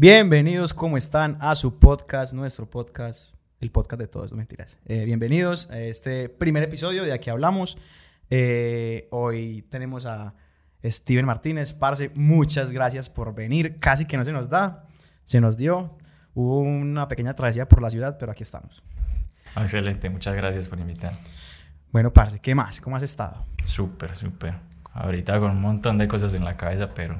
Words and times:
Bienvenidos, 0.00 0.74
¿cómo 0.74 0.96
están? 0.96 1.36
A 1.40 1.56
su 1.56 1.80
podcast, 1.80 2.32
nuestro 2.32 2.70
podcast, 2.70 3.34
el 3.60 3.72
podcast 3.72 3.98
de 3.98 4.06
todos, 4.06 4.30
no 4.30 4.36
mentiras. 4.36 4.78
Eh, 4.86 5.04
bienvenidos 5.04 5.68
a 5.72 5.80
este 5.80 6.28
primer 6.28 6.62
episodio 6.62 7.02
de 7.02 7.12
Aquí 7.12 7.30
Hablamos. 7.30 7.76
Eh, 8.30 9.08
hoy 9.10 9.62
tenemos 9.68 10.06
a 10.06 10.34
Steven 10.84 11.26
Martínez. 11.26 11.74
Parce, 11.74 12.12
muchas 12.14 12.70
gracias 12.70 13.10
por 13.10 13.34
venir. 13.34 13.80
Casi 13.80 14.06
que 14.06 14.16
no 14.16 14.24
se 14.24 14.30
nos 14.30 14.48
da, 14.48 14.86
se 15.24 15.40
nos 15.40 15.56
dio. 15.56 15.98
Hubo 16.32 16.60
una 16.60 17.08
pequeña 17.08 17.34
travesía 17.34 17.68
por 17.68 17.82
la 17.82 17.90
ciudad, 17.90 18.18
pero 18.20 18.30
aquí 18.30 18.44
estamos. 18.44 18.84
Ah, 19.56 19.64
excelente, 19.64 20.08
muchas 20.10 20.36
gracias 20.36 20.68
por 20.68 20.78
invitar. 20.78 21.10
Bueno, 21.90 22.12
Parce, 22.12 22.38
¿qué 22.38 22.54
más? 22.54 22.80
¿Cómo 22.80 22.94
has 22.94 23.02
estado? 23.02 23.46
Súper, 23.64 24.14
súper. 24.14 24.54
Ahorita 24.92 25.40
con 25.40 25.50
un 25.50 25.60
montón 25.60 25.98
de 25.98 26.06
cosas 26.06 26.34
en 26.34 26.44
la 26.44 26.56
cabeza, 26.56 26.88
pero... 26.94 27.16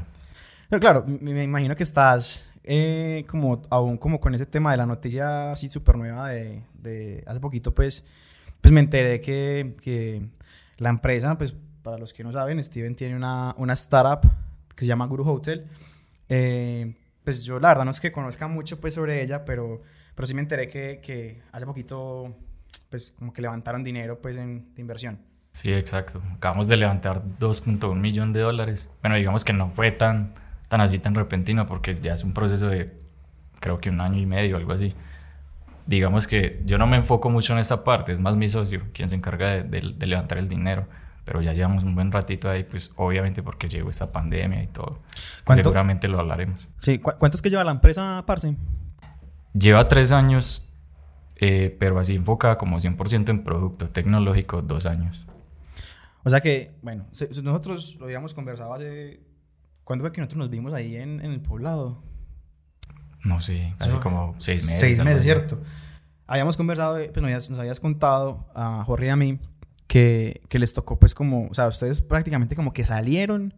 Pero 0.70 0.80
claro, 0.80 1.04
me 1.06 1.42
imagino 1.42 1.74
que 1.74 1.82
estás 1.82 2.47
eh, 2.70 3.24
como 3.26 3.62
aún 3.70 3.96
como 3.96 4.20
con 4.20 4.34
ese 4.34 4.44
tema 4.44 4.72
de 4.72 4.76
la 4.76 4.84
noticia 4.84 5.52
así 5.52 5.68
súper 5.68 5.96
nueva 5.96 6.28
de, 6.28 6.62
de, 6.74 7.24
hace 7.26 7.40
poquito, 7.40 7.74
pues, 7.74 8.04
pues 8.60 8.72
me 8.72 8.80
enteré 8.80 9.22
que, 9.22 9.74
que, 9.80 10.28
la 10.76 10.90
empresa, 10.90 11.38
pues 11.38 11.56
para 11.82 11.96
los 11.96 12.12
que 12.12 12.22
no 12.22 12.30
saben, 12.30 12.62
Steven 12.62 12.94
tiene 12.94 13.16
una, 13.16 13.54
una 13.56 13.72
startup 13.72 14.30
que 14.74 14.84
se 14.84 14.86
llama 14.86 15.06
Guru 15.06 15.26
Hotel. 15.26 15.66
Eh, 16.28 16.94
pues 17.24 17.42
yo 17.42 17.58
la 17.58 17.68
verdad 17.68 17.86
no 17.86 17.90
es 17.90 18.00
que 18.00 18.12
conozca 18.12 18.48
mucho 18.48 18.78
pues 18.78 18.92
sobre 18.92 19.22
ella, 19.22 19.46
pero, 19.46 19.80
pero 20.14 20.26
sí 20.26 20.34
me 20.34 20.42
enteré 20.42 20.68
que, 20.68 21.00
que 21.02 21.40
hace 21.52 21.64
poquito 21.64 22.36
pues 22.90 23.14
como 23.18 23.32
que 23.32 23.40
levantaron 23.40 23.82
dinero 23.82 24.20
pues 24.20 24.36
en, 24.36 24.74
de 24.74 24.82
inversión. 24.82 25.18
Sí, 25.54 25.72
exacto. 25.72 26.20
Acabamos 26.34 26.68
de 26.68 26.76
levantar 26.76 27.22
2.1 27.40 27.94
millón 27.94 28.34
de 28.34 28.40
dólares. 28.40 28.90
Bueno, 29.00 29.16
digamos 29.16 29.42
que 29.42 29.54
no 29.54 29.70
fue 29.70 29.90
tan 29.90 30.34
tan 30.68 30.80
así, 30.80 30.98
tan 30.98 31.14
repentino, 31.14 31.66
porque 31.66 31.98
ya 32.00 32.12
es 32.12 32.24
un 32.24 32.32
proceso 32.32 32.68
de 32.68 32.94
creo 33.60 33.80
que 33.80 33.90
un 33.90 34.00
año 34.00 34.18
y 34.18 34.26
medio, 34.26 34.56
algo 34.56 34.72
así. 34.72 34.94
Digamos 35.86 36.26
que 36.26 36.62
yo 36.66 36.78
no 36.78 36.86
me 36.86 36.96
enfoco 36.96 37.30
mucho 37.30 37.54
en 37.54 37.58
esta 37.58 37.82
parte, 37.82 38.12
es 38.12 38.20
más 38.20 38.36
mi 38.36 38.48
socio 38.48 38.82
quien 38.92 39.08
se 39.08 39.16
encarga 39.16 39.62
de, 39.62 39.80
levantar 40.06 40.38
el 40.38 40.48
dinero, 40.48 40.86
pero 41.24 41.40
ya 41.40 41.54
llevamos 41.54 41.82
un 41.82 41.94
buen 41.94 42.12
ratito 42.12 42.50
ahí, 42.50 42.64
pues 42.64 42.92
obviamente 42.96 43.42
porque 43.42 43.68
llegó 43.68 43.88
esta 43.88 44.12
pandemia 44.12 44.62
y 44.62 44.66
todo. 44.66 45.00
Seguramente 45.46 46.06
lo 46.08 46.20
hablaremos. 46.20 46.68
Sí, 46.80 46.98
¿cuánto 46.98 47.36
es 47.36 47.42
que 47.42 47.48
lleva 47.48 47.64
la 47.64 47.72
empresa, 47.72 48.22
Parce? 48.26 48.54
Lleva 49.54 49.88
tres 49.88 50.12
años, 50.12 50.70
eh, 51.36 51.74
pero 51.78 51.98
así 51.98 52.14
enfocada 52.16 52.58
como 52.58 52.78
100% 52.78 53.30
en 53.30 53.42
producto 53.42 53.88
tecnológico, 53.88 54.60
dos 54.60 54.84
años. 54.84 55.24
O 56.22 56.30
sea 56.30 56.42
que, 56.42 56.74
bueno, 56.82 57.06
nosotros 57.42 57.96
lo 57.98 58.04
habíamos 58.04 58.34
conversado 58.34 58.74
hace 58.74 59.20
¿Cuándo 59.88 60.02
fue 60.02 60.12
que 60.12 60.20
nosotros 60.20 60.40
nos 60.40 60.50
vimos 60.50 60.74
ahí 60.74 60.96
en, 60.96 61.24
en 61.24 61.32
el 61.32 61.40
poblado? 61.40 62.02
No 63.24 63.40
sé, 63.40 63.72
casi 63.78 63.96
como 63.96 64.34
seis 64.36 64.66
meses. 64.66 64.80
Seis 64.80 65.02
meses, 65.02 65.22
¿cierto? 65.22 65.62
Habíamos 66.26 66.58
conversado, 66.58 66.98
pues 67.10 67.48
nos 67.48 67.58
habías, 67.58 67.80
contado 67.80 68.50
a 68.54 68.84
Jorge 68.84 69.06
y 69.06 69.08
a 69.08 69.16
mí 69.16 69.38
que, 69.86 70.42
que, 70.50 70.58
les 70.58 70.74
tocó 70.74 70.98
pues 70.98 71.14
como, 71.14 71.46
o 71.46 71.54
sea, 71.54 71.68
ustedes 71.68 72.02
prácticamente 72.02 72.54
como 72.54 72.74
que 72.74 72.84
salieron 72.84 73.54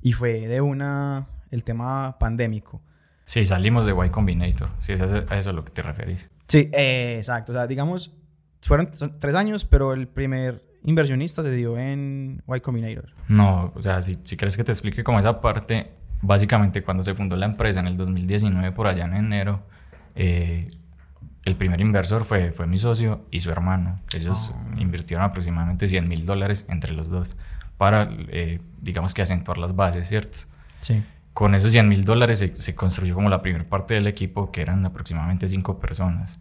y 0.00 0.12
fue 0.12 0.48
de 0.48 0.62
una, 0.62 1.26
el 1.50 1.64
tema 1.64 2.16
pandémico. 2.18 2.80
Sí, 3.26 3.44
salimos 3.44 3.84
de 3.84 3.92
Y 3.92 4.08
Combinator, 4.08 4.70
si 4.80 4.94
es 4.94 5.02
a 5.02 5.36
eso, 5.36 5.50
a 5.50 5.52
lo 5.52 5.66
que 5.66 5.70
te 5.70 5.82
referís. 5.82 6.30
Sí, 6.48 6.70
exacto, 6.72 7.52
o 7.52 7.54
sea, 7.54 7.66
digamos, 7.66 8.16
fueron 8.62 8.90
tres 9.20 9.34
años, 9.34 9.66
pero 9.66 9.92
el 9.92 10.08
primer 10.08 10.64
inversionista 10.84 11.42
se 11.42 11.50
dio 11.50 11.78
en 11.78 12.42
Y 12.46 12.60
Combinator? 12.60 13.10
No, 13.28 13.72
o 13.74 13.82
sea, 13.82 14.02
si, 14.02 14.18
si 14.22 14.36
quieres 14.36 14.56
que 14.56 14.64
te 14.64 14.72
explique 14.72 15.02
como 15.02 15.18
esa 15.18 15.40
parte, 15.40 15.90
básicamente 16.22 16.82
cuando 16.82 17.02
se 17.02 17.14
fundó 17.14 17.36
la 17.36 17.46
empresa 17.46 17.80
en 17.80 17.86
el 17.86 17.96
2019, 17.96 18.72
por 18.72 18.86
allá 18.86 19.04
en 19.04 19.14
enero, 19.14 19.62
eh, 20.14 20.68
el 21.44 21.56
primer 21.56 21.80
inversor 21.80 22.24
fue, 22.24 22.52
fue 22.52 22.66
mi 22.66 22.78
socio 22.78 23.26
y 23.30 23.40
su 23.40 23.50
hermano. 23.50 24.00
Ellos 24.14 24.52
ah. 24.54 24.74
invirtieron 24.78 25.24
aproximadamente 25.24 25.86
100 25.86 26.08
mil 26.08 26.26
dólares 26.26 26.66
entre 26.68 26.92
los 26.92 27.08
dos 27.08 27.36
para, 27.76 28.08
eh, 28.28 28.60
digamos 28.80 29.14
que 29.14 29.22
acentuar 29.22 29.58
las 29.58 29.74
bases, 29.74 30.08
¿cierto? 30.08 30.38
Sí. 30.80 31.02
Con 31.32 31.54
esos 31.54 31.72
100 31.72 31.88
mil 31.88 32.04
dólares 32.04 32.38
se, 32.38 32.56
se, 32.56 32.74
construyó 32.74 33.14
como 33.14 33.28
la 33.28 33.42
primera 33.42 33.64
parte 33.64 33.94
del 33.94 34.06
equipo, 34.06 34.52
que 34.52 34.60
eran 34.62 34.86
aproximadamente 34.86 35.48
cinco 35.48 35.80
personas 35.80 36.38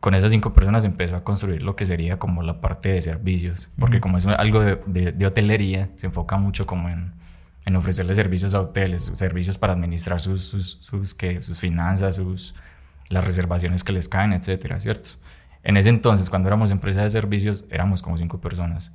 con 0.00 0.14
esas 0.14 0.30
cinco 0.30 0.52
personas 0.52 0.84
empezó 0.84 1.16
a 1.16 1.24
construir 1.24 1.62
lo 1.62 1.74
que 1.74 1.84
sería 1.84 2.18
como 2.18 2.42
la 2.42 2.60
parte 2.60 2.90
de 2.90 3.02
servicios, 3.02 3.68
porque 3.78 4.00
como 4.00 4.18
es 4.18 4.26
algo 4.26 4.60
de, 4.60 5.12
de, 5.12 5.26
hotelería, 5.26 5.90
se 5.96 6.06
enfoca 6.06 6.36
mucho 6.36 6.66
como 6.66 6.88
en, 6.88 7.12
en, 7.64 7.76
ofrecerle 7.76 8.14
servicios 8.14 8.54
a 8.54 8.60
hoteles, 8.60 9.10
servicios 9.14 9.58
para 9.58 9.72
administrar 9.72 10.20
sus, 10.20 10.42
sus, 10.42 10.78
sus, 10.80 11.16
sus 11.40 11.60
finanzas, 11.60 12.16
sus, 12.16 12.54
las 13.10 13.24
reservaciones 13.24 13.82
que 13.82 13.92
les 13.92 14.08
caen, 14.08 14.32
etcétera, 14.32 14.78
¿cierto? 14.78 15.10
En 15.64 15.76
ese 15.76 15.88
entonces, 15.88 16.30
cuando 16.30 16.48
éramos 16.48 16.70
empresa 16.70 17.02
de 17.02 17.08
servicios, 17.08 17.66
éramos 17.70 18.00
como 18.00 18.16
cinco 18.16 18.40
personas. 18.40 18.92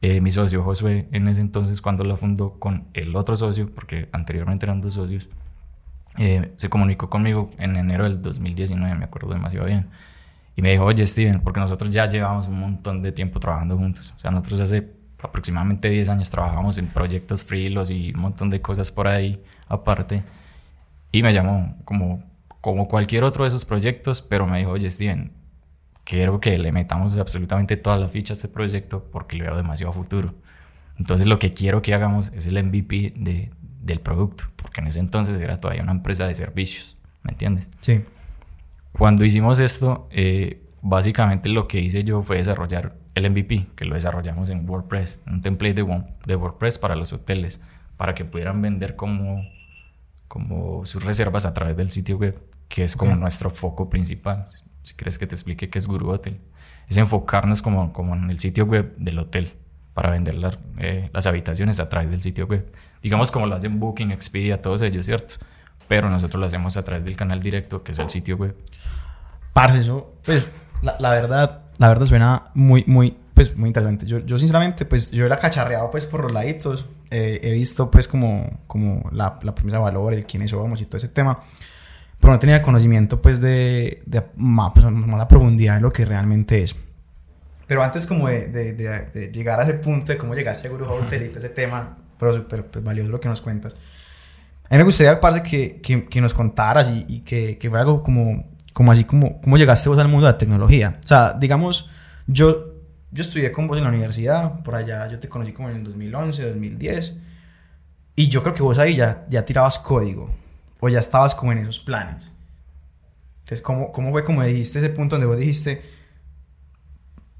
Eh, 0.00 0.22
mi 0.22 0.30
socio 0.30 0.62
Josué, 0.62 1.06
en 1.12 1.28
ese 1.28 1.42
entonces, 1.42 1.82
cuando 1.82 2.04
la 2.04 2.16
fundó 2.16 2.58
con 2.58 2.86
el 2.94 3.14
otro 3.14 3.36
socio, 3.36 3.70
porque 3.74 4.08
anteriormente 4.12 4.64
eran 4.64 4.80
dos 4.80 4.94
socios, 4.94 5.28
eh, 6.16 6.50
se 6.56 6.70
comunicó 6.70 7.10
conmigo 7.10 7.50
en 7.58 7.76
enero 7.76 8.04
del 8.04 8.22
2019, 8.22 8.94
me 8.96 9.04
acuerdo 9.04 9.34
demasiado 9.34 9.66
bien 9.66 9.88
y 10.56 10.62
me 10.62 10.72
dijo, 10.72 10.84
oye 10.84 11.06
Steven, 11.06 11.40
porque 11.40 11.60
nosotros 11.60 11.90
ya 11.90 12.08
llevamos 12.08 12.48
un 12.48 12.60
montón 12.60 13.02
de 13.02 13.12
tiempo 13.12 13.40
trabajando 13.40 13.76
juntos. 13.76 14.12
O 14.16 14.18
sea, 14.18 14.30
nosotros 14.30 14.60
hace 14.60 14.92
aproximadamente 15.22 15.90
10 15.90 16.08
años 16.08 16.30
trabajamos 16.30 16.78
en 16.78 16.86
proyectos 16.88 17.44
freelos 17.44 17.90
y 17.90 18.12
un 18.14 18.20
montón 18.20 18.50
de 18.50 18.60
cosas 18.60 18.90
por 18.90 19.08
ahí 19.08 19.42
aparte. 19.68 20.22
Y 21.12 21.22
me 21.22 21.32
llamó 21.32 21.76
como, 21.84 22.22
como 22.60 22.88
cualquier 22.88 23.24
otro 23.24 23.44
de 23.44 23.48
esos 23.48 23.64
proyectos, 23.64 24.22
pero 24.22 24.46
me 24.46 24.58
dijo, 24.58 24.70
oye 24.70 24.90
Steven, 24.90 25.32
quiero 26.04 26.40
que 26.40 26.56
le 26.58 26.72
metamos 26.72 27.16
absolutamente 27.18 27.76
toda 27.76 27.98
la 27.98 28.08
ficha 28.08 28.32
a 28.32 28.36
este 28.36 28.48
proyecto 28.48 29.04
porque 29.10 29.36
le 29.36 29.44
veo 29.44 29.56
demasiado 29.56 29.92
futuro. 29.92 30.34
Entonces 30.98 31.26
lo 31.26 31.38
que 31.38 31.54
quiero 31.54 31.82
que 31.82 31.94
hagamos 31.94 32.32
es 32.32 32.46
el 32.46 32.62
MVP 32.62 33.14
de, 33.16 33.50
del 33.80 34.00
producto, 34.00 34.44
porque 34.56 34.80
en 34.80 34.88
ese 34.88 34.98
entonces 34.98 35.40
era 35.40 35.58
todavía 35.58 35.82
una 35.82 35.92
empresa 35.92 36.26
de 36.26 36.34
servicios, 36.34 36.96
¿me 37.22 37.32
entiendes? 37.32 37.70
Sí. 37.80 38.02
Cuando 38.92 39.24
hicimos 39.24 39.58
esto, 39.58 40.08
eh, 40.10 40.62
básicamente 40.82 41.48
lo 41.48 41.68
que 41.68 41.80
hice 41.80 42.04
yo 42.04 42.22
fue 42.22 42.38
desarrollar 42.38 42.96
el 43.14 43.30
MVP, 43.30 43.68
que 43.76 43.84
lo 43.84 43.94
desarrollamos 43.94 44.50
en 44.50 44.68
WordPress, 44.68 45.20
un 45.26 45.42
template 45.42 45.74
de, 45.74 46.04
de 46.26 46.36
WordPress 46.36 46.78
para 46.78 46.96
los 46.96 47.12
hoteles, 47.12 47.60
para 47.96 48.14
que 48.14 48.24
pudieran 48.24 48.62
vender 48.62 48.96
como, 48.96 49.44
como 50.28 50.86
sus 50.86 51.04
reservas 51.04 51.44
a 51.44 51.54
través 51.54 51.76
del 51.76 51.90
sitio 51.90 52.16
web, 52.16 52.40
que 52.68 52.84
es 52.84 52.96
como 52.96 53.16
nuestro 53.16 53.50
foco 53.50 53.90
principal. 53.90 54.46
Si 54.82 54.94
quieres 54.94 55.18
que 55.18 55.26
te 55.26 55.34
explique 55.34 55.68
qué 55.68 55.78
es 55.78 55.86
Guru 55.86 56.10
Hotel, 56.10 56.40
es 56.88 56.96
enfocarnos 56.96 57.62
como, 57.62 57.92
como 57.92 58.14
en 58.14 58.30
el 58.30 58.38
sitio 58.38 58.64
web 58.64 58.94
del 58.96 59.18
hotel 59.18 59.52
para 59.92 60.10
vender 60.10 60.36
eh, 60.78 61.10
las 61.12 61.26
habitaciones 61.26 61.80
a 61.80 61.88
través 61.88 62.10
del 62.10 62.22
sitio 62.22 62.46
web. 62.46 62.72
Digamos 63.02 63.30
como 63.30 63.46
lo 63.46 63.54
hacen 63.54 63.80
Booking, 63.80 64.12
Expedia, 64.12 64.62
todos 64.62 64.82
ellos, 64.82 65.06
¿cierto? 65.06 65.34
Pero 65.90 66.08
nosotros 66.08 66.38
lo 66.38 66.46
hacemos 66.46 66.76
a 66.76 66.84
través 66.84 67.04
del 67.04 67.16
canal 67.16 67.42
directo, 67.42 67.82
que 67.82 67.90
es 67.90 67.98
el 67.98 68.08
sitio 68.08 68.36
web. 68.36 68.54
Parce, 69.52 69.80
eso, 69.80 70.14
pues, 70.24 70.52
la, 70.82 71.10
verdad, 71.10 71.62
la 71.78 71.88
verdad 71.88 72.06
suena 72.06 72.44
muy, 72.54 72.84
muy, 72.86 73.16
pues, 73.34 73.56
muy 73.56 73.70
interesante. 73.70 74.06
Yo, 74.06 74.20
yo 74.20 74.38
sinceramente, 74.38 74.84
pues, 74.84 75.10
yo 75.10 75.26
era 75.26 75.36
cacharreado, 75.36 75.90
pues, 75.90 76.06
por 76.06 76.22
los 76.22 76.30
laditos. 76.30 76.86
Eh, 77.10 77.40
he 77.42 77.50
visto, 77.50 77.90
pues, 77.90 78.06
como, 78.06 78.60
como 78.68 79.10
la, 79.10 79.40
la 79.42 79.52
promesa 79.52 79.78
de 79.78 79.82
valor, 79.82 80.14
el 80.14 80.24
quiénes 80.26 80.52
somos 80.52 80.80
y 80.80 80.84
todo 80.84 80.98
ese 80.98 81.08
tema. 81.08 81.40
Pero 82.20 82.34
no 82.34 82.38
tenía 82.38 82.62
conocimiento, 82.62 83.20
pues, 83.20 83.40
de, 83.40 84.04
de 84.06 84.22
más, 84.36 84.70
pues, 84.72 84.86
más 84.86 85.18
la 85.18 85.26
profundidad 85.26 85.74
de 85.74 85.80
lo 85.80 85.92
que 85.92 86.04
realmente 86.04 86.62
es. 86.62 86.76
Pero 87.66 87.82
antes 87.82 88.06
como 88.06 88.28
de, 88.28 88.46
de, 88.46 88.74
de, 88.74 89.32
llegar 89.32 89.58
a 89.58 89.64
ese 89.64 89.74
punto 89.74 90.12
de 90.12 90.18
cómo 90.18 90.36
llegaste 90.36 90.68
a 90.68 90.70
Guru 90.70 90.84
Hotel 90.84 91.32
y 91.34 91.36
ese 91.36 91.48
tema, 91.48 91.98
pero 92.16 92.32
súper 92.32 92.66
pues, 92.66 92.84
valioso 92.84 93.10
lo 93.10 93.18
que 93.18 93.28
nos 93.28 93.40
cuentas. 93.40 93.74
A 94.70 94.74
mí 94.74 94.78
me 94.78 94.84
gustaría, 94.84 95.20
parce, 95.20 95.42
que, 95.42 95.80
que, 95.80 96.04
que 96.04 96.20
nos 96.20 96.32
contaras 96.32 96.92
y, 97.08 97.22
que, 97.22 97.58
que 97.58 97.68
fuera 97.68 97.82
algo 97.82 98.04
como, 98.04 98.48
como 98.72 98.92
así, 98.92 99.02
como 99.02 99.40
cómo 99.40 99.56
llegaste 99.56 99.88
vos 99.88 99.98
al 99.98 100.06
mundo 100.06 100.26
de 100.26 100.32
la 100.32 100.38
tecnología. 100.38 101.00
O 101.02 101.06
sea, 101.06 101.32
digamos, 101.34 101.90
yo, 102.28 102.76
yo 103.10 103.20
estudié 103.20 103.50
con 103.50 103.66
vos 103.66 103.78
en 103.78 103.82
la 103.82 103.90
universidad, 103.90 104.62
por 104.62 104.76
allá 104.76 105.08
yo 105.08 105.18
te 105.18 105.28
conocí 105.28 105.52
como 105.52 105.70
en 105.70 105.76
el 105.78 105.84
2011, 105.84 106.50
2010, 106.50 107.16
y 108.14 108.28
yo 108.28 108.42
creo 108.44 108.54
que 108.54 108.62
vos 108.62 108.78
ahí 108.78 108.94
ya, 108.94 109.26
ya 109.28 109.44
tirabas 109.44 109.76
código, 109.80 110.30
o 110.78 110.88
ya 110.88 111.00
estabas 111.00 111.34
como 111.34 111.50
en 111.50 111.58
esos 111.58 111.80
planes. 111.80 112.32
Entonces, 113.40 113.62
¿cómo, 113.62 113.90
cómo 113.90 114.12
fue 114.12 114.22
como 114.22 114.44
dijiste 114.44 114.78
ese 114.78 114.90
punto 114.90 115.16
donde 115.16 115.26
vos 115.26 115.36
dijiste, 115.36 115.82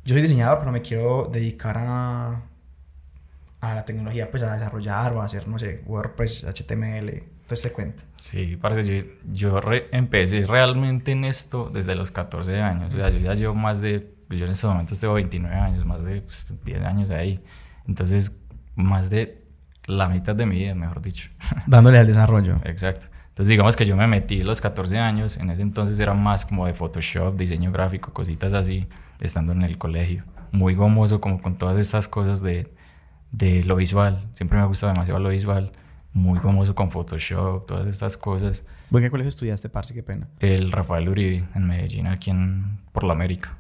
yo 0.03 0.15
soy 0.15 0.23
diseñador, 0.23 0.59
pero 0.59 0.73
me 0.73 0.83
quiero 0.83 1.31
dedicar 1.33 1.77
a, 1.79 2.43
a 3.61 3.75
la 3.75 3.85
tecnología, 3.85 4.31
pues 4.31 4.43
a 4.43 4.55
desarrollar 4.55 5.13
o 5.13 5.23
a 5.23 5.27
hacer, 5.27 5.47
no 5.47 5.59
sé, 5.59 5.83
WordPress, 5.87 6.45
HTML, 6.45 7.11
todo 7.45 7.55
este 7.55 7.73
cuento. 7.73 8.03
Sí, 8.17 8.57
parece, 8.57 9.19
yo, 9.33 9.61
yo 9.61 9.61
empecé 9.93 10.47
realmente 10.47 11.13
en 11.13 11.25
esto 11.25 11.71
desde 11.73 11.95
los 11.95 12.11
14 12.11 12.61
años, 12.61 12.95
o 12.95 12.97
sea, 12.97 13.11
yo 13.11 13.19
ya 13.19 13.35
llevo 13.35 13.55
más 13.55 13.81
de, 13.81 14.15
yo 14.31 14.47
en 14.47 14.53
este 14.53 14.67
momento 14.67 14.95
tengo 14.95 15.15
29 15.15 15.55
años, 15.55 15.85
más 15.85 16.03
de 16.03 16.15
10 16.15 16.25
pues, 16.25 16.83
años 16.83 17.11
ahí, 17.11 17.39
entonces 17.87 18.41
más 18.77 19.11
de 19.11 19.41
la 19.87 20.09
mitad 20.09 20.35
de 20.35 20.47
mi 20.47 20.57
vida, 20.57 20.75
mejor 20.75 21.03
dicho. 21.03 21.29
Dándole 21.67 21.99
al 21.99 22.07
desarrollo. 22.07 22.61
Exacto. 22.65 23.07
Entonces 23.29 23.49
digamos 23.49 23.77
que 23.77 23.87
yo 23.87 23.97
me 23.97 24.07
metí 24.07 24.41
a 24.41 24.45
los 24.45 24.61
14 24.61 24.99
años, 24.99 25.37
en 25.37 25.51
ese 25.51 25.63
entonces 25.63 25.99
era 25.99 26.15
más 26.15 26.45
como 26.47 26.67
de 26.67 26.75
Photoshop, 26.75 27.37
diseño 27.37 27.73
gráfico, 27.73 28.13
cositas 28.13 28.55
así, 28.55 28.87
estando 29.21 29.53
en 29.53 29.63
el 29.63 29.79
colegio. 29.79 30.25
Muy 30.53 30.75
gomoso 30.75 31.21
como 31.21 31.41
con 31.41 31.57
todas 31.57 31.79
estas 31.79 32.09
cosas 32.09 32.43
de, 32.43 32.73
de 33.33 33.65
lo 33.65 33.77
visual. 33.77 34.29
Siempre 34.35 34.59
me 34.59 34.65
ha 34.65 34.67
gustado 34.67 34.93
demasiado 34.93 35.21
lo 35.21 35.29
visual. 35.31 35.73
Muy 36.13 36.41
gomoso 36.41 36.75
con 36.75 36.91
Photoshop, 36.91 37.67
todas 37.67 37.87
estas 37.87 38.17
cosas. 38.17 38.65
¿En 38.91 39.01
qué 39.01 39.11
colegio 39.11 39.29
estudiaste, 39.29 39.69
Parce? 39.69 39.95
Qué 39.95 40.03
pena. 40.03 40.27
El 40.41 40.73
Rafael 40.73 41.09
Uribe, 41.09 41.45
en 41.55 41.69
Medellín, 41.69 42.09
aquí 42.09 42.31
en, 42.31 42.79
por 42.93 43.05
la 43.05 43.13
América. 43.13 43.57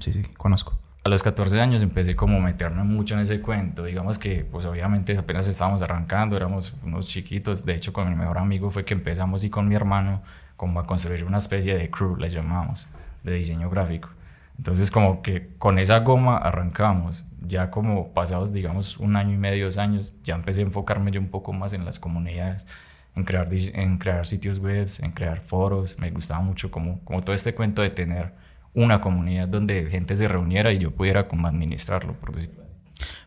Sí, 0.00 0.12
sí, 0.12 0.22
conozco. 0.36 0.78
A 1.04 1.08
los 1.08 1.22
14 1.22 1.60
años 1.60 1.82
empecé 1.82 2.16
como 2.16 2.38
a 2.38 2.40
meterme 2.40 2.82
mucho 2.82 3.14
en 3.14 3.20
ese 3.20 3.40
cuento. 3.40 3.84
Digamos 3.84 4.18
que, 4.18 4.44
pues 4.44 4.66
obviamente 4.66 5.16
apenas 5.16 5.48
estábamos 5.48 5.80
arrancando, 5.82 6.36
éramos 6.36 6.74
unos 6.82 7.08
chiquitos. 7.08 7.64
De 7.64 7.74
hecho, 7.74 7.92
con 7.92 8.08
mi 8.08 8.14
mejor 8.14 8.38
amigo 8.38 8.70
fue 8.70 8.84
que 8.84 8.94
empezamos 8.94 9.44
y 9.44 9.50
con 9.50 9.68
mi 9.68 9.74
hermano 9.74 10.22
como 10.56 10.80
a 10.80 10.86
construir 10.86 11.24
una 11.24 11.38
especie 11.38 11.76
de 11.76 11.90
crew, 11.90 12.16
le 12.16 12.28
llamamos, 12.28 12.86
de 13.22 13.34
diseño 13.34 13.68
gráfico. 13.70 14.08
Entonces 14.56 14.90
como 14.90 15.22
que 15.22 15.48
con 15.58 15.78
esa 15.78 16.00
goma 16.00 16.38
arrancamos. 16.38 17.24
Ya 17.46 17.70
como 17.70 18.14
pasados, 18.14 18.52
digamos, 18.52 18.96
un 18.98 19.16
año 19.16 19.34
y 19.34 19.36
medio, 19.36 19.66
dos 19.66 19.76
años, 19.76 20.14
ya 20.22 20.34
empecé 20.34 20.62
a 20.62 20.64
enfocarme 20.64 21.10
yo 21.10 21.20
un 21.20 21.28
poco 21.28 21.52
más 21.52 21.74
en 21.74 21.84
las 21.84 21.98
comunidades, 21.98 22.66
en 23.14 23.24
crear, 23.24 23.48
en 23.52 23.98
crear 23.98 24.26
sitios 24.26 24.58
web, 24.58 24.88
en 25.00 25.12
crear 25.12 25.40
foros. 25.40 25.98
Me 25.98 26.10
gustaba 26.10 26.40
mucho 26.40 26.70
como, 26.70 27.00
como 27.04 27.20
todo 27.20 27.34
este 27.34 27.54
cuento 27.54 27.82
de 27.82 27.90
tener 27.90 28.32
una 28.72 29.00
comunidad 29.00 29.46
donde 29.48 29.88
gente 29.90 30.16
se 30.16 30.26
reuniera 30.26 30.72
y 30.72 30.78
yo 30.78 30.90
pudiera 30.90 31.28
como 31.28 31.46
administrarlo, 31.46 32.14
por. 32.14 32.32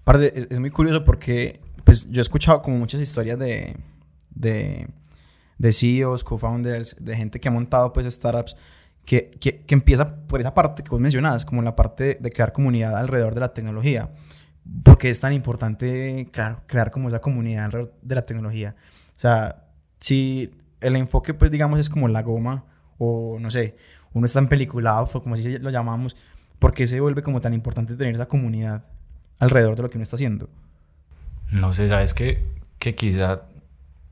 Parce, 0.04 0.34
es, 0.36 0.48
es, 0.50 0.60
muy 0.60 0.72
curioso 0.72 1.04
porque 1.06 1.60
pues 1.84 2.10
yo 2.10 2.20
he 2.20 2.22
escuchado 2.22 2.62
como 2.62 2.78
muchas 2.78 3.00
historias 3.02 3.38
de, 3.38 3.78
de, 4.32 4.88
de 5.58 5.74
CEOs, 5.74 6.24
co-founders, 6.24 6.96
de 7.00 7.16
gente 7.16 7.40
que 7.40 7.48
ha 7.48 7.52
montado 7.52 7.94
pues 7.94 8.12
startups 8.12 8.56
que, 9.08 9.32
que, 9.40 9.62
que, 9.62 9.74
empieza 9.74 10.28
por 10.28 10.42
esa 10.42 10.54
parte 10.54 10.84
que 10.84 10.90
vos 10.90 11.00
mencionabas, 11.00 11.46
como 11.46 11.62
la 11.62 11.78
parte 11.78 12.18
de 12.20 12.30
crear 12.30 12.52
comunidad 12.52 12.98
alrededor 12.98 13.34
de 13.34 13.40
la 13.40 13.54
tecnología. 13.54 14.12
porque 14.84 15.10
es 15.10 15.22
tan 15.22 15.32
importante 15.32 16.28
crear, 16.30 16.64
crear 16.68 16.92
como 16.92 17.08
esa 17.08 17.22
comunidad 17.22 17.66
alrededor 17.66 17.94
de 18.02 18.16
la 18.16 18.24
tecnología? 18.24 18.76
O 19.16 19.20
sea, 19.20 19.64
si 20.02 20.52
el 20.82 20.98
enfoque 20.98 21.34
pues 21.34 21.50
digamos 21.52 21.80
es 21.80 21.90
como 21.90 22.10
la 22.10 22.22
goma 22.22 22.66
o 22.98 23.38
no 23.40 23.50
sé, 23.50 23.78
uno 24.12 24.26
está 24.26 24.40
en 24.40 24.50
peliculado, 24.50 25.08
como 25.22 25.36
así 25.36 25.58
lo 25.58 25.70
llamamos, 25.70 26.18
¿por 26.60 26.74
qué 26.74 26.86
se 26.86 27.00
vuelve 27.00 27.24
como 27.24 27.40
tan 27.40 27.54
importante 27.54 27.96
tener 27.96 28.14
esa 28.14 28.28
comunidad 28.28 28.84
alrededor 29.40 29.78
de 29.78 29.84
lo 29.84 29.90
que 29.90 29.98
uno 29.98 30.04
está 30.04 30.18
haciendo? 30.18 30.50
No 31.50 31.74
sé, 31.74 31.88
sabes 31.88 32.14
que, 32.14 32.44
que 32.78 32.94
quizá 32.94 33.44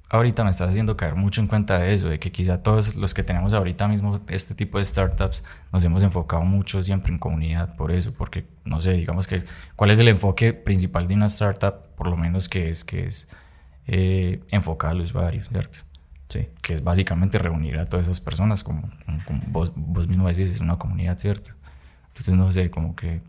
ahorita 0.10 0.44
me 0.44 0.52
estás 0.52 0.69
haciendo 0.69 0.96
caer 0.96 1.16
mucho 1.16 1.42
en 1.42 1.48
cuenta 1.48 1.80
de 1.80 1.94
eso, 1.94 2.07
de 2.07 2.19
que 2.19 2.31
quizá 2.31 2.62
todos 2.62 2.96
los 2.96 3.13
que 3.13 3.24
tenemos 3.24 3.54
ahorita 3.54 3.88
mismo 3.88 4.22
este 4.28 4.56
tipo 4.56 4.78
de 4.78 4.86
startups 4.86 5.44
nos 5.74 5.84
hemos 5.84 6.04
enfocado 6.04 6.44
mucho 6.44 6.81
siempre 6.84 7.12
en 7.12 7.19
comunidad 7.19 7.75
por 7.75 7.92
eso, 7.92 8.13
porque 8.13 8.46
no 8.63 8.81
sé, 8.81 8.94
digamos 8.94 9.28
que 9.28 9.44
cuál 9.75 9.92
es 9.92 10.00
el 10.00 10.07
enfoque 10.07 10.54
principal 10.54 11.07
de 11.07 11.16
una 11.16 11.25
startup, 11.25 11.75
por 11.96 12.07
lo 12.07 12.18
menos 12.18 12.50
que 12.50 12.69
es 12.69 12.84
que 12.84 13.06
es 13.06 13.28
eh, 13.88 14.42
enfocar 14.50 14.92
al 14.92 15.02
usuario, 15.02 15.44
¿cierto? 15.46 15.80
Sí. 16.28 16.48
Que 16.62 16.74
es 16.74 16.84
básicamente 16.84 17.38
reunir 17.38 17.78
a 17.78 17.88
todas 17.88 18.07
esas 18.07 18.19
personas, 18.19 18.63
como, 18.63 18.90
como 19.25 19.42
vos, 19.48 19.72
vos, 19.75 20.07
mismo 20.07 20.28
decís, 20.28 20.54
es 20.54 20.60
una 20.60 20.78
comunidad, 20.78 21.18
¿cierto? 21.19 21.52
Entonces, 22.07 22.34
no 22.34 22.52
sé, 22.52 22.72
como 22.72 22.96
que... 22.96 23.22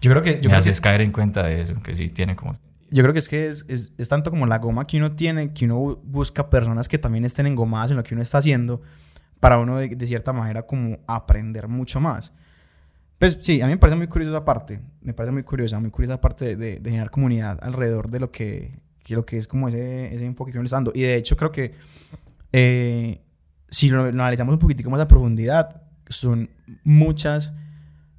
Yo 0.00 0.10
creo 0.10 0.22
que... 0.22 0.34
Yo 0.34 0.36
me 0.36 0.46
creo 0.48 0.58
haces 0.58 0.80
que, 0.80 0.84
caer 0.84 1.00
en 1.00 1.12
cuenta 1.12 1.44
de 1.44 1.62
eso, 1.62 1.74
que 1.82 1.94
sí 1.94 2.08
tiene 2.08 2.36
como... 2.36 2.54
Yo 2.90 3.02
creo 3.02 3.12
que 3.12 3.18
es 3.18 3.28
que 3.28 3.46
es, 3.46 3.64
es, 3.68 3.92
es, 3.98 4.08
tanto 4.08 4.30
como 4.30 4.46
la 4.46 4.58
goma 4.58 4.86
que 4.86 4.96
uno 4.96 5.16
tiene, 5.16 5.52
que 5.52 5.64
uno 5.64 5.96
busca 6.04 6.48
personas 6.48 6.88
que 6.88 6.98
también 6.98 7.24
estén 7.24 7.46
engomadas 7.46 7.90
en 7.90 7.96
lo 7.96 8.04
que 8.04 8.14
uno 8.14 8.22
está 8.22 8.38
haciendo, 8.38 8.82
para 9.40 9.58
uno 9.58 9.78
de, 9.78 9.88
de 9.88 10.06
cierta 10.06 10.32
manera 10.32 10.66
como 10.66 10.98
aprender 11.06 11.68
mucho 11.68 12.00
más. 12.00 12.32
Pues 13.18 13.38
sí, 13.40 13.62
a 13.62 13.66
mí 13.66 13.72
me 13.72 13.78
parece 13.78 13.96
muy 13.96 14.08
curiosa 14.08 14.36
esa 14.36 14.44
parte, 14.44 14.80
me 15.00 15.14
parece 15.14 15.32
muy 15.32 15.42
curiosa, 15.42 15.80
muy 15.80 15.90
curiosa 15.90 16.20
parte 16.20 16.54
de, 16.56 16.78
de, 16.80 16.90
generar 16.90 17.10
comunidad 17.10 17.58
alrededor 17.62 18.10
de 18.10 18.20
lo 18.20 18.30
que, 18.30 18.78
que, 19.02 19.14
lo 19.14 19.24
que 19.24 19.38
es 19.38 19.48
como 19.48 19.68
ese, 19.68 20.14
ese 20.14 20.26
enfoque 20.26 20.52
que 20.52 20.58
uno 20.58 20.66
está 20.66 20.76
dando. 20.76 20.92
Y 20.94 21.02
de 21.02 21.16
hecho 21.16 21.36
creo 21.36 21.50
que 21.50 21.72
eh, 22.52 23.22
si 23.68 23.88
lo, 23.88 24.04
lo, 24.04 24.22
analizamos 24.22 24.52
un 24.52 24.58
poquitico 24.58 24.90
más 24.90 25.00
a 25.00 25.08
profundidad, 25.08 25.82
son 26.08 26.50
muchas 26.84 27.52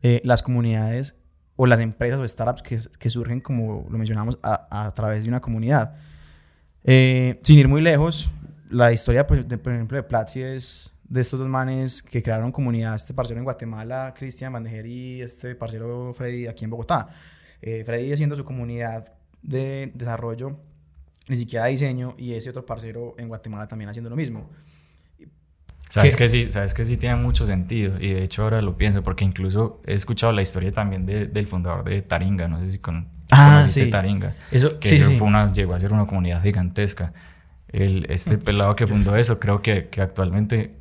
eh, 0.02 0.22
las 0.24 0.42
comunidades 0.42 1.16
o 1.58 1.66
las 1.66 1.82
empresas 1.82 2.20
o 2.20 2.28
startups 2.28 2.62
que, 2.62 2.80
que 2.98 3.10
surgen, 3.10 3.42
como 3.42 3.86
lo 3.90 3.98
mencionamos, 3.98 4.40
a, 4.42 4.86
a, 4.86 4.94
través 4.94 5.24
de 5.24 5.30
una 5.30 5.42
comunidad. 5.42 5.96
Eh, 6.84 7.42
sin 7.44 7.60
ir 7.60 7.68
muy 7.68 7.82
lejos, 7.82 8.32
la 8.70 8.94
historia, 8.94 9.28
pues, 9.28 9.46
de, 9.48 9.58
por 9.58 9.74
ejemplo, 9.74 9.98
de 9.98 10.04
Platzi 10.04 10.42
es 10.42 10.92
de 11.10 11.22
estos 11.22 11.40
dos 11.40 11.50
manes 11.50 12.04
que 12.04 12.22
crearon 12.22 12.52
comunidad, 12.52 12.96
este 12.96 13.14
parcero 13.14 13.40
en 13.40 13.44
Guatemala, 13.44 14.14
Cristian 14.16 14.54
Bandejer 14.54 14.86
y 14.86 15.22
este 15.22 15.56
parcero 15.56 16.14
Freddy 16.14 16.48
aquí 16.48 16.64
en 16.64 16.70
Bogotá. 16.70 17.10
Eh, 17.62 17.84
Freddy 17.84 18.14
haciendo 18.14 18.36
su 18.36 18.46
comunidad 18.46 19.14
de 19.42 19.92
desarrollo, 19.96 20.60
ni 21.28 21.38
siquiera 21.38 21.66
diseño, 21.66 22.14
y 22.18 22.34
ese 22.34 22.52
otro 22.52 22.66
parcero 22.66 23.16
en 23.18 23.30
Guatemala 23.30 23.68
también 23.68 23.90
haciendo 23.90 24.10
lo 24.10 24.16
mismo. 24.16 24.50
Sabes 25.90 26.16
que 26.16 26.28
sí, 26.28 26.50
sabes 26.50 26.74
que 26.74 26.84
sí 26.86 26.98
tiene 26.98 27.16
mucho 27.16 27.46
sentido 27.46 27.96
y 28.00 28.10
de 28.10 28.24
hecho 28.24 28.44
ahora 28.44 28.62
lo 28.62 28.78
pienso 28.78 29.04
porque 29.04 29.24
incluso 29.24 29.82
he 29.86 29.94
escuchado 29.94 30.34
la 30.34 30.42
historia 30.42 30.72
también 30.72 31.06
de, 31.06 31.28
del 31.28 31.48
fundador 31.48 31.84
de 31.86 32.02
Taringa, 32.02 32.48
no 32.48 32.60
sé 32.60 32.72
si 32.72 32.80
con, 32.80 33.08
ah, 33.32 33.66
sí. 33.70 33.90
Taringa, 33.90 34.34
eso, 34.52 34.80
que 34.80 34.88
sí, 34.88 34.96
eso 34.96 35.08
sí. 35.08 35.18
Fue 35.18 35.28
una, 35.28 35.52
llegó 35.54 35.74
a 35.74 35.80
ser 35.80 35.94
una 35.94 36.06
comunidad 36.06 36.44
gigantesca. 36.44 37.14
El, 37.70 38.06
este 38.10 38.38
pelado 38.38 38.76
que 38.76 38.86
fundó 38.88 39.16
eso, 39.16 39.40
creo 39.40 39.62
que, 39.62 39.88
que 39.88 40.02
actualmente, 40.02 40.76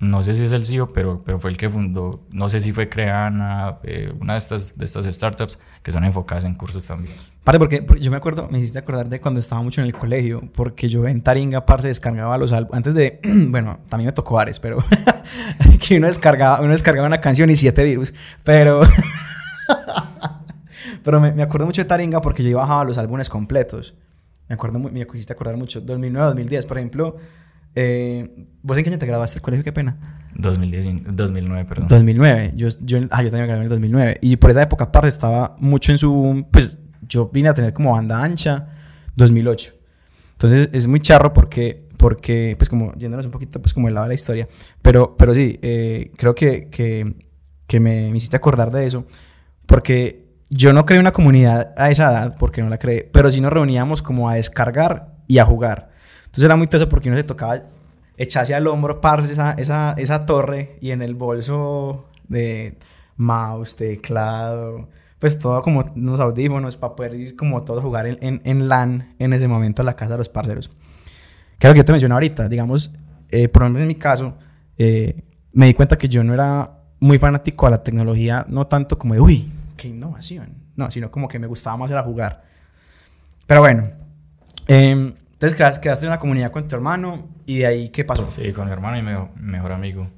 no 0.00 0.22
sé 0.22 0.34
si 0.34 0.44
es 0.44 0.52
el 0.52 0.64
CEO, 0.66 0.88
pero, 0.88 1.22
pero 1.24 1.38
fue 1.38 1.50
el 1.50 1.56
que 1.56 1.68
fundó, 1.68 2.20
no 2.30 2.48
sé 2.48 2.60
si 2.60 2.72
fue 2.72 2.88
Creana, 2.88 3.78
eh, 3.84 4.12
una 4.20 4.34
de 4.34 4.38
estas, 4.38 4.76
de 4.76 4.84
estas 4.84 5.06
startups 5.06 5.58
que 5.82 5.92
son 5.92 6.04
enfocadas 6.04 6.44
en 6.44 6.54
cursos 6.54 6.86
también. 6.86 7.14
Parte 7.44 7.58
porque, 7.58 7.86
yo 8.00 8.10
me 8.10 8.16
acuerdo, 8.16 8.48
me 8.50 8.58
hiciste 8.58 8.78
acordar 8.78 9.08
de 9.08 9.20
cuando 9.20 9.40
estaba 9.40 9.62
mucho 9.62 9.80
en 9.80 9.86
el 9.86 9.94
colegio, 9.94 10.42
porque 10.54 10.88
yo 10.88 11.06
en 11.06 11.22
Taringa, 11.22 11.64
parte 11.64 11.88
descargaba 11.88 12.36
los 12.38 12.52
álbumes, 12.52 12.76
antes 12.76 12.94
de, 12.94 13.20
bueno, 13.48 13.80
también 13.88 14.06
me 14.06 14.12
tocó 14.12 14.38
Ares, 14.38 14.60
pero 14.60 14.78
que 15.86 15.96
uno 15.96 16.06
descargaba, 16.06 16.60
uno 16.60 16.72
descargaba 16.72 17.06
una 17.06 17.20
canción 17.20 17.50
y 17.50 17.56
siete 17.56 17.84
virus, 17.84 18.14
pero... 18.42 18.82
pero 21.04 21.20
me, 21.20 21.32
me, 21.32 21.42
acuerdo 21.42 21.66
mucho 21.66 21.82
de 21.82 21.88
Taringa 21.88 22.20
porque 22.20 22.42
yo 22.42 22.56
bajaba 22.56 22.84
los 22.84 22.98
álbumes 22.98 23.28
completos. 23.28 23.94
Me 24.48 24.54
acuerdo, 24.54 24.78
me 24.78 25.00
hiciste 25.00 25.32
acordar 25.32 25.56
mucho. 25.56 25.80
2009, 25.80 26.26
2010, 26.28 26.66
por 26.66 26.78
ejemplo. 26.78 27.16
Eh, 27.74 28.46
¿Vos 28.62 28.78
en 28.78 28.84
qué 28.84 28.90
año 28.90 28.98
te 28.98 29.06
graduaste 29.06 29.38
el 29.38 29.42
colegio? 29.42 29.64
Qué 29.64 29.72
pena. 29.72 30.30
2010, 30.36 31.16
2009, 31.16 31.64
perdón. 31.64 31.88
2009. 31.88 32.52
Yo, 32.56 32.68
yo, 32.80 32.98
ah, 33.10 33.22
yo 33.22 33.30
también 33.30 33.42
me 33.42 33.46
gradué 33.46 33.56
en 33.56 33.62
el 33.62 33.68
2009. 33.68 34.18
Y 34.22 34.36
por 34.36 34.50
esa 34.50 34.62
época, 34.62 34.84
aparte, 34.84 35.08
estaba 35.08 35.56
mucho 35.58 35.92
en 35.92 35.98
su... 35.98 36.46
Pues 36.50 36.78
yo 37.06 37.28
vine 37.28 37.48
a 37.48 37.54
tener 37.54 37.72
como 37.72 37.92
banda 37.92 38.22
ancha 38.22 38.68
2008. 39.16 39.74
Entonces 40.32 40.68
es 40.72 40.86
muy 40.86 41.00
charro 41.00 41.32
porque, 41.32 41.88
porque 41.96 42.54
pues 42.58 42.68
como 42.68 42.92
yéndonos 42.94 43.26
un 43.26 43.32
poquito 43.32 43.60
pues 43.60 43.72
como 43.72 43.88
el 43.88 43.94
lado 43.94 44.04
de 44.04 44.08
la 44.08 44.14
historia. 44.14 44.48
Pero, 44.82 45.16
pero 45.16 45.34
sí, 45.34 45.58
eh, 45.62 46.10
creo 46.16 46.34
que, 46.34 46.68
que, 46.70 47.14
que 47.66 47.80
me, 47.80 48.10
me, 48.10 48.16
hiciste 48.16 48.36
acordar 48.36 48.70
de 48.70 48.86
eso. 48.86 49.06
Porque 49.66 50.24
yo 50.50 50.72
no 50.72 50.84
creé 50.84 51.00
una 51.00 51.12
comunidad 51.12 51.72
a 51.76 51.90
esa 51.90 52.10
edad, 52.10 52.36
porque 52.38 52.62
no 52.62 52.68
la 52.68 52.78
creé, 52.78 53.08
pero 53.12 53.30
sí 53.30 53.40
nos 53.40 53.52
reuníamos 53.52 54.02
como 54.02 54.28
a 54.28 54.34
descargar 54.34 55.14
y 55.26 55.38
a 55.38 55.44
jugar. 55.44 55.93
Entonces 56.34 56.46
era 56.46 56.56
muy 56.56 56.66
teso 56.66 56.88
porque 56.88 57.08
uno 57.08 57.16
se 57.16 57.22
tocaba 57.22 57.62
echarse 58.16 58.56
al 58.56 58.66
hombro, 58.66 59.00
parce, 59.00 59.32
esa, 59.32 59.52
esa, 59.52 59.94
esa 59.96 60.26
torre 60.26 60.78
y 60.80 60.90
en 60.90 61.00
el 61.00 61.14
bolso 61.14 62.06
de 62.26 62.76
mouse, 63.16 63.76
teclado, 63.76 64.88
pues 65.20 65.38
todo 65.38 65.62
como 65.62 65.92
unos 65.94 66.18
audífonos 66.18 66.76
para 66.76 66.96
poder 66.96 67.14
ir 67.14 67.36
como 67.36 67.62
todos 67.62 67.84
jugar 67.84 68.08
en, 68.08 68.18
en, 68.20 68.40
en, 68.42 68.68
LAN 68.68 69.14
en 69.20 69.32
ese 69.32 69.46
momento 69.46 69.82
a 69.82 69.84
la 69.84 69.94
casa 69.94 70.10
de 70.10 70.18
los 70.18 70.28
parceros. 70.28 70.72
Que 71.60 71.68
es 71.68 71.70
lo 71.70 71.74
que 71.74 71.78
yo 71.78 71.84
te 71.84 71.92
mencioné 71.92 72.14
ahorita, 72.14 72.48
digamos, 72.48 72.92
eh, 73.28 73.46
por 73.46 73.62
lo 73.62 73.68
menos 73.68 73.82
en 73.82 73.88
mi 73.88 73.94
caso, 73.94 74.36
eh, 74.76 75.22
me 75.52 75.66
di 75.66 75.74
cuenta 75.74 75.96
que 75.96 76.08
yo 76.08 76.24
no 76.24 76.34
era 76.34 76.80
muy 76.98 77.20
fanático 77.20 77.68
a 77.68 77.70
la 77.70 77.84
tecnología, 77.84 78.44
no 78.48 78.66
tanto 78.66 78.98
como 78.98 79.14
de, 79.14 79.20
uy, 79.20 79.52
qué 79.76 79.86
innovación, 79.86 80.48
no, 80.74 80.90
sino 80.90 81.12
como 81.12 81.28
que 81.28 81.38
me 81.38 81.46
gustaba 81.46 81.76
más 81.76 81.92
era 81.92 82.02
jugar. 82.02 82.42
Pero 83.46 83.60
bueno, 83.60 83.88
eh, 84.66 85.14
entonces 85.34 85.78
quedaste 85.80 86.06
en 86.06 86.12
una 86.12 86.20
comunidad 86.20 86.52
con 86.52 86.66
tu 86.66 86.74
hermano 86.74 87.28
y 87.44 87.58
de 87.58 87.66
ahí, 87.66 87.88
¿qué 87.90 88.04
pasó? 88.04 88.30
Sí, 88.30 88.52
con 88.52 88.66
mi 88.66 88.72
hermano 88.72 88.96
y 88.96 89.02
mi 89.02 89.10
mejor, 89.10 89.28
mejor 89.36 89.72
amigo. 89.72 90.08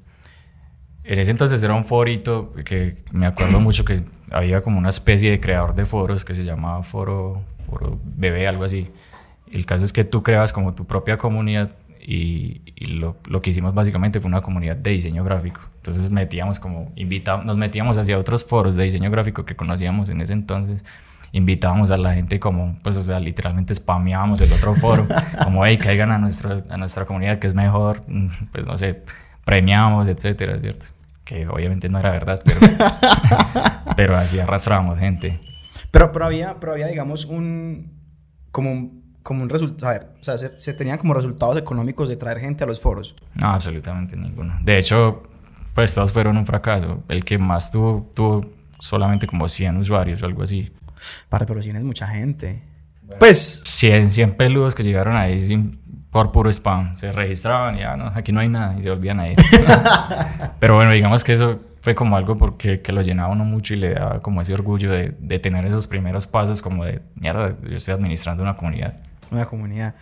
En 1.03 1.19
ese 1.19 1.31
entonces 1.31 1.61
era 1.63 1.73
un 1.73 1.85
forito 1.85 2.53
que 2.65 2.97
me 3.11 3.25
acuerdo 3.25 3.59
mucho 3.59 3.83
que 3.83 4.01
había 4.29 4.61
como 4.61 4.77
una 4.77 4.89
especie 4.89 5.31
de 5.31 5.39
creador 5.39 5.73
de 5.73 5.85
foros 5.85 6.23
que 6.23 6.33
se 6.33 6.43
llamaba 6.43 6.83
Foro, 6.83 7.41
foro 7.69 7.99
Bebé, 8.03 8.47
algo 8.47 8.63
así. 8.63 8.91
El 9.51 9.65
caso 9.65 9.85
es 9.85 9.93
que 9.93 10.03
tú 10.03 10.21
creas 10.21 10.53
como 10.53 10.75
tu 10.75 10.85
propia 10.85 11.17
comunidad 11.17 11.75
y, 11.99 12.61
y 12.75 12.85
lo, 12.87 13.17
lo, 13.27 13.41
que 13.41 13.49
hicimos 13.49 13.73
básicamente 13.73 14.19
fue 14.19 14.27
una 14.27 14.41
comunidad 14.41 14.75
de 14.75 14.91
diseño 14.91 15.23
gráfico. 15.23 15.61
Entonces 15.77 16.11
metíamos 16.11 16.59
como, 16.59 16.91
invitamos, 16.95 17.45
nos 17.45 17.57
metíamos 17.57 17.97
hacia 17.97 18.19
otros 18.19 18.45
foros 18.45 18.75
de 18.75 18.83
diseño 18.83 19.09
gráfico 19.09 19.45
que 19.45 19.55
conocíamos 19.55 20.09
en 20.09 20.21
ese 20.21 20.33
entonces 20.33 20.85
invitábamos 21.31 21.91
a 21.91 21.97
la 21.97 22.13
gente 22.13 22.39
como, 22.39 22.77
pues, 22.83 22.97
o 22.97 23.03
sea, 23.03 23.19
literalmente 23.19 23.73
spameábamos 23.75 24.41
el 24.41 24.51
otro 24.51 24.73
foro, 24.75 25.07
como, 25.43 25.65
hey, 25.65 25.77
caigan 25.77 26.11
a, 26.11 26.17
nuestro, 26.17 26.63
a 26.69 26.77
nuestra 26.77 27.05
comunidad 27.05 27.39
que 27.39 27.47
es 27.47 27.53
mejor, 27.53 28.01
mm, 28.07 28.27
pues, 28.51 28.65
no 28.65 28.77
sé, 28.77 29.03
premiamos, 29.45 30.07
etcétera, 30.07 30.59
¿cierto? 30.59 30.87
Que 31.23 31.47
obviamente 31.47 31.89
no 31.89 31.99
era 31.99 32.11
verdad, 32.11 32.41
pero, 32.43 32.59
pero 33.95 34.17
así 34.17 34.39
arrastrábamos 34.39 34.99
gente. 34.99 35.39
Pero, 35.91 36.11
pero, 36.11 36.25
había, 36.25 36.59
pero 36.59 36.73
había, 36.73 36.87
digamos, 36.87 37.25
un, 37.25 37.91
como 38.51 38.71
un, 38.71 39.03
como 39.23 39.43
un 39.43 39.49
resultado, 39.49 39.91
a 39.91 39.93
ver, 39.93 40.07
o 40.19 40.23
sea, 40.23 40.37
se, 40.37 40.57
se 40.59 40.73
tenían 40.73 40.97
como 40.97 41.13
resultados 41.13 41.57
económicos 41.57 42.07
de 42.07 42.15
traer 42.15 42.39
gente 42.39 42.63
a 42.63 42.67
los 42.67 42.79
foros. 42.79 43.15
No, 43.35 43.47
absolutamente 43.47 44.15
ninguno. 44.15 44.55
De 44.61 44.77
hecho, 44.77 45.23
pues 45.77 45.93
todos 45.93 46.11
fueron 46.11 46.37
un 46.37 46.45
fracaso. 46.47 47.03
El 47.07 47.23
que 47.23 47.37
más 47.37 47.71
tuvo, 47.71 48.09
tuvo 48.15 48.45
solamente 48.79 49.27
como 49.27 49.47
100 49.47 49.77
usuarios 49.77 50.23
o 50.23 50.25
algo 50.25 50.41
así. 50.41 50.71
Para, 51.29 51.45
pero 51.45 51.61
100 51.61 51.75
es 51.77 51.83
mucha 51.83 52.07
gente. 52.07 52.63
pues... 53.19 53.63
100, 53.65 54.11
100 54.11 54.31
peludos 54.33 54.75
que 54.75 54.83
llegaron 54.83 55.15
ahí 55.15 55.41
sin, 55.41 55.79
por 56.11 56.31
puro 56.31 56.49
spam. 56.49 56.95
Se 56.95 57.11
registraban 57.11 57.75
y 57.75 57.79
ya, 57.79 57.95
no, 57.95 58.11
aquí 58.15 58.31
no 58.31 58.39
hay 58.39 58.49
nada 58.49 58.75
y 58.77 58.81
se 58.81 58.89
volvían 58.89 59.19
a 59.19 59.29
ir. 59.29 59.37
pero 60.59 60.75
bueno, 60.75 60.91
digamos 60.91 61.23
que 61.23 61.33
eso 61.33 61.59
fue 61.81 61.95
como 61.95 62.17
algo 62.17 62.37
porque 62.37 62.81
que 62.81 62.91
lo 62.91 63.01
llenaba 63.01 63.31
uno 63.31 63.45
mucho 63.45 63.73
y 63.73 63.77
le 63.77 63.93
daba 63.93 64.21
como 64.21 64.41
ese 64.41 64.53
orgullo 64.53 64.91
de, 64.91 65.15
de 65.19 65.39
tener 65.39 65.65
esos 65.65 65.87
primeros 65.87 66.27
pasos 66.27 66.61
como 66.61 66.83
de, 66.85 67.01
mierda, 67.15 67.55
yo 67.69 67.77
estoy 67.77 67.93
administrando 67.93 68.43
una 68.43 68.55
comunidad. 68.55 68.95
Una 69.31 69.45
comunidad. 69.45 69.95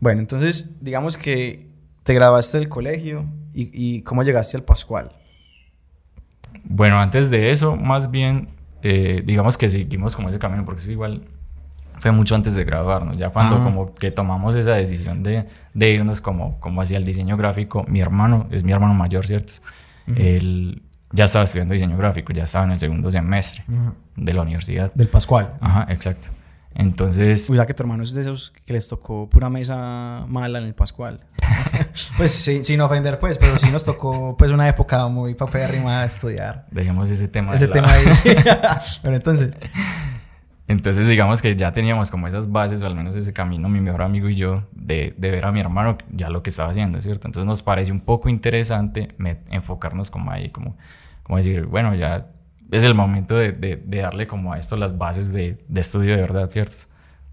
Bueno, 0.00 0.20
entonces, 0.20 0.70
digamos 0.80 1.16
que 1.16 1.66
te 2.04 2.14
graduaste 2.14 2.58
del 2.58 2.68
colegio 2.68 3.24
y, 3.52 3.70
y 3.72 4.02
cómo 4.02 4.22
llegaste 4.22 4.56
al 4.56 4.62
Pascual. 4.62 5.12
Bueno, 6.64 7.00
antes 7.00 7.30
de 7.30 7.50
eso, 7.50 7.76
más 7.76 8.10
bien, 8.10 8.48
eh, 8.82 9.22
digamos 9.24 9.56
que 9.58 9.68
seguimos 9.68 10.14
como 10.16 10.28
ese 10.28 10.38
camino, 10.38 10.64
porque 10.64 10.80
es 10.80 10.88
igual, 10.88 11.22
fue 12.00 12.12
mucho 12.12 12.34
antes 12.34 12.54
de 12.54 12.64
graduarnos, 12.64 13.16
ya 13.16 13.30
cuando 13.30 13.56
Ah. 13.56 13.64
como 13.64 13.94
que 13.94 14.10
tomamos 14.10 14.56
esa 14.56 14.72
decisión 14.74 15.22
de, 15.22 15.46
de 15.74 15.90
irnos 15.90 16.20
como, 16.20 16.58
como 16.60 16.80
hacia 16.82 16.96
el 16.96 17.04
diseño 17.04 17.36
gráfico, 17.36 17.84
mi 17.88 18.00
hermano, 18.00 18.46
es 18.50 18.62
mi 18.64 18.72
hermano 18.72 18.94
mayor, 18.94 19.26
¿cierto? 19.26 19.54
Él 20.16 20.82
ya 21.12 21.24
estaba 21.24 21.44
estudiando 21.44 21.74
diseño 21.74 21.96
gráfico, 21.96 22.32
ya 22.32 22.44
estaba 22.44 22.64
en 22.64 22.72
el 22.72 22.78
segundo 22.78 23.10
semestre 23.10 23.62
de 24.16 24.32
la 24.32 24.42
universidad. 24.42 24.92
Del 24.94 25.08
Pascual. 25.08 25.54
Ajá, 25.60 25.86
exacto. 25.90 26.28
Entonces, 26.78 27.48
ya 27.48 27.66
que 27.66 27.74
tu 27.74 27.82
hermano 27.82 28.04
es 28.04 28.14
de 28.14 28.20
esos 28.20 28.52
que 28.64 28.72
les 28.72 28.86
tocó 28.86 29.28
pura 29.28 29.50
mesa 29.50 30.24
mala 30.28 30.60
en 30.60 30.64
el 30.64 30.74
Pascual. 30.74 31.24
pues 32.16 32.30
sí, 32.30 32.62
sin 32.62 32.80
ofender, 32.80 33.18
pues, 33.18 33.36
pero 33.36 33.58
sí 33.58 33.68
nos 33.68 33.82
tocó 33.82 34.36
pues 34.36 34.52
una 34.52 34.68
época 34.68 35.08
muy 35.08 35.34
papérrima 35.34 36.02
de 36.02 36.06
estudiar. 36.06 36.66
dejemos 36.70 37.10
ese 37.10 37.26
tema. 37.26 37.52
Ese 37.56 37.66
tema 37.66 37.90
ahí, 37.90 38.12
sí. 38.12 38.30
Pero 39.02 39.16
entonces, 39.16 39.56
Entonces, 40.68 41.08
digamos 41.08 41.42
que 41.42 41.56
ya 41.56 41.72
teníamos 41.72 42.12
como 42.12 42.28
esas 42.28 42.48
bases, 42.52 42.80
o 42.82 42.86
al 42.86 42.94
menos 42.94 43.16
ese 43.16 43.32
camino, 43.32 43.68
mi 43.68 43.80
mejor 43.80 44.02
amigo 44.02 44.28
y 44.28 44.36
yo, 44.36 44.62
de, 44.70 45.14
de 45.16 45.30
ver 45.32 45.46
a 45.46 45.50
mi 45.50 45.58
hermano 45.58 45.98
ya 46.12 46.28
lo 46.28 46.44
que 46.44 46.50
estaba 46.50 46.70
haciendo, 46.70 47.02
¿cierto? 47.02 47.26
Entonces 47.26 47.46
nos 47.48 47.64
pareció 47.64 47.92
un 47.92 48.02
poco 48.02 48.28
interesante 48.28 49.08
enfocarnos 49.50 50.10
como 50.10 50.30
ahí, 50.30 50.50
como, 50.50 50.76
como 51.24 51.38
decir, 51.38 51.66
bueno, 51.66 51.92
ya 51.96 52.28
es 52.70 52.84
el 52.84 52.94
momento 52.94 53.36
de, 53.36 53.52
de- 53.52 53.76
de 53.76 53.98
darle 53.98 54.26
como 54.26 54.52
a 54.52 54.58
esto 54.58 54.76
las 54.76 54.96
bases 54.98 55.32
de, 55.32 55.64
de 55.68 55.80
estudio 55.80 56.14
de 56.14 56.20
verdad, 56.22 56.50
¿cierto? 56.50 56.76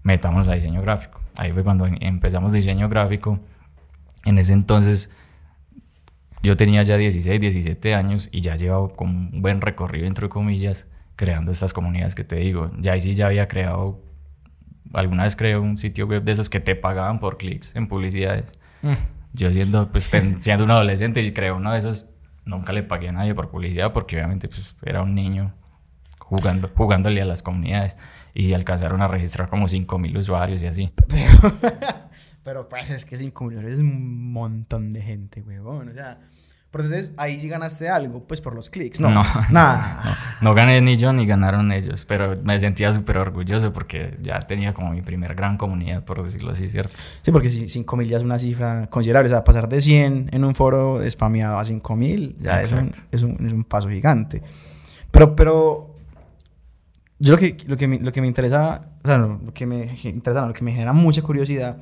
Metamos 0.02 0.48
a 0.48 0.54
diseño 0.54 0.82
gráfico. 0.82 1.20
Ahí 1.36 1.52
fue 1.52 1.62
cuando 1.64 1.86
em- 1.86 1.98
empezamos 2.00 2.52
diseño 2.52 2.88
gráfico. 2.88 3.38
En 4.24 4.38
ese 4.38 4.52
entonces 4.52 5.10
yo 6.42 6.56
tenía 6.56 6.82
ya 6.82 6.96
16, 6.96 7.40
17 7.40 7.94
años 7.94 8.28
y 8.32 8.40
ya 8.40 8.56
llevaba 8.56 8.88
como 8.94 9.12
un 9.30 9.42
buen 9.42 9.60
recorrido, 9.60 10.06
entre 10.06 10.28
comillas, 10.28 10.86
creando 11.16 11.50
estas 11.50 11.72
comunidades 11.72 12.14
que 12.14 12.24
te 12.24 12.36
digo. 12.36 12.70
Ya 12.78 12.92
ahí 12.92 13.00
sí 13.00 13.14
ya 13.14 13.26
había 13.26 13.48
creado, 13.48 14.00
alguna 14.92 15.24
vez 15.24 15.34
creé 15.34 15.58
un 15.58 15.76
sitio 15.78 16.06
web 16.06 16.22
de 16.22 16.32
esos 16.32 16.48
que 16.48 16.60
te 16.60 16.74
pagaban 16.76 17.18
por 17.18 17.36
clics 17.36 17.74
en 17.74 17.88
publicidades. 17.88 18.52
mm, 18.82 18.92
Yo 19.32 19.50
siendo, 19.52 19.90
pues, 19.90 20.10
siendo 20.38 20.64
un 20.64 20.70
adolescente 20.70 21.20
y 21.20 21.32
creé 21.32 21.52
uno 21.52 21.72
de 21.72 21.78
esos, 21.78 22.10
nunca 22.46 22.72
le 22.72 22.82
pagué 22.82 23.10
a 23.10 23.12
nadie 23.12 23.34
por 23.34 23.50
publicidad 23.50 23.92
porque 23.92 24.16
obviamente 24.16 24.48
pues, 24.48 24.74
era 24.82 25.02
un 25.02 25.14
niño 25.14 25.52
jugando, 26.18 26.70
jugándole 26.74 27.20
a 27.20 27.26
las 27.26 27.42
comunidades 27.42 27.96
y 28.32 28.54
alcanzaron 28.54 29.02
a 29.02 29.08
registrar 29.08 29.48
como 29.48 29.66
5.000 29.66 30.18
usuarios 30.18 30.62
y 30.62 30.66
así. 30.66 30.92
pero, 31.08 31.52
pero 32.44 32.68
pues 32.68 32.90
es 32.90 33.04
que 33.04 33.16
5 33.16 33.44
millones 33.44 33.74
es 33.74 33.78
un 33.78 34.32
montón 34.32 34.92
de 34.92 35.02
gente, 35.02 35.42
huevón. 35.42 35.88
O 35.88 35.92
sea, 35.92 36.18
pero 36.76 36.88
entonces 36.88 37.14
ahí 37.16 37.40
sí 37.40 37.48
ganaste 37.48 37.88
algo, 37.88 38.22
pues 38.24 38.40
por 38.40 38.54
los 38.54 38.68
clics. 38.70 39.00
No, 39.00 39.10
No. 39.10 39.24
nada. 39.50 40.36
No 40.40 40.54
gané 40.54 40.80
ni 40.80 40.96
yo 40.96 41.12
ni 41.12 41.26
ganaron 41.26 41.72
ellos, 41.72 42.04
pero 42.04 42.36
me 42.42 42.58
sentía 42.58 42.92
súper 42.92 43.18
orgulloso 43.18 43.72
porque 43.72 44.18
ya 44.22 44.40
tenía 44.40 44.74
como 44.74 44.90
mi 44.90 45.02
primer 45.02 45.34
gran 45.34 45.56
comunidad, 45.56 46.04
por 46.04 46.22
decirlo 46.22 46.52
así, 46.52 46.68
¿cierto? 46.68 46.98
Sí, 47.22 47.32
porque 47.32 47.50
5 47.50 47.96
mil 47.96 48.08
ya 48.08 48.18
es 48.18 48.22
una 48.22 48.38
cifra 48.38 48.88
considerable. 48.88 49.26
O 49.26 49.30
sea, 49.30 49.44
pasar 49.44 49.68
de 49.68 49.80
100 49.80 50.30
en 50.32 50.44
un 50.44 50.54
foro 50.54 51.00
spameado 51.08 51.58
a 51.58 51.64
5 51.64 51.96
mil 51.96 52.36
ya 52.38 52.62
es 52.62 52.72
un, 52.72 52.92
es, 53.10 53.22
un, 53.22 53.32
es 53.46 53.52
un 53.52 53.64
paso 53.64 53.88
gigante. 53.88 54.42
Pero, 55.10 55.34
pero 55.34 55.94
yo 57.18 57.32
lo 57.32 57.38
que, 57.38 57.56
lo 57.66 57.76
que, 57.76 57.88
me, 57.88 57.98
lo 57.98 58.12
que 58.12 58.20
me 58.20 58.26
interesa, 58.26 58.90
o 59.02 59.08
sea, 59.08 59.16
no, 59.18 59.40
lo 59.44 59.54
que 59.54 59.64
me 59.66 59.96
interesa, 60.04 60.42
no, 60.42 60.48
lo 60.48 60.52
que 60.52 60.64
me 60.64 60.72
genera 60.72 60.92
mucha 60.92 61.22
curiosidad 61.22 61.78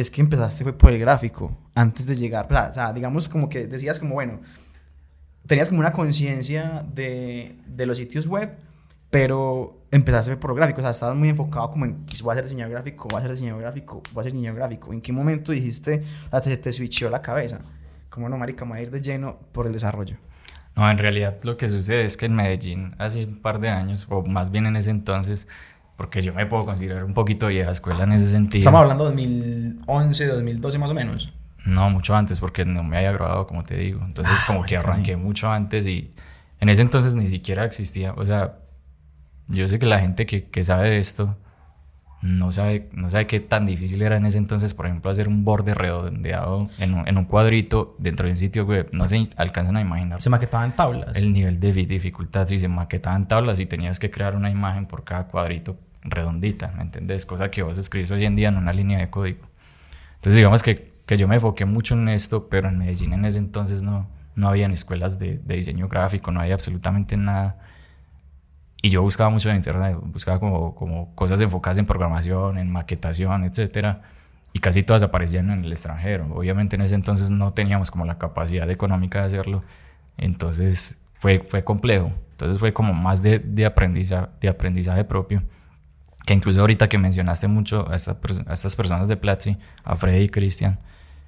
es 0.00 0.12
que 0.12 0.20
empezaste 0.20 0.62
fue 0.62 0.72
por 0.72 0.92
el 0.92 1.00
gráfico 1.00 1.58
antes 1.74 2.06
de 2.06 2.14
llegar. 2.14 2.46
O 2.50 2.72
sea, 2.72 2.92
digamos 2.92 3.28
como 3.28 3.48
que 3.48 3.66
decías 3.66 3.98
como, 3.98 4.14
bueno, 4.14 4.40
tenías 5.44 5.68
como 5.68 5.80
una 5.80 5.92
conciencia 5.92 6.86
de, 6.94 7.56
de 7.66 7.84
los 7.84 7.98
sitios 7.98 8.28
web, 8.28 8.56
pero 9.10 9.82
empezaste 9.90 10.36
por 10.36 10.50
lo 10.50 10.54
gráfico, 10.54 10.80
o 10.80 10.82
sea, 10.82 10.92
estabas 10.92 11.16
muy 11.16 11.30
enfocado 11.30 11.72
como 11.72 11.84
en, 11.84 12.04
pues, 12.04 12.22
voy 12.22 12.30
a 12.32 12.36
ser 12.36 12.44
diseñador 12.44 12.74
gráfico, 12.74 13.08
voy 13.10 13.18
a 13.18 13.22
ser 13.22 13.30
diseñador 13.32 13.60
gráfico, 13.62 14.00
voy 14.12 14.20
a 14.20 14.22
ser 14.22 14.32
diseñador 14.32 14.58
gráfico. 14.58 14.92
¿En 14.92 15.00
qué 15.00 15.12
momento 15.12 15.50
dijiste, 15.50 16.02
o 16.26 16.30
sea, 16.30 16.40
te, 16.42 16.56
te 16.56 16.72
switchó 16.72 17.10
la 17.10 17.20
cabeza? 17.20 17.60
Como 18.08 18.28
no, 18.28 18.38
marica, 18.38 18.64
me 18.64 18.72
voy 18.72 18.78
a 18.78 18.82
ir 18.82 18.92
de 18.92 19.00
lleno 19.00 19.36
por 19.50 19.66
el 19.66 19.72
desarrollo. 19.72 20.16
No, 20.76 20.88
en 20.88 20.98
realidad 20.98 21.38
lo 21.42 21.56
que 21.56 21.68
sucede 21.68 22.04
es 22.04 22.16
que 22.16 22.26
en 22.26 22.36
Medellín 22.36 22.94
hace 22.98 23.24
un 23.24 23.42
par 23.42 23.58
de 23.58 23.68
años, 23.68 24.06
o 24.08 24.24
más 24.24 24.52
bien 24.52 24.64
en 24.66 24.76
ese 24.76 24.90
entonces, 24.90 25.48
porque 25.98 26.22
yo 26.22 26.32
me 26.32 26.46
puedo 26.46 26.64
considerar 26.64 27.04
un 27.04 27.12
poquito 27.12 27.48
vieja 27.48 27.70
escuela 27.72 28.04
en 28.04 28.12
ese 28.12 28.28
sentido. 28.30 28.60
Estamos 28.60 28.80
hablando 28.80 29.04
de 29.04 29.10
2011, 29.10 30.26
2012 30.28 30.78
más 30.78 30.90
o 30.90 30.94
menos. 30.94 31.34
No, 31.66 31.90
mucho 31.90 32.14
antes, 32.16 32.40
porque 32.40 32.64
no 32.64 32.82
me 32.82 32.96
había 32.96 33.12
graduado, 33.12 33.46
como 33.46 33.64
te 33.64 33.76
digo. 33.76 34.00
Entonces, 34.04 34.32
Ah, 34.38 34.44
como 34.46 34.62
que 34.64 34.76
arranqué 34.78 35.14
sí. 35.14 35.16
mucho 35.16 35.50
antes 35.50 35.86
y 35.86 36.14
en 36.60 36.68
ese 36.70 36.80
entonces 36.82 37.14
ni 37.16 37.26
siquiera 37.26 37.64
existía. 37.64 38.12
O 38.14 38.24
sea, 38.24 38.54
yo 39.48 39.66
sé 39.68 39.78
que 39.78 39.84
la 39.86 39.98
gente 39.98 40.24
que, 40.24 40.44
que 40.48 40.62
sabe 40.64 40.88
de 40.88 40.98
esto 41.00 41.36
no 42.22 42.50
sabe, 42.52 42.88
no 42.92 43.10
sabe 43.10 43.26
qué 43.26 43.38
tan 43.40 43.64
difícil 43.66 44.02
era 44.02 44.16
en 44.16 44.26
ese 44.26 44.38
entonces, 44.38 44.74
por 44.74 44.86
ejemplo, 44.86 45.10
hacer 45.10 45.28
un 45.28 45.44
borde 45.44 45.74
redondeado 45.74 46.58
en 46.78 46.94
un, 46.94 47.06
en 47.08 47.16
un 47.16 47.24
cuadrito 47.26 47.94
dentro 47.98 48.26
de 48.26 48.32
un 48.32 48.38
sitio 48.38 48.64
web. 48.64 48.88
No 48.92 49.06
se 49.06 49.28
alcanzan 49.36 49.76
a 49.76 49.80
imaginar 49.80 50.20
Se 50.20 50.30
maquetaban 50.30 50.74
tablas. 50.74 51.16
el 51.16 51.32
nivel 51.32 51.60
de 51.60 51.72
fi- 51.72 51.86
dificultad. 51.86 52.46
Si 52.46 52.58
se 52.58 52.68
maquetaban 52.68 53.28
tablas 53.28 53.60
y 53.60 53.66
tenías 53.66 53.98
que 53.98 54.10
crear 54.10 54.34
una 54.36 54.50
imagen 54.50 54.86
por 54.86 55.04
cada 55.04 55.28
cuadrito 55.28 55.76
redondita, 56.02 56.72
¿me 56.76 56.82
entendés? 56.82 57.26
Cosa 57.26 57.50
que 57.50 57.62
vos 57.62 57.78
escribís 57.78 58.10
hoy 58.10 58.24
en 58.24 58.36
día 58.36 58.48
en 58.48 58.56
una 58.56 58.72
línea 58.72 58.98
de 58.98 59.10
código. 59.10 59.46
Entonces, 60.16 60.36
digamos 60.36 60.62
que, 60.62 60.92
que 61.06 61.16
yo 61.16 61.28
me 61.28 61.36
enfoqué 61.36 61.64
mucho 61.64 61.94
en 61.94 62.08
esto, 62.08 62.48
pero 62.48 62.68
en 62.68 62.78
Medellín 62.78 63.12
en 63.12 63.24
ese 63.24 63.38
entonces 63.38 63.82
no, 63.82 64.08
no 64.34 64.48
habían 64.48 64.72
escuelas 64.72 65.18
de, 65.18 65.38
de 65.38 65.56
diseño 65.56 65.88
gráfico, 65.88 66.30
no 66.30 66.40
había 66.40 66.54
absolutamente 66.54 67.16
nada. 67.16 67.56
Y 68.80 68.90
yo 68.90 69.02
buscaba 69.02 69.28
mucho 69.30 69.50
en 69.50 69.56
internet, 69.56 69.96
buscaba 70.00 70.38
como, 70.38 70.74
como 70.74 71.14
cosas 71.14 71.40
enfocadas 71.40 71.78
en 71.78 71.86
programación, 71.86 72.58
en 72.58 72.70
maquetación, 72.70 73.44
etcétera. 73.44 74.02
Y 74.52 74.60
casi 74.60 74.82
todas 74.82 75.02
aparecían 75.02 75.50
en 75.50 75.64
el 75.64 75.72
extranjero. 75.72 76.28
Obviamente 76.34 76.76
en 76.76 76.82
ese 76.82 76.94
entonces 76.94 77.30
no 77.30 77.52
teníamos 77.52 77.90
como 77.90 78.04
la 78.04 78.18
capacidad 78.18 78.70
económica 78.70 79.20
de 79.20 79.26
hacerlo. 79.26 79.64
Entonces 80.16 81.00
fue, 81.14 81.40
fue 81.40 81.64
complejo. 81.64 82.12
Entonces 82.32 82.58
fue 82.60 82.72
como 82.72 82.94
más 82.94 83.22
de, 83.22 83.40
de, 83.40 83.66
aprendizaje, 83.66 84.28
de 84.40 84.48
aprendizaje 84.48 85.04
propio. 85.04 85.42
Que 86.28 86.34
incluso 86.34 86.60
ahorita 86.60 86.90
que 86.90 86.98
mencionaste 86.98 87.48
mucho 87.48 87.90
a, 87.90 87.96
estas 87.96 88.76
personas 88.76 89.08
de 89.08 89.16
Platzi, 89.16 89.56
a 89.82 89.96
Freddy 89.96 90.24
y 90.24 90.28
Cristian, 90.28 90.78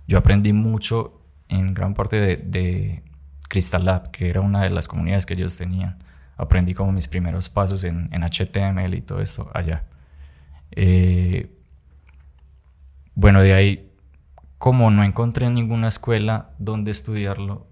yo 0.06 0.18
aprendí 0.18 0.52
mucho 0.52 1.22
en 1.48 1.72
gran 1.72 1.94
parte 1.94 2.20
de, 2.20 2.36
de 2.36 3.02
Crystal 3.48 3.82
Lab, 3.82 4.10
que 4.10 4.28
era 4.28 4.42
una 4.42 4.60
de 4.60 4.68
las 4.68 4.88
comunidades 4.88 5.24
que 5.24 5.32
ellos 5.32 5.56
tenían. 5.56 5.96
Aprendí 6.36 6.74
como 6.74 6.92
mis 6.92 7.08
primeros 7.08 7.48
pasos 7.48 7.84
en, 7.84 8.10
en 8.12 8.22
HTML 8.24 8.92
y 8.92 9.00
todo 9.00 9.22
esto 9.22 9.50
allá. 9.54 9.84
Eh, 10.72 11.50
bueno, 13.14 13.40
de 13.40 13.54
ahí, 13.54 13.90
como 14.58 14.90
no 14.90 15.02
encontré 15.02 15.48
ninguna 15.48 15.88
escuela 15.88 16.50
donde 16.58 16.90
estudiarlo, 16.90 17.66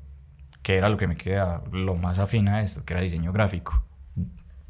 que 0.63 0.77
era 0.79 0.89
lo 0.89 0.97
que 0.97 1.07
me 1.07 1.19
quedaba 1.19 1.63
lo 1.73 1.95
más 1.95 2.21
afín 2.21 2.49
a 2.49 2.63
esto, 2.63 2.87
que 2.87 2.95
era 2.95 3.03
diseño 3.03 3.35
gráfico. 3.35 3.85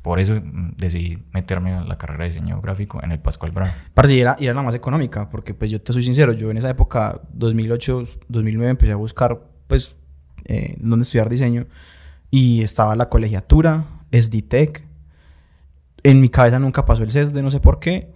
Por 0.03 0.21
eso 0.21 0.35
mm, 0.35 0.77
decidí 0.77 1.19
meterme 1.33 1.75
a 1.75 1.83
la 1.83 1.97
carrera 1.97 2.25
de 2.25 2.31
diseño 2.31 2.61
gráfico 2.61 3.03
en 3.03 3.13
el 3.13 3.19
Pascual 3.19 3.53
Brown. 3.53 3.71
Parce, 3.95 4.15
y 4.15 4.21
era, 4.21 4.37
era 4.41 4.55
la 4.55 4.63
más 4.63 4.75
económica, 4.75 5.29
porque 5.29 5.55
pues 5.55 5.71
yo 5.71 5.81
te 5.81 5.93
soy 5.93 6.03
sincero, 6.03 6.33
yo 6.33 6.51
en 6.51 6.57
esa 6.59 6.71
época, 6.71 7.21
2008, 7.33 8.05
2009, 8.29 8.71
empecé 8.71 8.93
a 8.93 8.97
buscar 8.97 9.41
pues 9.67 9.97
eh, 10.45 10.77
dónde 10.79 11.03
estudiar 11.03 11.29
diseño 11.29 11.67
y 12.31 12.63
estaba 12.63 12.97
la 12.97 13.09
colegiatura, 13.09 13.87
SDTech 14.13 14.89
en 16.03 16.21
mi 16.21 16.29
cabeza 16.29 16.59
nunca 16.59 16.85
pasó 16.85 17.03
el 17.03 17.11
CES 17.11 17.33
de 17.33 17.43
no 17.43 17.51
sé 17.51 17.61
por 17.61 17.79
qué. 17.79 18.11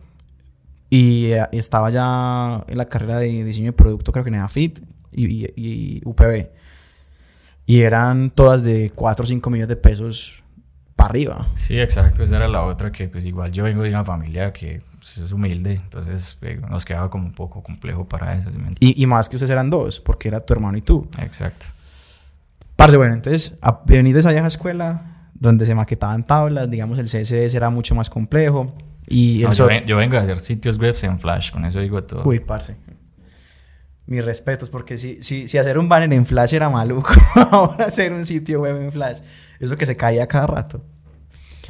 Y 0.91 1.27
eh, 1.27 1.47
estaba 1.53 1.91
ya 1.91 2.65
en 2.67 2.77
la 2.77 2.87
carrera 2.87 3.19
de 3.19 3.45
diseño 3.45 3.67
de 3.67 3.73
producto, 3.73 4.13
creo 4.13 4.25
que 4.25 4.29
en 4.29 4.37
EAFIT 4.37 4.79
y, 5.13 5.45
y, 5.45 5.53
y 5.57 6.03
UPB. 6.05 6.51
Y 7.65 7.81
eran 7.81 8.31
todas 8.31 8.63
de 8.63 8.93
4 8.95 9.25
o 9.25 9.27
5 9.27 9.51
millones 9.51 9.69
de 9.69 9.77
pesos 9.77 10.42
para 11.03 11.11
arriba. 11.11 11.49
Sí, 11.57 11.79
exacto. 11.81 12.23
Esa 12.23 12.37
era 12.37 12.49
la 12.49 12.63
otra 12.63 12.91
que, 12.93 13.09
pues, 13.09 13.25
igual 13.25 13.51
yo 13.53 13.65
vengo 13.65 13.83
de 13.83 13.89
una 13.91 14.05
familia 14.05 14.53
que 14.53 14.81
pues, 14.99 15.19
es 15.19 15.33
humilde. 15.33 15.75
Entonces, 15.75 16.37
eh, 16.43 16.61
nos 16.71 16.85
quedaba 16.85 17.11
como 17.11 17.27
un 17.27 17.33
poco 17.33 17.63
complejo 17.63 18.07
para 18.09 18.37
eso. 18.37 18.51
Y, 18.81 19.03
y 19.03 19.07
más 19.07 19.29
que 19.29 19.37
ustedes 19.37 19.51
eran 19.51 19.69
dos, 19.71 20.01
porque 20.01 20.29
era 20.29 20.41
tu 20.41 20.53
hermano 20.53 20.79
y 20.79 20.83
tú. 20.83 21.09
Exacto. 21.19 21.67
Parce, 22.77 22.97
bueno, 22.97 23.15
entonces, 23.15 23.59
a 23.61 23.81
venir 23.85 24.15
de 24.15 24.21
esa 24.21 24.31
vieja 24.33 24.47
escuela 24.47 25.29
donde 25.35 25.67
se 25.67 25.75
maquetaban 25.75 26.25
tablas, 26.25 26.71
digamos, 26.71 26.99
el 26.99 27.07
CSS 27.07 27.55
era 27.55 27.69
mucho 27.71 27.95
más 27.95 28.09
complejo. 28.09 28.73
Y 29.09 29.39
el 29.43 29.49
No, 29.49 29.49
yo, 29.51 29.55
so- 29.55 29.67
ven- 29.67 29.85
yo 29.87 29.97
vengo 29.97 30.17
a 30.17 30.21
hacer 30.21 30.39
sitios 30.41 30.79
web 30.79 30.95
en 31.03 31.19
Flash. 31.19 31.51
Con 31.51 31.65
eso 31.65 31.81
digo 31.81 32.03
todo. 32.05 32.23
Uy, 32.25 32.39
parce. 32.39 32.77
Mis 34.07 34.25
respetos, 34.25 34.69
porque 34.69 34.99
si, 34.99 35.23
si, 35.23 35.47
si 35.49 35.59
hacer 35.59 35.79
un 35.79 35.89
banner 35.89 36.13
en 36.13 36.27
Flash 36.27 36.55
era 36.55 36.69
maluco, 36.69 37.13
ahora 37.51 37.87
hacer 37.87 38.13
un 38.13 38.25
sitio 38.25 38.61
web 38.61 38.77
en 38.83 38.91
Flash, 38.93 39.21
eso 39.61 39.77
que 39.77 39.87
se 39.87 39.97
caía 39.97 40.27
cada 40.27 40.47
rato. 40.49 40.85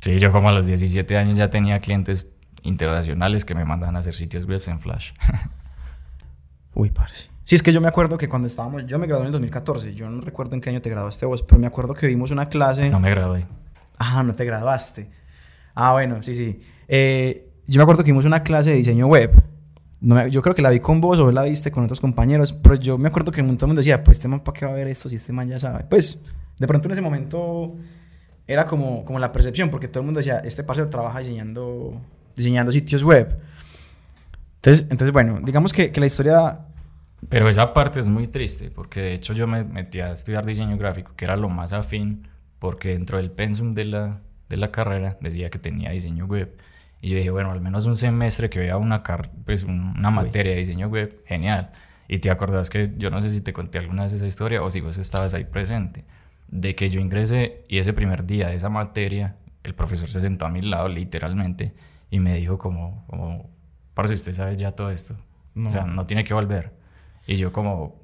Sí, 0.00 0.18
yo 0.18 0.32
como 0.32 0.48
a 0.48 0.52
los 0.52 0.66
17 0.66 1.16
años 1.16 1.36
ya 1.36 1.50
tenía 1.50 1.80
clientes 1.80 2.28
internacionales 2.62 3.44
que 3.44 3.54
me 3.54 3.64
mandaban 3.64 3.96
a 3.96 3.98
hacer 4.00 4.14
sitios 4.14 4.46
web 4.46 4.62
en 4.66 4.78
Flash. 4.78 5.10
Uy, 6.74 6.90
parce. 6.90 7.28
Sí, 7.44 7.54
es 7.56 7.62
que 7.62 7.72
yo 7.72 7.80
me 7.80 7.88
acuerdo 7.88 8.16
que 8.16 8.28
cuando 8.28 8.46
estábamos, 8.48 8.86
yo 8.86 8.98
me 8.98 9.06
gradué 9.06 9.22
en 9.22 9.26
el 9.26 9.32
2014, 9.32 9.94
yo 9.94 10.08
no 10.08 10.20
recuerdo 10.20 10.54
en 10.54 10.60
qué 10.60 10.70
año 10.70 10.80
te 10.80 10.88
graduaste 10.90 11.26
vos, 11.26 11.42
pero 11.42 11.58
me 11.60 11.66
acuerdo 11.66 11.92
que 11.94 12.06
vimos 12.06 12.30
una 12.30 12.48
clase. 12.48 12.88
no 12.88 13.00
me 13.00 13.10
gradué. 13.10 13.46
Ah, 13.98 14.22
no 14.22 14.34
te 14.34 14.44
graduaste. 14.44 15.10
Ah, 15.74 15.92
bueno, 15.92 16.22
sí, 16.22 16.34
sí. 16.34 16.60
Eh, 16.88 17.50
yo 17.66 17.78
me 17.78 17.82
acuerdo 17.82 18.04
que 18.04 18.10
vimos 18.12 18.24
una 18.24 18.42
clase 18.42 18.70
de 18.70 18.76
diseño 18.76 19.06
web. 19.06 19.42
No 20.00 20.14
me- 20.14 20.30
yo 20.30 20.40
creo 20.42 20.54
que 20.54 20.62
la 20.62 20.70
vi 20.70 20.80
con 20.80 21.00
vos 21.00 21.18
o 21.18 21.30
la 21.30 21.42
viste 21.42 21.70
con 21.70 21.84
otros 21.84 22.00
compañeros, 22.00 22.52
pero 22.52 22.74
yo 22.76 22.96
me 22.98 23.08
acuerdo 23.08 23.30
que 23.32 23.42
todo 23.42 23.52
el 23.52 23.66
mundo 23.68 23.80
decía, 23.80 24.02
pues 24.02 24.16
este 24.18 24.28
man, 24.28 24.40
¿para 24.40 24.58
qué 24.58 24.66
va 24.66 24.72
a 24.72 24.74
ver 24.74 24.88
esto 24.88 25.08
si 25.08 25.16
este 25.16 25.32
man 25.32 25.48
ya 25.48 25.58
sabe? 25.58 25.84
Pues, 25.84 26.20
de 26.58 26.66
pronto 26.66 26.88
en 26.88 26.92
ese 26.92 27.02
momento 27.02 27.76
era 28.46 28.66
como, 28.66 29.04
como 29.04 29.18
la 29.18 29.32
percepción, 29.32 29.70
porque 29.70 29.88
todo 29.88 30.00
el 30.00 30.06
mundo 30.06 30.18
decía, 30.18 30.38
este 30.40 30.64
parcero 30.64 30.88
trabaja 30.90 31.18
diseñando, 31.20 32.00
diseñando 32.36 32.72
sitios 32.72 33.02
web. 33.02 33.38
Entonces, 34.56 34.86
entonces 34.90 35.12
bueno, 35.12 35.40
digamos 35.42 35.72
que, 35.72 35.90
que 35.90 36.00
la 36.00 36.06
historia... 36.06 36.60
Pero 37.28 37.48
esa 37.48 37.72
parte 37.72 38.00
es 38.00 38.08
muy 38.08 38.26
triste 38.28 38.70
porque 38.70 39.00
de 39.00 39.14
hecho 39.14 39.32
yo 39.32 39.46
me 39.46 39.62
metí 39.64 40.00
a 40.00 40.12
estudiar 40.12 40.44
diseño 40.44 40.76
gráfico, 40.76 41.12
que 41.16 41.24
era 41.24 41.36
lo 41.36 41.48
más 41.48 41.72
afín, 41.72 42.28
porque 42.58 42.88
dentro 42.90 43.16
del 43.18 43.30
pensum 43.30 43.74
de 43.74 43.84
la, 43.84 44.20
de 44.48 44.56
la 44.56 44.70
carrera 44.72 45.16
decía 45.20 45.50
que 45.50 45.58
tenía 45.58 45.90
diseño 45.90 46.26
web. 46.26 46.56
Y 47.00 47.08
yo 47.10 47.16
dije, 47.16 47.30
bueno, 47.30 47.50
al 47.50 47.60
menos 47.60 47.86
un 47.86 47.96
semestre 47.96 48.50
que 48.50 48.58
vea 48.60 48.76
una, 48.76 49.02
car- 49.02 49.30
pues, 49.44 49.62
un- 49.64 49.94
una 49.98 50.10
materia 50.10 50.52
de 50.52 50.58
diseño 50.58 50.88
web, 50.88 51.22
genial. 51.26 51.70
Y 52.08 52.18
te 52.18 52.30
acordás 52.30 52.70
que 52.70 52.92
yo 52.98 53.10
no 53.10 53.20
sé 53.20 53.30
si 53.32 53.40
te 53.40 53.52
conté 53.52 53.78
alguna 53.78 54.04
vez 54.04 54.12
esa 54.12 54.26
historia 54.26 54.62
o 54.62 54.70
si 54.70 54.80
vos 54.80 54.98
estabas 54.98 55.32
ahí 55.34 55.44
presente, 55.44 56.04
de 56.52 56.76
que 56.76 56.90
yo 56.90 57.00
ingresé 57.00 57.64
y 57.66 57.78
ese 57.78 57.92
primer 57.92 58.26
día 58.26 58.48
de 58.48 58.54
esa 58.54 58.68
materia, 58.68 59.36
el 59.64 59.74
profesor 59.74 60.08
se 60.08 60.20
sentó 60.20 60.46
a 60.46 60.50
mi 60.50 60.60
lado 60.60 60.86
literalmente 60.86 61.72
y 62.10 62.20
me 62.20 62.36
dijo 62.36 62.58
como, 62.58 63.04
como 63.08 63.50
parce, 63.94 64.14
usted 64.14 64.34
sabe 64.34 64.56
ya 64.56 64.72
todo 64.72 64.90
esto. 64.90 65.16
No. 65.54 65.68
O 65.68 65.72
sea, 65.72 65.84
no 65.84 66.06
tiene 66.06 66.24
que 66.24 66.34
volver. 66.34 66.72
Y 67.26 67.36
yo 67.36 67.52
como, 67.52 67.96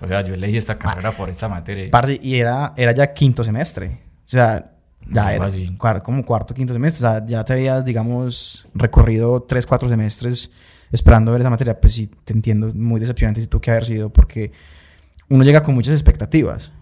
o 0.00 0.06
sea, 0.06 0.22
yo 0.22 0.34
elegí 0.34 0.56
esta 0.56 0.78
carrera 0.78 1.12
por 1.12 1.30
esta 1.30 1.48
materia. 1.48 1.90
Parce, 1.90 2.18
y 2.20 2.36
era, 2.36 2.74
era 2.76 2.92
ya 2.92 3.12
quinto 3.14 3.44
semestre. 3.44 4.00
O 4.18 4.28
sea, 4.28 4.72
ya 5.08 5.32
era 5.32 5.46
así. 5.46 5.76
como 6.02 6.24
cuarto, 6.24 6.54
quinto 6.54 6.72
semestre. 6.72 7.06
O 7.06 7.10
sea, 7.10 7.24
ya 7.24 7.44
te 7.44 7.52
habías, 7.52 7.84
digamos, 7.84 8.68
recorrido 8.74 9.42
tres, 9.42 9.64
cuatro 9.64 9.88
semestres 9.88 10.50
esperando 10.90 11.30
ver 11.30 11.42
esa 11.42 11.50
materia. 11.50 11.80
Pues 11.80 11.92
sí, 11.92 12.10
te 12.24 12.32
entiendo, 12.32 12.72
muy 12.74 12.98
decepcionante 12.98 13.40
si 13.40 13.46
tú 13.46 13.60
que 13.60 13.70
haber 13.70 13.86
sido, 13.86 14.10
porque 14.10 14.50
uno 15.28 15.44
llega 15.44 15.62
con 15.62 15.74
muchas 15.74 15.92
expectativas. 15.92 16.72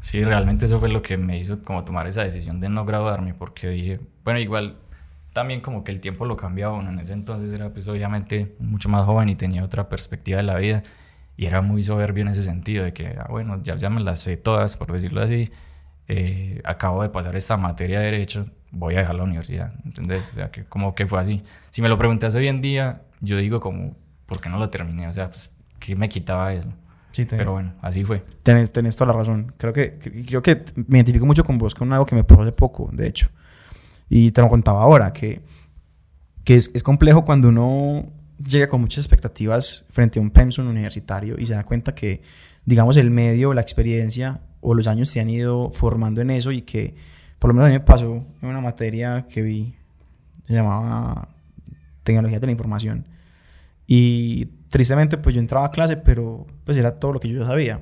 Sí, 0.00 0.24
realmente 0.24 0.64
eso 0.64 0.78
fue 0.78 0.88
lo 0.88 1.02
que 1.02 1.16
me 1.16 1.38
hizo 1.38 1.62
como 1.62 1.84
tomar 1.84 2.06
esa 2.06 2.22
decisión 2.24 2.60
de 2.60 2.68
no 2.68 2.84
graduarme, 2.84 3.34
porque 3.34 3.68
dije, 3.68 4.00
bueno, 4.24 4.40
igual 4.40 4.78
también 5.32 5.60
como 5.60 5.84
que 5.84 5.92
el 5.92 6.00
tiempo 6.00 6.24
lo 6.26 6.36
cambiaba 6.36 6.74
uno. 6.74 6.90
En 6.90 6.98
ese 6.98 7.12
entonces 7.12 7.52
era 7.52 7.70
pues 7.70 7.86
obviamente 7.88 8.56
mucho 8.58 8.88
más 8.88 9.04
joven 9.04 9.28
y 9.28 9.36
tenía 9.36 9.64
otra 9.64 9.88
perspectiva 9.88 10.38
de 10.38 10.42
la 10.44 10.56
vida 10.56 10.82
y 11.36 11.46
era 11.46 11.62
muy 11.62 11.82
soberbio 11.82 12.22
en 12.22 12.28
ese 12.28 12.42
sentido 12.42 12.84
de 12.84 12.92
que, 12.92 13.08
ah, 13.18 13.26
bueno, 13.30 13.62
ya, 13.62 13.76
ya 13.76 13.90
me 13.90 14.00
las 14.00 14.20
sé 14.20 14.36
todas, 14.36 14.76
por 14.76 14.92
decirlo 14.92 15.22
así. 15.22 15.50
Eh, 16.08 16.60
acabo 16.64 17.02
de 17.02 17.08
pasar 17.10 17.36
esta 17.36 17.56
materia 17.56 18.00
de 18.00 18.06
derecho, 18.06 18.46
voy 18.72 18.96
a 18.96 19.00
dejar 19.00 19.14
la 19.14 19.22
universidad, 19.24 19.72
¿entendés? 19.84 20.26
O 20.32 20.34
sea, 20.34 20.50
que 20.50 20.64
como 20.64 20.94
que 20.94 21.06
fue 21.06 21.20
así. 21.20 21.42
Si 21.70 21.82
me 21.82 21.88
lo 21.88 21.98
preguntas 21.98 22.34
hoy 22.34 22.48
en 22.48 22.60
día, 22.60 23.02
yo 23.20 23.36
digo 23.38 23.60
como, 23.60 23.96
¿por 24.26 24.40
qué 24.40 24.48
no 24.48 24.58
lo 24.58 24.70
terminé? 24.70 25.08
O 25.08 25.12
sea, 25.12 25.28
pues, 25.28 25.56
¿qué 25.78 25.96
me 25.96 26.08
quitaba 26.08 26.52
eso? 26.52 26.72
Sí, 27.12 27.26
te- 27.26 27.36
Pero 27.36 27.52
bueno, 27.52 27.72
así 27.82 28.04
fue. 28.04 28.22
tenés, 28.42 28.70
tenés 28.72 28.94
toda 28.96 29.12
la 29.12 29.18
razón. 29.18 29.52
Creo 29.56 29.72
que, 29.72 29.98
creo 29.98 30.42
que 30.42 30.64
me 30.74 30.98
identifico 30.98 31.26
mucho 31.26 31.44
con 31.44 31.58
vos, 31.58 31.74
con 31.74 31.92
algo 31.92 32.06
que 32.06 32.14
me 32.14 32.24
pasó 32.24 32.42
hace 32.42 32.52
poco, 32.52 32.88
de 32.92 33.06
hecho. 33.08 33.28
Y 34.08 34.30
te 34.32 34.40
lo 34.42 34.48
contaba 34.48 34.82
ahora, 34.82 35.12
que, 35.12 35.40
que 36.44 36.56
es, 36.56 36.70
es 36.74 36.82
complejo 36.82 37.24
cuando 37.24 37.48
uno 37.48 38.06
llega 38.44 38.68
con 38.68 38.80
muchas 38.80 39.04
expectativas 39.04 39.84
frente 39.90 40.18
a 40.18 40.22
un 40.22 40.30
pensum 40.30 40.66
universitario 40.68 41.36
y 41.38 41.46
se 41.46 41.54
da 41.54 41.64
cuenta 41.64 41.94
que, 41.94 42.22
digamos, 42.64 42.96
el 42.96 43.10
medio, 43.10 43.52
la 43.54 43.60
experiencia 43.60 44.40
o 44.60 44.74
los 44.74 44.86
años 44.86 45.12
te 45.12 45.20
han 45.20 45.30
ido 45.30 45.70
formando 45.72 46.20
en 46.20 46.30
eso 46.30 46.50
y 46.52 46.62
que, 46.62 46.94
por 47.38 47.48
lo 47.48 47.54
menos 47.54 47.66
a 47.66 47.68
mí 47.70 47.74
me 47.78 47.84
pasó 47.84 48.24
en 48.42 48.48
una 48.48 48.60
materia 48.60 49.26
que 49.28 49.42
vi, 49.42 49.74
se 50.46 50.52
llamaba 50.54 51.28
Tecnología 52.02 52.40
de 52.40 52.46
la 52.46 52.52
Información. 52.52 53.06
Y 53.86 54.46
tristemente, 54.68 55.18
pues 55.18 55.34
yo 55.34 55.40
entraba 55.40 55.66
a 55.66 55.70
clase, 55.70 55.96
pero 55.96 56.46
pues 56.70 56.78
era 56.78 57.00
todo 57.00 57.14
lo 57.14 57.18
que 57.18 57.28
yo 57.28 57.44
sabía. 57.44 57.78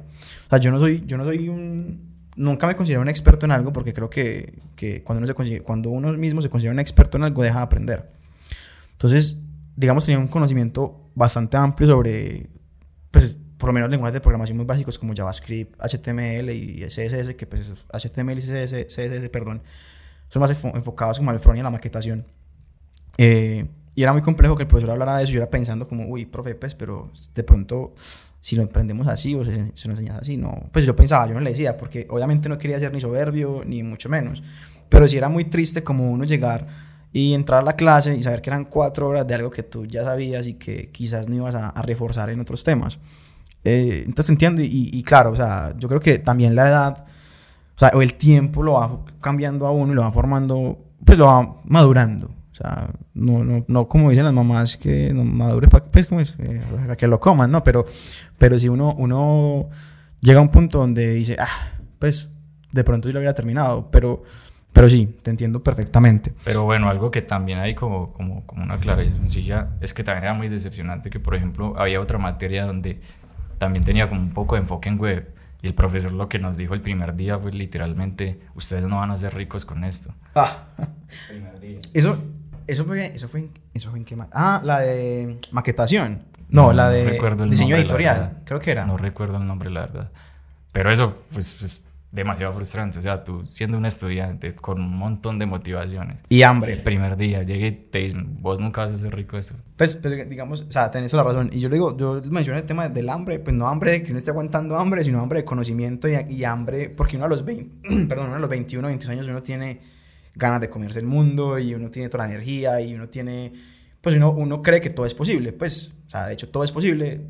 O 0.46 0.48
sea, 0.48 0.58
yo 0.58 0.70
no 0.70 0.78
soy, 0.78 1.04
yo 1.06 1.18
no 1.18 1.24
soy 1.24 1.46
un... 1.50 2.08
Nunca 2.36 2.66
me 2.66 2.74
considero 2.74 3.02
un 3.02 3.08
experto 3.10 3.44
en 3.44 3.52
algo 3.52 3.70
porque 3.70 3.92
creo 3.92 4.08
que, 4.08 4.60
que 4.76 5.02
cuando, 5.02 5.18
uno 5.22 5.44
se, 5.44 5.60
cuando 5.60 5.90
uno 5.90 6.10
mismo 6.14 6.40
se 6.40 6.48
considera 6.48 6.72
un 6.72 6.78
experto 6.78 7.18
en 7.18 7.24
algo, 7.24 7.42
deja 7.42 7.58
de 7.58 7.64
aprender. 7.64 8.10
Entonces, 8.92 9.36
digamos, 9.76 10.06
tenía 10.06 10.18
un 10.18 10.28
conocimiento 10.28 11.10
bastante 11.14 11.58
amplio 11.58 11.86
sobre, 11.86 12.48
pues, 13.10 13.36
por 13.58 13.68
lo 13.68 13.74
menos 13.74 13.90
lenguajes 13.90 14.14
de 14.14 14.22
programación 14.22 14.56
muy 14.56 14.64
básicos 14.64 14.98
como 14.98 15.14
JavaScript, 15.14 15.78
HTML 15.78 16.48
y 16.50 16.80
CSS, 16.86 17.34
que 17.34 17.46
pues 17.46 17.74
HTML 17.92 18.38
y 18.38 18.40
CSS, 18.40 18.86
CSS, 18.86 19.28
perdón, 19.30 19.60
son 20.30 20.40
más 20.40 20.50
enfo- 20.50 20.74
enfocados 20.74 21.18
como 21.18 21.30
al 21.30 21.40
front 21.40 21.58
y 21.58 21.60
a 21.60 21.64
la 21.64 21.70
maquetación. 21.70 22.24
Eh, 23.18 23.66
y 23.94 24.02
era 24.04 24.12
muy 24.14 24.22
complejo 24.22 24.56
que 24.56 24.62
el 24.62 24.68
profesor 24.68 24.92
hablara 24.92 25.16
de 25.18 25.24
eso. 25.24 25.32
Yo 25.32 25.38
era 25.42 25.50
pensando 25.50 25.88
como, 25.88 26.06
uy, 26.08 26.24
profe, 26.24 26.54
pues, 26.54 26.74
pero 26.76 27.10
de 27.34 27.42
pronto, 27.42 27.94
si 28.40 28.56
lo 28.56 28.62
emprendemos 28.62 29.08
así 29.08 29.34
o 29.34 29.44
se, 29.44 29.70
se 29.74 29.88
nos 29.88 29.98
enseña 29.98 30.18
así, 30.18 30.36
no. 30.36 30.68
Pues 30.72 30.84
yo 30.84 30.94
pensaba, 30.94 31.26
yo 31.26 31.34
no 31.34 31.40
le 31.40 31.50
decía, 31.50 31.76
porque 31.76 32.06
obviamente 32.10 32.48
no 32.48 32.58
quería 32.58 32.78
ser 32.78 32.92
ni 32.92 33.00
soberbio, 33.00 33.62
ni 33.64 33.82
mucho 33.82 34.08
menos. 34.08 34.42
Pero 34.88 35.06
sí 35.08 35.16
era 35.16 35.28
muy 35.28 35.44
triste 35.44 35.82
como 35.82 36.10
uno 36.10 36.24
llegar 36.24 36.66
y 37.12 37.34
entrar 37.34 37.60
a 37.60 37.62
la 37.62 37.74
clase 37.74 38.16
y 38.16 38.22
saber 38.22 38.40
que 38.40 38.50
eran 38.50 38.66
cuatro 38.66 39.08
horas 39.08 39.26
de 39.26 39.34
algo 39.34 39.50
que 39.50 39.62
tú 39.62 39.86
ya 39.86 40.04
sabías 40.04 40.46
y 40.46 40.54
que 40.54 40.90
quizás 40.90 41.28
no 41.28 41.36
ibas 41.36 41.54
a, 41.54 41.70
a 41.70 41.82
reforzar 41.82 42.30
en 42.30 42.40
otros 42.40 42.64
temas. 42.64 42.98
Eh, 43.64 44.04
entonces 44.06 44.30
entiendo, 44.30 44.62
y, 44.62 44.90
y 44.92 45.02
claro, 45.02 45.30
o 45.32 45.36
sea, 45.36 45.74
yo 45.76 45.88
creo 45.88 46.00
que 46.00 46.18
también 46.18 46.54
la 46.54 46.68
edad, 46.68 47.04
o 47.76 47.78
sea, 47.78 47.90
o 47.94 48.02
el 48.02 48.14
tiempo 48.14 48.62
lo 48.62 48.74
va 48.74 49.04
cambiando 49.20 49.66
a 49.66 49.72
uno 49.72 49.92
y 49.92 49.96
lo 49.96 50.02
va 50.02 50.12
formando, 50.12 50.78
pues 51.04 51.18
lo 51.18 51.26
va 51.26 51.56
madurando. 51.64 52.30
O 52.58 52.64
sea, 52.64 52.90
no, 53.14 53.44
no, 53.44 53.64
no 53.68 53.86
como 53.86 54.10
dicen 54.10 54.24
las 54.24 54.34
mamás 54.34 54.76
que 54.76 55.12
no 55.12 55.22
madure 55.22 55.68
para 55.68 55.84
pues, 55.84 56.08
como 56.08 56.20
es, 56.20 56.34
Eh, 56.40 56.60
para 56.76 56.96
que 56.96 57.06
lo 57.06 57.20
coman, 57.20 57.52
¿no? 57.52 57.62
Pero, 57.62 57.86
pero 58.36 58.58
si 58.58 58.68
uno, 58.68 58.94
uno 58.98 59.68
llega 60.20 60.40
a 60.40 60.42
un 60.42 60.48
punto 60.48 60.78
donde 60.78 61.14
dice, 61.14 61.36
ah, 61.38 61.46
pues 62.00 62.32
de 62.72 62.82
pronto 62.82 63.08
yo 63.08 63.12
lo 63.12 63.20
hubiera 63.20 63.34
terminado, 63.34 63.88
pero, 63.92 64.24
pero 64.72 64.90
sí, 64.90 65.16
te 65.22 65.30
entiendo 65.30 65.62
perfectamente. 65.62 66.32
Pero 66.44 66.64
bueno, 66.64 66.88
algo 66.88 67.12
que 67.12 67.22
también 67.22 67.60
hay 67.60 67.76
como, 67.76 68.12
como, 68.12 68.44
como 68.44 68.64
una 68.64 68.78
clara 68.78 69.04
y 69.04 69.08
sencilla 69.10 69.68
es 69.80 69.94
que 69.94 70.02
también 70.02 70.24
era 70.24 70.34
muy 70.34 70.48
decepcionante 70.48 71.10
que, 71.10 71.20
por 71.20 71.36
ejemplo, 71.36 71.74
había 71.78 72.00
otra 72.00 72.18
materia 72.18 72.66
donde 72.66 73.00
también 73.58 73.84
tenía 73.84 74.08
como 74.08 74.20
un 74.20 74.30
poco 74.34 74.56
de 74.56 74.62
enfoque 74.62 74.88
en 74.88 74.98
web 74.98 75.28
y 75.62 75.66
el 75.68 75.74
profesor 75.74 76.12
lo 76.12 76.28
que 76.28 76.38
nos 76.40 76.56
dijo 76.56 76.74
el 76.74 76.80
primer 76.80 77.14
día 77.16 77.38
fue 77.38 77.52
literalmente, 77.52 78.40
ustedes 78.54 78.82
no 78.84 78.96
van 78.98 79.10
a 79.12 79.16
ser 79.16 79.34
ricos 79.34 79.64
con 79.64 79.84
esto. 79.84 80.12
Ah, 80.34 80.64
Primer 81.28 81.58
día. 81.58 81.78
eso, 81.94 82.18
eso 82.68 82.84
fue, 82.84 83.06
eso 83.06 83.28
fue, 83.28 83.40
en, 83.40 83.50
eso 83.74 83.90
fue 83.90 83.98
en 83.98 84.04
qué 84.04 84.14
ma- 84.16 84.28
Ah, 84.32 84.60
la 84.64 84.80
de 84.80 85.38
maquetación. 85.52 86.22
No, 86.50 86.72
la 86.72 86.88
de 86.88 87.04
recuerdo 87.04 87.44
el 87.44 87.50
diseño 87.50 87.70
nombre, 87.70 87.82
editorial, 87.82 88.38
creo 88.44 88.60
que 88.60 88.70
era. 88.70 88.86
No 88.86 88.96
recuerdo 88.96 89.36
el 89.36 89.46
nombre, 89.46 89.68
la 89.70 89.80
verdad. 89.82 90.10
Pero 90.72 90.90
eso, 90.90 91.16
pues, 91.32 91.60
es 91.62 91.84
demasiado 92.10 92.54
frustrante. 92.54 92.98
O 92.98 93.02
sea, 93.02 93.22
tú 93.22 93.44
siendo 93.44 93.76
un 93.76 93.84
estudiante 93.84 94.54
con 94.54 94.80
un 94.80 94.96
montón 94.96 95.38
de 95.38 95.44
motivaciones. 95.44 96.22
y 96.30 96.38
El 96.38 96.44
hambre. 96.44 96.76
primer 96.78 97.18
día 97.18 97.42
llegué 97.42 97.66
y 97.66 97.72
te 97.72 97.98
dicen, 97.98 98.38
vos 98.40 98.58
nunca 98.60 98.82
vas 98.82 98.92
a 98.92 98.96
ser 98.96 99.14
rico 99.14 99.36
esto. 99.36 99.56
Pues, 99.76 99.94
pues, 99.96 100.26
digamos, 100.30 100.62
o 100.62 100.70
sea, 100.70 100.90
tenés 100.90 101.10
toda 101.10 101.22
la 101.24 101.28
razón. 101.30 101.50
Y 101.52 101.60
yo 101.60 101.68
le 101.68 101.74
digo, 101.74 101.94
yo 101.98 102.22
mencioné 102.30 102.60
el 102.60 102.66
tema 102.66 102.88
del 102.88 103.10
hambre, 103.10 103.38
pues 103.40 103.54
no 103.54 103.68
hambre 103.68 103.90
de 103.90 104.02
que 104.02 104.10
uno 104.12 104.18
esté 104.18 104.30
aguantando 104.30 104.78
hambre, 104.78 105.04
sino 105.04 105.20
hambre 105.20 105.40
de 105.40 105.44
conocimiento 105.44 106.08
y, 106.08 106.14
y 106.30 106.44
hambre, 106.44 106.88
porque 106.88 107.16
uno 107.16 107.26
a 107.26 107.28
los 107.28 107.44
20, 107.44 108.06
perdón, 108.08 108.28
uno 108.28 108.36
a 108.36 108.40
los 108.40 108.48
21, 108.48 108.86
22 108.88 109.12
años 109.12 109.28
uno 109.28 109.42
tiene 109.42 109.97
ganas 110.38 110.60
de 110.60 110.70
comerse 110.70 111.00
el 111.00 111.06
mundo 111.06 111.58
y 111.58 111.74
uno 111.74 111.90
tiene 111.90 112.08
toda 112.08 112.26
la 112.26 112.32
energía 112.32 112.80
y 112.80 112.94
uno 112.94 113.08
tiene, 113.08 113.52
pues 114.00 114.16
uno, 114.16 114.30
uno 114.30 114.62
cree 114.62 114.80
que 114.80 114.90
todo 114.90 115.04
es 115.04 115.14
posible, 115.14 115.52
pues, 115.52 115.92
o 116.06 116.10
sea, 116.10 116.26
de 116.26 116.34
hecho 116.34 116.48
todo 116.48 116.64
es 116.64 116.72
posible, 116.72 117.20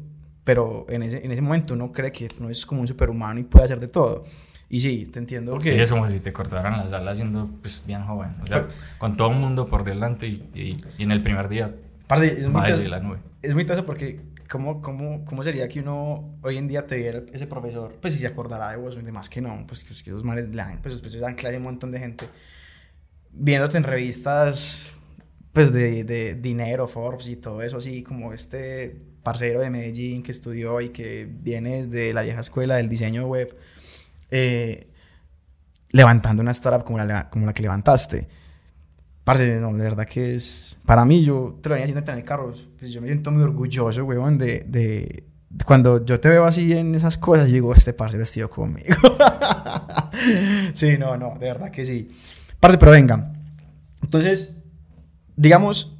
pero 0.44 0.86
en 0.88 1.02
ese, 1.02 1.24
en 1.24 1.32
ese 1.32 1.40
momento 1.42 1.74
uno 1.74 1.90
cree 1.90 2.12
que 2.12 2.28
uno 2.38 2.50
es 2.50 2.64
como 2.64 2.82
un 2.82 2.86
superhumano 2.86 3.40
y 3.40 3.44
puede 3.44 3.64
hacer 3.64 3.80
de 3.80 3.88
todo. 3.88 4.24
Y 4.70 4.80
sí, 4.80 5.06
te 5.06 5.18
entiendo 5.18 5.52
porque... 5.52 5.72
Sí, 5.72 5.80
es 5.80 5.90
como 5.90 6.06
si 6.08 6.20
te 6.20 6.30
cortaran 6.32 6.76
las 6.76 6.92
alas 6.92 7.16
siendo 7.16 7.48
pues, 7.62 7.82
bien 7.86 8.04
joven. 8.04 8.34
O 8.42 8.46
sea, 8.46 8.66
con 8.98 9.16
todo 9.16 9.30
el 9.30 9.38
mundo 9.38 9.66
por 9.66 9.82
delante 9.82 10.26
y, 10.26 10.76
y, 10.98 11.02
en 11.02 11.10
el 11.10 11.22
primer 11.22 11.48
día... 11.48 11.74
Parce, 12.06 12.26
es, 12.26 12.46
muy 12.46 12.62
la 12.88 13.00
nube. 13.00 13.18
es 13.42 13.52
muy 13.54 13.62
interesante 13.62 13.86
porque 13.86 14.20
¿cómo, 14.48 14.80
cómo, 14.80 15.24
¿cómo 15.24 15.44
sería 15.44 15.68
que 15.68 15.80
uno 15.80 16.38
hoy 16.42 16.56
en 16.56 16.68
día 16.68 16.86
te 16.86 16.96
viera 16.96 17.22
ese 17.32 17.46
profesor? 17.46 17.96
Pues 18.00 18.14
si 18.14 18.20
se 18.20 18.26
acordará 18.26 18.70
de 18.70 18.76
vos, 18.76 19.02
de 19.02 19.12
más 19.12 19.28
que 19.28 19.40
no, 19.40 19.64
pues 19.66 19.84
que, 19.84 19.92
esos 19.92 20.24
manes 20.24 20.50
dan, 20.50 20.80
pues 20.80 20.94
después 20.94 21.18
dan 21.20 21.34
clase 21.34 21.56
a 21.56 21.58
un 21.58 21.64
montón 21.64 21.92
de 21.92 21.98
gente. 21.98 22.26
Viéndote 23.32 23.76
en 23.76 23.84
revistas, 23.84 24.92
pues 25.52 25.72
de, 25.72 26.04
de 26.04 26.34
dinero, 26.34 26.86
Forbes 26.88 27.28
y 27.28 27.36
todo 27.36 27.62
eso, 27.62 27.76
así 27.76 28.02
como 28.02 28.32
este 28.32 28.96
parcero 29.22 29.60
de 29.60 29.70
Medellín 29.70 30.22
que 30.22 30.32
estudió 30.32 30.80
y 30.80 30.90
que 30.90 31.28
viene 31.30 31.86
de 31.86 32.12
la 32.12 32.22
vieja 32.22 32.40
escuela 32.40 32.76
del 32.76 32.88
diseño 32.88 33.26
web 33.26 33.56
eh, 34.30 34.88
levantando 35.90 36.42
una 36.42 36.52
startup 36.52 36.84
como 36.84 36.98
la, 36.98 37.30
como 37.30 37.46
la 37.46 37.52
que 37.52 37.62
levantaste. 37.62 38.28
Parce, 39.24 39.56
no, 39.60 39.72
de 39.72 39.84
verdad 39.84 40.06
que 40.06 40.34
es... 40.34 40.76
Para 40.86 41.04
mí, 41.04 41.22
yo 41.22 41.58
te 41.62 41.68
lo 41.68 41.74
venía 41.74 41.84
haciendo 41.84 42.10
en 42.10 42.18
el 42.18 42.24
carro, 42.24 42.52
pues 42.78 42.90
yo 42.92 43.00
me 43.00 43.08
siento 43.08 43.30
muy 43.30 43.42
orgulloso, 43.42 44.04
weón, 44.04 44.38
de, 44.38 44.64
de, 44.66 45.24
Cuando 45.66 46.04
yo 46.04 46.18
te 46.18 46.30
veo 46.30 46.46
así 46.46 46.72
en 46.72 46.94
esas 46.94 47.18
cosas, 47.18 47.48
yo 47.48 47.54
digo, 47.54 47.74
este 47.74 47.92
parce 47.92 48.16
vestido 48.16 48.48
conmigo. 48.48 48.96
sí, 50.72 50.96
no, 50.96 51.16
no, 51.18 51.36
de 51.38 51.46
verdad 51.46 51.70
que 51.70 51.84
sí. 51.84 52.10
Parce, 52.60 52.78
pero 52.78 52.92
venga. 52.92 53.32
Entonces, 54.02 54.58
digamos, 55.36 55.96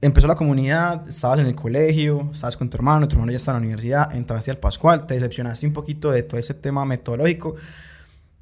empezó 0.00 0.26
la 0.26 0.36
comunidad, 0.36 1.06
estabas 1.08 1.40
en 1.40 1.46
el 1.46 1.54
colegio, 1.54 2.30
estabas 2.32 2.56
con 2.56 2.70
tu 2.70 2.76
hermano, 2.76 3.08
tu 3.08 3.16
hermano 3.16 3.32
ya 3.32 3.36
está 3.36 3.50
en 3.52 3.56
la 3.56 3.60
universidad, 3.60 4.14
entraste 4.14 4.50
al 4.50 4.58
Pascual, 4.58 5.06
te 5.06 5.14
decepcionaste 5.14 5.66
un 5.66 5.72
poquito 5.72 6.10
de 6.10 6.22
todo 6.22 6.38
ese 6.38 6.54
tema 6.54 6.84
metodológico 6.84 7.56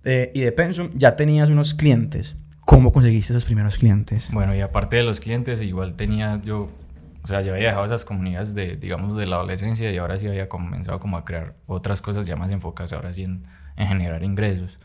eh, 0.04 0.30
y 0.34 0.40
de 0.40 0.52
Pensum, 0.52 0.90
ya 0.94 1.16
tenías 1.16 1.48
unos 1.48 1.74
clientes. 1.74 2.36
¿Cómo 2.64 2.92
conseguiste 2.92 3.32
esos 3.32 3.44
primeros 3.44 3.76
clientes? 3.76 4.30
Bueno, 4.32 4.54
y 4.54 4.60
aparte 4.60 4.96
de 4.96 5.02
los 5.02 5.20
clientes, 5.20 5.62
igual 5.62 5.94
tenía 5.94 6.40
yo, 6.42 6.66
o 7.22 7.28
sea, 7.28 7.40
ya 7.40 7.52
había 7.52 7.68
dejado 7.68 7.84
esas 7.84 8.04
comunidades 8.04 8.54
de, 8.54 8.76
digamos, 8.76 9.16
de 9.16 9.26
la 9.26 9.36
adolescencia 9.36 9.90
y 9.90 9.96
ahora 9.98 10.18
sí 10.18 10.26
había 10.26 10.48
comenzado 10.48 10.98
como 10.98 11.16
a 11.16 11.24
crear 11.24 11.54
otras 11.66 12.02
cosas 12.02 12.26
ya 12.26 12.36
más 12.36 12.50
enfocadas 12.50 12.92
ahora 12.92 13.12
sí 13.14 13.22
en, 13.22 13.44
en 13.76 13.86
generar 13.86 14.22
ingresos. 14.24 14.80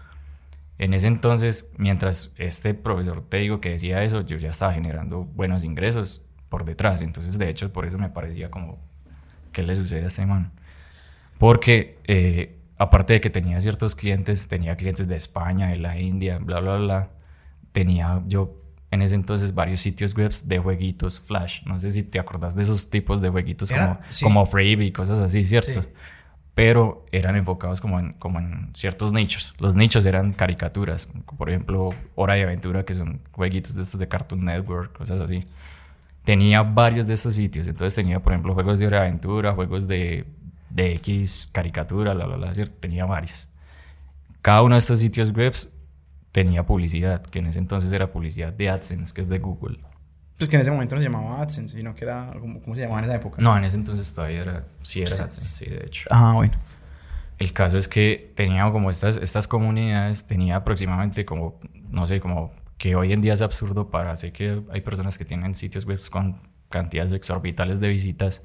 En 0.82 0.96
ese 0.96 1.06
entonces, 1.06 1.72
mientras 1.78 2.34
este 2.38 2.74
profesor 2.74 3.24
te 3.30 3.38
digo 3.38 3.62
que 3.62 3.70
decía 3.70 4.04
eso, 4.04 4.22
yo 4.22 4.38
ya 4.38 4.50
estaba 4.50 4.74
generando 4.74 5.26
buenos 5.26 5.64
ingresos 5.64 6.24
por 6.50 6.66
detrás. 6.66 7.04
Entonces, 7.04 7.38
de 7.38 7.50
hecho, 7.50 7.72
por 7.72 7.86
eso 7.86 8.00
me 8.00 8.10
parecía 8.10 8.50
como, 8.50 8.80
¿qué 9.52 9.62
le 9.62 9.76
sucede 9.76 10.06
a 10.06 10.08
este 10.08 10.26
man? 10.26 10.52
Porque, 11.38 12.00
eh, 12.08 12.58
aparte 12.80 13.14
de 13.14 13.22
que 13.22 13.30
tenía 13.30 13.62
ciertos 13.62 13.94
clientes, 13.94 14.48
tenía 14.48 14.76
clientes 14.76 15.08
de 15.08 15.16
España, 15.16 15.68
de 15.68 15.78
la 15.78 16.00
India, 16.00 16.40
bla, 16.40 16.60
bla, 16.60 16.78
bla, 16.78 17.10
tenía 17.74 18.24
yo 18.26 18.56
en 18.90 19.04
ese 19.04 19.14
entonces 19.14 19.54
varios 19.54 19.82
sitios 19.82 20.16
web 20.16 20.32
de 20.32 20.58
jueguitos 20.58 21.20
Flash. 21.20 21.62
No 21.64 21.80
sé 21.80 21.92
si 21.92 22.02
te 22.02 22.18
acordás 22.18 22.56
de 22.56 22.64
esos 22.64 22.90
tipos 22.90 23.22
de 23.22 23.30
jueguitos 23.30 23.72
como, 23.72 24.00
como 24.24 24.46
Free 24.48 24.84
y 24.84 24.92
cosas 24.92 25.20
así, 25.20 25.44
¿cierto? 25.44 25.86
Pero 26.54 27.06
eran 27.12 27.36
enfocados 27.36 27.80
como 27.80 28.00
en, 28.00 28.14
como 28.14 28.40
en 28.40 28.70
ciertos 28.74 29.14
nichos. 29.14 29.54
Los 29.60 29.76
nichos 29.76 30.06
eran 30.06 30.34
caricaturas, 30.34 31.08
por 31.38 31.50
ejemplo, 31.50 31.92
Hora 32.16 32.34
de 32.34 32.44
Aventura, 32.44 32.84
que 32.84 32.94
son 32.94 33.22
jueguitos 33.32 33.76
de 33.76 33.84
estos 33.84 34.00
de 34.00 34.08
Cartoon 34.08 34.44
Network, 34.46 34.98
cosas 34.98 35.22
así 35.22 35.46
tenía 36.24 36.62
varios 36.64 37.08
de 37.08 37.14
estos 37.14 37.36
sitios. 37.36 37.68
Entonces 37.68 37.96
tenía, 37.96 38.20
por 38.20 38.34
ejemplo, 38.34 38.54
juegos 38.54 38.80
de 38.80 38.96
aventura, 38.96 39.54
juegos 39.54 39.88
de, 39.88 40.26
de 40.70 40.94
X 40.96 41.50
caricatura, 41.52 42.14
la, 42.14 42.28
la, 42.28 42.38
la, 42.38 42.54
tenía 42.80 43.06
varios. 43.06 43.48
Cada 44.42 44.62
uno 44.64 44.76
de 44.76 44.80
estos 44.80 45.00
sitios 45.00 45.32
web 45.34 45.54
tenía 46.32 46.66
publicidad, 46.66 47.22
que 47.24 47.40
en 47.40 47.48
ese 47.48 47.60
entonces 47.60 47.92
era 47.92 48.12
publicidad 48.12 48.54
de 48.54 48.70
AdSense, 48.70 49.14
que 49.14 49.22
es 49.22 49.30
de 49.30 49.40
Google. 49.40 49.80
Pues 50.42 50.50
que 50.50 50.56
en 50.56 50.64
ese 50.64 50.72
momento 50.72 50.96
no 50.96 51.02
se 51.02 51.08
llamaba 51.08 51.40
AdSense, 51.40 51.78
sino 51.78 51.94
que 51.94 52.04
era, 52.04 52.34
¿cómo, 52.40 52.74
se 52.74 52.82
llamaba 52.82 52.98
en 52.98 53.06
esa 53.06 53.16
época? 53.16 53.40
No, 53.40 53.56
en 53.56 53.64
ese 53.64 53.78
entonces 53.78 54.12
todavía 54.12 54.42
era, 54.42 54.66
sí 54.82 55.04
era 55.04 55.12
AdSense, 55.12 55.40
sí, 55.40 55.66
de 55.66 55.86
hecho. 55.86 56.08
Ah, 56.10 56.34
bueno. 56.34 56.58
El 57.38 57.54
caso 57.54 57.78
es 57.78 57.88
que 57.88 58.34
tenía 58.36 58.68
como 58.72 58.90
estas, 58.90 59.18
estas 59.18 59.48
comunidades, 59.48 60.26
tenía 60.26 60.56
aproximadamente 60.56 61.26
como, 61.26 61.60
no 61.92 62.08
sé, 62.08 62.20
como 62.20 62.52
que 62.80 62.96
hoy 62.96 63.14
en 63.14 63.22
día 63.22 63.36
es 63.36 63.44
absurdo 63.44 63.92
para, 63.92 64.18
sé 64.18 64.32
que 64.32 64.64
hay 64.72 64.82
personas 64.82 65.20
que 65.20 65.26
tienen 65.26 65.54
sitios 65.54 65.86
web 65.86 66.00
con 66.10 66.42
cantidades 66.70 67.12
exorbitales 67.12 67.80
de 67.80 67.90
visitas, 67.90 68.42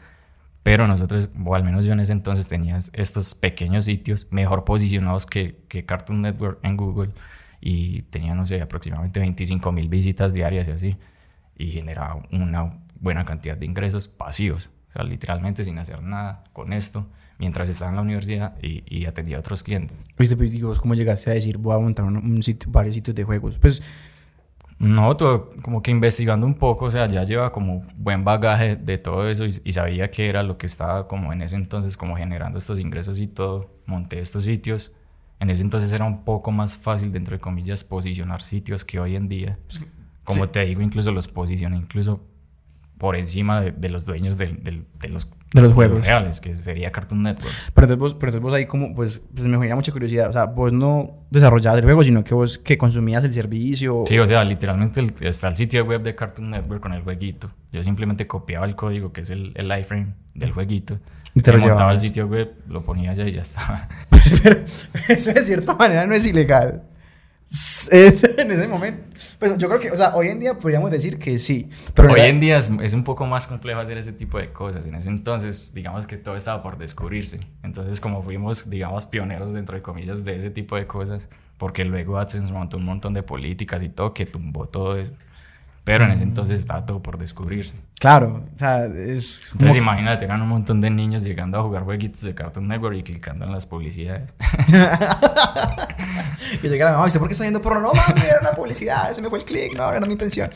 pero 0.63 0.87
nosotros, 0.87 1.31
o 1.47 1.55
al 1.55 1.65
menos 1.65 1.87
yo 1.87 1.95
en 1.95 2.01
ese 2.01 2.13
entonces 2.13 2.47
tenía 2.47 2.79
estos 2.93 3.35
pequeños 3.35 3.87
sitios 3.87 4.31
mejor 4.33 4.65
posicionados 4.65 5.25
que, 5.25 5.63
que 5.69 5.87
Cartoon 5.87 6.21
Network 6.21 6.59
en 6.63 6.77
Google 6.77 7.13
y 7.63 8.03
tenía, 8.03 8.35
no 8.35 8.45
sé, 8.45 8.61
aproximadamente 8.61 9.19
25 9.19 9.73
mil 9.73 9.89
visitas 9.89 10.35
diarias 10.35 10.69
y 10.69 10.71
así, 10.73 10.97
y 11.57 11.73
generaba 11.73 12.23
una 12.33 12.79
buena 13.01 13.25
cantidad 13.25 13.57
de 13.57 13.67
ingresos 13.67 14.09
pasivos, 14.09 14.71
o 14.89 14.93
sea, 14.93 15.05
literalmente 15.05 15.65
sin 15.65 15.79
hacer 15.79 16.03
nada 16.03 16.45
con 16.53 16.73
esto 16.73 17.07
mientras 17.39 17.69
estaba 17.69 17.91
en 17.91 17.97
la 17.97 18.03
universidad 18.03 18.57
y, 18.63 18.83
y 18.87 19.07
atendía 19.07 19.37
a 19.37 19.41
otros 19.41 19.63
clientes. 19.63 19.97
¿Viste, 20.19 20.37
pues, 20.37 20.51
digo, 20.51 20.75
cómo 20.77 20.95
llegaste 20.95 21.31
a 21.31 21.35
decir, 21.35 21.59
voy 21.59 21.75
a 21.75 21.79
montar 21.79 22.05
un, 22.05 22.43
sitio, 22.43 22.71
varios 22.71 22.95
sitios 22.95 23.15
de 23.15 23.25
juegos? 23.25 23.59
Pues 23.59 23.83
no, 24.79 25.17
todo, 25.17 25.51
como 25.63 25.83
que 25.83 25.91
investigando 25.91 26.47
un 26.47 26.55
poco, 26.55 26.87
o 26.87 26.91
sea, 26.91 27.07
ya 27.09 27.25
lleva 27.25 27.53
como 27.53 27.83
buen 27.97 28.25
bagaje 28.25 28.77
de 28.77 28.99
todo 28.99 29.29
eso 29.29 29.45
y, 29.47 29.73
sabía 29.73 30.11
que 30.11 30.29
era 30.29 30.43
lo 30.43 30.59
que 30.59 30.67
estaba 30.67 31.09
como 31.09 31.33
en 31.33 31.43
ese 31.43 31.57
entonces 31.57 31.97
como 31.97 32.17
generando 32.17 32.59
estos 32.59 32.79
ingresos 32.79 33.19
y 33.19 33.27
todo, 33.27 33.71
monté 33.87 34.21
estos 34.21 34.45
sitios. 34.45 34.93
En 35.39 35.51
ese 35.51 35.63
entonces 35.63 35.93
era 35.93 36.05
un 36.07 36.25
poco 36.25 36.51
más 36.51 36.77
fácil, 36.79 37.13
dentro 37.13 37.37
de 37.37 37.41
comillas, 37.41 37.85
posicionar 37.85 38.43
sitios 38.43 38.85
que 38.85 38.99
hoy 38.99 39.17
en 39.17 39.29
día. 39.29 39.59
Como 40.27 40.49
te 40.49 40.65
digo, 40.65 40.83
incluso 40.83 41.13
los 41.13 41.29
posicioné 41.29 41.77
incluso 41.77 42.21
por 42.99 43.17
encima 43.17 43.61
de, 43.61 43.89
los 43.89 44.07
dueños 44.07 44.39
de, 44.39 44.49
los, 45.09 45.29
de 45.53 45.61
los 45.61 45.73
juegos 45.75 46.01
reales, 46.01 46.41
que 46.41 46.55
sería 46.55 46.91
Cartoon 46.91 47.23
Network. 47.23 47.53
Pero 47.75 47.85
entonces 47.85 47.99
vos, 47.99 48.15
pero 48.15 48.31
entonces 48.31 48.41
vos 48.41 48.55
ahí 48.55 48.67
como, 48.67 48.95
pues, 48.95 49.23
pues 49.35 49.47
me 49.47 49.57
genera 49.57 49.77
mucha 49.77 49.93
curiosidad. 49.93 50.31
O 50.31 50.33
sea, 50.33 50.47
vos 50.47 50.73
no 50.73 51.27
desarrollabas 51.31 51.79
el 51.79 51.85
juego, 51.85 52.05
sino 52.05 52.25
que 52.25 52.35
vos 52.35 52.57
que 52.57 52.79
consumías 52.79 53.23
el 53.25 53.33
servicio. 53.33 54.03
Sí, 54.07 54.19
o 54.19 54.27
sea, 54.27 54.45
literalmente 54.45 55.07
está 55.21 55.49
el 55.49 55.57
sitio 55.57 55.85
web 55.85 56.03
de 56.03 56.15
Cartoon 56.15 56.51
Network 56.51 56.81
con 56.83 56.95
el 56.95 57.03
jueguito. 57.03 57.51
Yo 57.71 57.85
simplemente 57.85 58.27
copiaba 58.27 58.65
el 58.65 58.75
código, 58.75 59.13
que 59.13 59.21
es 59.21 59.31
el, 59.31 59.53
el 59.57 59.79
iframe 59.79 60.15
del 60.35 60.53
jueguito. 60.53 60.99
Y 61.35 61.41
te 61.41 61.53
lo 61.53 61.59
montaba 61.59 61.93
el 61.93 62.01
sitio 62.01 62.27
web, 62.27 62.55
lo 62.67 62.83
ponía 62.83 63.11
allá 63.11 63.29
y 63.29 63.33
ya 63.33 63.43
estaba. 63.43 63.89
pero 64.43 64.61
eso 65.09 65.35
de 65.35 65.43
cierta 65.43 65.75
manera 65.75 66.07
no 66.07 66.15
es 66.15 66.25
ilegal. 66.25 66.85
Es, 67.91 68.25
en 68.25 68.51
ese 68.51 68.67
momento. 68.67 69.07
Pues 69.39 69.57
yo 69.59 69.69
creo 69.69 69.81
que, 69.81 69.91
o 69.91 69.97
sea, 69.97 70.15
hoy 70.15 70.29
en 70.29 70.41
día 70.41 70.55
podríamos 70.55 70.91
decir 70.91 71.19
que 71.19 71.39
sí. 71.39 71.71
Pero 71.95 72.13
hoy 72.13 72.21
en 72.21 72.41
día 72.41 72.57
es, 72.57 72.71
es, 72.83 72.93
un 72.93 73.05
poco 73.05 73.27
más 73.27 73.47
complejo 73.47 73.81
hacer 73.81 73.97
ese 73.99 74.13
tipo 74.13 74.39
de 74.39 74.53
cosas. 74.53 74.87
En 74.87 74.95
ese 74.97 75.09
entonces, 75.09 75.73
digamos 75.73 76.07
que 76.07 76.17
todo 76.17 76.35
estaba 76.35 76.63
por 76.63 76.79
descubrirse. 76.79 77.41
Entonces, 77.63 78.01
como 78.01 78.23
fuimos, 78.23 78.69
digamos, 78.69 79.07
pioneros 79.07 79.53
dentro 79.53 79.77
de 79.77 79.83
comillas 79.83 80.25
de 80.25 80.37
ese 80.37 80.51
tipo 80.51 80.77
de 80.77 80.87
cosas, 80.87 81.29
porque 81.59 81.85
luego 81.85 82.19
AdSense 82.19 82.53
montó 82.53 82.77
un 82.77 82.85
montón 82.85 83.15
de 83.15 83.23
políticas 83.23 83.83
y 83.83 83.89
todo 83.89 84.13
que 84.13 84.27
tumbó 84.27 84.67
todo 84.67 84.97
eso. 84.97 85.13
Pero 85.87 86.05
en 86.05 86.11
ese 86.11 86.25
entonces 86.25 86.59
estaba 86.59 86.85
todo 86.85 87.01
por 87.01 87.17
descubrirse. 87.17 87.77
Claro, 88.01 88.43
o 88.53 88.59
sea, 88.59 88.87
es... 88.87 89.41
Entonces 89.53 89.77
imagínate, 89.77 90.25
eran 90.25 90.43
un 90.43 90.49
montón 90.49 90.81
de 90.81 90.91
niños 90.91 91.23
llegando 91.23 91.61
a 91.61 91.63
jugar 91.63 91.85
jueguitos 91.85 92.23
de 92.23 92.35
Cartoon 92.35 92.67
Network 92.67 92.97
y 92.97 93.05
clicando 93.05 93.45
en 93.45 93.53
las 93.53 93.67
publicidades. 93.67 94.35
y 96.61 96.69
llegaron, 96.69 96.95
mamá, 96.95 97.07
¿usted 97.07 97.21
por 97.21 97.29
qué 97.29 97.35
está 97.35 97.45
viendo 97.45 97.63
porno? 97.63 97.83
No, 97.83 97.93
mami, 97.95 98.21
era 98.21 98.41
una 98.41 98.51
publicidad, 98.51 99.13
ese 99.13 99.23
me 99.23 99.29
fue 99.29 99.39
el 99.39 99.45
clic, 99.45 99.77
no, 99.77 99.89
era 99.93 100.05
mi 100.05 100.15
intención. 100.15 100.51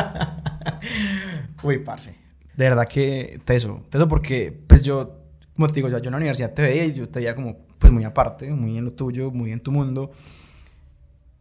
Uy, 1.62 1.78
parce. 1.78 2.14
De 2.54 2.68
verdad 2.68 2.86
que 2.86 3.40
teso, 3.46 3.86
teso 3.88 4.06
porque, 4.06 4.52
pues 4.66 4.82
yo, 4.82 5.18
como 5.54 5.68
te 5.68 5.76
digo, 5.76 5.88
yo, 5.88 5.96
yo 5.96 6.08
en 6.08 6.12
la 6.12 6.18
universidad 6.18 6.52
te 6.52 6.60
veía 6.60 6.84
y 6.84 6.92
yo 6.92 7.08
te 7.08 7.20
veía 7.20 7.34
como, 7.34 7.56
pues 7.78 7.90
muy 7.90 8.04
aparte, 8.04 8.50
muy 8.50 8.76
en 8.76 8.84
lo 8.84 8.92
tuyo, 8.92 9.30
muy 9.30 9.50
en 9.52 9.60
tu 9.60 9.72
mundo. 9.72 10.12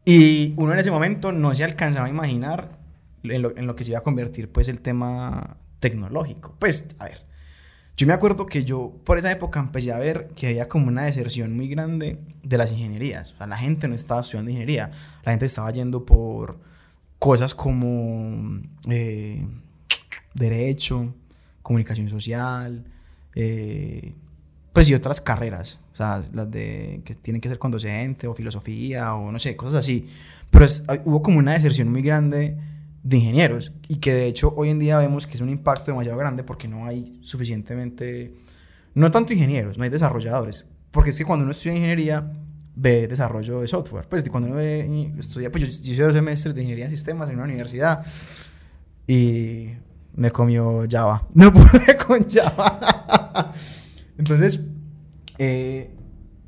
Y 0.05 0.53
uno 0.55 0.71
en 0.71 0.79
ese 0.79 0.91
momento 0.91 1.33
no 1.33 1.53
se 1.53 1.65
alcanzaba 1.65 2.05
a 2.05 2.09
imaginar 2.09 2.84
en 3.31 3.41
lo, 3.67 3.75
que 3.75 3.83
se 3.83 3.91
iba 3.91 3.99
a 3.99 4.03
convertir 4.03 4.51
pues 4.51 4.67
el 4.67 4.81
tema 4.81 5.57
tecnológico. 5.79 6.55
Pues, 6.59 6.87
a 6.99 7.05
ver, 7.05 7.25
yo 7.97 8.07
me 8.07 8.13
acuerdo 8.13 8.45
que 8.45 8.63
yo 8.65 8.93
por 9.03 9.17
esa 9.17 9.31
época 9.31 9.59
empecé 9.59 9.91
a 9.91 9.99
ver 9.99 10.29
que 10.35 10.47
había 10.47 10.67
como 10.67 10.87
una 10.87 11.03
deserción 11.03 11.55
muy 11.55 11.67
grande 11.67 12.19
de 12.43 12.57
las 12.57 12.71
ingenierías. 12.71 13.33
O 13.33 13.37
sea, 13.37 13.47
la 13.47 13.57
gente 13.57 13.87
no 13.87 13.95
estaba 13.95 14.21
estudiando 14.21 14.51
ingeniería, 14.51 14.91
la 15.23 15.31
gente 15.31 15.45
estaba 15.45 15.71
yendo 15.71 16.05
por 16.05 16.59
cosas 17.19 17.55
como 17.55 18.59
eh, 18.89 19.45
derecho, 20.33 21.13
comunicación 21.61 22.09
social, 22.09 22.85
eh, 23.35 24.13
pues 24.73 24.89
y 24.89 24.93
otras 24.93 25.21
carreras. 25.21 25.79
O 25.93 25.95
sea, 25.95 26.21
las 26.33 26.51
de 26.51 27.01
que 27.05 27.13
tienen 27.15 27.39
que 27.39 27.47
ser 27.47 27.57
con 27.59 27.71
docente 27.71 28.27
o 28.27 28.33
filosofía 28.33 29.15
o 29.15 29.31
no 29.31 29.39
sé, 29.39 29.55
cosas 29.55 29.75
así. 29.79 30.07
Pero 30.51 30.65
es- 30.65 30.83
hubo 31.05 31.21
como 31.21 31.39
una 31.39 31.53
deserción 31.53 31.89
muy 31.89 32.01
grande 32.01 32.57
de 33.05 33.17
ingenieros 33.17 33.71
y 33.87 33.97
que 33.97 34.11
de 34.11 34.25
hecho 34.25 34.51
hoy 34.57 34.69
en 34.69 34.79
día 34.79 34.97
vemos 34.97 35.27
que 35.27 35.35
es 35.35 35.41
un 35.41 35.49
impacto 35.49 35.91
demasiado 35.91 36.17
grande 36.17 36.43
porque 36.43 36.67
no 36.67 36.87
hay 36.87 37.19
suficientemente, 37.21 38.33
no 38.95 39.11
tanto 39.11 39.31
ingenieros, 39.31 39.77
no 39.77 39.83
hay 39.83 39.91
desarrolladores. 39.91 40.67
Porque 40.89 41.11
es 41.11 41.17
que 41.17 41.23
cuando 41.23 41.43
uno 41.43 41.51
estudia 41.51 41.75
ingeniería 41.75 42.31
ve 42.75 43.07
desarrollo 43.07 43.61
de 43.61 43.67
software. 43.67 44.07
Pues 44.09 44.27
cuando 44.27 44.49
uno 44.49 44.57
ve, 44.57 45.13
estudia, 45.19 45.51
pues 45.51 45.63
yo, 45.63 45.83
yo 45.83 45.93
hice 45.93 46.01
dos 46.01 46.15
semestres 46.15 46.55
de 46.55 46.61
ingeniería 46.61 46.85
en 46.85 46.91
sistemas 46.91 47.29
en 47.29 47.35
una 47.35 47.43
universidad 47.43 48.03
y 49.07 49.69
me 50.15 50.31
comió 50.31 50.83
Java. 50.89 51.27
No 51.35 51.53
pude 51.53 51.95
con 51.97 52.27
Java. 52.27 53.53
Entonces, 54.17 54.65
eh, 55.37 55.91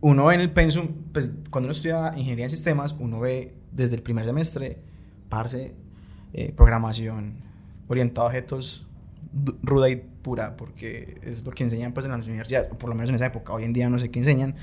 uno 0.01 0.25
ve 0.25 0.35
en 0.35 0.41
el 0.41 0.51
pensum, 0.51 0.87
pues 1.13 1.33
cuando 1.51 1.67
uno 1.67 1.73
estudia 1.73 2.13
ingeniería 2.15 2.45
en 2.45 2.51
sistemas, 2.51 2.95
uno 2.97 3.19
ve 3.19 3.57
desde 3.71 3.95
el 3.95 4.01
primer 4.01 4.25
semestre, 4.25 4.79
parce, 5.29 5.75
eh, 6.33 6.53
programación 6.55 7.35
orientada 7.87 8.27
a 8.27 8.29
objetos 8.29 8.87
du- 9.31 9.57
ruda 9.63 9.89
y 9.89 9.95
pura, 9.97 10.57
porque 10.57 11.17
es 11.23 11.43
lo 11.45 11.51
que 11.51 11.63
enseñan 11.63 11.93
pues 11.93 12.05
en 12.05 12.11
las 12.11 12.27
universidades, 12.27 12.71
o 12.71 12.77
por 12.77 12.89
lo 12.89 12.95
menos 12.95 13.09
en 13.09 13.15
esa 13.15 13.25
época. 13.27 13.53
Hoy 13.53 13.63
en 13.63 13.73
día 13.73 13.89
no 13.89 13.97
sé 13.99 14.11
qué 14.11 14.19
enseñan. 14.19 14.55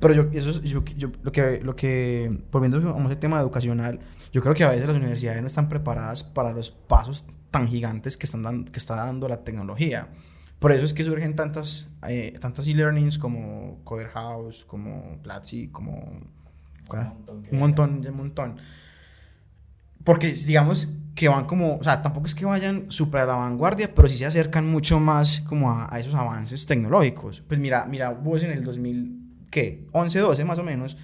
Pero 0.00 0.14
yo, 0.14 0.22
eso 0.32 0.50
es- 0.50 0.62
yo, 0.62 0.84
yo- 0.96 1.10
lo 1.22 1.32
que, 1.32 1.60
lo 1.60 1.74
que, 1.74 2.30
volviendo 2.52 2.78
a 2.96 3.04
ese 3.06 3.16
tema 3.16 3.40
educacional, 3.40 3.98
yo 4.32 4.40
creo 4.42 4.54
que 4.54 4.62
a 4.64 4.70
veces 4.70 4.86
las 4.86 4.96
universidades 4.96 5.40
no 5.40 5.46
están 5.48 5.68
preparadas 5.68 6.22
para 6.22 6.52
los 6.52 6.70
pasos 6.70 7.24
tan 7.50 7.66
gigantes 7.66 8.16
que, 8.16 8.26
están 8.26 8.42
dan- 8.42 8.64
que 8.66 8.78
está 8.78 8.94
dando 8.94 9.26
la 9.28 9.42
tecnología. 9.42 10.08
Por 10.60 10.70
eso 10.72 10.84
es 10.84 10.92
que 10.94 11.02
surgen 11.04 11.34
tantas, 11.34 11.88
eh, 12.08 12.36
tantas 12.40 12.66
e-learnings 12.68 13.18
como 13.18 13.78
Coder 13.84 14.08
House, 14.08 14.64
como 14.64 15.18
Platzi, 15.22 15.68
como... 15.68 16.20
Un 17.52 17.58
montón, 17.58 18.06
un 18.08 18.16
montón. 18.16 18.56
Porque 20.04 20.28
digamos 20.32 20.88
que 21.14 21.28
van 21.28 21.46
como, 21.46 21.76
o 21.78 21.82
sea, 21.84 22.00
tampoco 22.00 22.26
es 22.26 22.34
que 22.34 22.44
vayan 22.44 22.90
súper 22.90 23.22
a 23.22 23.26
la 23.26 23.34
vanguardia, 23.34 23.92
pero 23.94 24.08
sí 24.08 24.16
se 24.16 24.24
acercan 24.26 24.66
mucho 24.70 25.00
más 25.00 25.40
como 25.40 25.70
a, 25.70 25.92
a 25.92 25.98
esos 25.98 26.14
avances 26.14 26.64
tecnológicos. 26.66 27.42
Pues 27.48 27.58
mira, 27.58 27.86
mira, 27.86 28.10
vos 28.10 28.42
en 28.44 28.52
el 28.52 28.64
2000, 28.64 29.46
¿qué? 29.50 29.86
11, 29.92 30.18
12 30.20 30.44
más 30.44 30.58
o 30.60 30.62
menos, 30.62 30.96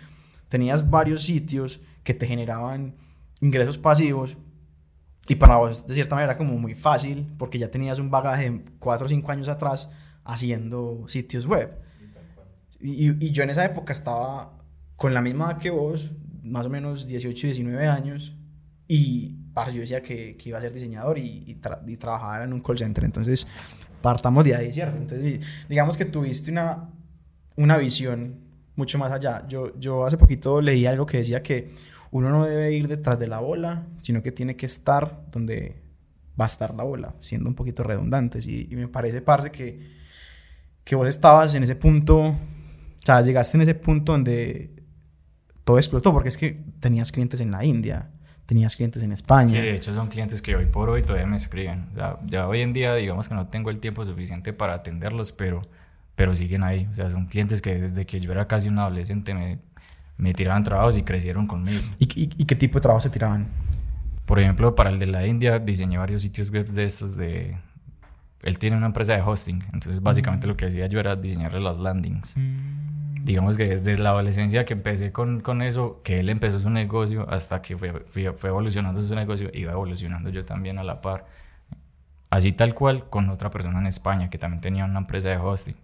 tenías 0.48 0.88
varios 0.88 1.24
sitios 1.24 1.80
que 2.04 2.14
te 2.14 2.26
generaban 2.26 2.94
ingresos 3.40 3.76
pasivos 3.76 4.36
y 5.26 5.34
para 5.34 5.56
vos 5.56 5.86
de 5.86 5.94
cierta 5.94 6.14
manera 6.14 6.36
como 6.36 6.56
muy 6.58 6.74
fácil 6.74 7.26
porque 7.38 7.58
ya 7.58 7.70
tenías 7.70 7.98
un 7.98 8.10
bagaje 8.10 8.50
de 8.50 8.64
4 8.78 9.06
o 9.06 9.08
5 9.08 9.32
años 9.32 9.48
atrás 9.48 9.90
haciendo 10.22 11.04
sitios 11.08 11.44
web. 11.46 11.76
Y- 12.80 13.26
y 13.26 13.30
yo 13.30 13.42
en 13.42 13.50
esa 13.50 13.64
época 13.64 13.92
estaba 13.92 14.58
con 14.96 15.12
la 15.14 15.22
misma 15.22 15.46
edad 15.50 15.58
que 15.58 15.70
vos, 15.70 16.12
más 16.42 16.66
o 16.66 16.70
menos 16.70 17.06
18, 17.06 17.46
19 17.48 17.86
años, 17.88 18.36
y 18.86 19.36
parce, 19.54 19.74
yo 19.74 19.80
decía 19.80 20.02
que, 20.02 20.36
que 20.36 20.48
iba 20.48 20.58
a 20.58 20.60
ser 20.60 20.72
diseñador 20.72 21.18
y, 21.18 21.44
y, 21.46 21.54
tra- 21.60 21.80
y 21.86 21.96
trabajaba 21.96 22.44
en 22.44 22.52
un 22.52 22.60
call 22.60 22.78
center. 22.78 23.04
Entonces, 23.04 23.46
partamos 24.02 24.44
de 24.44 24.54
ahí, 24.54 24.72
¿cierto? 24.72 24.98
Entonces, 24.98 25.40
digamos 25.68 25.96
que 25.96 26.04
tuviste 26.04 26.50
una, 26.50 26.90
una 27.56 27.78
visión 27.78 28.40
mucho 28.76 28.98
más 28.98 29.12
allá. 29.12 29.46
Yo, 29.48 29.78
yo 29.78 30.04
hace 30.04 30.18
poquito 30.18 30.60
leí 30.60 30.84
algo 30.86 31.06
que 31.06 31.18
decía 31.18 31.42
que 31.42 31.70
uno 32.10 32.30
no 32.30 32.44
debe 32.44 32.72
ir 32.72 32.88
detrás 32.88 33.18
de 33.18 33.26
la 33.26 33.40
bola, 33.40 33.86
sino 34.02 34.22
que 34.22 34.32
tiene 34.32 34.54
que 34.56 34.66
estar 34.66 35.24
donde 35.30 35.82
va 36.38 36.44
a 36.44 36.48
estar 36.48 36.74
la 36.74 36.82
bola, 36.82 37.14
siendo 37.20 37.48
un 37.48 37.54
poquito 37.54 37.82
redundantes. 37.82 38.46
Y, 38.46 38.68
y 38.70 38.76
me 38.76 38.88
parece, 38.88 39.22
parce, 39.22 39.50
que, 39.50 39.80
que 40.84 40.94
vos 40.96 41.08
estabas 41.08 41.54
en 41.54 41.62
ese 41.62 41.76
punto, 41.76 42.18
o 42.18 42.36
sea, 43.04 43.22
llegaste 43.22 43.56
en 43.56 43.62
ese 43.62 43.74
punto 43.74 44.12
donde 44.12 44.70
todo 45.64 45.78
explotó, 45.78 46.12
porque 46.12 46.28
es 46.28 46.36
que 46.36 46.62
tenías 46.80 47.10
clientes 47.10 47.40
en 47.40 47.50
la 47.50 47.64
India, 47.64 48.10
tenías 48.46 48.76
clientes 48.76 49.02
en 49.02 49.08
Sí, 49.10 49.14
España. 49.14 49.60
de 49.60 49.74
hecho 49.74 49.94
son 49.94 50.08
clientes 50.08 50.42
que 50.42 50.54
hoy 50.56 50.66
por 50.66 50.90
hoy 50.90 51.02
todavía 51.02 51.26
me 51.26 51.36
escriben. 51.36 51.86
O 51.92 51.94
sea, 51.94 52.18
ya 52.26 52.46
hoy 52.48 52.60
en 52.60 52.72
día 52.72 52.94
digamos 52.94 53.28
que 53.28 53.34
no 53.34 53.46
tengo 53.48 53.70
el 53.70 53.78
tiempo 53.80 54.04
suficiente 54.04 54.52
para 54.52 54.74
atenderlos, 54.74 55.32
pero, 55.32 55.62
pero 56.14 56.34
siguen 56.34 56.62
ahí. 56.62 56.86
O 56.90 56.94
sea, 56.94 57.10
son 57.10 57.26
clientes 57.26 57.62
que 57.62 57.74
desde 57.76 58.06
que 58.06 58.20
yo 58.20 58.32
era 58.32 58.46
casi 58.46 58.68
un 58.68 58.78
adolescente 58.78 59.34
me, 59.34 59.58
me 60.16 60.32
tiraban 60.34 60.62
trabajos 60.64 60.96
y 60.96 61.02
crecieron 61.02 61.46
conmigo. 61.46 61.80
¿Y, 61.98 62.04
y, 62.20 62.30
y 62.36 62.44
qué 62.44 62.54
tipo 62.54 62.78
de 62.78 62.82
trabajo 62.82 63.00
se 63.00 63.10
tiraban? 63.10 63.46
Por 64.26 64.38
ejemplo, 64.40 64.74
para 64.74 64.90
el 64.90 64.98
de 64.98 65.06
la 65.06 65.26
India 65.26 65.58
diseñé 65.58 65.98
varios 65.98 66.22
sitios 66.22 66.50
web 66.50 66.66
de 66.66 66.84
estos 66.84 67.16
de... 67.16 67.56
Él 68.42 68.58
tiene 68.58 68.76
una 68.76 68.86
empresa 68.86 69.14
de 69.14 69.22
hosting, 69.22 69.64
entonces 69.72 70.02
básicamente 70.02 70.46
lo 70.46 70.54
que 70.56 70.66
hacía 70.66 70.86
yo 70.86 71.00
era 71.00 71.16
diseñarle 71.16 71.60
las 71.60 71.78
landings. 71.78 72.34
Digamos 73.24 73.56
que 73.56 73.64
desde 73.64 73.96
la 73.96 74.10
adolescencia 74.10 74.66
que 74.66 74.74
empecé 74.74 75.10
con, 75.10 75.40
con 75.40 75.62
eso, 75.62 76.02
que 76.04 76.20
él 76.20 76.28
empezó 76.28 76.60
su 76.60 76.68
negocio, 76.68 77.26
hasta 77.30 77.62
que 77.62 77.74
fue, 77.74 78.04
fue, 78.10 78.30
fue 78.34 78.50
evolucionando 78.50 79.00
su 79.00 79.14
negocio, 79.14 79.48
iba 79.54 79.72
evolucionando 79.72 80.28
yo 80.28 80.44
también 80.44 80.78
a 80.78 80.84
la 80.84 81.00
par. 81.00 81.24
Así 82.28 82.52
tal 82.52 82.74
cual 82.74 83.08
con 83.08 83.30
otra 83.30 83.50
persona 83.50 83.78
en 83.78 83.86
España 83.86 84.28
que 84.28 84.36
también 84.36 84.60
tenía 84.60 84.84
una 84.84 84.98
empresa 84.98 85.30
de 85.30 85.38
hosting. 85.38 85.74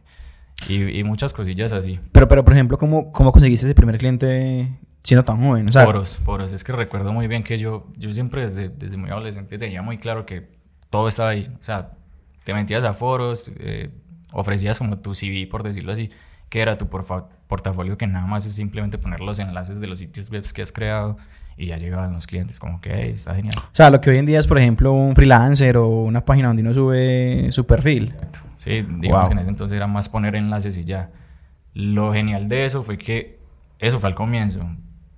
Y, 0.69 0.99
y 0.99 1.03
muchas 1.03 1.33
cosillas 1.33 1.73
así. 1.73 1.99
Pero, 2.13 2.29
pero 2.29 2.45
por 2.45 2.53
ejemplo, 2.53 2.77
¿cómo, 2.77 3.11
¿cómo 3.11 3.33
conseguiste 3.33 3.65
ese 3.65 3.75
primer 3.75 3.97
cliente 3.97 4.69
siendo 5.03 5.25
tan 5.25 5.39
joven? 5.39 5.67
O 5.67 5.73
sea, 5.73 5.87
Foros, 5.87 6.19
foros. 6.19 6.53
Es 6.53 6.63
que 6.63 6.73
recuerdo 6.73 7.11
muy 7.11 7.27
bien 7.27 7.43
que 7.43 7.57
yo, 7.57 7.87
yo 7.97 8.13
siempre 8.13 8.43
desde, 8.43 8.69
desde 8.69 8.99
muy 8.99 9.09
adolescente 9.09 9.57
tenía 9.57 9.81
muy 9.81 9.97
claro 9.97 10.27
que 10.27 10.47
todo 10.91 11.09
estaba 11.09 11.31
ahí. 11.31 11.51
O 11.59 11.65
sea, 11.65 11.93
te 12.45 12.53
metías 12.53 12.85
a 12.85 12.93
foros, 12.93 13.51
eh, 13.61 13.89
ofrecías 14.33 14.79
como 14.79 14.99
tu 14.99 15.15
CV, 15.15 15.47
por 15.51 15.63
decirlo 15.63 15.93
así, 15.93 16.11
que 16.51 16.61
era 16.61 16.77
tu 16.77 16.89
portafolio, 16.89 17.97
que 17.97 18.07
nada 18.07 18.27
más 18.27 18.45
es 18.45 18.55
simplemente 18.55 18.99
poner 18.99 19.21
los 19.21 19.39
enlaces 19.39 19.81
de 19.81 19.87
los 19.87 19.99
sitios 20.01 20.31
web 20.31 20.45
que 20.53 20.61
has 20.63 20.73
creado 20.73 21.17
y 21.57 21.67
ya 21.67 21.79
llegaban 21.79 22.13
los 22.13 22.27
clientes, 22.27 22.59
como 22.59 22.81
que 22.81 22.91
"Hey, 22.93 23.13
está 23.15 23.35
genial. 23.35 23.55
O 23.59 23.63
sea, 23.75 23.89
lo 23.91 24.01
que 24.01 24.11
hoy 24.11 24.19
en 24.19 24.27
día 24.27 24.39
es, 24.39 24.47
por 24.47 24.59
ejemplo, 24.59 24.93
un 24.93 25.15
freelancer 25.15 25.77
o 25.79 25.89
una 25.89 26.25
página 26.25 26.49
donde 26.49 26.63
uno 26.63 26.75
sube 26.75 27.47
su 27.53 27.65
perfil. 27.67 28.15
Sí, 28.59 28.83
digamos 28.99 29.23
Wow. 29.23 29.29
que 29.29 29.33
en 29.33 29.39
ese 29.39 29.51
entonces 29.51 29.77
era 29.77 29.87
más 29.87 30.09
poner 30.09 30.35
enlaces 30.37 30.77
y 30.77 30.85
ya. 30.85 31.11
Lo 31.75 32.13
genial 32.13 32.49
de 32.49 32.65
eso 32.65 32.83
fue 32.83 32.99
que 32.99 33.39
eso 33.79 34.01
fue 34.01 34.09
al 34.11 34.15
comienzo. 34.15 34.61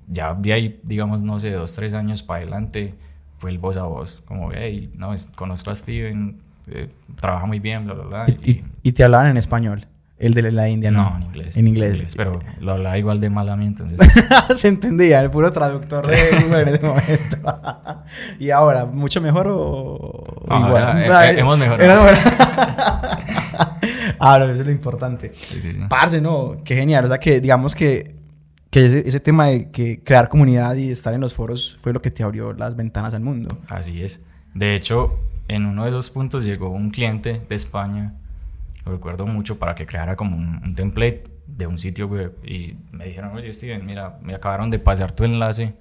Ya 0.09 0.35
de 0.35 0.53
ahí, 0.53 0.81
digamos, 0.83 1.23
no 1.23 1.41
sé, 1.41 1.51
dos, 1.51 1.75
tres 1.75 1.95
años 1.95 2.23
para 2.23 2.43
adelante, 2.43 2.95
fue 3.39 3.51
el 3.51 3.59
voz 3.59 3.77
a 3.77 3.85
voz. 3.85 4.23
Como, 4.27 4.51
hey, 4.53 4.91
no, 4.95 5.15
es- 5.15 5.29
conozco 5.35 5.71
a 5.71 5.77
Steven, 5.77 6.39
eh, 6.69 6.89
trabaja 7.21 7.47
muy 7.47 7.59
bien, 7.61 7.85
bla, 7.87 7.95
bla, 7.95 8.05
bla. 8.05 8.25
Y, 8.29 8.51
y- 8.51 8.65
y 8.83 8.93
te 8.93 9.03
hablaban 9.05 9.29
en 9.29 9.37
español. 9.37 9.87
El 10.23 10.35
de 10.35 10.53
la 10.53 10.69
India, 10.69 10.91
¿no? 10.93 11.11
no, 11.11 11.17
en 11.17 11.23
inglés. 11.25 11.57
En 11.57 11.67
inglés. 11.67 12.15
Pero 12.17 12.39
lo 12.61 12.73
hablaba 12.73 12.97
igual 12.97 13.21
de 13.21 13.29
mal 13.29 13.49
a 13.49 13.57
mí, 13.57 13.67
entonces. 13.67 13.99
Se 14.55 14.69
entendía, 14.69 15.21
el 15.21 15.31
puro 15.31 15.51
traductor 15.51 16.07
de 16.07 16.43
Google 16.45 16.63
en 16.63 16.69
ese 16.69 16.81
momento. 16.81 17.37
y 18.39 18.51
ahora, 18.51 18.87
¿mucho 18.87 19.21
mejor 19.21 19.49
o 19.51 20.23
No, 20.49 20.67
igual? 20.69 21.03
eh, 21.03 21.39
hemos 21.41 21.59
mejorado. 21.59 22.07
Ahora, 24.19 24.45
eso 24.45 24.61
es 24.63 24.67
lo 24.67 24.71
importante. 24.73 25.31
sí, 25.35 25.61
sí, 25.61 25.73
sí. 25.73 25.79
Parce, 25.89 26.21
no, 26.21 26.59
qué 26.65 26.77
genial. 26.77 27.05
O 27.05 27.09
sea, 27.09 27.19
que 27.19 27.41
digamos 27.41 27.75
que, 27.75 28.15
que 28.71 28.87
ese, 28.87 29.07
ese 29.09 29.19
tema 29.21 29.47
de 29.47 29.71
que 29.71 30.03
crear 30.05 30.29
comunidad 30.29 30.77
y 30.77 30.91
estar 30.91 31.13
en 31.15 31.21
los 31.21 31.35
foros 31.35 31.79
fue 31.83 31.93
lo 31.93 32.01
que 32.01 32.11
te 32.11 32.23
abrió 32.23 32.53
las 32.53 32.77
ventanas 32.77 33.15
al 33.15 33.23
mundo. 33.23 33.59
Así 33.69 34.03
es. 34.03 34.21
De 34.55 34.75
hecho, 34.77 35.19
en 35.49 35.67
uno 35.67 35.83
de 35.83 35.89
esos 35.89 36.11
puntos 36.11 36.45
llegó 36.45 36.69
un 36.71 36.91
cliente 36.91 37.43
de 37.49 37.55
España, 37.57 38.15
lo 38.85 38.93
recuerdo 38.93 39.27
mucho, 39.27 39.59
para 39.59 39.75
que 39.75 39.87
creara 39.87 40.17
como 40.17 40.37
un, 40.37 40.61
un 40.65 40.75
template 40.75 41.25
de 41.47 41.67
un 41.67 41.79
sitio 41.79 42.07
web. 42.09 42.37
Y 42.45 42.77
me 42.91 43.07
dijeron, 43.07 43.37
oye, 43.37 43.53
Steven, 43.53 43.85
mira, 43.85 44.19
me 44.23 44.35
acabaron 44.35 44.71
de 44.71 44.79
pasar 44.79 45.13
tu 45.13 45.25
enlace, 45.25 45.75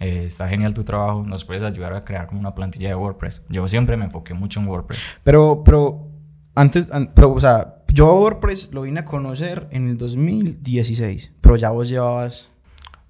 eh, 0.00 0.24
está 0.26 0.48
genial 0.48 0.74
tu 0.74 0.84
trabajo, 0.84 1.22
nos 1.24 1.44
puedes 1.44 1.62
ayudar 1.62 1.92
a 1.94 2.04
crear 2.04 2.26
como 2.26 2.40
una 2.40 2.54
plantilla 2.54 2.88
de 2.88 2.94
WordPress. 2.94 3.44
Yo 3.48 3.66
siempre 3.68 3.96
me 3.96 4.04
enfoqué 4.06 4.34
mucho 4.34 4.60
en 4.60 4.68
WordPress. 4.68 5.00
Pero, 5.24 5.62
pero, 5.64 6.08
antes, 6.54 6.90
an- 6.92 7.12
pero, 7.14 7.32
o 7.32 7.40
sea, 7.40 7.76
yo 7.92 8.08
a 8.10 8.14
WordPress 8.14 8.72
lo 8.72 8.82
vine 8.82 9.00
a 9.00 9.04
conocer 9.04 9.66
en 9.70 9.88
el 9.88 9.96
2016, 9.98 11.32
pero 11.40 11.56
ya 11.56 11.70
vos 11.70 11.88
llevabas... 11.88 12.50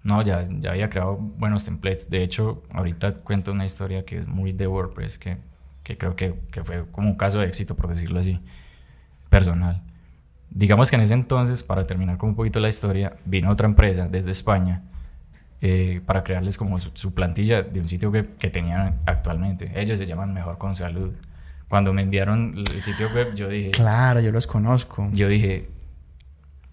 No, 0.05 0.23
ya, 0.23 0.45
ya 0.61 0.71
había 0.71 0.89
creado 0.89 1.17
buenos 1.17 1.65
templates. 1.65 2.09
De 2.09 2.23
hecho, 2.23 2.63
ahorita 2.73 3.15
cuento 3.17 3.53
una 3.53 3.67
historia 3.67 4.05
que 4.05 4.17
es 4.17 4.27
muy 4.29 4.53
de 4.53 4.67
WordPress, 4.67 5.19
que, 5.19 5.37
que 5.83 5.99
creo 5.99 6.17
que, 6.17 6.35
que 6.53 6.63
fue 6.65 6.85
como 6.93 7.11
un 7.11 7.17
caso 7.17 7.41
de 7.41 7.47
éxito, 7.47 7.75
por 7.77 7.89
decirlo 7.89 8.21
así, 8.21 8.41
personal. 9.29 9.83
Digamos 10.51 10.91
que 10.91 10.97
en 10.97 11.03
ese 11.03 11.15
entonces, 11.15 11.63
para 11.63 11.87
terminar 11.87 12.17
con 12.19 12.31
un 12.31 12.35
poquito 12.37 12.59
la 12.61 12.69
historia, 12.69 13.17
vino 13.25 13.51
otra 13.51 13.67
empresa 13.67 14.09
desde 14.09 14.31
España 14.31 14.83
eh, 15.61 16.01
para 16.07 16.23
crearles 16.25 16.57
como 16.57 16.79
su, 16.81 16.91
su 16.95 17.13
plantilla 17.13 17.63
de 17.63 17.81
un 17.81 17.89
sitio 17.89 18.11
web 18.11 18.37
que 18.39 18.49
tenían 18.49 18.97
actualmente. 19.07 19.71
Ellos 19.79 19.99
se 19.99 20.07
llaman 20.07 20.33
Mejor 20.33 20.57
con 20.59 20.75
Salud. 20.75 21.13
Cuando 21.69 21.93
me 21.93 22.01
enviaron 22.03 22.55
el 22.57 22.83
sitio 22.83 23.09
web, 23.15 23.35
yo 23.35 23.49
dije, 23.49 23.73
Claro, 23.73 24.21
yo 24.21 24.33
los 24.33 24.47
conozco. 24.47 25.11
yo 25.13 25.29
dije, 25.29 25.69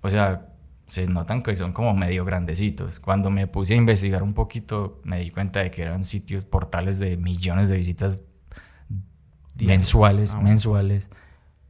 o 0.01 0.09
sea, 0.09 0.45
se 0.85 1.05
notan 1.07 1.41
que 1.43 1.57
son 1.57 1.73
como 1.73 1.93
medio 1.93 2.23
grandecitos. 2.23 2.99
Cuando 2.99 3.29
me 3.29 3.47
puse 3.47 3.73
a 3.73 3.77
investigar 3.77 4.23
un 4.23 4.33
poquito, 4.33 5.01
me 5.03 5.19
di 5.19 5.31
cuenta 5.31 5.59
de 5.59 5.71
que 5.71 5.81
eran 5.81 6.03
sitios, 6.05 6.45
portales 6.45 6.97
de 6.99 7.17
millones 7.17 7.67
de 7.67 7.75
visitas 7.75 8.21
mensuales, 9.59 10.31
Ah, 10.31 10.35
bueno. 10.35 10.49
mensuales. 10.49 11.09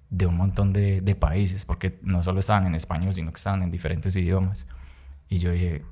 De 0.09 0.25
un 0.25 0.35
montón 0.37 0.73
de, 0.73 1.01
de 1.01 1.15
países, 1.15 1.65
porque 1.65 1.99
no 2.01 2.23
solo 2.23 2.39
estaban 2.39 2.67
en 2.67 2.75
español, 2.75 3.13
sino 3.15 3.31
que 3.31 3.37
estaban 3.37 3.63
en 3.63 3.71
diferentes 3.71 4.15
idiomas. 4.15 4.65
Y 5.29 5.37
yo 5.37 5.51
dije, 5.51 5.83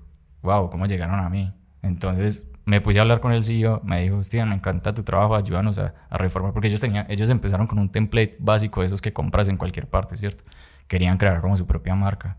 wow, 0.41 0.69
¿cómo 0.69 0.85
llegaron 0.85 1.19
a 1.19 1.29
mí? 1.29 1.53
Entonces 1.81 2.47
me 2.65 2.79
puse 2.79 2.99
a 2.99 3.01
hablar 3.01 3.19
con 3.19 3.33
el 3.33 3.43
CEO, 3.43 3.81
me 3.83 4.01
dijo, 4.01 4.17
hostia, 4.17 4.45
me 4.45 4.55
encanta 4.55 4.93
tu 4.93 5.03
trabajo, 5.03 5.35
ayúdanos 5.35 5.77
a, 5.79 5.93
a, 6.09 6.17
reformar, 6.17 6.53
porque 6.53 6.67
ellos, 6.67 6.79
tenían, 6.79 7.05
ellos 7.09 7.29
empezaron 7.29 7.67
con 7.67 7.79
un 7.79 7.89
template 7.89 8.37
básico 8.39 8.81
de 8.81 8.87
esos 8.87 9.01
que 9.01 9.11
compras 9.11 9.47
en 9.49 9.57
cualquier 9.57 9.87
parte, 9.87 10.15
¿cierto? 10.15 10.43
Querían 10.87 11.17
crear 11.17 11.41
como 11.41 11.57
su 11.57 11.65
propia 11.65 11.95
marca. 11.95 12.37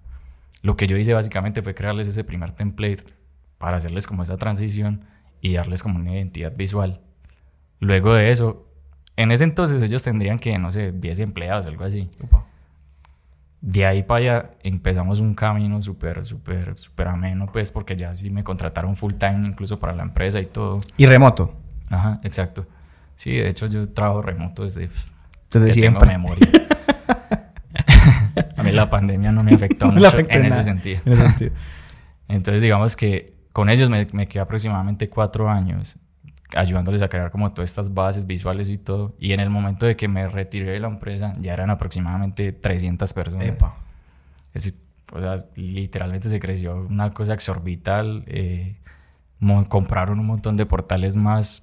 Lo 0.63 0.77
que 0.77 0.87
yo 0.87 0.97
hice 0.97 1.13
básicamente 1.13 1.63
fue 1.63 1.75
crearles 1.75 2.09
ese 2.09 2.25
primer 2.25 2.53
template 2.53 3.05
para 3.59 3.77
hacerles 3.77 4.07
como 4.07 4.23
esa 4.23 4.39
transición 4.39 5.05
y 5.43 5.55
darles 5.55 5.83
como 5.83 5.99
una 5.99 6.13
identidad 6.13 6.57
visual. 6.57 7.01
Luego 7.81 8.15
de 8.15 8.31
eso, 8.31 8.67
en 9.17 9.31
ese 9.31 9.45
entonces 9.45 9.81
ellos 9.83 10.03
tendrían 10.03 10.39
que, 10.39 10.59
no 10.59 10.73
sé, 10.73 10.93
10 10.93 11.21
empleados, 11.21 11.67
algo 11.67 11.85
así. 11.85 12.11
Opa. 12.23 12.45
De 13.61 13.87
ahí 13.87 14.03
para 14.03 14.19
allá 14.19 14.51
empezamos 14.63 15.21
un 15.21 15.35
camino 15.35 15.83
súper, 15.83 16.25
súper, 16.25 16.79
súper 16.79 17.09
ameno, 17.09 17.47
pues, 17.51 17.71
porque 17.71 17.97
ya 17.97 18.15
sí 18.15 18.29
me 18.29 18.45
contrataron 18.45 18.97
full 18.97 19.15
time 19.15 19.49
incluso 19.49 19.79
para 19.79 19.95
la 19.95 20.03
empresa 20.03 20.41
y 20.41 20.47
todo. 20.47 20.79
¿Y 20.97 21.07
remoto? 21.07 21.55
Ajá, 21.91 22.21
exacto. 22.25 22.67
Sí, 23.17 23.33
de 23.33 23.49
hecho 23.49 23.67
yo 23.67 23.89
trabajo 23.89 24.21
remoto 24.21 24.65
desde, 24.65 24.91
desde 25.51 25.73
siempre. 25.73 26.01
tengo 26.01 26.13
memoria. 26.13 26.47
a 28.57 28.63
mí 28.63 28.73
la 28.73 28.91
pandemia 28.91 29.33
no 29.33 29.43
me 29.43 29.55
afectó 29.55 29.87
mucho 29.93 30.19
en, 30.19 30.45
ese 30.45 30.65
sentido. 30.65 31.01
en 31.07 31.13
ese 31.13 31.29
sentido. 31.29 31.53
Entonces 32.29 32.61
digamos 32.61 32.97
que 32.97 33.35
con 33.53 33.71
ellos 33.71 33.89
me, 33.89 34.07
me 34.13 34.27
quedé 34.27 34.41
aproximadamente 34.41 35.09
cuatro 35.09 35.49
años 35.49 35.97
ayudándoles 36.55 37.03
a 37.03 37.09
crear 37.09 37.31
como 37.31 37.53
todas 37.53 37.71
estas 37.71 37.93
bases 37.93 38.27
visuales 38.27 38.69
y 38.69 38.79
todo. 38.79 39.15
Y 39.19 39.33
en 39.33 39.41
el 39.41 39.51
momento 39.51 39.87
de 39.87 39.97
que 39.97 40.09
me 40.09 40.29
retiré 40.29 40.73
de 40.73 40.81
la 40.81 40.89
empresa, 40.89 41.35
ya 41.41 41.53
eran 41.53 41.71
aproximadamente 41.71 42.53
300 42.53 43.13
personas. 43.13 43.49
Epa. 43.49 43.77
Es, 44.53 44.75
o 45.13 45.21
sea, 45.21 45.37
literalmente 45.57 46.29
se 46.29 46.41
creció 46.41 46.87
una 46.89 47.13
cosa 47.13 47.35
exorbital. 47.35 48.25
Eh, 48.27 48.77
compraron 49.69 50.19
un 50.19 50.27
montón 50.27 50.57
de 50.57 50.67
portales 50.67 51.17
más. 51.17 51.63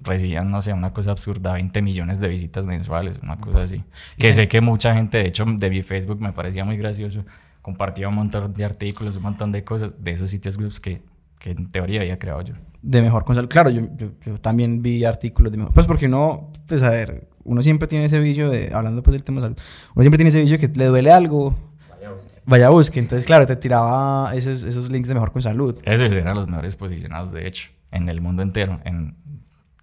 Recibían, 0.00 0.50
no 0.50 0.60
sé, 0.62 0.72
una 0.72 0.92
cosa 0.92 1.10
absurda, 1.10 1.54
20 1.54 1.82
millones 1.82 2.20
de 2.20 2.28
visitas 2.28 2.66
mensuales, 2.66 3.18
una 3.22 3.38
cosa 3.38 3.62
así. 3.62 3.82
Que 4.18 4.32
sé 4.34 4.46
que 4.46 4.60
mucha 4.60 4.94
gente, 4.94 5.18
de 5.18 5.28
hecho, 5.28 5.44
de 5.46 5.70
mi 5.70 5.82
Facebook 5.82 6.20
me 6.20 6.32
parecía 6.32 6.64
muy 6.64 6.76
gracioso. 6.76 7.24
Compartía 7.62 8.08
un 8.08 8.14
montón 8.14 8.52
de 8.52 8.64
artículos, 8.64 9.16
un 9.16 9.22
montón 9.22 9.52
de 9.52 9.64
cosas 9.64 10.02
de 10.04 10.12
esos 10.12 10.30
sitios 10.30 10.56
web 10.58 10.70
que, 10.80 11.02
que 11.38 11.50
en 11.50 11.70
teoría 11.70 12.02
había 12.02 12.18
creado 12.18 12.42
yo 12.42 12.54
de 12.86 13.02
mejor 13.02 13.24
con 13.24 13.34
salud. 13.34 13.48
Claro, 13.48 13.68
yo, 13.68 13.82
yo, 14.24 14.38
también 14.40 14.80
vi 14.80 15.04
artículos 15.04 15.50
de 15.50 15.58
mejor. 15.58 15.74
Pues 15.74 15.86
porque 15.86 16.06
uno, 16.06 16.52
pues 16.68 16.84
a 16.84 16.90
ver, 16.90 17.28
uno 17.42 17.60
siempre 17.60 17.88
tiene 17.88 18.04
ese 18.04 18.20
vicio 18.20 18.48
de, 18.48 18.70
hablando 18.72 19.02
pues 19.02 19.12
del 19.12 19.24
tema 19.24 19.40
de 19.40 19.46
salud, 19.46 19.58
uno 19.94 20.02
siempre 20.02 20.18
tiene 20.18 20.28
ese 20.28 20.40
vicio 20.40 20.58
que 20.58 20.68
le 20.68 20.86
duele 20.86 21.10
algo. 21.10 21.56
Vaya 21.90 22.08
a 22.08 22.12
busque. 22.12 22.40
Vaya 22.46 22.66
a 22.68 22.70
busque. 22.70 23.00
Entonces, 23.00 23.26
claro, 23.26 23.44
te 23.44 23.56
tiraba 23.56 24.32
esos, 24.34 24.62
esos 24.62 24.88
links 24.88 25.08
de 25.08 25.14
mejor 25.14 25.32
con 25.32 25.42
salud. 25.42 25.76
Esos 25.82 26.12
eran 26.12 26.36
los 26.36 26.46
mejores 26.46 26.76
posicionados, 26.76 27.32
de 27.32 27.48
hecho, 27.48 27.70
en 27.90 28.08
el 28.08 28.20
mundo 28.20 28.42
entero, 28.42 28.80
en, 28.84 29.16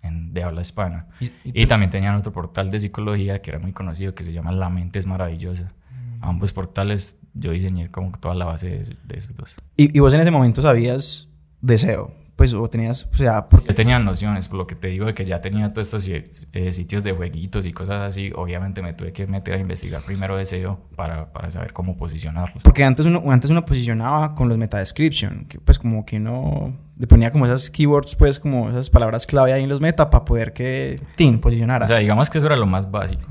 en 0.01 0.33
de 0.33 0.43
habla 0.43 0.61
hispana. 0.61 1.07
Y, 1.19 1.29
y, 1.43 1.67
también 1.67 1.89
tenían 1.89 2.15
otro 2.15 2.31
portal 2.31 2.71
de 2.71 2.79
psicología 2.79 3.41
que 3.41 3.51
era 3.51 3.59
muy 3.59 3.73
conocido 3.73 4.15
que 4.15 4.23
se 4.23 4.31
llama 4.31 4.53
La 4.53 4.69
Mente 4.69 4.99
es 4.99 5.05
Maravillosa. 5.05 5.73
Mm. 5.91 6.23
Ambos 6.23 6.53
portales 6.53 7.19
yo 7.33 7.51
diseñé 7.51 7.91
como 7.91 8.17
toda 8.17 8.33
la 8.33 8.45
base 8.45 8.67
de, 8.69 8.95
de 9.03 9.17
esos 9.17 9.35
dos. 9.35 9.57
¿Y, 9.75 9.97
¿Y 9.97 9.99
vos 9.99 10.13
en 10.13 10.21
ese 10.21 10.31
momento 10.31 10.61
sabías 10.61 11.27
deseo? 11.59 12.22
Pues 12.43 12.53
o 12.53 12.69
tenías, 12.69 13.07
o 13.09 13.15
sea... 13.15 13.47
Porque... 13.47 13.69
Yo 13.69 13.75
tenía 13.75 13.99
nociones, 13.99 14.49
por 14.49 14.57
lo 14.57 14.67
que 14.67 14.75
te 14.75 14.89
digo 14.89 15.05
de 15.05 15.13
que 15.13 15.23
ya 15.23 15.39
tenía 15.39 15.71
todos 15.71 15.93
estos 15.93 16.05
eh, 16.51 16.73
sitios 16.73 17.01
de 17.01 17.13
jueguitos 17.13 17.65
y 17.65 17.71
cosas 17.71 18.01
así, 18.01 18.33
obviamente 18.35 18.81
me 18.81 18.91
tuve 18.91 19.13
que 19.13 19.25
meter 19.27 19.53
a 19.53 19.57
investigar 19.59 20.01
primero 20.01 20.43
SEO 20.43 20.77
para, 20.97 21.31
para 21.31 21.49
saber 21.51 21.71
cómo 21.71 21.95
posicionarlos. 21.95 22.61
Porque 22.61 22.83
antes 22.83 23.05
uno, 23.05 23.23
antes 23.31 23.49
uno 23.49 23.63
posicionaba 23.63 24.35
con 24.35 24.49
los 24.49 24.57
meta 24.57 24.77
description, 24.79 25.45
que 25.45 25.57
pues 25.57 25.79
como 25.79 26.05
que 26.05 26.17
uno 26.17 26.73
le 26.97 27.07
ponía 27.07 27.31
como 27.31 27.45
esas 27.45 27.69
keywords, 27.69 28.13
pues 28.17 28.41
como 28.41 28.69
esas 28.69 28.89
palabras 28.89 29.25
clave 29.25 29.53
ahí 29.53 29.63
en 29.63 29.69
los 29.69 29.79
meta 29.79 30.09
para 30.09 30.25
poder 30.25 30.51
que, 30.51 31.01
tin, 31.15 31.39
posicionara. 31.39 31.85
O 31.85 31.87
sea, 31.87 31.99
digamos 31.99 32.29
que 32.29 32.39
eso 32.39 32.47
era 32.47 32.57
lo 32.57 32.65
más 32.65 32.91
básico. 32.91 33.23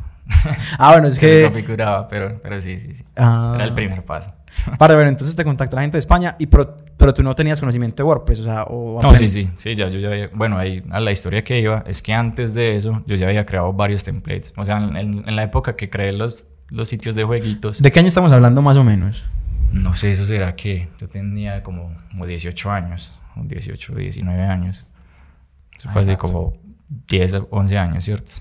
ah, 0.79 0.93
bueno, 0.93 1.09
es 1.09 1.19
que... 1.19 1.51
No 1.51 1.53
figuraba, 1.53 2.09
pero, 2.09 2.41
pero 2.43 2.59
sí, 2.63 2.79
sí, 2.79 2.95
sí. 2.95 3.05
Ah. 3.15 3.53
Era 3.57 3.67
el 3.67 3.75
primer 3.75 4.03
paso. 4.07 4.33
Para 4.79 4.95
ver, 4.97 5.07
entonces 5.07 5.35
te 5.35 5.45
contactó 5.45 5.77
la 5.77 5.83
gente 5.83 5.97
de 5.97 6.01
España, 6.01 6.37
y 6.39 6.47
pero, 6.47 6.77
pero 6.97 7.15
tú 7.15 7.23
no 7.23 7.35
tenías 7.35 7.61
conocimiento 7.61 8.03
de 8.03 8.05
WordPress, 8.05 8.41
o 8.41 8.45
sea, 8.45 8.65
o 8.65 9.01
No, 9.03 9.15
sí, 9.17 9.29
sí, 9.29 9.51
sí, 9.57 9.75
ya, 9.75 9.89
yo 9.89 9.99
ya 9.99 10.09
había, 10.09 10.29
bueno, 10.33 10.59
ahí 10.59 10.83
a 10.91 11.01
la 11.01 11.13
historia 11.13 11.43
que 11.43 11.61
iba 11.61 11.85
es 11.87 12.03
que 12.03 12.13
antes 12.13 12.55
de 12.55 12.77
eso 12.77 13.03
yo 13.07 13.17
ya 13.17 13.27
había 13.27 13.47
creado 13.47 13.73
varios 13.73 14.05
templates, 14.05 14.53
o 14.57 14.65
sea, 14.65 14.79
en, 14.79 14.97
en, 15.27 15.37
la 15.37 15.43
época 15.43 15.77
que 15.77 15.91
creé 15.91 16.13
los, 16.13 16.47
los 16.69 16.89
sitios 16.89 17.15
de 17.15 17.25
jueguitos. 17.25 17.81
¿De 17.81 17.91
qué 17.91 18.01
año 18.01 18.09
estamos 18.09 18.33
hablando 18.33 18.63
más 18.63 18.77
o 18.77 18.85
menos? 18.85 19.25
No 19.73 19.95
sé, 19.95 20.13
eso 20.13 20.27
será 20.27 20.55
que 20.55 20.89
yo 21.01 21.09
tenía 21.09 21.63
como, 21.63 21.93
como 22.11 22.27
18 22.27 22.71
años, 22.71 23.19
18, 23.37 23.95
19 23.95 24.43
años. 24.43 24.87
Eso 25.77 25.89
fue 25.89 26.03
hace 26.03 26.17
como 26.19 26.55
10, 27.09 27.43
11 27.51 27.79
años, 27.79 28.05
¿cierto? 28.05 28.33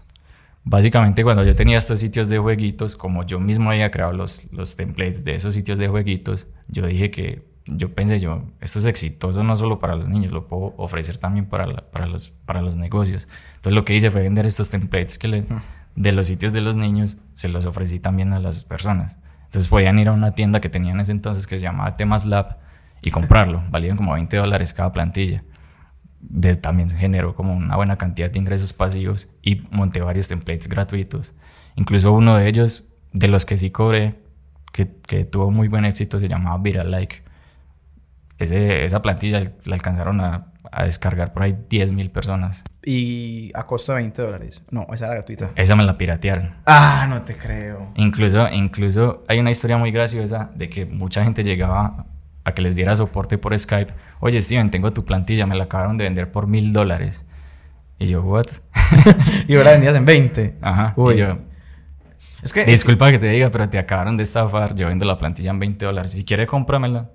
Básicamente 0.64 1.24
cuando 1.24 1.44
yo 1.44 1.56
tenía 1.56 1.78
estos 1.78 2.00
sitios 2.00 2.28
de 2.30 2.38
jueguitos, 2.38 2.96
como 2.96 3.26
yo 3.26 3.40
mismo 3.40 3.72
había 3.72 3.90
creado 3.90 4.14
los, 4.14 4.52
los 4.52 4.76
templates 4.76 5.24
de 5.24 5.36
esos 5.36 5.56
sitios 5.56 5.80
de 5.80 5.88
jueguitos, 5.88 6.48
yo 6.68 6.86
dije 6.86 7.10
que, 7.10 7.50
yo 7.66 7.94
pensé 7.94 8.20
yo, 8.20 8.44
esto 8.60 8.80
es 8.80 8.86
exitoso 8.86 9.44
no 9.44 9.56
solo 9.56 9.80
para 9.80 9.96
los 9.96 10.08
niños, 10.08 10.32
lo 10.32 10.48
puedo 10.48 10.74
ofrecer 10.78 11.18
también 11.18 11.46
para, 11.46 11.90
para, 11.92 12.06
los, 12.06 12.30
para 12.30 12.62
los 12.62 12.76
negocios. 12.76 13.28
Entonces 13.56 13.74
lo 13.74 13.86
que 13.86 13.96
hice 13.96 14.12
fue 14.12 14.22
vender 14.22 14.46
estos 14.46 14.70
templates 14.70 15.18
que 15.18 15.28
le, 15.28 15.46
de 15.96 16.12
los 16.12 16.28
sitios 16.28 16.54
de 16.54 16.62
los 16.62 16.76
niños, 16.76 17.18
se 17.34 17.50
los 17.50 17.66
ofrecí 17.66 18.00
también 18.00 18.34
a 18.34 18.40
las 18.40 18.64
personas. 18.66 19.18
Entonces 19.46 19.68
podían 19.68 20.00
ir 20.00 20.10
a 20.10 20.14
una 20.14 20.36
tienda 20.36 20.62
que 20.62 20.70
tenían 20.70 20.96
en 20.96 21.02
ese 21.02 21.12
entonces 21.12 21.48
que 21.48 21.58
se 21.58 21.64
llamaba 21.64 21.98
Temas 21.98 22.26
Lab 22.26 22.58
y 23.02 23.12
comprarlo. 23.12 23.64
Valían 23.70 23.98
como 23.98 24.14
20 24.14 24.38
dólares 24.38 24.74
cada 24.74 24.92
plantilla 24.92 25.44
de, 26.22 26.56
también 26.56 26.90
generó 26.90 27.36
como 27.36 27.54
una 27.54 27.76
buena 27.76 27.98
cantidad 27.98 28.30
de 28.30 28.40
ingresos 28.40 28.74
pasivos 28.74 29.30
y 29.42 29.64
monté 29.72 30.02
varios 30.02 30.28
templates 30.28 30.68
gratuitos. 30.68 31.34
Incluso 31.76 32.12
uno 32.12 32.38
de 32.38 32.48
ellos, 32.48 32.88
de 33.14 33.28
los 33.28 33.46
que 33.46 33.58
sí 33.58 33.72
cobré, 33.72 34.16
que, 34.72 34.88
que 35.08 35.26
tuvo 35.26 35.52
muy 35.52 35.68
buen 35.68 35.86
éxito, 35.86 36.20
se 36.20 36.28
llamaba 36.28 36.58
Viral 36.58 36.92
Like. 36.92 37.24
Ese, 38.38 38.86
esa 38.86 39.02
plantilla 39.02 39.52
la 39.66 39.76
alcanzaron 39.76 40.20
a, 40.22 40.52
a 40.72 40.86
descargar 40.86 41.34
por 41.34 41.44
ahí 41.44 41.58
10 41.70 41.92
mil 41.92 42.10
personas. 42.10 42.64
¿Y 42.84 43.52
a 43.54 43.64
costo 43.68 43.92
de 43.92 44.00
20 44.00 44.22
dólares? 44.22 44.64
No, 44.72 44.88
esa 44.94 45.06
era 45.06 45.16
gratuita. 45.16 45.52
Esa 45.56 45.76
me 45.76 45.84
la 45.84 45.98
piratearon. 45.98 46.56
Ah, 46.66 47.06
no 47.10 47.22
te 47.24 47.36
creo. 47.36 47.92
Incluso, 47.96 48.50
incluso 48.50 49.24
hay 49.28 49.40
una 49.40 49.52
historia 49.52 49.78
muy 49.78 49.92
graciosa 49.92 50.50
de 50.56 50.70
que 50.70 50.86
mucha 50.86 51.24
gente 51.24 51.44
llegaba 51.44 52.06
a 52.44 52.54
que 52.54 52.62
les 52.62 52.76
diera 52.76 52.96
soporte 52.96 53.38
por 53.38 53.58
Skype. 53.58 53.94
Oye, 54.20 54.42
Steven, 54.42 54.72
tengo 54.72 54.94
tu 54.94 55.06
plantilla, 55.06 55.46
me 55.46 55.56
la 55.56 55.66
acabaron 55.66 55.98
de 55.98 56.06
vender 56.06 56.32
por 56.32 56.48
mil 56.48 56.74
dólares. 56.74 57.26
Y 58.00 58.08
yo, 58.08 58.24
¿what? 58.24 58.48
y 59.48 59.56
ahora 59.56 59.72
vendías 59.72 59.96
en 59.96 60.06
20. 60.06 60.58
Ajá. 60.62 60.96
Y 60.98 61.18
yo, 61.18 61.38
es 62.44 62.54
que, 62.54 62.66
disculpa 62.66 63.12
que 63.12 63.20
te 63.20 63.30
diga, 63.30 63.50
pero 63.52 63.70
te 63.70 63.78
acabaron 63.78 64.18
de 64.18 64.24
estafar. 64.24 64.76
Yo 64.76 64.88
vendo 64.88 65.06
la 65.06 65.18
plantilla 65.18 65.52
en 65.52 65.60
20 65.60 65.86
dólares. 65.86 66.12
Si 66.12 66.26
quieres, 66.26 66.48
cómpramela. 66.48 67.12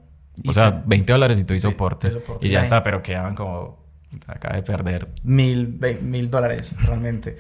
O 0.47 0.53
sea, 0.53 0.83
20 0.87 1.13
dólares 1.13 1.39
y 1.39 1.45
tú 1.45 1.55
y 1.55 1.61
soporte. 1.61 2.13
Y 2.41 2.49
ya 2.49 2.61
está, 2.61 2.83
pero 2.83 3.03
quedaban 3.03 3.35
como. 3.35 3.85
Acaba 4.27 4.57
de 4.57 4.63
perder. 4.63 5.09
Mil, 5.25 5.81
mil 6.01 6.31
dólares, 6.31 6.75
realmente. 6.79 7.37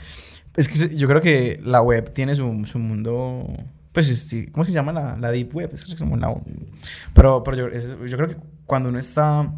es 0.56 0.68
que 0.68 0.94
yo 0.94 1.06
creo 1.06 1.20
que 1.20 1.60
la 1.64 1.80
web 1.80 2.12
tiene 2.12 2.34
su, 2.34 2.64
su 2.66 2.78
mundo 2.78 3.46
pues, 3.96 4.36
¿cómo 4.52 4.62
se 4.62 4.72
llama 4.72 4.92
la, 4.92 5.16
la 5.16 5.30
Deep 5.30 5.56
Web? 5.56 5.70
Es 5.72 5.86
como 5.94 6.18
la, 6.18 6.34
pero, 7.14 7.42
pero 7.42 7.56
yo, 7.56 8.04
yo, 8.04 8.16
creo 8.18 8.28
que 8.28 8.36
cuando 8.66 8.90
uno 8.90 8.98
está 8.98 9.50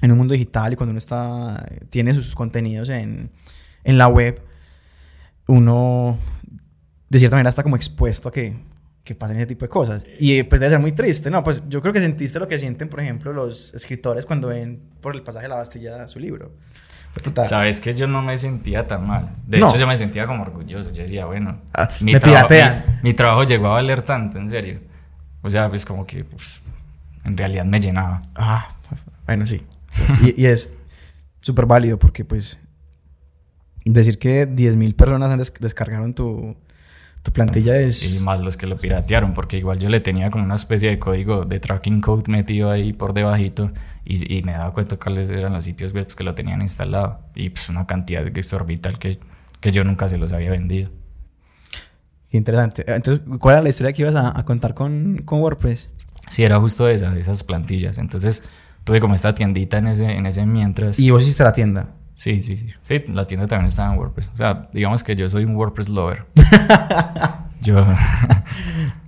en 0.00 0.12
un 0.12 0.16
mundo 0.16 0.32
digital 0.32 0.72
y 0.72 0.76
cuando 0.76 0.92
uno 0.92 0.98
está, 0.98 1.66
tiene 1.90 2.14
sus 2.14 2.36
contenidos 2.36 2.88
en, 2.88 3.32
en 3.82 3.98
la 3.98 4.06
web, 4.06 4.40
uno 5.48 6.20
de 7.08 7.18
cierta 7.18 7.34
manera 7.34 7.50
está 7.50 7.64
como 7.64 7.74
expuesto 7.74 8.28
a 8.28 8.30
que, 8.30 8.56
que 9.02 9.16
pasen 9.16 9.38
ese 9.38 9.46
tipo 9.46 9.64
de 9.64 9.70
cosas. 9.70 10.04
Y 10.20 10.44
pues 10.44 10.60
debe 10.60 10.70
ser 10.70 10.78
muy 10.78 10.92
triste, 10.92 11.28
¿no? 11.28 11.42
Pues 11.42 11.68
yo 11.68 11.82
creo 11.82 11.92
que 11.92 12.00
sentiste 12.00 12.38
lo 12.38 12.46
que 12.46 12.60
sienten, 12.60 12.88
por 12.88 13.00
ejemplo, 13.00 13.32
los 13.32 13.74
escritores 13.74 14.24
cuando 14.24 14.46
ven 14.46 14.82
por 15.00 15.16
el 15.16 15.24
pasaje 15.24 15.46
de 15.46 15.48
la 15.48 15.56
Bastilla 15.56 16.06
su 16.06 16.20
libro. 16.20 16.52
Sabes 17.48 17.80
que 17.80 17.94
yo 17.94 18.06
no 18.06 18.22
me 18.22 18.36
sentía 18.36 18.86
tan 18.86 19.06
mal. 19.06 19.30
De 19.46 19.58
hecho, 19.58 19.76
yo 19.76 19.86
me 19.86 19.96
sentía 19.96 20.26
como 20.26 20.42
orgulloso. 20.42 20.90
Yo 20.92 21.02
decía, 21.02 21.26
bueno, 21.26 21.58
ah, 21.72 21.88
mi, 22.00 22.12
me 22.12 22.20
trabajo, 22.20 22.48
mi, 23.02 23.14
trabajo 23.14 23.44
llegó 23.44 23.68
a 23.68 23.70
valer 23.74 24.02
tanto, 24.02 24.38
en 24.38 24.48
serio. 24.48 24.80
O 25.42 25.50
sea, 25.50 25.68
pues 25.68 25.84
como 25.84 26.06
que 26.06 26.24
pues, 26.24 26.60
en 27.24 27.36
realidad 27.36 27.64
me 27.64 27.80
llenaba. 27.80 28.20
Ah, 28.34 28.74
bueno, 29.26 29.46
sí. 29.46 29.62
y, 30.36 30.46
es 30.46 30.76
súper 31.40 31.66
válido 31.66 31.98
porque, 31.98 32.24
pues, 32.24 32.58
decir 33.84 34.18
que 34.18 34.48
10.000 34.48 34.94
personas 34.96 35.52
descargaron 35.60 36.14
tu, 36.14 36.56
tu 37.22 37.32
plantilla 37.32 37.78
es... 37.78 38.20
Y 38.20 38.24
más 38.24 38.40
los 38.40 38.56
que 38.56 38.66
lo 38.66 38.76
piratearon, 38.76 39.34
porque 39.34 39.56
igual 39.56 39.78
yo 39.78 39.88
le 39.88 40.00
tenía 40.00 40.30
como 40.30 40.44
una 40.44 40.56
especie 40.56 40.90
de 40.90 40.98
código 40.98 41.44
de 41.44 41.60
tracking 41.60 42.00
code 42.00 42.24
metido 42.30 42.70
ahí 42.70 42.92
por 42.92 43.14
debajito 43.14 43.70
y, 44.04 44.38
y, 44.38 44.42
me 44.42 44.52
daba 44.52 44.72
cuenta 44.72 44.96
cuáles 44.96 45.28
eran 45.30 45.52
los 45.52 45.64
sitios 45.64 45.92
web 45.92 46.06
que 46.14 46.24
lo 46.24 46.34
tenían 46.34 46.60
instalado 46.62 47.20
y 47.34 47.50
pues 47.50 47.68
una 47.68 47.86
cantidad 47.86 48.26
exorbital 48.26 48.98
que, 48.98 49.18
que 49.60 49.72
yo 49.72 49.84
nunca 49.84 50.08
se 50.08 50.18
los 50.18 50.32
había 50.32 50.50
vendido. 50.50 50.90
Qué 52.30 52.36
interesante. 52.36 52.84
Entonces, 52.86 53.22
¿cuál 53.38 53.54
era 53.54 53.62
la 53.62 53.68
historia 53.68 53.92
que 53.92 54.02
ibas 54.02 54.14
a, 54.14 54.38
a 54.38 54.44
contar 54.44 54.74
con, 54.74 55.22
con 55.24 55.40
WordPress? 55.40 55.90
Sí, 56.30 56.42
era 56.42 56.58
justo 56.60 56.88
esa, 56.88 57.10
de 57.10 57.20
esas 57.20 57.44
plantillas. 57.44 57.98
Entonces, 57.98 58.44
tuve 58.84 59.00
como 59.00 59.14
esta 59.14 59.34
tiendita 59.34 59.78
en 59.78 59.88
ese, 59.88 60.04
en 60.04 60.26
ese 60.26 60.44
mientras. 60.46 60.98
¿Y 60.98 61.10
vos 61.10 61.22
hiciste 61.22 61.44
la 61.44 61.52
tienda? 61.52 61.94
Sí, 62.14 62.42
sí, 62.42 62.58
sí. 62.58 62.68
Sí, 62.84 63.04
la 63.08 63.26
tienda 63.26 63.46
también 63.46 63.68
estaba 63.68 63.92
en 63.92 63.98
WordPress. 63.98 64.30
O 64.34 64.36
sea, 64.36 64.68
digamos 64.72 65.02
que 65.02 65.16
yo 65.16 65.28
soy 65.28 65.44
un 65.44 65.56
WordPress 65.56 65.88
lover. 65.88 66.26
yo... 67.60 67.86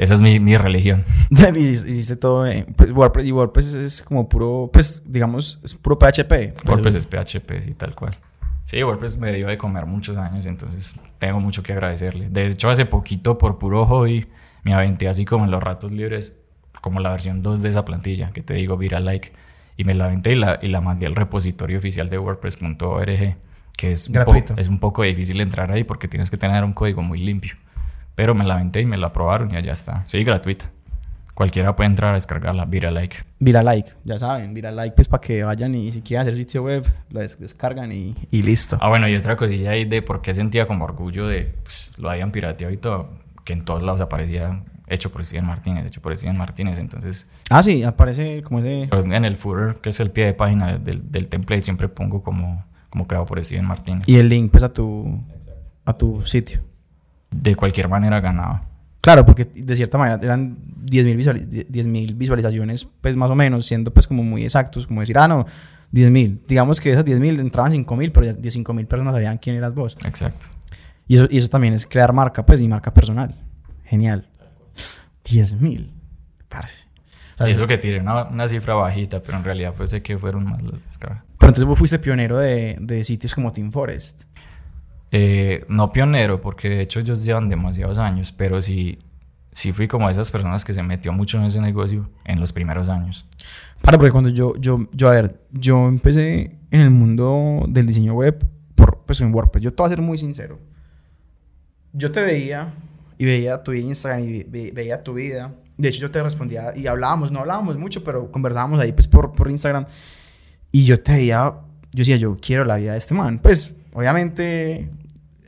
Esa 0.00 0.14
es 0.14 0.22
mi, 0.22 0.40
mi 0.40 0.56
religión. 0.56 1.04
Hiciste 1.30 2.16
todo 2.16 2.46
en 2.46 2.64
pues, 2.72 2.90
WordPress. 2.90 3.26
Y 3.26 3.32
WordPress 3.32 3.74
es 3.74 4.02
como 4.02 4.30
puro, 4.30 4.70
pues, 4.72 5.02
digamos, 5.04 5.60
es 5.62 5.74
puro 5.74 5.98
PHP. 5.98 6.66
WordPress 6.66 6.94
es 6.94 7.06
PHP, 7.06 7.62
sí, 7.62 7.74
tal 7.74 7.94
cual. 7.94 8.16
Sí, 8.64 8.82
WordPress 8.82 9.18
me 9.18 9.30
dio 9.34 9.46
de 9.46 9.58
comer 9.58 9.84
muchos 9.84 10.16
años, 10.16 10.46
entonces 10.46 10.94
tengo 11.18 11.38
mucho 11.38 11.62
que 11.62 11.74
agradecerle. 11.74 12.30
De 12.30 12.46
hecho, 12.46 12.70
hace 12.70 12.86
poquito, 12.86 13.36
por 13.36 13.58
puro 13.58 13.84
hobby, 13.84 14.26
me 14.62 14.72
aventé 14.72 15.06
así 15.06 15.26
como 15.26 15.44
en 15.44 15.50
los 15.50 15.62
ratos 15.62 15.92
libres, 15.92 16.40
como 16.80 17.00
la 17.00 17.10
versión 17.10 17.42
2 17.42 17.60
de 17.60 17.68
esa 17.68 17.84
plantilla, 17.84 18.30
que 18.30 18.40
te 18.40 18.54
digo, 18.54 18.78
Viral 18.78 19.04
Like. 19.04 19.32
Y 19.76 19.84
me 19.84 19.92
la 19.92 20.06
aventé 20.06 20.32
y 20.32 20.36
la, 20.36 20.58
y 20.62 20.68
la 20.68 20.80
mandé 20.80 21.04
al 21.08 21.14
repositorio 21.14 21.76
oficial 21.76 22.08
de 22.08 22.18
WordPress.org, 22.18 23.36
que 23.76 23.92
es 23.92 24.10
Gratuito. 24.10 24.54
es 24.56 24.68
un 24.68 24.78
poco 24.80 25.02
difícil 25.02 25.42
entrar 25.42 25.70
ahí 25.70 25.84
porque 25.84 26.08
tienes 26.08 26.30
que 26.30 26.38
tener 26.38 26.64
un 26.64 26.72
código 26.72 27.02
muy 27.02 27.18
limpio. 27.18 27.54
Pero 28.20 28.34
me 28.34 28.44
la 28.44 28.56
aventé 28.56 28.82
y 28.82 28.84
me 28.84 28.98
la 28.98 29.06
aprobaron 29.06 29.50
y 29.50 29.56
allá 29.56 29.72
está. 29.72 30.04
Sí, 30.06 30.22
gratuita. 30.24 30.70
Cualquiera 31.32 31.74
puede 31.74 31.88
entrar 31.88 32.10
a 32.10 32.14
descargarla, 32.16 32.66
Vira 32.66 32.90
Like. 32.90 33.16
Vira 33.38 33.62
Like, 33.62 33.92
ya 34.04 34.18
saben, 34.18 34.52
Vira 34.52 34.70
Like, 34.70 34.94
pues 34.94 35.08
para 35.08 35.22
que 35.22 35.42
vayan 35.42 35.74
y 35.74 35.90
si 35.90 36.02
quieren 36.02 36.26
hacer 36.26 36.36
sitio 36.36 36.62
web, 36.62 36.84
lo 37.08 37.20
des 37.20 37.40
descargan 37.40 37.90
y, 37.92 38.14
y, 38.30 38.42
listo. 38.42 38.76
Ah, 38.78 38.90
bueno, 38.90 39.08
y 39.08 39.16
otra 39.16 39.38
cosilla 39.38 39.70
ahí 39.70 39.86
de 39.86 40.02
por 40.02 40.20
qué 40.20 40.34
sentía 40.34 40.66
como 40.66 40.84
orgullo 40.84 41.26
de 41.28 41.54
pues, 41.62 41.92
lo 41.96 42.10
hayan 42.10 42.30
pirateado 42.30 42.74
y 42.74 42.76
todo, 42.76 43.08
que 43.42 43.54
en 43.54 43.64
todos 43.64 43.82
lados 43.82 44.02
aparecía 44.02 44.64
hecho 44.86 45.10
por 45.10 45.24
Steven 45.24 45.46
Martínez, 45.46 45.86
hecho 45.86 46.02
por 46.02 46.14
Steven 46.14 46.36
Martínez, 46.36 46.78
entonces... 46.78 47.26
Ah, 47.48 47.62
sí, 47.62 47.84
aparece 47.84 48.42
como 48.42 48.58
ese... 48.58 48.90
En 48.92 49.24
el 49.24 49.38
footer, 49.38 49.76
que 49.80 49.88
es 49.88 50.00
el 50.00 50.10
pie 50.10 50.26
de 50.26 50.34
página 50.34 50.76
del, 50.76 51.10
del 51.10 51.26
template, 51.28 51.62
siempre 51.62 51.88
pongo 51.88 52.22
como, 52.22 52.66
como 52.90 53.06
creado 53.06 53.24
por 53.24 53.42
Steven 53.42 53.64
Martínez. 53.64 54.06
Y 54.06 54.16
el 54.16 54.28
link, 54.28 54.50
pues, 54.50 54.62
a 54.62 54.74
tu, 54.74 55.24
a 55.86 55.96
tu 55.96 56.26
sitio 56.26 56.60
de 57.30 57.54
cualquier 57.56 57.88
manera 57.88 58.20
ganaba. 58.20 58.64
Claro, 59.00 59.24
porque 59.24 59.44
de 59.44 59.76
cierta 59.76 59.96
manera 59.96 60.20
eran 60.22 60.58
10.000 60.84 61.16
visualiz 61.16 61.48
10 61.48 62.16
visualizaciones, 62.18 62.86
pues 63.00 63.16
más 63.16 63.30
o 63.30 63.34
menos, 63.34 63.66
siendo 63.66 63.92
pues 63.92 64.06
como 64.06 64.22
muy 64.22 64.44
exactos, 64.44 64.86
como 64.86 65.00
decir, 65.00 65.16
ah, 65.18 65.26
no, 65.26 65.46
10.000. 65.92 66.40
Digamos 66.46 66.80
que 66.80 66.92
esas 66.92 67.04
10.000 67.04 67.40
entraban 67.40 67.72
5.000, 67.72 68.12
pero 68.12 68.26
ya 68.26 68.32
5.000 68.32 68.86
personas 68.86 69.14
sabían 69.14 69.38
quién 69.38 69.56
eras 69.56 69.74
vos. 69.74 69.96
Exacto. 70.04 70.46
Y 71.08 71.16
eso, 71.16 71.26
y 71.30 71.38
eso 71.38 71.48
también 71.48 71.74
es 71.74 71.86
crear 71.86 72.12
marca, 72.12 72.44
pues, 72.44 72.60
y 72.60 72.68
marca 72.68 72.92
personal. 72.92 73.34
Genial. 73.84 74.28
10.000. 75.24 75.90
Parece. 76.48 76.84
O 77.34 77.38
sea, 77.38 77.48
eso 77.48 77.66
que 77.66 77.78
tiré 77.78 78.00
una, 78.00 78.24
una, 78.24 78.48
cifra 78.48 78.74
bajita, 78.74 79.20
pero 79.20 79.38
en 79.38 79.44
realidad 79.44 79.72
fue 79.74 79.88
sé 79.88 80.02
que 80.02 80.18
fueron 80.18 80.44
más 80.44 80.62
las 80.62 80.84
descargas. 80.84 81.24
Pero 81.38 81.48
entonces 81.48 81.64
vos 81.64 81.78
fuiste 81.78 81.98
pionero 81.98 82.38
de, 82.38 82.76
de 82.78 83.02
sitios 83.02 83.34
como 83.34 83.50
Team 83.50 83.72
Forest. 83.72 84.24
Eh, 85.12 85.64
no 85.68 85.88
pionero, 85.92 86.40
porque 86.40 86.68
de 86.68 86.82
hecho 86.82 87.00
ellos 87.00 87.24
llevan 87.24 87.48
demasiados 87.48 87.98
años, 87.98 88.32
pero 88.32 88.60
sí, 88.60 88.98
sí 89.52 89.72
fui 89.72 89.88
como 89.88 90.06
de 90.06 90.12
esas 90.12 90.30
personas 90.30 90.64
que 90.64 90.72
se 90.72 90.82
metió 90.82 91.12
mucho 91.12 91.38
en 91.38 91.44
ese 91.44 91.60
negocio 91.60 92.08
en 92.24 92.38
los 92.38 92.52
primeros 92.52 92.88
años. 92.88 93.26
Para, 93.82 93.98
porque 93.98 94.12
cuando 94.12 94.30
yo, 94.30 94.56
yo, 94.56 94.88
yo, 94.92 95.08
a 95.08 95.12
ver, 95.12 95.40
yo 95.50 95.88
empecé 95.88 96.58
en 96.70 96.80
el 96.80 96.90
mundo 96.90 97.64
del 97.68 97.86
diseño 97.86 98.14
web, 98.14 98.46
por, 98.74 98.98
pues 99.04 99.20
en 99.20 99.34
WordPress, 99.34 99.64
yo 99.64 99.72
te 99.72 99.82
voy 99.82 99.86
a 99.88 99.90
ser 99.90 100.02
muy 100.02 100.18
sincero. 100.18 100.58
Yo 101.92 102.12
te 102.12 102.22
veía 102.22 102.72
y 103.18 103.24
veía 103.24 103.62
tu 103.62 103.72
Instagram 103.72 104.22
y 104.22 104.44
ve, 104.44 104.70
veía 104.72 105.02
tu 105.02 105.14
vida. 105.14 105.52
De 105.76 105.88
hecho, 105.88 106.00
yo 106.00 106.10
te 106.10 106.22
respondía 106.22 106.72
y 106.76 106.86
hablábamos, 106.86 107.32
no 107.32 107.40
hablábamos 107.40 107.76
mucho, 107.76 108.04
pero 108.04 108.30
conversábamos 108.30 108.78
ahí 108.80 108.92
pues 108.92 109.08
por, 109.08 109.32
por 109.32 109.50
Instagram. 109.50 109.86
Y 110.70 110.84
yo 110.84 111.02
te 111.02 111.12
veía, 111.12 111.54
yo 111.92 111.98
decía, 111.98 112.16
yo 112.16 112.36
quiero 112.40 112.64
la 112.64 112.76
vida 112.76 112.92
de 112.92 112.98
este 112.98 113.14
man. 113.14 113.40
Pues, 113.40 113.74
obviamente, 113.92 114.88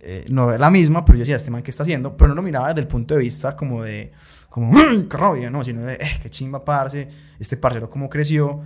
eh, 0.04 0.24
no 0.30 0.52
es 0.52 0.58
la 0.58 0.70
misma, 0.70 1.04
pero 1.04 1.16
yo 1.16 1.22
decía, 1.22 1.36
este 1.36 1.50
man, 1.50 1.62
¿qué 1.62 1.70
está 1.70 1.84
haciendo? 1.84 2.16
Pero 2.16 2.28
no 2.28 2.34
lo 2.34 2.42
miraba 2.42 2.68
desde 2.68 2.80
el 2.80 2.88
punto 2.88 3.14
de 3.14 3.20
vista 3.20 3.54
como 3.54 3.82
de, 3.84 4.12
como, 4.48 4.72
¡qué 5.08 5.16
rabia! 5.16 5.48
No, 5.48 5.62
sino 5.62 5.82
de, 5.82 5.94
eh, 5.94 6.18
qué 6.20 6.28
chimba, 6.28 6.64
parce, 6.64 7.08
este 7.38 7.56
parcero 7.56 7.88
cómo 7.88 8.10
creció, 8.10 8.62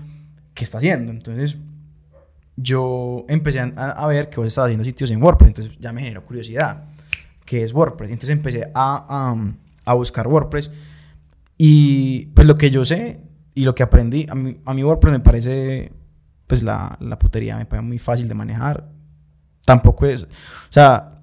¿qué 0.55 0.65
está 0.65 0.79
haciendo? 0.79 1.13
Entonces, 1.13 1.59
yo 2.57 3.27
empecé 3.29 3.61
a, 3.61 3.71
a 3.91 4.07
ver 4.07 4.31
que 4.31 4.39
vos 4.39 4.47
estabas 4.47 4.69
haciendo 4.69 4.85
sitios 4.85 5.11
en 5.11 5.23
WordPress, 5.23 5.49
entonces 5.49 5.77
ya 5.79 5.93
me 5.93 6.01
generó 6.01 6.25
curiosidad, 6.25 6.85
¿qué 7.45 7.63
es 7.63 7.75
WordPress? 7.75 8.11
Entonces 8.11 8.31
empecé 8.31 8.71
a, 8.75 9.33
um, 9.33 9.55
a 9.85 9.93
buscar 9.93 10.27
WordPress 10.27 10.73
y 11.59 12.27
pues 12.27 12.47
lo 12.47 12.57
que 12.57 12.71
yo 12.71 12.85
sé 12.85 13.21
y 13.55 13.65
lo 13.65 13.75
que 13.75 13.83
aprendí, 13.83 14.27
a 14.29 14.35
mí, 14.35 14.59
a 14.65 14.73
mí 14.73 14.83
WordPress 14.83 15.13
me 15.13 15.21
parece, 15.21 15.93
pues 16.47 16.63
la, 16.63 16.97
la 17.01 17.19
putería, 17.19 17.57
me 17.57 17.67
parece 17.67 17.87
muy 17.87 17.99
fácil 17.99 18.27
de 18.27 18.35
manejar. 18.35 18.89
Tampoco 19.65 20.07
es, 20.07 20.25
o 20.25 20.29
sea, 20.71 21.16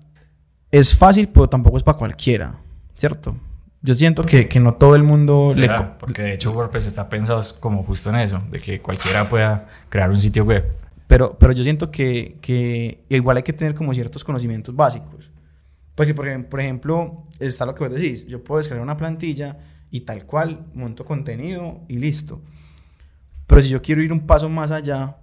es 0.74 0.96
fácil, 0.98 1.30
pero 1.30 1.48
tampoco 1.48 1.78
es 1.78 1.84
para 1.84 2.00
cualquiera, 2.00 2.56
¿cierto? 2.96 3.38
Yo 3.84 3.94
siento 3.94 4.24
que, 4.24 4.48
que 4.48 4.60
no 4.60 4.74
todo 4.74 4.96
el 4.96 5.04
mundo 5.04 5.54
le... 5.56 5.70
Porque 6.00 6.24
de 6.24 6.34
hecho 6.34 6.52
WordPress 6.52 6.88
está 6.88 7.10
pensado 7.10 7.42
como 7.60 7.84
justo 7.84 8.10
en 8.10 8.16
eso, 8.16 8.42
de 8.50 8.60
que 8.60 8.82
cualquiera 8.82 9.30
pueda 9.30 9.68
crear 9.90 10.10
un 10.10 10.18
sitio 10.18 10.44
web. 10.46 10.76
Pero, 11.06 11.38
pero 11.38 11.54
yo 11.54 11.64
siento 11.64 11.92
que, 11.92 12.40
que 12.42 13.04
igual 13.10 13.38
hay 13.38 13.44
que 13.44 13.54
tener 13.54 13.76
como 13.76 13.94
ciertos 13.94 14.24
conocimientos 14.24 14.76
básicos. 14.76 15.30
Porque, 15.94 16.16
por 16.16 16.28
ejemplo, 16.28 16.50
por 16.50 16.62
ejemplo, 16.62 17.24
está 17.40 17.68
lo 17.68 17.76
que 17.76 17.84
vos 17.84 17.94
decís, 17.94 18.26
yo 18.26 18.44
puedo 18.44 18.58
descargar 18.58 18.84
una 18.84 18.98
plantilla 18.98 19.60
y 19.92 20.02
tal 20.02 20.26
cual 20.26 20.66
monto 20.74 21.06
contenido 21.06 21.82
y 21.88 21.98
listo. 21.98 22.42
Pero 23.46 23.62
si 23.62 23.70
yo 23.70 23.80
quiero 23.80 24.02
ir 24.02 24.12
un 24.12 24.26
paso 24.26 24.50
más 24.50 24.72
allá, 24.72 25.18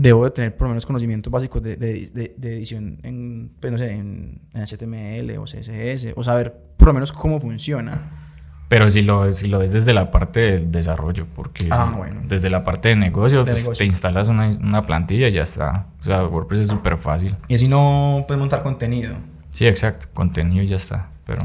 debo 0.00 0.24
de 0.24 0.30
tener 0.30 0.56
por 0.56 0.62
lo 0.62 0.70
menos 0.70 0.86
conocimientos 0.86 1.30
básicos 1.30 1.62
de, 1.62 1.76
de, 1.76 2.08
de, 2.08 2.34
de 2.36 2.56
edición 2.56 2.98
en, 3.02 3.50
pues 3.60 3.70
no 3.70 3.78
sé, 3.78 3.92
en, 3.92 4.40
en, 4.54 4.62
HTML 4.62 5.36
o 5.38 5.44
CSS, 5.44 6.14
o 6.16 6.24
saber 6.24 6.54
por 6.78 6.88
lo 6.88 6.94
menos 6.94 7.12
cómo 7.12 7.38
funciona. 7.38 8.28
Pero 8.68 8.88
si 8.88 9.02
lo, 9.02 9.30
si 9.32 9.46
lo 9.48 9.58
ves 9.58 9.72
desde 9.72 9.92
la 9.92 10.10
parte 10.10 10.40
del 10.40 10.72
desarrollo, 10.72 11.26
porque 11.34 11.68
ah, 11.70 11.90
si, 11.90 11.98
bueno. 11.98 12.22
desde 12.24 12.48
la 12.48 12.64
parte 12.64 12.90
de 12.90 12.96
negocio, 12.96 13.44
pues 13.44 13.62
negocio. 13.62 13.78
te 13.78 13.84
instalas 13.84 14.28
una, 14.28 14.48
una, 14.48 14.82
plantilla 14.82 15.28
y 15.28 15.32
ya 15.32 15.42
está. 15.42 15.88
O 16.00 16.04
sea, 16.04 16.24
WordPress 16.24 16.62
es 16.62 16.68
súper 16.68 16.96
fácil. 16.96 17.36
Y 17.48 17.56
así 17.56 17.68
no 17.68 18.24
puedes 18.26 18.38
montar 18.38 18.62
contenido. 18.62 19.16
Sí, 19.50 19.66
exacto. 19.66 20.06
Contenido 20.14 20.62
y 20.62 20.68
ya 20.68 20.76
está. 20.76 21.10
Pero... 21.26 21.42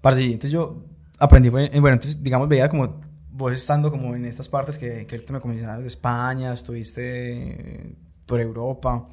Para 0.00 0.16
sí, 0.16 0.26
entonces 0.26 0.52
yo 0.52 0.82
aprendí, 1.18 1.48
bueno, 1.48 1.68
entonces 1.72 2.22
digamos 2.22 2.48
veía 2.48 2.68
como 2.68 3.00
vos 3.36 3.52
estando 3.52 3.90
como 3.90 4.16
en 4.16 4.24
estas 4.24 4.48
partes 4.48 4.78
que, 4.78 5.06
que 5.06 5.16
ahorita 5.16 5.32
me 5.32 5.40
mencionabas 5.44 5.82
de 5.82 5.88
España, 5.88 6.52
estuviste 6.52 7.94
por 8.24 8.40
Europa. 8.40 9.04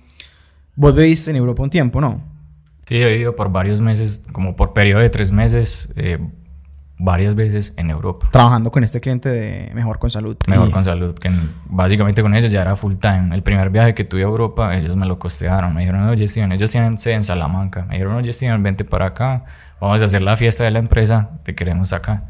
Vos 0.76 0.95
viviste 0.95 1.30
en 1.32 1.38
Europa 1.38 1.61
un 1.63 1.69
tiempo, 1.69 1.99
¿no? 1.99 2.21
Sí, 2.88 2.95
he 2.95 3.09
vivido 3.09 3.36
por 3.36 3.51
varios 3.51 3.82
meses, 3.82 4.26
como 4.32 4.55
por 4.55 4.74
periodo 4.74 5.01
de 5.01 5.09
tres 5.09 5.32
meses, 5.32 5.93
eh, 5.95 6.19
varias 6.97 7.36
veces 7.36 7.74
en 7.76 7.89
Europa. 7.89 8.30
Trabajando 8.32 8.71
con 8.71 8.84
este 8.84 9.01
cliente 9.01 9.30
de 9.30 9.71
Mejor 9.74 9.99
con 9.99 10.09
Salud. 10.09 10.38
Mejor 10.47 10.69
y... 10.69 10.71
con 10.71 10.84
Salud, 10.84 11.13
que 11.15 11.30
básicamente 11.65 12.21
con 12.21 12.34
ellos 12.34 12.51
ya 12.51 12.61
era 12.61 12.76
full 12.76 12.95
time. 12.95 13.36
El 13.36 13.43
primer 13.43 13.69
viaje 13.69 13.93
que 13.93 14.05
tuve 14.05 14.21
a 14.21 14.26
Europa, 14.26 14.76
ellos 14.76 14.95
me 14.95 15.05
lo 15.05 15.19
costearon. 15.19 15.74
Me 15.74 15.82
dijeron, 15.82 16.07
oye, 16.07 16.28
Steven, 16.28 16.51
ellos 16.53 16.71
tienen 16.71 16.97
sede 16.97 17.15
en 17.15 17.24
Salamanca. 17.24 17.86
Me 17.86 17.95
dijeron, 17.95 18.15
oye, 18.15 18.32
Steven, 18.32 18.63
vente 18.63 18.86
para 18.86 19.07
acá. 19.07 19.45
Vamos 19.82 20.01
a 20.01 20.05
hacer 20.05 20.21
la 20.21 20.38
fiesta 20.38 20.63
de 20.63 20.71
la 20.71 20.80
empresa. 20.80 21.32
Te 21.43 21.55
queremos 21.55 21.91
acá. 21.91 22.24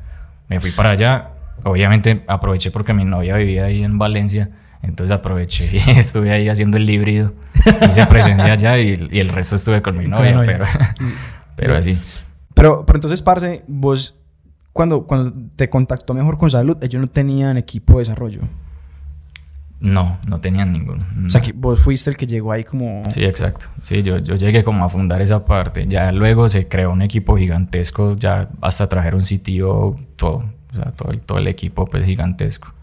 Me 0.49 0.59
fui 0.59 0.71
para 0.71 0.91
allá 0.91 1.29
obviamente 1.63 2.23
aproveché 2.27 2.71
porque 2.71 2.93
mi 2.93 3.05
novia 3.05 3.35
vivía 3.37 3.65
ahí 3.65 3.83
en 3.83 3.97
Valencia, 3.97 4.49
entonces 4.81 5.15
aproveché 5.15 5.69
y 5.73 5.89
estuve 5.99 6.31
ahí 6.31 6.49
haciendo 6.49 6.77
el 6.77 6.89
híbrido, 6.89 7.33
hice 7.87 8.05
presencia 8.05 8.53
allá 8.53 8.79
y, 8.79 9.07
y, 9.11 9.19
el 9.19 9.29
resto 9.29 9.55
estuve 9.55 9.81
con 9.81 9.97
mi 9.97 10.07
novia, 10.07 10.33
con 10.35 10.45
pero, 10.45 10.65
pero 11.55 11.75
así. 11.75 11.97
Pero, 12.53 12.85
pero 12.85 12.97
entonces, 12.97 13.21
Parce, 13.21 13.63
vos, 13.67 14.15
cuando, 14.73 15.05
cuando 15.05 15.33
te 15.55 15.69
contactó 15.69 16.13
Mejor 16.13 16.37
con 16.37 16.49
Salud, 16.49 16.77
ellos 16.83 17.01
no 17.01 17.07
tenían 17.07 17.57
equipo 17.57 17.93
de 17.93 17.99
desarrollo. 17.99 18.41
No, 19.79 20.17
no 20.27 20.39
tenían 20.39 20.71
ninguno. 20.71 21.05
No. 21.13 21.27
O 21.27 21.29
sea, 21.29 21.41
que 21.41 21.51
vos 21.51 21.79
fuiste 21.79 22.09
el 22.09 22.15
que 22.15 22.25
llegó 22.25 22.53
ahí 22.53 22.63
como... 22.63 23.03
Sí, 23.09 23.23
exacto. 23.25 23.65
Sí, 23.81 24.01
yo, 24.01 24.17
yo 24.17 24.35
llegué 24.35 24.63
como 24.63 24.85
a 24.85 24.89
fundar 24.89 25.21
esa 25.21 25.43
parte. 25.43 25.87
Ya 25.87 26.11
luego 26.13 26.47
se 26.47 26.69
creó 26.69 26.91
un 26.91 27.01
equipo 27.01 27.35
gigantesco, 27.35 28.15
ya 28.15 28.49
hasta 28.61 28.87
trajeron 28.87 29.21
sitio, 29.21 29.97
todo. 30.15 30.45
O 30.73 30.75
sea, 30.75 30.91
todo 30.91 31.11
el, 31.11 31.19
todo 31.21 31.37
el 31.37 31.47
equipo 31.47 31.85
pues 31.85 32.05
gigantesco. 32.05 32.73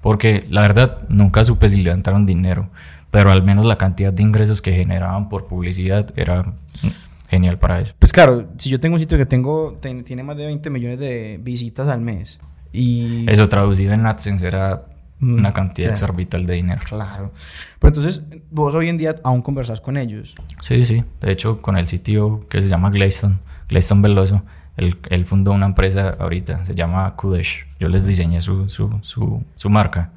Porque 0.00 0.46
la 0.50 0.62
verdad 0.62 0.98
nunca 1.08 1.44
supe 1.44 1.68
si 1.68 1.82
levantaron 1.82 2.26
dinero, 2.26 2.68
pero 3.10 3.30
al 3.30 3.42
menos 3.42 3.64
la 3.64 3.76
cantidad 3.76 4.12
de 4.12 4.22
ingresos 4.22 4.60
que 4.62 4.72
generaban 4.72 5.28
por 5.28 5.46
publicidad 5.46 6.12
era 6.16 6.52
genial 7.28 7.58
para 7.58 7.80
eso. 7.80 7.94
Pues 7.98 8.12
claro, 8.12 8.48
si 8.58 8.68
yo 8.68 8.80
tengo 8.80 8.94
un 8.94 9.00
sitio 9.00 9.16
que 9.16 9.26
tengo 9.26 9.78
ten, 9.80 10.04
tiene 10.04 10.22
más 10.22 10.36
de 10.36 10.46
20 10.46 10.70
millones 10.70 10.98
de 10.98 11.38
visitas 11.42 11.88
al 11.88 12.00
mes 12.00 12.40
y... 12.72 13.30
Eso 13.30 13.48
traducido 13.48 13.92
en 13.92 14.06
AdSense 14.06 14.46
era 14.46 14.86
una 15.20 15.52
cantidad 15.52 15.88
claro. 15.88 15.94
exorbital 15.94 16.46
de 16.46 16.54
dinero. 16.54 16.80
Claro. 16.84 17.32
Pero 17.78 17.88
entonces, 17.88 18.22
vos 18.50 18.74
hoy 18.74 18.88
en 18.88 18.98
día 18.98 19.14
aún 19.22 19.40
conversás 19.40 19.80
con 19.80 19.96
ellos. 19.96 20.34
Sí, 20.62 20.84
sí. 20.84 21.04
De 21.20 21.30
hecho, 21.30 21.62
con 21.62 21.78
el 21.78 21.86
sitio 21.86 22.46
que 22.48 22.60
se 22.60 22.68
llama 22.68 22.90
Gladstone, 22.90 23.36
Clayton 23.68 24.02
Veloso, 24.02 24.42
él, 24.76 24.98
él, 25.10 25.26
fundó 25.26 25.52
una 25.52 25.66
empresa 25.66 26.16
ahorita, 26.18 26.64
se 26.64 26.74
llama 26.74 27.14
Kudesh. 27.16 27.66
Yo 27.78 27.88
les 27.88 28.06
diseñé 28.06 28.40
su, 28.40 28.68
su, 28.68 28.98
su, 29.02 29.44
su 29.56 29.70
marca 29.70 30.10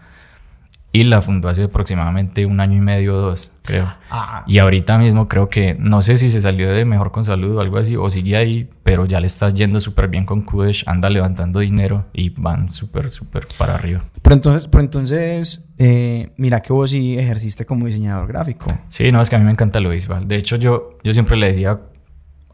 y 0.96 1.04
la 1.04 1.22
fundó 1.22 1.50
hace 1.50 1.64
aproximadamente 1.64 2.46
un 2.46 2.62
año 2.62 2.78
y 2.78 2.80
medio 2.80 3.16
o 3.16 3.18
dos, 3.18 3.52
creo. 3.64 3.86
Ah. 4.10 4.46
Y 4.48 4.60
ahorita 4.60 4.98
mismo 4.98 5.28
creo 5.28 5.50
que, 5.50 5.76
no 5.78 6.02
sé 6.02 6.16
si 6.16 6.30
se 6.30 6.40
salió 6.40 6.72
de 6.72 6.86
Mejor 6.86 7.12
con 7.12 7.26
Salud 7.26 7.58
o 7.58 7.60
algo 7.60 7.78
así, 7.78 7.98
o 7.98 8.10
sigue 8.10 8.38
ahí, 8.38 8.70
pero 8.82 9.06
ya 9.06 9.20
le 9.20 9.28
está 9.28 9.50
yendo 9.50 9.82
súper 9.82 10.08
bien 10.08 10.26
con 10.26 10.44
Kudesh, 10.44 10.86
anda 10.88 11.10
levantando 11.10 11.60
dinero 11.60 12.06
y 12.14 12.30
van 12.30 12.72
súper, 12.72 13.12
súper 13.12 13.46
para 13.58 13.76
arriba. 13.76 14.06
Pero 14.22 14.36
entonces, 14.36 14.70
pero 14.70 14.86
entonces 14.86 15.68
eh, 15.78 16.30
mira 16.38 16.62
que 16.62 16.72
vos 16.72 16.92
sí 16.92 17.20
ejerciste 17.20 17.66
como 17.66 17.88
diseñador 17.88 18.28
gráfico. 18.30 18.72
Sí, 18.88 19.12
no, 19.12 19.20
es 19.20 19.30
que 19.30 19.36
a 19.36 19.40
mí 19.40 19.44
me 19.44 19.52
encanta 19.52 19.82
lo 19.82 19.90
visual. 19.90 20.30
De 20.30 20.38
hecho, 20.38 20.56
yo, 20.56 20.98
yo 21.04 21.12
siempre 21.12 21.36
le 21.36 21.48
decía 21.48 21.78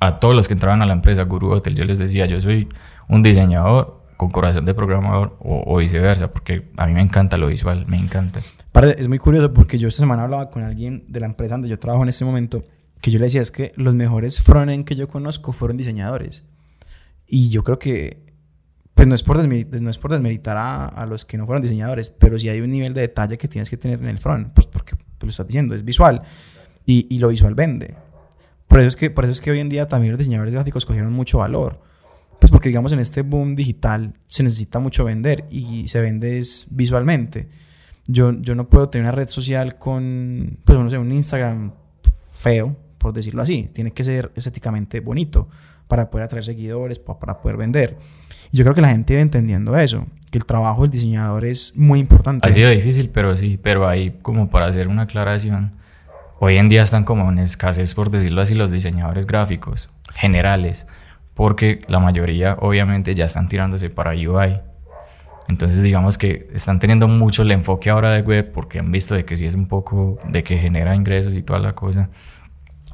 a 0.02 0.20
todos 0.20 0.36
los 0.36 0.48
que 0.48 0.56
entraban 0.56 0.82
a 0.82 0.86
la 0.88 0.94
empresa 0.94 1.24
Guru 1.24 1.52
Hotel, 1.52 1.76
yo 1.76 1.86
les 1.86 2.00
decía, 2.00 2.26
yo 2.26 2.42
soy 2.42 2.68
un 3.08 3.22
diseñador 3.22 4.02
con 4.18 4.32
corazón 4.32 4.66
de 4.66 4.74
programador 4.74 5.38
o, 5.40 5.78
viceversa, 5.78 6.32
porque 6.32 6.70
a 6.78 6.88
mí 6.88 6.94
me 6.94 7.02
encanta 7.02 7.38
lo 7.38 7.48
visual, 7.48 7.86
me 7.88 7.98
encanta. 7.98 8.40
Es 8.98 9.08
muy 9.08 9.20
curioso 9.20 9.54
porque 9.54 9.78
yo 9.78 9.88
esta 9.88 10.02
semana 10.02 10.24
hablaba 10.24 10.50
con 10.50 10.64
alguien 10.64 11.06
de 11.08 11.20
la 11.20 11.28
empresa 11.28 11.54
donde 11.54 11.70
yo 11.70 11.78
trabajo 11.80 12.04
en 12.04 12.10
este 12.10 12.26
momento, 12.26 12.64
que 13.00 13.12
yo 13.12 13.20
le 13.20 13.26
decía 13.26 13.42
es 13.42 13.52
que 13.52 13.74
los 13.76 13.94
mejores 13.94 14.42
frontend 14.42 14.86
que 14.86 14.96
yo 14.96 15.08
conozco 15.08 15.54
fueron 15.54 15.78
diseñadores. 15.78 16.46
Y 17.28 17.50
yo 17.50 17.64
creo 17.64 17.78
que, 17.78 18.26
pues 18.96 19.08
no 19.08 19.14
es 19.14 19.22
por, 19.22 19.38
no 19.38 19.90
es 19.90 19.98
por 20.00 20.12
desmeritar 20.12 20.58
a, 20.58 21.06
los 21.06 21.26
que 21.26 21.38
no 21.38 21.46
fueron 21.46 21.62
diseñadores, 21.62 22.10
pero 22.10 22.40
sí 22.40 22.50
hay 22.50 22.62
un 22.62 22.72
nivel 22.72 22.96
de 22.96 23.02
detalle 23.02 23.38
que 23.38 23.48
tienes 23.48 23.70
que 23.70 23.78
tener 23.78 24.00
en 24.00 24.08
el 24.08 24.18
front, 24.18 24.52
pues 24.54 24.66
porque 24.66 24.96
pues, 24.96 25.24
lo 25.24 25.30
estás 25.30 25.48
diciendo, 25.48 25.76
es 25.76 25.86
visual. 25.86 26.24
Y, 26.88 27.06
y, 27.10 27.20
lo 27.20 27.28
visual 27.28 27.54
vende. 27.54 27.96
Por 28.72 28.80
eso, 28.80 28.88
es 28.88 28.96
que, 28.96 29.10
por 29.10 29.26
eso 29.26 29.34
es 29.34 29.42
que 29.42 29.52
hoy 29.52 29.60
en 29.60 29.70
día 29.70 29.88
también 29.88 30.14
los 30.14 30.18
diseñadores 30.18 30.54
gráficos 30.54 30.86
cogieron 30.86 31.12
mucho 31.14 31.40
valor 31.40 31.92
pues 32.42 32.50
porque 32.50 32.70
digamos 32.70 32.92
en 32.92 32.98
este 32.98 33.22
boom 33.22 33.56
digital 33.56 34.16
se 34.26 34.42
necesita 34.42 34.80
mucho 34.80 35.06
vender 35.06 35.46
y 35.52 35.88
se 35.88 36.02
vende 36.02 36.40
es 36.40 36.66
visualmente. 36.72 37.48
Yo, 38.08 38.32
yo 38.32 38.56
no 38.56 38.68
puedo 38.68 38.90
tener 38.90 39.06
una 39.06 39.12
red 39.12 39.28
social 39.28 39.78
con, 39.78 40.58
pues 40.66 40.80
no 40.80 40.90
sé, 40.90 40.98
un 40.98 41.12
Instagram 41.12 41.72
feo, 42.32 42.76
por 42.98 43.14
decirlo 43.14 43.44
así. 43.44 43.70
Tiene 43.72 43.92
que 43.92 44.04
ser 44.04 44.32
estéticamente 44.34 45.02
bonito 45.02 45.50
para 45.88 46.10
poder 46.10 46.26
atraer 46.26 46.44
seguidores, 46.44 46.98
para 46.98 47.40
poder 47.40 47.58
vender. 47.58 48.00
Y 48.52 48.58
yo 48.58 48.64
creo 48.64 48.74
que 48.74 48.82
la 48.82 48.90
gente 48.90 49.14
va 49.14 49.22
entendiendo 49.22 49.78
eso, 49.78 50.08
que 50.32 50.40
el 50.40 50.46
trabajo 50.46 50.82
del 50.82 50.90
diseñador 50.90 51.46
es 51.46 51.78
muy 51.78 52.00
importante. 52.00 52.50
Ha 52.50 52.52
sido 52.52 52.72
difícil, 52.72 53.12
pero 53.14 53.38
sí, 53.38 53.60
pero 53.62 53.88
ahí 53.88 54.18
como 54.24 54.50
para 54.50 54.66
hacer 54.66 54.88
una 54.88 55.04
aclaración, 55.04 55.74
hoy 56.44 56.58
en 56.58 56.70
día 56.70 56.82
están 56.82 57.04
como 57.04 57.30
en 57.30 57.38
escasez, 57.38 57.94
por 57.94 58.10
decirlo 58.10 58.42
así, 58.42 58.56
los 58.56 58.72
diseñadores 58.72 59.28
gráficos 59.28 59.90
generales 60.16 60.88
porque 61.36 61.82
la 61.88 62.00
mayoría 62.00 62.58
obviamente 62.60 63.14
ya 63.14 63.26
están 63.26 63.48
tirándose 63.48 63.90
para 63.92 64.12
UI. 64.12 64.60
Entonces 65.48 65.84
digamos 65.84 66.18
que 66.18 66.50
están 66.54 66.80
teniendo 66.80 67.08
mucho 67.08 67.44
el 67.44 67.52
enfoque 67.52 67.92
ahora 67.92 68.12
de 68.12 68.22
web 68.22 68.52
porque 68.52 68.80
han 68.80 68.92
visto 68.92 69.14
de 69.14 69.24
que 69.24 69.38
sí 69.38 69.46
es 69.46 69.54
un 69.54 69.68
poco 69.68 70.20
de 70.28 70.44
que 70.44 70.58
genera 70.58 70.96
ingresos 70.96 71.36
y 71.36 71.44
toda 71.44 71.60
la 71.60 71.74
cosa. 71.74 72.10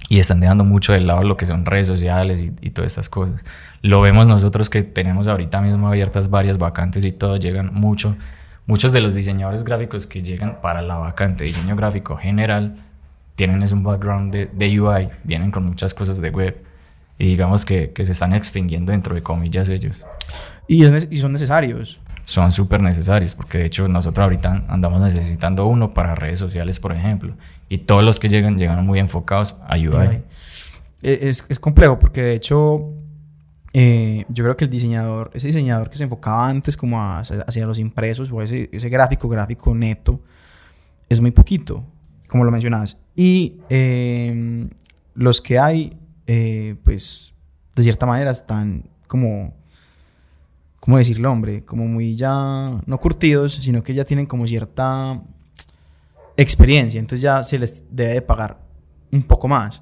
Y 0.10 0.20
están 0.20 0.42
dejando 0.42 0.66
mucho 0.66 0.92
de 0.94 1.02
lado 1.02 1.24
lo 1.24 1.38
que 1.38 1.46
son 1.46 1.66
redes 1.66 1.88
sociales 1.88 2.42
y, 2.42 2.54
y 2.62 2.72
todas 2.72 2.92
estas 2.92 3.10
cosas. 3.10 3.44
Lo 3.82 4.02
vemos 4.02 4.28
nosotros 4.28 4.70
que 4.70 4.84
tenemos 4.84 5.28
ahorita 5.28 5.62
mismo 5.62 5.88
abiertas 5.88 6.30
varias 6.30 6.58
vacantes 6.58 7.06
y 7.06 7.14
todo, 7.14 7.38
llegan 7.38 7.74
mucho. 7.74 8.18
Muchos 8.66 8.92
de 8.92 9.00
los 9.00 9.14
diseñadores 9.14 9.64
gráficos 9.64 10.06
que 10.08 10.22
llegan 10.22 10.60
para 10.62 10.82
la 10.82 10.96
vacante 10.96 11.46
diseño 11.46 11.76
gráfico 11.76 12.18
general 12.18 12.87
tienen 13.38 13.62
es 13.62 13.72
un 13.72 13.84
background 13.84 14.34
de, 14.34 14.50
de 14.52 14.82
UI, 14.82 15.10
vienen 15.24 15.52
con 15.52 15.64
muchas 15.64 15.94
cosas 15.94 16.20
de 16.20 16.32
web 16.32 16.58
y 17.20 17.28
digamos 17.28 17.66
que, 17.66 17.92
que 17.92 18.04
se 18.04 18.12
están 18.12 18.34
extinguiendo 18.34 18.92
dentro 18.92 19.14
de 19.14 19.22
comillas 19.22 19.70
ellos. 19.70 20.04
Y, 20.68 20.84
y 20.86 21.18
son 21.18 21.32
necesarios. 21.32 22.02
Son 22.24 22.52
súper 22.52 22.82
necesarios 22.82 23.36
porque 23.36 23.60
de 23.60 23.66
hecho 23.66 23.88
nosotros 23.88 24.24
ahorita 24.24 24.66
andamos 24.68 25.00
necesitando 25.00 25.68
uno 25.68 25.94
para 25.94 26.16
redes 26.16 26.40
sociales, 26.40 26.80
por 26.80 26.92
ejemplo. 26.92 27.36
Y 27.70 27.78
todos 27.78 28.04
los 28.04 28.20
que 28.20 28.28
llegan 28.28 28.58
llegan 28.58 28.86
muy 28.86 29.00
enfocados 29.00 29.56
a 29.68 29.78
UI. 29.78 30.24
E, 31.04 31.30
es, 31.30 31.46
es 31.48 31.60
complejo 31.60 32.00
porque 32.00 32.24
de 32.24 32.34
hecho 32.34 32.92
eh, 33.72 34.26
yo 34.30 34.44
creo 34.44 34.58
que 34.58 34.66
el 34.66 34.72
diseñador, 34.72 35.30
ese 35.36 35.46
diseñador 35.46 35.92
que 35.92 35.98
se 35.98 36.04
enfocaba 36.04 36.50
antes 36.50 36.76
como 36.76 37.00
hacia 37.00 37.68
los 37.68 37.78
impresos 37.78 38.32
o 38.32 38.42
ese, 38.42 38.68
ese 38.74 38.90
gráfico, 38.90 39.30
gráfico 39.30 39.76
neto, 39.76 40.20
es 41.08 41.22
muy 41.22 41.30
poquito, 41.30 41.86
como 42.28 42.44
lo 42.44 42.52
mencionabas. 42.52 42.98
Y 43.16 43.58
eh, 43.70 44.70
los 45.16 45.42
que 45.42 45.60
hay 45.60 45.98
eh, 46.28 46.76
pues, 46.84 47.34
de 47.76 47.84
cierta 47.84 48.06
manera 48.06 48.32
están 48.32 48.90
como, 49.08 49.56
¿cómo 50.80 50.98
decirlo, 50.98 51.32
hombre? 51.32 51.64
Como 51.64 51.86
muy 51.86 52.16
ya, 52.16 52.82
no 52.86 52.98
curtidos, 53.00 53.56
sino 53.56 53.82
que 53.82 53.94
ya 53.94 54.04
tienen 54.04 54.26
como 54.26 54.46
cierta 54.46 55.22
experiencia, 56.36 57.00
entonces 57.00 57.22
ya 57.22 57.44
se 57.44 57.58
les 57.58 57.84
debe 57.90 58.16
de 58.16 58.22
pagar 58.22 58.60
un 59.12 59.24
poco 59.24 59.48
más. 59.48 59.82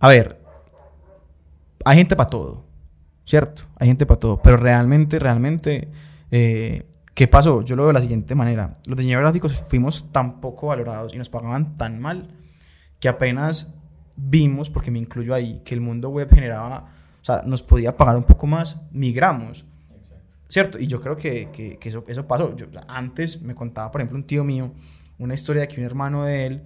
A 0.00 0.08
ver, 0.08 0.40
hay 1.84 1.96
gente 1.98 2.16
para 2.16 2.30
todo, 2.30 2.64
¿cierto? 3.24 3.64
Hay 3.76 3.88
gente 3.88 4.06
para 4.06 4.18
todo, 4.18 4.40
pero 4.42 4.56
realmente, 4.56 5.18
realmente, 5.18 5.88
eh, 6.30 6.86
¿qué 7.14 7.28
pasó? 7.28 7.62
Yo 7.62 7.76
lo 7.76 7.84
veo 7.84 7.88
de 7.88 7.94
la 7.94 8.00
siguiente 8.00 8.34
manera. 8.34 8.78
Los 8.86 8.96
diseñadores 8.96 9.26
gráficos 9.26 9.64
fuimos 9.68 10.12
tan 10.12 10.40
poco 10.40 10.66
valorados 10.68 11.14
y 11.14 11.18
nos 11.18 11.28
pagaban 11.28 11.76
tan 11.76 12.00
mal 12.00 12.28
que 13.00 13.08
apenas 13.08 13.74
vimos, 14.16 14.70
porque 14.70 14.90
me 14.90 14.98
incluyo 14.98 15.34
ahí, 15.34 15.60
que 15.64 15.74
el 15.74 15.80
mundo 15.80 16.08
web 16.10 16.28
generaba, 16.32 16.90
o 17.20 17.24
sea, 17.24 17.42
nos 17.44 17.62
podía 17.62 17.96
pagar 17.96 18.16
un 18.16 18.24
poco 18.24 18.46
más, 18.46 18.80
migramos. 18.92 19.64
¿Cierto? 20.48 20.78
Y 20.78 20.86
yo 20.86 21.00
creo 21.00 21.16
que, 21.16 21.48
que, 21.50 21.78
eso, 21.82 22.04
eso 22.06 22.26
pasó. 22.26 22.54
Yo, 22.56 22.66
antes 22.86 23.42
me 23.42 23.54
contaba, 23.54 23.90
por 23.90 24.00
ejemplo, 24.00 24.16
un 24.16 24.24
tío 24.24 24.44
mío, 24.44 24.72
una 25.18 25.34
historia 25.34 25.62
de 25.62 25.68
que 25.68 25.80
un 25.80 25.86
hermano 25.86 26.24
de 26.24 26.46
él, 26.46 26.62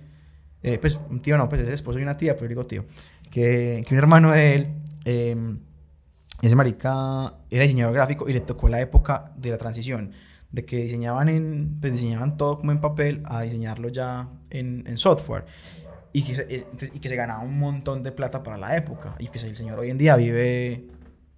eh, 0.63 0.79
pues 0.79 0.99
un 1.09 1.21
tío 1.21 1.39
no, 1.39 1.49
pues 1.49 1.63
es 1.63 1.69
esposo 1.69 1.97
de 1.97 2.03
una 2.03 2.17
tía, 2.17 2.35
pero 2.35 2.47
yo 2.47 2.49
digo 2.49 2.65
tío, 2.65 2.85
que, 3.31 3.85
que 3.87 3.95
un 3.95 3.99
hermano 3.99 4.33
de 4.33 4.55
él, 4.55 4.69
em, 5.05 5.59
ese 6.43 6.55
marica 6.55 7.35
era 7.51 7.63
diseñador 7.63 7.95
gráfico 7.95 8.29
y 8.29 8.33
le 8.33 8.41
tocó 8.41 8.69
la 8.69 8.81
época 8.81 9.33
de 9.37 9.51
la 9.51 9.59
transición, 9.59 10.13
de 10.51 10.65
que 10.65 10.77
diseñaban, 10.77 11.29
en, 11.29 11.79
pues 11.81 11.93
diseñaban 11.93 12.37
todo 12.37 12.59
como 12.59 12.73
en 12.73 12.81
papel 12.81 13.23
a 13.27 13.43
diseñarlo 13.43 13.89
ya 13.89 14.29
en, 14.51 14.85
en 14.87 14.97
software 14.97 15.45
y 16.13 16.23
que, 16.23 16.35
se, 16.35 16.47
eh, 16.55 16.67
y 16.95 16.99
que 16.99 17.09
se 17.09 17.17
ganaba 17.17 17.41
un 17.41 17.59
montón 17.59 18.03
de 18.03 18.13
plata 18.13 18.43
para 18.43 18.57
la 18.57 18.77
época. 18.77 19.15
Y 19.19 19.29
pues 19.29 19.45
el 19.45 19.55
señor 19.57 19.79
hoy 19.79 19.91
en 19.91 19.99
día 19.99 20.17
vive 20.17 20.89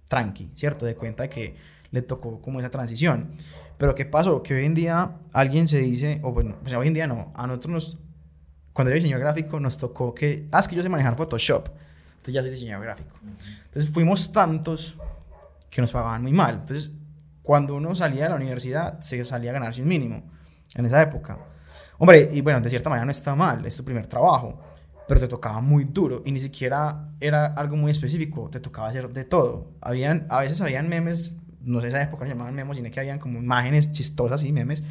tranqui, 0.07 0.51
¿cierto? 0.55 0.85
De 0.85 0.95
cuenta 0.95 1.23
de 1.23 1.29
que 1.29 1.55
le 1.91 2.01
tocó 2.01 2.41
como 2.41 2.59
esa 2.59 2.69
transición. 2.69 3.31
Pero 3.77 3.95
¿qué 3.95 4.05
pasó? 4.05 4.41
Que 4.43 4.53
hoy 4.55 4.65
en 4.65 4.73
día 4.73 5.17
alguien 5.33 5.67
se 5.67 5.79
dice, 5.79 6.19
o 6.23 6.31
bueno, 6.31 6.55
pues 6.61 6.73
hoy 6.73 6.87
en 6.87 6.93
día 6.93 7.07
no, 7.07 7.31
a 7.35 7.47
nosotros 7.47 7.73
nos, 7.73 7.97
cuando 8.73 8.91
yo 8.91 8.95
diseño 8.95 9.19
gráfico 9.19 9.59
nos 9.59 9.77
tocó 9.77 10.13
que, 10.13 10.47
ah, 10.51 10.59
es 10.59 10.67
que 10.67 10.75
yo 10.75 10.83
sé 10.83 10.89
manejar 10.89 11.17
Photoshop, 11.17 11.67
entonces 12.11 12.33
ya 12.33 12.41
soy 12.41 12.51
diseñador 12.51 12.85
gráfico. 12.85 13.17
Entonces 13.65 13.91
fuimos 13.91 14.31
tantos 14.31 14.95
que 15.69 15.81
nos 15.81 15.91
pagaban 15.91 16.21
muy 16.21 16.31
mal. 16.31 16.59
Entonces, 16.61 16.91
cuando 17.41 17.75
uno 17.75 17.95
salía 17.95 18.23
de 18.23 18.29
la 18.29 18.35
universidad, 18.35 18.99
se 19.01 19.23
salía 19.25 19.51
a 19.51 19.53
ganarse 19.53 19.81
un 19.81 19.87
mínimo 19.87 20.23
en 20.75 20.85
esa 20.85 21.01
época. 21.01 21.37
Hombre, 21.97 22.29
y 22.31 22.41
bueno, 22.41 22.61
de 22.61 22.69
cierta 22.69 22.89
manera 22.89 23.05
no 23.05 23.11
está 23.11 23.35
mal, 23.35 23.65
es 23.65 23.75
tu 23.75 23.83
primer 23.83 24.07
trabajo, 24.07 24.59
pero 25.07 25.19
te 25.19 25.27
tocaba 25.27 25.61
muy 25.61 25.85
duro 25.85 26.23
y 26.25 26.31
ni 26.31 26.39
siquiera 26.39 27.09
era 27.19 27.45
algo 27.45 27.75
muy 27.75 27.91
específico, 27.91 28.49
te 28.49 28.59
tocaba 28.59 28.89
hacer 28.89 29.09
de 29.09 29.25
todo. 29.25 29.71
Habían, 29.81 30.25
a 30.29 30.39
veces 30.39 30.61
habían 30.61 30.89
memes, 30.89 31.35
no 31.61 31.81
sé, 31.81 31.89
esa 31.89 32.01
época 32.01 32.25
se 32.25 32.31
llamaban 32.31 32.55
memes, 32.55 32.77
sino 32.77 32.89
que 32.89 32.99
habían 32.99 33.19
como 33.19 33.39
imágenes 33.39 33.91
chistosas 33.91 34.43
y 34.43 34.51
memes, 34.51 34.83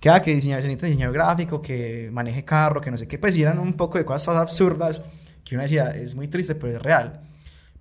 que 0.00 0.08
era 0.08 0.22
que 0.22 0.34
diseñador, 0.34 0.62
se 0.62 0.86
diseñador 0.86 1.14
gráfico, 1.14 1.60
que 1.60 2.08
maneje 2.12 2.44
carro, 2.44 2.80
que 2.80 2.90
no 2.90 2.96
sé 2.96 3.08
qué, 3.08 3.18
pues 3.18 3.36
eran 3.36 3.58
un 3.58 3.74
poco 3.74 3.98
de 3.98 4.04
cosas 4.04 4.36
absurdas 4.36 5.02
que 5.44 5.54
uno 5.54 5.62
decía, 5.62 5.90
es 5.90 6.14
muy 6.14 6.28
triste, 6.28 6.54
pero 6.54 6.74
es 6.74 6.82
real. 6.82 7.22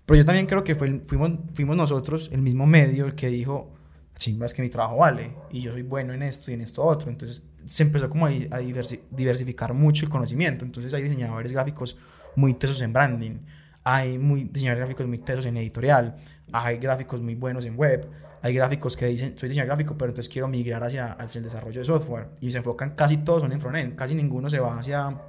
Pero 0.05 0.17
yo 0.17 0.25
también 0.25 0.45
creo 0.45 0.63
que 0.63 0.73
fue, 0.73 1.01
fuimos, 1.05 1.31
fuimos 1.53 1.75
nosotros, 1.75 2.29
el 2.31 2.41
mismo 2.41 2.65
medio, 2.65 3.05
el 3.05 3.13
que 3.13 3.27
dijo, 3.27 3.76
chimba, 4.17 4.45
es 4.45 4.53
que 4.53 4.61
mi 4.61 4.69
trabajo 4.69 4.97
vale 4.97 5.31
y 5.51 5.61
yo 5.61 5.71
soy 5.71 5.83
bueno 5.83 6.13
en 6.13 6.23
esto 6.23 6.51
y 6.51 6.53
en 6.53 6.61
esto 6.61 6.83
otro. 6.83 7.09
Entonces 7.09 7.47
se 7.65 7.83
empezó 7.83 8.09
como 8.09 8.27
a, 8.27 8.29
diversificar 9.11 9.73
mucho 9.73 10.05
el 10.05 10.11
conocimiento. 10.11 10.65
Entonces 10.65 10.93
hay 10.93 11.03
diseñadores 11.03 11.51
gráficos 11.51 11.97
muy 12.35 12.53
tesos 12.53 12.81
en 12.81 12.93
branding, 12.93 13.39
hay 13.83 14.17
muy, 14.17 14.45
diseñadores 14.45 14.81
gráficos 14.81 15.07
muy 15.07 15.17
tesos 15.19 15.45
en 15.45 15.57
editorial, 15.57 16.15
hay 16.51 16.77
gráficos 16.77 17.21
muy 17.21 17.35
buenos 17.35 17.65
en 17.65 17.75
web, 17.75 18.09
hay 18.41 18.53
gráficos 18.53 18.95
que 18.95 19.07
dicen, 19.07 19.37
soy 19.37 19.49
diseñador 19.49 19.75
gráfico, 19.75 19.97
pero 19.97 20.11
entonces 20.11 20.31
quiero 20.31 20.47
migrar 20.47 20.83
hacia, 20.83 21.13
hacia 21.13 21.39
el 21.39 21.43
desarrollo 21.43 21.79
de 21.79 21.85
software. 21.85 22.29
Y 22.41 22.51
se 22.51 22.59
enfocan, 22.59 22.91
casi 22.91 23.17
todos 23.17 23.41
son 23.41 23.51
en 23.51 23.59
frontend, 23.59 23.95
casi 23.95 24.13
ninguno 24.13 24.49
se 24.49 24.59
va 24.59 24.77
hacia, 24.77 25.19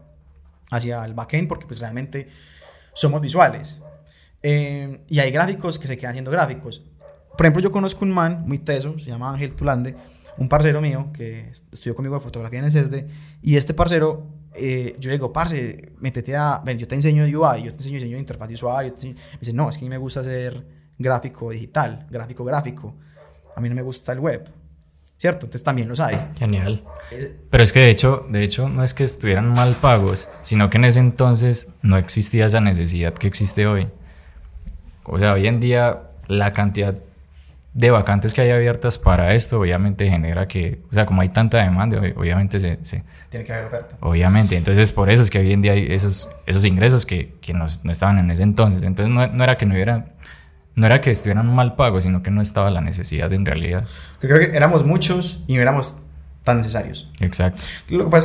hacia 0.70 1.04
el 1.04 1.14
backend 1.14 1.48
porque 1.48 1.66
pues 1.66 1.80
realmente 1.80 2.28
somos 2.92 3.20
visuales. 3.20 3.80
Eh, 4.42 5.04
y 5.08 5.18
hay 5.18 5.30
gráficos 5.30 5.78
que 5.78 5.88
se 5.88 5.96
quedan 5.96 6.12
siendo 6.12 6.30
gráficos. 6.30 6.84
Por 7.38 7.46
ejemplo, 7.46 7.62
yo 7.62 7.70
conozco 7.70 8.04
un 8.04 8.10
man 8.10 8.42
muy 8.48 8.58
teso, 8.58 8.98
se 8.98 9.12
llama 9.12 9.30
Ángel 9.30 9.54
Tulande, 9.54 9.94
un 10.38 10.48
parcero 10.48 10.80
mío 10.80 11.10
que 11.12 11.52
estudió 11.70 11.94
conmigo 11.94 12.16
de 12.16 12.20
fotografía 12.20 12.58
en 12.58 12.64
el 12.64 12.72
CESDE, 12.72 13.06
y 13.42 13.56
este 13.56 13.74
parcero, 13.74 14.26
eh, 14.56 14.96
yo 14.98 15.08
le 15.08 15.18
digo, 15.18 15.32
parce, 15.32 15.92
métete 16.00 16.34
a, 16.34 16.60
ven, 16.64 16.78
yo 16.78 16.88
te 16.88 16.96
enseño 16.96 17.22
UI, 17.22 17.62
yo 17.62 17.70
te 17.70 17.76
enseño 17.76 17.94
diseño 17.94 18.14
de 18.14 18.18
interfaz 18.18 18.48
de 18.48 18.54
usuario, 18.54 18.92
dice, 19.40 19.52
no, 19.52 19.68
es 19.68 19.78
que 19.78 19.84
a 19.84 19.86
mí 19.86 19.88
me 19.88 19.98
gusta 19.98 20.18
hacer 20.18 20.66
gráfico 20.98 21.52
digital, 21.52 22.08
gráfico 22.10 22.44
gráfico. 22.44 22.96
A 23.54 23.60
mí 23.60 23.68
no 23.68 23.76
me 23.76 23.82
gusta 23.82 24.12
el 24.12 24.18
web. 24.18 24.50
¿Cierto? 25.16 25.46
Entonces 25.46 25.62
también 25.62 25.88
los 25.88 26.00
hay. 26.00 26.16
Genial. 26.36 26.82
Pero 27.50 27.62
es 27.62 27.72
que 27.72 27.78
de 27.78 27.90
hecho, 27.90 28.26
de 28.28 28.42
hecho 28.42 28.68
no 28.68 28.82
es 28.82 28.94
que 28.94 29.04
estuvieran 29.04 29.52
mal 29.52 29.74
pagos, 29.74 30.28
sino 30.42 30.70
que 30.70 30.78
en 30.78 30.84
ese 30.84 30.98
entonces 30.98 31.72
no 31.82 31.96
existía 31.98 32.46
esa 32.46 32.60
necesidad 32.60 33.14
que 33.14 33.28
existe 33.28 33.68
hoy. 33.68 33.88
O 35.04 35.20
sea, 35.20 35.34
hoy 35.34 35.46
en 35.46 35.60
día 35.60 36.02
la 36.28 36.52
cantidad 36.52 36.98
de 37.74 37.90
vacantes 37.90 38.34
que 38.34 38.40
hay 38.40 38.50
abiertas 38.50 38.98
para 38.98 39.34
esto, 39.34 39.60
obviamente 39.60 40.08
genera 40.08 40.48
que, 40.48 40.80
o 40.90 40.94
sea, 40.94 41.06
como 41.06 41.22
hay 41.22 41.28
tanta 41.28 41.58
demanda, 41.58 41.98
obviamente 42.16 42.58
se... 42.60 43.04
Tiene 43.28 43.44
que 43.44 43.52
haber 43.52 43.66
oferta. 43.66 43.96
Obviamente, 44.00 44.56
entonces 44.56 44.90
por 44.90 45.10
eso 45.10 45.22
es 45.22 45.30
que 45.30 45.38
hoy 45.38 45.52
en 45.52 45.62
día 45.62 45.72
hay 45.72 45.86
esos, 45.90 46.28
esos 46.46 46.64
ingresos 46.64 47.04
que, 47.04 47.34
que 47.40 47.52
no, 47.52 47.66
no, 47.84 47.92
estaban 47.92 48.18
en 48.18 48.30
ese 48.30 48.42
entonces. 48.42 48.82
Entonces 48.82 49.14
no, 49.14 49.26
no, 49.28 49.44
era 49.44 49.56
que 49.56 49.66
no 49.66 49.74
hubiera... 49.74 50.06
No 50.74 50.86
era 50.86 51.00
que 51.00 51.10
estuvieran 51.10 51.52
mal 51.52 51.74
pagos, 51.74 52.04
sino 52.04 52.22
que 52.22 52.30
no 52.30 52.40
estaba 52.40 52.70
la 52.70 52.80
necesidad 52.80 53.32
en 53.32 53.44
realidad. 53.44 53.84
creo 54.20 54.38
que 54.38 54.56
éramos 54.56 54.84
muchos 54.84 55.42
y 55.48 55.56
no 55.56 55.62
éramos 55.62 55.96
tan 56.44 56.58
necesarios. 56.58 57.10
Exacto. 57.18 57.62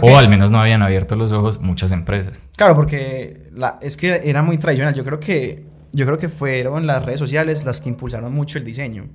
o 0.04 0.18
al 0.18 0.30
menos 0.30 0.52
no 0.52 0.62
habían 0.62 0.84
abierto 0.84 1.16
los 1.16 1.32
ojos 1.32 1.60
muchas 1.60 1.91
empresas. 1.91 2.44
Claro, 2.56 2.76
porque 2.76 3.50
la, 3.54 3.80
es 3.82 3.98
que 3.98 4.22
era 4.24 4.44
muy 4.44 4.60
tradicional. 4.60 4.94
Yo 4.94 5.04
creo 5.04 5.20
que 5.20 5.66
yo 5.94 6.06
creo 6.06 6.20
que 6.20 6.30
fueron 6.30 6.86
las 6.86 7.04
redes 7.04 7.20
sociales 7.20 7.66
las 7.66 7.82
que 7.82 7.89
impulsaron 7.89 8.32
mucho 8.32 8.60
el 8.60 8.66
diseño 8.66 9.10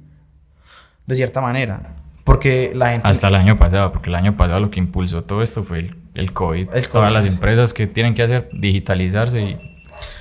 de 1.09 1.15
cierta 1.15 1.41
manera. 1.41 1.95
Porque 2.23 2.73
la 2.75 2.91
gente... 2.91 3.09
Hasta 3.09 3.29
el 3.29 3.35
año 3.35 3.57
pasado, 3.57 3.91
porque 3.91 4.11
el 4.11 4.15
año 4.15 4.37
pasado 4.37 4.61
lo 4.61 4.71
que 4.71 4.79
impulsó 4.79 5.25
todo 5.25 5.43
esto 5.43 5.65
fue 5.65 5.79
el, 5.79 5.97
el, 6.15 6.33
COVID. 6.35 6.69
Todas 6.93 7.11
las 7.11 7.25
empresas 7.25 7.73
que 7.73 7.87
tienen 7.87 8.15
que 8.15 8.23
hacer 8.23 8.51
digitalizarse 8.53 9.41
y 9.41 9.59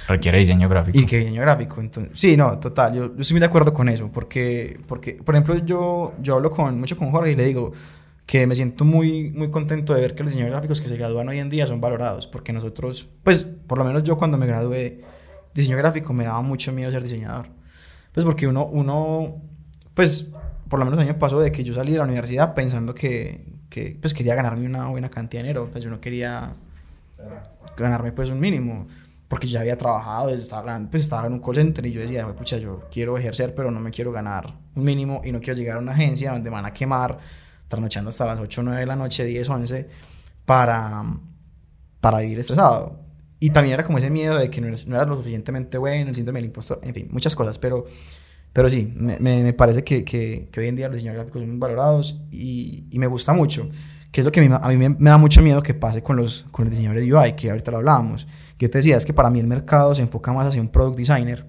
requiere 0.08 0.40
diseño 0.40 0.70
gráfico. 0.70 0.98
Y 0.98 1.06
que 1.06 1.18
diseño 1.18 1.42
gráfico. 1.42 1.82
Entonces, 1.82 2.14
sí, 2.18 2.38
no, 2.38 2.58
total. 2.60 2.94
Yo, 2.94 3.14
yo 3.14 3.22
estoy 3.22 3.36
muy 3.36 3.42
de 3.42 3.48
acuerdo 3.48 3.74
con 3.74 3.90
eso. 3.90 4.10
Porque, 4.14 4.80
porque 4.88 5.16
por 5.16 5.36
ejemplo, 5.36 5.58
yo, 5.58 6.14
yo 6.22 6.36
hablo 6.36 6.52
con, 6.52 6.80
mucho 6.80 6.96
con 6.96 7.12
Jorge 7.12 7.32
y 7.32 7.36
le 7.36 7.44
digo 7.44 7.74
que 8.26 8.48
me 8.48 8.56
siento 8.56 8.86
muy, 8.86 9.30
muy 9.32 9.52
contento 9.52 9.94
de 9.94 10.00
ver 10.00 10.16
que 10.16 10.24
los 10.24 10.32
diseñadores 10.32 10.54
gráficos 10.54 10.80
que 10.80 10.88
se 10.88 10.96
gradúan 10.96 11.28
hoy 11.28 11.40
en 11.40 11.50
día 11.50 11.68
son 11.68 11.82
valorados. 11.82 12.28
Porque 12.28 12.54
nosotros, 12.54 13.10
pues, 13.24 13.44
por 13.44 13.78
lo 13.78 13.84
menos 13.84 14.04
yo 14.04 14.18
cuando 14.18 14.38
me 14.38 14.48
gradué 14.48 15.02
diseño 15.54 15.76
gráfico 15.76 16.14
me 16.14 16.24
daba 16.24 16.42
mucho 16.42 16.72
miedo 16.72 16.90
ser 16.90 17.04
diseñador. 17.04 17.48
Pues 18.14 18.26
porque 18.26 18.48
uno, 18.48 18.66
uno 18.66 19.42
pues 19.94 20.32
por 20.70 20.80
lo 20.80 20.86
menos 20.86 21.00
año 21.00 21.18
pasó 21.18 21.40
de 21.40 21.52
que 21.52 21.64
yo 21.64 21.74
salí 21.74 21.92
de 21.92 21.98
la 22.00 22.04
universidad 22.04 22.54
pensando 22.54 22.94
que, 22.94 23.46
que 23.70 23.98
pues 24.00 24.14
quería 24.14 24.36
ganarme 24.36 24.66
una 24.66 24.88
buena 24.88 25.10
cantidad 25.10 25.42
de 25.42 25.48
dinero, 25.48 25.70
pues 25.72 25.84
yo 25.84 25.90
no 25.90 26.00
quería 26.00 26.54
ganarme 27.78 28.12
pues 28.12 28.30
un 28.30 28.40
mínimo, 28.40 28.88
porque 29.28 29.48
ya 29.48 29.62
había 29.62 29.78
trabajado, 29.78 30.30
estaba, 30.30 30.80
pues 30.90 31.04
estaba 31.04 31.28
en 31.28 31.34
un 31.34 31.40
call 31.40 31.56
center 31.56 31.86
y 31.86 31.92
yo 31.92 32.02
decía, 32.02 32.28
pucha, 32.36 32.58
yo 32.58 32.84
quiero 32.92 33.18
ejercer, 33.18 33.54
pero 33.54 33.72
no 33.72 33.80
me 33.80 33.92
quiero 33.92 34.12
ganar 34.12 34.54
un 34.76 34.84
mínimo 34.84 35.22
y 35.24 35.32
no 35.32 35.40
quiero 35.40 35.58
llegar 35.58 35.78
a 35.78 35.80
una 35.80 35.92
agencia 35.92 36.32
donde 36.32 36.50
me 36.50 36.56
van 36.56 36.66
a 36.66 36.74
quemar, 36.74 37.18
trasnochando 37.68 38.10
hasta 38.10 38.26
las 38.26 38.40
8 38.40 38.62
o 38.62 38.64
9 38.64 38.80
de 38.80 38.86
la 38.86 38.96
noche, 38.96 39.26
10, 39.26 39.50
11, 39.50 39.90
para, 40.46 41.04
para 42.00 42.20
vivir 42.20 42.40
estresado. 42.40 43.02
Y 43.40 43.52
también 43.52 43.76
era 43.76 43.84
como 43.84 44.00
ese 44.00 44.10
miedo 44.10 44.36
de 44.38 44.50
que 44.50 44.62
no, 44.62 44.68
no 44.68 44.96
era 44.96 45.06
lo 45.06 45.16
suficientemente 45.18 45.78
bueno, 45.78 46.10
el 46.10 46.16
síndrome 46.16 46.40
del 46.40 46.46
impostor, 46.46 46.80
en 46.82 46.94
fin, 46.94 47.08
muchas 47.12 47.36
cosas, 47.36 47.60
pero 47.60 47.86
pero 48.58 48.72
sí, 48.72 48.92
me, 48.96 49.20
me, 49.20 49.54
parece 49.54 49.84
que, 49.84 50.04
que, 50.04 50.50
hoy 50.58 50.68
en 50.68 50.76
día 50.76 50.88
los 50.88 50.96
diseñadores 50.96 51.26
gráficos 51.26 51.42
son 51.44 51.50
muy 51.52 51.60
valorados 51.60 52.20
y, 52.32 52.86
y, 52.90 52.98
me 52.98 53.06
gusta 53.06 53.32
mucho. 53.32 53.70
Que 54.12 54.22
es 54.22 54.26
lo 54.26 54.32
que 54.32 54.40
a 54.40 54.44
mí, 54.44 54.50
a 54.52 54.68
mí 54.70 54.78
me, 54.78 54.96
da 55.12 55.20
mucho 55.20 55.44
miedo 55.44 55.62
que 55.62 55.76
pase 55.76 56.02
con 56.02 56.16
los, 56.16 56.44
con 56.50 56.66
los 56.66 56.72
diseñadores 56.72 57.06
de 57.06 57.14
UI, 57.14 57.34
que 57.34 57.52
ahorita 57.52 57.70
lo 57.70 57.78
hablábamos. 57.78 58.26
Que 58.58 58.66
yo 58.66 58.72
te 58.72 58.80
decía, 58.80 58.98
es 58.98 59.06
que 59.06 59.14
para 59.14 59.30
mí 59.30 59.40
el 59.40 59.46
mercado 59.46 59.94
se 59.94 60.02
enfoca 60.02 60.34
más 60.34 60.48
hacia 60.48 60.60
un 60.60 60.70
product 60.70 60.98
designer 60.98 61.46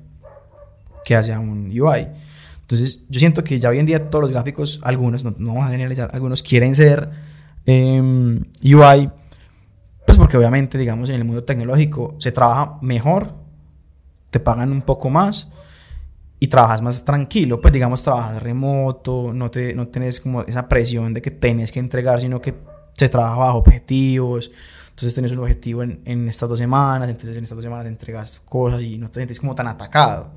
que 1.02 1.16
hacia 1.16 1.40
un 1.40 1.70
UI. 1.70 2.08
Entonces, 2.60 3.02
yo 3.08 3.18
siento 3.18 3.42
que 3.42 3.58
ya 3.58 3.70
hoy 3.70 3.78
en 3.78 3.86
día 3.86 4.10
todos 4.10 4.24
los 4.24 4.30
gráficos, 4.30 4.78
algunos, 4.82 5.24
no, 5.24 5.32
vamos 5.38 5.64
a 5.64 5.70
generalizar, 5.70 6.10
algunos 6.12 6.42
quieren 6.42 6.74
ser 6.74 7.08
em, 7.64 8.44
UI, 8.62 9.08
pues 10.04 10.18
porque 10.18 10.36
obviamente, 10.36 10.76
digamos, 10.76 11.08
en 11.08 11.14
el 11.14 11.24
mundo 11.24 11.42
tecnológico 11.42 12.16
se 12.18 12.32
trabaja 12.32 12.76
mejor, 12.82 13.32
te 14.28 14.40
pagan 14.40 14.72
un 14.72 14.82
poco 14.82 15.08
más 15.08 15.50
y 16.40 16.46
trabajas 16.46 16.82
más 16.82 17.04
tranquilo, 17.04 17.60
pues 17.60 17.72
digamos 17.72 18.02
trabajas 18.02 18.42
remoto, 18.42 19.32
no, 19.32 19.50
te, 19.50 19.74
no 19.74 19.88
tienes 19.88 20.20
como 20.20 20.42
esa 20.42 20.68
presión 20.68 21.12
de 21.12 21.20
que 21.20 21.30
tienes 21.30 21.72
que 21.72 21.80
entregar, 21.80 22.20
sino 22.20 22.40
que 22.40 22.54
se 22.92 23.08
trabaja 23.08 23.36
bajo 23.36 23.58
objetivos, 23.58 24.50
entonces 24.90 25.14
tienes 25.14 25.32
un 25.32 25.38
objetivo 25.38 25.82
en, 25.82 26.00
en 26.04 26.28
estas 26.28 26.48
dos 26.48 26.58
semanas, 26.58 27.08
entonces 27.08 27.36
en 27.36 27.44
estas 27.44 27.56
dos 27.56 27.64
semanas 27.64 27.86
entregas 27.86 28.40
cosas 28.44 28.82
y 28.82 28.98
no 28.98 29.08
te 29.08 29.20
sientes 29.20 29.40
como 29.40 29.54
tan 29.54 29.66
atacado. 29.66 30.30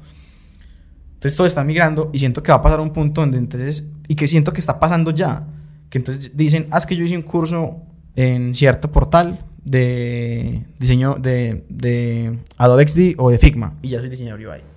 Entonces 1.14 1.38
todo 1.38 1.46
está 1.46 1.64
migrando 1.64 2.10
y 2.14 2.20
siento 2.20 2.42
que 2.42 2.52
va 2.52 2.58
a 2.58 2.62
pasar 2.64 2.80
un 2.80 2.92
punto 2.92 3.22
donde 3.22 3.38
entonces, 3.38 3.88
y 4.08 4.16
que 4.16 4.28
siento 4.28 4.54
que 4.54 4.60
está 4.60 4.80
pasando 4.80 5.12
ya, 5.12 5.46
que 5.90 6.00
entonces 6.00 6.36
dicen, 6.36 6.68
haz 6.72 6.88
que 6.88 6.96
yo 6.96 7.04
hice 7.04 7.16
un 7.16 7.22
curso 7.22 7.78
en 8.16 8.56
cierto 8.56 8.92
portal 8.92 9.46
de 9.64 10.66
diseño 10.80 11.18
de, 11.20 11.64
de 11.70 12.40
Adobe 12.58 12.88
XD 12.88 13.20
o 13.20 13.30
de 13.30 13.38
Figma 13.38 13.76
y 13.84 13.90
ya 13.90 14.00
soy 14.00 14.10
diseñador 14.10 14.40
UI. 14.40 14.71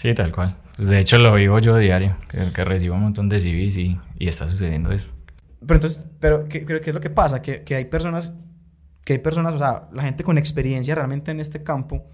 Sí, 0.00 0.14
tal 0.14 0.32
cual. 0.32 0.56
Pues 0.76 0.88
de 0.88 0.98
hecho 0.98 1.18
lo 1.18 1.34
vivo 1.34 1.58
yo 1.58 1.76
diario, 1.76 2.16
que, 2.54 2.64
recibo 2.64 2.94
un 2.94 3.02
montón 3.02 3.28
de 3.28 3.38
CVs 3.38 3.76
y, 3.76 3.98
y, 4.18 4.28
está 4.28 4.48
sucediendo 4.48 4.90
eso. 4.92 5.08
Pero 5.60 5.74
entonces, 5.74 6.06
pero 6.18 6.48
¿qué, 6.48 6.64
qué 6.64 6.80
es 6.82 6.94
lo 6.94 7.00
que 7.00 7.10
pasa? 7.10 7.42
Que, 7.42 7.64
que, 7.64 7.74
hay 7.74 7.84
personas, 7.84 8.34
que 9.04 9.12
hay 9.12 9.18
personas, 9.18 9.52
o 9.52 9.58
sea, 9.58 9.90
la 9.92 10.04
gente 10.04 10.24
con 10.24 10.38
experiencia 10.38 10.94
realmente 10.94 11.32
en 11.32 11.38
este 11.38 11.62
campo 11.62 12.06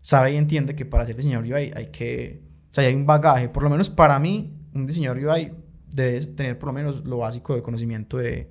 sabe 0.00 0.32
y 0.32 0.36
entiende 0.36 0.74
que 0.74 0.84
para 0.84 1.04
ser 1.04 1.14
diseñador 1.14 1.44
UI 1.44 1.70
hay 1.76 1.92
que, 1.92 2.42
o 2.72 2.74
sea, 2.74 2.82
hay 2.82 2.94
un 2.96 3.06
bagaje, 3.06 3.48
por 3.48 3.62
lo 3.62 3.70
menos 3.70 3.88
para 3.88 4.18
mí, 4.18 4.52
un 4.74 4.84
diseñador 4.84 5.18
UI 5.18 5.52
debe 5.94 6.20
tener 6.26 6.58
por 6.58 6.70
lo 6.70 6.72
menos 6.72 7.04
lo 7.04 7.18
básico 7.18 7.54
de 7.54 7.62
conocimiento 7.62 8.16
de, 8.16 8.50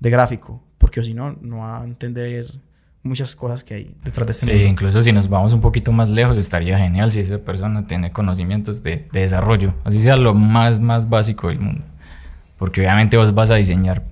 de 0.00 0.10
gráfico, 0.10 0.64
porque 0.78 1.02
si 1.02 1.12
no, 1.12 1.32
no 1.32 1.58
va 1.58 1.82
a 1.82 1.84
entender 1.84 2.46
muchas 3.02 3.34
cosas 3.34 3.64
que 3.64 3.74
hay 3.74 3.94
detrás 4.04 4.26
de 4.26 4.32
este 4.32 4.46
sí, 4.46 4.62
incluso 4.64 5.02
si 5.02 5.12
nos 5.12 5.28
vamos 5.28 5.52
un 5.52 5.60
poquito 5.60 5.92
más 5.92 6.08
lejos, 6.08 6.38
estaría 6.38 6.78
genial 6.78 7.10
si 7.10 7.20
esa 7.20 7.38
persona 7.38 7.86
tiene 7.86 8.12
conocimientos 8.12 8.82
de, 8.82 9.08
de, 9.12 9.20
desarrollo, 9.20 9.74
así 9.84 10.00
sea 10.00 10.16
lo 10.16 10.34
más, 10.34 10.80
más 10.80 11.08
básico 11.08 11.48
del 11.48 11.60
mundo. 11.60 11.82
Porque 12.58 12.80
obviamente 12.80 13.16
vos 13.16 13.34
vas 13.34 13.50
a 13.50 13.56
diseñar 13.56 14.04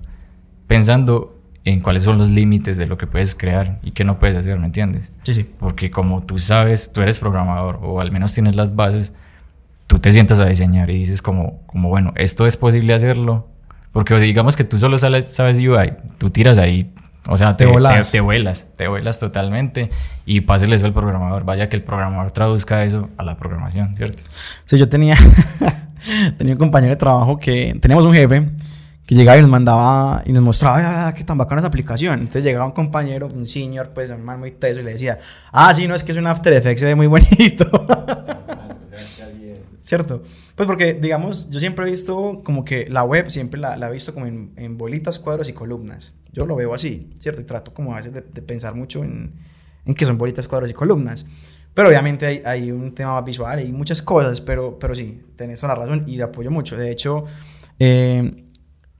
pensando 0.67 1.37
en 1.63 1.79
cuáles 1.79 2.03
son 2.03 2.17
los 2.17 2.29
límites 2.29 2.77
de 2.77 2.87
lo 2.87 2.97
que 2.97 3.07
puedes 3.07 3.35
crear 3.35 3.79
y 3.83 3.91
qué 3.91 4.03
no 4.03 4.19
puedes 4.19 4.35
hacer, 4.35 4.57
¿me 4.57 4.65
entiendes? 4.65 5.11
Sí, 5.23 5.33
sí. 5.33 5.49
Porque 5.59 5.91
como 5.91 6.23
tú 6.23 6.39
sabes, 6.39 6.91
tú 6.91 7.01
eres 7.01 7.19
programador 7.19 7.79
o 7.81 8.01
al 8.01 8.11
menos 8.11 8.33
tienes 8.33 8.55
las 8.55 8.75
bases, 8.75 9.13
tú 9.87 9.99
te 9.99 10.11
sientas 10.11 10.39
a 10.39 10.45
diseñar 10.47 10.89
y 10.89 10.97
dices 10.97 11.21
como, 11.21 11.61
como 11.67 11.89
bueno, 11.89 12.13
esto 12.15 12.47
es 12.47 12.57
posible 12.57 12.93
hacerlo. 12.93 13.47
Porque 13.91 14.17
digamos 14.19 14.55
que 14.55 14.63
tú 14.63 14.77
solo 14.77 14.97
sabes, 14.97 15.27
sabes 15.35 15.57
UI, 15.57 15.93
tú 16.17 16.29
tiras 16.29 16.57
ahí 16.57 16.91
o 17.27 17.37
sea, 17.37 17.55
te, 17.55 17.65
te, 17.65 17.71
vuelas. 17.71 18.11
te, 18.75 18.87
vuelas, 18.87 19.19
totalmente 19.19 19.91
y 20.25 20.41
páseles 20.41 20.77
eso 20.77 20.87
al 20.87 20.93
programador. 20.93 21.43
Vaya 21.43 21.69
que 21.69 21.75
el 21.75 21.83
programador 21.83 22.31
traduzca 22.31 22.83
eso 22.83 23.09
a 23.17 23.23
la 23.23 23.37
programación, 23.37 23.95
¿cierto? 23.95 24.23
Sí, 24.65 24.77
yo 24.77 24.89
tenía, 24.89 25.15
tenía 26.37 26.53
un 26.53 26.59
compañero 26.59 26.91
de 26.91 26.97
trabajo 26.97 27.37
que 27.37 27.77
teníamos 27.79 28.05
un 28.05 28.13
jefe 28.13 28.49
que 29.05 29.15
llegaba 29.15 29.37
y 29.37 29.41
nos 29.41 29.49
mandaba 29.49 30.23
y 30.25 30.31
nos 30.31 30.41
mostraba 30.41 31.07
ah, 31.07 31.13
qué 31.13 31.23
tan 31.23 31.37
bacana 31.37 31.61
esa 31.61 31.67
aplicación. 31.67 32.21
Entonces 32.21 32.43
llegaba 32.43 32.65
un 32.65 32.71
compañero, 32.71 33.27
un 33.27 33.45
senior, 33.45 33.91
pues 33.93 34.09
un 34.09 34.23
man 34.23 34.39
muy 34.39 34.51
teso 34.51 34.79
y 34.79 34.83
le 34.83 34.93
decía, 34.93 35.19
ah, 35.51 35.73
sí, 35.73 35.87
no, 35.87 35.93
es 35.93 36.03
que 36.03 36.13
es 36.13 36.17
un 36.17 36.27
After 36.27 36.53
Effects, 36.53 36.79
se 36.79 36.85
ve 36.87 36.95
muy 36.95 37.07
bonito. 37.07 37.69
¿Cierto? 39.83 40.23
Pues 40.55 40.65
porque, 40.65 40.93
digamos, 40.93 41.49
yo 41.49 41.59
siempre 41.59 41.85
he 41.85 41.89
visto 41.89 42.41
como 42.43 42.63
que 42.63 42.87
la 42.89 43.03
web 43.03 43.29
siempre 43.29 43.59
la, 43.59 43.75
la 43.75 43.89
he 43.89 43.91
visto 43.91 44.13
como 44.13 44.25
en, 44.25 44.53
en 44.55 44.77
bolitas, 44.77 45.19
cuadros 45.19 45.49
y 45.49 45.53
columnas. 45.53 46.13
Yo 46.33 46.45
lo 46.45 46.55
veo 46.55 46.73
así, 46.73 47.13
¿cierto? 47.19 47.41
Y 47.41 47.43
trato 47.43 47.73
como 47.73 47.93
a 47.93 47.97
veces 47.97 48.13
de, 48.13 48.21
pensar 48.21 48.75
mucho 48.75 49.03
en, 49.03 49.33
en, 49.85 49.93
que 49.93 50.05
son 50.05 50.17
bolitas, 50.17 50.47
cuadros 50.47 50.69
y 50.69 50.73
columnas. 50.73 51.25
Pero 51.73 51.87
obviamente 51.87 52.25
hay, 52.25 52.41
hay 52.45 52.71
un 52.71 52.93
tema 52.93 53.13
más 53.13 53.25
visual, 53.25 53.59
hay 53.59 53.71
muchas 53.71 54.01
cosas, 54.01 54.41
pero, 54.41 54.77
pero 54.77 54.93
sí, 54.93 55.21
tenés 55.35 55.61
toda 55.61 55.75
la 55.75 55.81
razón 55.81 56.03
y 56.07 56.17
le 56.17 56.23
apoyo 56.23 56.51
mucho. 56.51 56.75
De 56.77 56.91
hecho, 56.91 57.25
eh, 57.79 58.45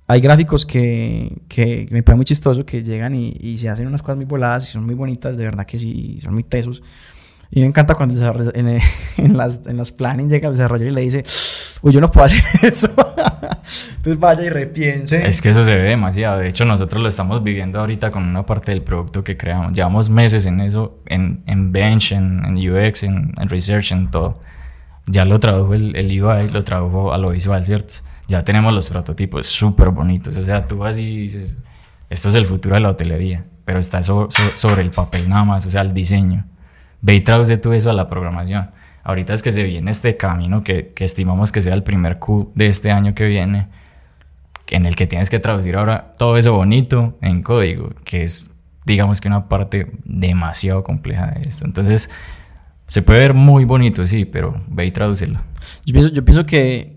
hay 0.07 0.21
gráficos 0.21 0.65
que, 0.65 1.41
que, 1.47 1.87
me 1.91 2.03
parece 2.03 2.17
muy 2.17 2.25
chistoso 2.25 2.65
que 2.65 2.83
llegan 2.83 3.15
y, 3.15 3.35
y, 3.39 3.57
se 3.57 3.69
hacen 3.69 3.87
unas 3.87 4.01
cosas 4.01 4.17
muy 4.17 4.25
voladas 4.25 4.67
y 4.67 4.71
son 4.71 4.85
muy 4.85 4.95
bonitas, 4.95 5.37
de 5.37 5.45
verdad 5.45 5.65
que 5.65 5.79
sí, 5.79 6.19
son 6.21 6.33
muy 6.33 6.43
tesos. 6.43 6.81
Y 7.49 7.59
me 7.59 7.65
encanta 7.65 7.95
cuando 7.95 8.15
en, 8.53 8.79
en, 9.17 9.37
las, 9.37 9.65
en 9.65 9.77
las 9.77 9.91
planning 9.91 10.29
llega 10.29 10.47
el 10.47 10.53
desarrollador 10.53 10.91
y 10.91 10.95
le 10.95 11.01
dice, 11.01 11.23
uy, 11.81 11.91
yo 11.91 12.01
no 12.01 12.09
puedo 12.09 12.25
hacer 12.25 12.43
eso. 12.63 12.89
Entonces 13.95 14.19
vaya 14.19 14.43
y 14.43 14.49
repiense. 14.49 15.25
Es 15.27 15.41
que 15.41 15.49
eso 15.49 15.63
se 15.63 15.75
ve 15.75 15.83
demasiado. 15.83 16.39
De 16.39 16.47
hecho, 16.47 16.65
nosotros 16.65 17.01
lo 17.01 17.09
estamos 17.09 17.43
viviendo 17.43 17.79
ahorita 17.79 18.11
con 18.11 18.23
una 18.23 18.45
parte 18.45 18.71
del 18.71 18.81
producto 18.81 19.23
que 19.23 19.37
creamos. 19.37 19.73
Llevamos 19.73 20.09
meses 20.09 20.45
en 20.45 20.61
eso, 20.61 20.99
en, 21.05 21.43
en 21.45 21.71
Bench, 21.71 22.11
en, 22.11 22.43
en 22.45 22.57
UX, 22.57 23.03
en, 23.03 23.33
en, 23.37 23.49
Research, 23.49 23.91
en 23.91 24.09
todo. 24.09 24.41
Ya 25.07 25.25
lo 25.25 25.39
tradujo 25.39 25.73
el, 25.73 25.95
el 25.95 26.23
UI, 26.23 26.49
lo 26.49 26.63
tradujo 26.63 27.13
a 27.13 27.17
lo 27.17 27.31
visual, 27.31 27.65
¿cierto? 27.65 27.95
Ya 28.27 28.43
tenemos 28.43 28.73
los 28.73 28.89
prototipos 28.89 29.47
súper 29.47 29.89
bonitos. 29.89 30.35
O 30.37 30.43
sea, 30.43 30.65
tú 30.65 30.77
vas 30.77 30.97
y 30.97 31.17
dices, 31.17 31.57
esto 32.09 32.29
es 32.29 32.35
el 32.35 32.45
futuro 32.45 32.75
de 32.75 32.81
la 32.81 32.89
hotelería. 32.89 33.45
Pero 33.65 33.79
está 33.79 34.01
sobre 34.03 34.81
el 34.81 34.91
papel 34.91 35.29
nada 35.29 35.45
más, 35.45 35.65
o 35.65 35.69
sea, 35.69 35.81
el 35.81 35.93
diseño. 35.93 36.45
Ve 37.01 37.15
y 37.15 37.21
traduce 37.21 37.57
tú 37.57 37.73
eso 37.73 37.89
a 37.89 37.93
la 37.93 38.09
programación 38.09 38.69
Ahorita 39.03 39.33
es 39.33 39.41
que 39.43 39.51
se 39.51 39.63
viene 39.63 39.91
este 39.91 40.17
camino 40.17 40.63
que, 40.63 40.93
que 40.93 41.05
estimamos 41.05 41.51
que 41.51 41.61
sea 41.61 41.73
el 41.73 41.83
primer 41.83 42.19
Q 42.19 42.51
de 42.55 42.67
este 42.67 42.91
año 42.91 43.15
que 43.15 43.25
viene, 43.25 43.67
en 44.67 44.85
el 44.85 44.95
que 44.95 45.05
tienes 45.05 45.29
que 45.29 45.39
traducir 45.39 45.75
ahora 45.75 46.13
todo 46.17 46.37
eso 46.37 46.53
bonito 46.53 47.17
en 47.21 47.43
código, 47.43 47.89
que 48.05 48.23
es, 48.23 48.49
digamos 48.85 49.19
que 49.19 49.27
una 49.27 49.49
parte 49.49 49.91
demasiado 50.05 50.83
compleja 50.83 51.27
de 51.31 51.49
esto. 51.49 51.65
Entonces, 51.65 52.09
se 52.87 53.01
puede 53.01 53.19
ver 53.19 53.33
muy 53.33 53.65
bonito, 53.65 54.05
sí, 54.05 54.25
pero 54.25 54.61
ve 54.67 54.85
y 54.85 54.91
tradúcelo. 54.91 55.39
Yo 55.85 55.93
pienso, 55.93 56.13
yo 56.13 56.23
pienso 56.23 56.45
que 56.45 56.95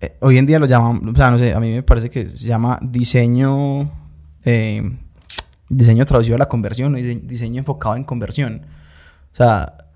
eh, 0.00 0.16
hoy 0.20 0.38
en 0.38 0.46
día 0.46 0.58
lo 0.58 0.66
llaman, 0.66 1.08
o 1.08 1.14
sea, 1.14 1.30
no 1.30 1.38
sé, 1.38 1.54
a 1.54 1.60
mí 1.60 1.70
me 1.70 1.82
parece 1.82 2.08
que 2.08 2.28
se 2.28 2.46
llama 2.46 2.78
diseño, 2.82 3.90
eh, 4.44 4.82
diseño 5.68 6.06
traducido 6.06 6.36
a 6.36 6.38
la 6.38 6.46
conversión, 6.48 6.94
diseño 6.94 7.58
enfocado 7.58 7.96
en 7.96 8.04
conversión. 8.04 8.62
O 9.32 9.36
sea, 9.36 9.87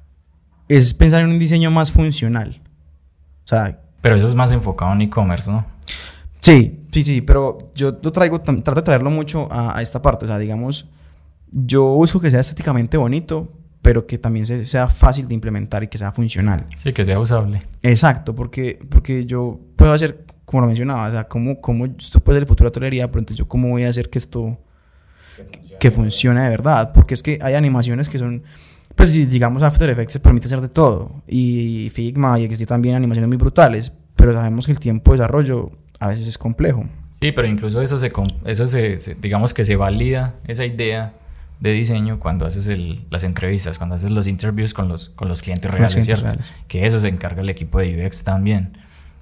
es 0.69 0.95
pensar 0.95 1.23
en 1.23 1.31
un 1.31 1.39
diseño 1.39 1.71
más 1.71 1.93
funcional. 1.93 2.61
O 3.45 3.49
sea, 3.49 3.79
Pero 4.01 4.17
eso 4.17 4.27
es 4.27 4.35
más 4.35 4.53
enfocado 4.53 4.93
en 4.95 5.03
e-commerce, 5.03 5.51
¿no? 5.51 5.65
Sí, 6.41 6.81
sí, 6.91 7.03
sí, 7.05 7.21
pero 7.21 7.59
yo 7.75 7.99
lo 8.03 8.11
traigo, 8.13 8.41
trato 8.41 8.75
de 8.75 8.83
traerlo 8.83 9.11
mucho 9.11 9.49
a, 9.53 9.77
a 9.77 9.83
esta 9.83 10.03
parte. 10.03 10.25
O 10.25 10.29
sea, 10.29 10.39
digamos, 10.39 10.89
yo 11.53 11.85
busco 11.85 12.21
que 12.21 12.31
sea 12.31 12.41
estéticamente 12.41 12.97
bonito, 12.97 13.53
pero 13.81 14.07
que 14.07 14.19
también 14.19 14.47
se- 14.47 14.65
sea 14.67 14.89
fácil 14.89 15.29
de 15.29 15.35
implementar 15.35 15.83
y 15.85 15.89
que 15.89 15.99
sea 15.99 16.11
funcional. 16.13 16.67
Sí, 16.79 16.93
que 16.93 17.05
sea 17.05 17.21
usable. 17.21 17.63
Exacto, 17.83 18.35
porque, 18.35 18.79
porque 18.91 19.25
yo 19.25 19.61
puedo 19.77 19.93
hacer, 19.93 20.25
como 20.45 20.63
lo 20.63 20.67
mencionaba, 20.69 21.09
o 21.09 21.11
sea, 21.13 21.25
como, 21.29 21.61
como 21.61 21.87
esto 21.87 22.19
puede 22.21 22.37
ser 22.37 22.43
el 22.45 22.49
futuro 22.49 22.71
de 22.71 22.71
la 22.71 22.75
tolería, 22.75 23.07
pero 23.09 23.21
entonces 23.21 23.39
yo 23.39 23.47
cómo 23.47 23.69
voy 23.69 23.85
a 23.85 23.89
hacer 23.91 24.11
que 24.11 24.19
esto 24.19 24.59
que 25.79 25.91
funcione 25.91 26.41
de 26.43 26.49
verdad, 26.49 26.93
porque 26.93 27.15
es 27.15 27.23
que 27.23 27.39
hay 27.43 27.55
animaciones 27.55 28.09
que 28.09 28.19
son, 28.19 28.43
pues 28.95 29.11
si 29.11 29.27
digamos 29.27 29.63
After 29.63 29.89
Effects 29.91 30.19
permite 30.19 30.47
hacer 30.47 30.61
de 30.61 30.69
todo, 30.69 31.23
y 31.27 31.91
Figma 31.93 32.39
y 32.39 32.53
XD 32.53 32.67
también 32.67 32.95
animaciones 32.95 33.29
muy 33.29 33.37
brutales, 33.37 33.93
pero 34.17 34.33
sabemos 34.33 34.67
que 34.67 34.73
el 34.73 34.81
tiempo 34.81 35.13
de 35.13 35.19
desarrollo 35.19 35.73
a 35.99 36.09
veces 36.09 36.27
es 36.27 36.39
complejo. 36.39 36.85
Sí, 37.21 37.33
pero 37.33 37.47
incluso 37.49 37.81
eso 37.81 37.99
se, 37.99 38.13
eso 38.45 38.67
se, 38.67 39.01
se- 39.01 39.15
digamos 39.15 39.55
que 39.55 39.65
se 39.65 39.77
valida 39.77 40.35
esa 40.47 40.65
idea 40.65 41.15
de 41.61 41.73
diseño 41.73 42.19
cuando 42.19 42.45
haces 42.47 42.67
el- 42.67 43.05
las 43.11 43.23
entrevistas, 43.23 43.79
cuando 43.79 43.95
haces 43.95 44.11
los 44.11 44.27
interviews 44.27 44.75
con 44.75 44.89
los, 44.89 45.11
con 45.11 45.29
los 45.29 45.43
clientes 45.43 45.71
Con 45.71 45.81
los 45.81 45.93
reales, 45.93 46.07
clientes 46.07 46.31
¿cierto? 46.31 46.47
reales. 46.49 46.67
Que 46.67 46.85
eso 46.87 46.99
se 46.99 47.07
encarga 47.09 47.43
el 47.43 47.49
equipo 47.51 47.79
de 47.79 48.05
UX 48.05 48.25
también. 48.25 48.77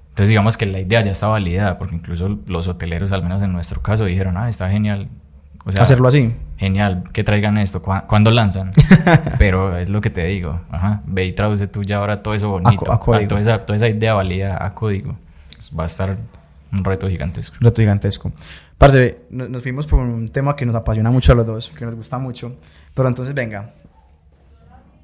Entonces 0.09 0.29
digamos 0.29 0.57
que 0.57 0.65
la 0.65 0.79
idea 0.79 1.01
ya 1.03 1.11
está 1.11 1.27
validada, 1.27 1.77
porque 1.77 1.95
incluso 1.95 2.39
los 2.47 2.67
hoteleros, 2.67 3.11
al 3.11 3.21
menos 3.23 3.41
en 3.43 3.53
nuestro 3.53 3.81
caso, 3.81 4.05
dijeron, 4.05 4.35
ah, 4.37 4.49
está 4.49 4.69
genial. 4.71 5.07
O 5.63 5.71
sea, 5.71 5.83
Hacerlo 5.83 6.07
así. 6.07 6.33
Genial, 6.57 7.03
que 7.13 7.23
traigan 7.23 7.57
esto, 7.57 7.81
¿Cuá- 7.83 8.05
¿cuándo 8.07 8.31
lanzan? 8.31 8.71
Pero 9.37 9.77
es 9.77 9.89
lo 9.89 10.01
que 10.01 10.09
te 10.09 10.25
digo, 10.25 10.59
ajá, 10.71 11.01
ve 11.05 11.25
y 11.25 11.33
traduce 11.33 11.67
tú 11.67 11.83
ya 11.83 11.97
ahora 11.97 12.23
todo 12.23 12.33
eso 12.33 12.49
bonito, 12.49 12.91
a 12.91 12.99
código. 12.99 13.27
toda, 13.29 13.41
esa, 13.41 13.65
toda 13.65 13.75
esa 13.77 13.87
idea 13.87 14.13
valida 14.15 14.63
a 14.63 14.73
código. 14.73 15.15
Pues 15.53 15.71
va 15.77 15.83
a 15.83 15.85
estar 15.87 16.17
un 16.71 16.83
reto 16.83 17.07
gigantesco. 17.09 17.57
Reto 17.59 17.81
gigantesco. 17.81 18.31
Parce, 18.77 19.19
no- 19.29 19.47
nos 19.47 19.61
fuimos 19.61 19.85
por 19.85 19.99
un 19.99 20.27
tema 20.29 20.55
que 20.55 20.65
nos 20.65 20.73
apasiona 20.75 21.11
mucho 21.11 21.31
a 21.33 21.35
los 21.35 21.45
dos, 21.45 21.69
que 21.77 21.85
nos 21.85 21.93
gusta 21.95 22.17
mucho. 22.17 22.55
Pero 22.95 23.07
entonces, 23.07 23.33
venga. 23.35 23.71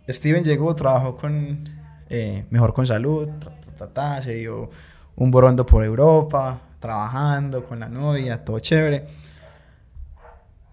Steven 0.10 0.44
llegó, 0.44 0.74
trabajó 0.76 1.16
con 1.18 1.60
eh, 2.10 2.46
Mejor 2.50 2.74
con 2.74 2.88
Salud, 2.88 3.28
ta, 3.40 3.50
ta, 3.50 3.72
ta, 3.78 3.88
ta, 3.88 4.22
se 4.22 4.34
dio 4.36 4.70
un 5.18 5.30
borondo 5.32 5.66
por 5.66 5.84
Europa, 5.84 6.58
trabajando 6.80 7.64
con 7.64 7.80
la 7.80 7.90
novia, 7.90 8.44
todo 8.44 8.60
chévere. 8.60 9.06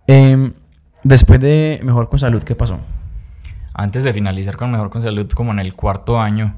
Em, 0.07 0.52
después 1.02 1.40
de 1.40 1.80
Mejor 1.82 2.09
con 2.09 2.18
Salud, 2.18 2.42
¿qué 2.42 2.55
pasó? 2.55 2.80
Antes 3.72 4.05
de 4.05 4.12
finalizar 4.12 4.57
con 4.57 4.70
Mejor 4.70 4.90
con 4.90 5.00
Salud, 5.00 5.30
como 5.32 5.52
en 5.52 5.59
el 5.59 5.74
cuarto 5.74 6.20
año, 6.20 6.55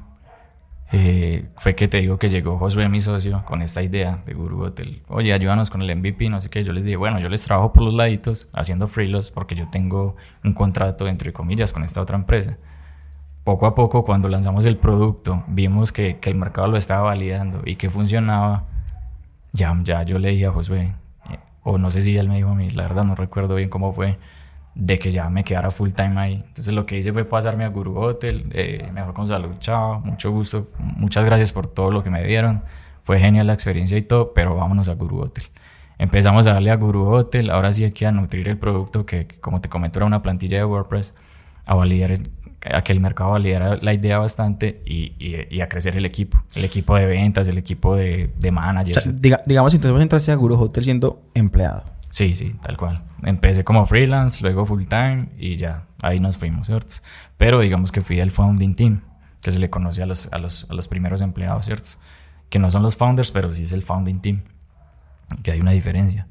eh, 0.91 1.45
fue 1.57 1.75
que 1.75 1.87
te 1.87 1.99
digo 1.99 2.17
que 2.17 2.29
llegó 2.29 2.57
Josué, 2.57 2.87
mi 2.89 3.01
socio, 3.01 3.43
con 3.45 3.61
esta 3.61 3.81
idea 3.81 4.21
de 4.25 4.33
Guru 4.33 4.63
Hotel. 4.63 5.01
Oye, 5.09 5.33
ayúdanos 5.33 5.69
con 5.69 5.81
el 5.81 5.95
MVP, 5.95 6.29
no 6.29 6.39
sé 6.41 6.49
qué. 6.49 6.63
Yo 6.63 6.73
les 6.73 6.83
dije, 6.83 6.97
bueno, 6.97 7.19
yo 7.19 7.29
les 7.29 7.43
trabajo 7.43 7.73
por 7.73 7.83
los 7.83 7.93
laditos, 7.93 8.49
haciendo 8.53 8.87
freelos, 8.87 9.31
porque 9.31 9.55
yo 9.55 9.67
tengo 9.69 10.15
un 10.43 10.53
contrato, 10.53 11.07
entre 11.07 11.33
comillas, 11.33 11.73
con 11.73 11.83
esta 11.83 12.01
otra 12.01 12.17
empresa. 12.17 12.57
Poco 13.43 13.65
a 13.65 13.75
poco, 13.75 14.03
cuando 14.05 14.29
lanzamos 14.29 14.65
el 14.65 14.77
producto, 14.77 15.43
vimos 15.47 15.91
que, 15.93 16.17
que 16.19 16.29
el 16.29 16.35
mercado 16.35 16.67
lo 16.67 16.77
estaba 16.77 17.03
validando 17.03 17.61
y 17.65 17.77
que 17.77 17.89
funcionaba. 17.89 18.65
Ya, 19.53 19.75
ya 19.83 20.03
yo 20.03 20.19
le 20.19 20.29
dije 20.29 20.45
a 20.47 20.51
Josué, 20.51 20.81
eh, 20.81 20.93
o 21.67 21.77
no 21.77 21.91
sé 21.91 22.01
si 22.01 22.15
él 22.15 22.29
me 22.29 22.37
dijo 22.37 22.49
a 22.51 22.55
mí, 22.55 22.69
la 22.69 22.83
verdad 22.83 23.03
no 23.03 23.13
recuerdo 23.13 23.55
bien 23.55 23.69
cómo 23.69 23.91
fue, 23.91 24.17
de 24.73 24.99
que 24.99 25.11
ya 25.11 25.29
me 25.29 25.43
quedara 25.43 25.69
full 25.69 25.91
time 25.91 26.17
ahí. 26.17 26.35
Entonces 26.47 26.73
lo 26.73 26.85
que 26.85 26.97
hice 26.97 27.11
fue 27.11 27.25
pasarme 27.25 27.65
a 27.65 27.67
Guru 27.67 27.97
Hotel, 27.99 28.45
eh, 28.53 28.89
mejor 28.93 29.13
con 29.13 29.27
salud, 29.27 29.53
chao, 29.59 29.99
mucho 29.99 30.31
gusto, 30.31 30.69
muchas 30.79 31.25
gracias 31.25 31.51
por 31.51 31.67
todo 31.67 31.91
lo 31.91 32.03
que 32.03 32.09
me 32.09 32.23
dieron, 32.23 32.63
fue 33.03 33.19
genial 33.19 33.47
la 33.47 33.53
experiencia 33.53 33.97
y 33.97 34.01
todo, 34.01 34.33
pero 34.33 34.55
vámonos 34.55 34.87
a 34.87 34.93
Guru 34.93 35.19
Hotel. 35.19 35.43
Empezamos 35.97 36.47
a 36.47 36.53
darle 36.53 36.71
a 36.71 36.77
Guru 36.77 37.05
Hotel, 37.09 37.49
ahora 37.49 37.73
sí 37.73 37.83
hay 37.83 37.91
que 37.91 38.05
a 38.07 38.13
nutrir 38.13 38.47
el 38.47 38.57
producto 38.57 39.05
que, 39.05 39.27
como 39.41 39.59
te 39.59 39.67
comento 39.67 39.99
era 39.99 40.05
una 40.05 40.21
plantilla 40.21 40.57
de 40.59 40.65
WordPress, 40.65 41.15
a 41.65 41.75
validar, 41.75 42.19
a 42.73 42.83
que 42.83 42.91
el 42.93 42.99
mercado 42.99 43.31
validara 43.31 43.77
la 43.81 43.93
idea 43.93 44.17
bastante 44.19 44.81
y, 44.85 45.13
y- 45.19 45.47
y 45.49 45.61
a 45.61 45.69
crecer 45.69 45.95
el 45.97 46.05
equipo, 46.05 46.41
el 46.55 46.65
equipo 46.65 46.95
de 46.95 47.05
ventas, 47.05 47.47
el 47.47 47.57
equipo 47.57 47.95
de, 47.95 48.31
de 48.37 48.49
O 48.49 48.51
managers, 48.51 49.03
sea, 49.03 49.13
diga- 49.13 49.41
digamos, 49.45 49.73
entonces 49.73 49.91
vos 49.93 50.01
entraste 50.01 50.31
a 50.31 50.35
Guru 50.35 50.55
Hotel 50.59 50.83
siendo 50.83 51.21
empleado. 51.33 51.83
Sí, 52.09 52.35
sí, 52.35 52.55
tal 52.63 52.77
cual. 52.77 53.03
Empecé 53.23 53.63
como 53.63 53.85
freelance, 53.85 54.41
luego 54.41 54.65
full 54.65 54.85
time 54.85 55.29
y 55.37 55.57
ya, 55.57 55.83
ahí 56.01 56.19
nos 56.19 56.37
fuimos, 56.37 56.67
¿cierto? 56.67 56.95
Pero 57.37 57.59
digamos 57.59 57.91
que 57.91 58.01
fui 58.01 58.19
el 58.19 58.31
founding 58.31 58.75
team, 58.75 59.01
que 59.41 59.51
se 59.51 59.59
le 59.59 59.69
conoce 59.69 60.01
a 60.01 60.05
los, 60.05 60.31
a 60.31 60.37
los, 60.37 60.65
a 60.69 60.73
los 60.73 60.87
primeros 60.87 61.21
empleados, 61.21 61.65
¿cierto? 61.65 61.89
Que 62.49 62.59
no 62.59 62.69
son 62.69 62.81
los 62.83 62.95
founders, 62.95 63.31
pero 63.31 63.53
sí 63.53 63.63
es 63.63 63.73
el 63.73 63.83
founding 63.83 64.21
team, 64.21 64.41
que 65.43 65.51
hay 65.51 65.59
una 65.59 65.71
diferencia. 65.71 66.27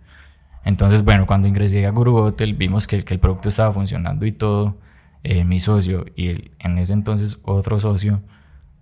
Entonces, 0.64 1.04
bueno, 1.04 1.26
cuando 1.26 1.46
ingresé 1.46 1.86
a 1.86 1.90
Guru 1.90 2.16
Hotel, 2.16 2.54
vimos 2.54 2.86
que, 2.88 3.04
que 3.04 3.14
el 3.14 3.20
producto 3.20 3.48
estaba 3.48 3.72
funcionando 3.72 4.26
y 4.26 4.32
todo. 4.32 4.76
Eh, 5.26 5.44
mi 5.44 5.60
socio 5.60 6.04
y 6.14 6.28
el- 6.28 6.50
en 6.58 6.78
ese 6.78 6.92
entonces 6.92 7.38
otro 7.42 7.78
socio 7.80 8.20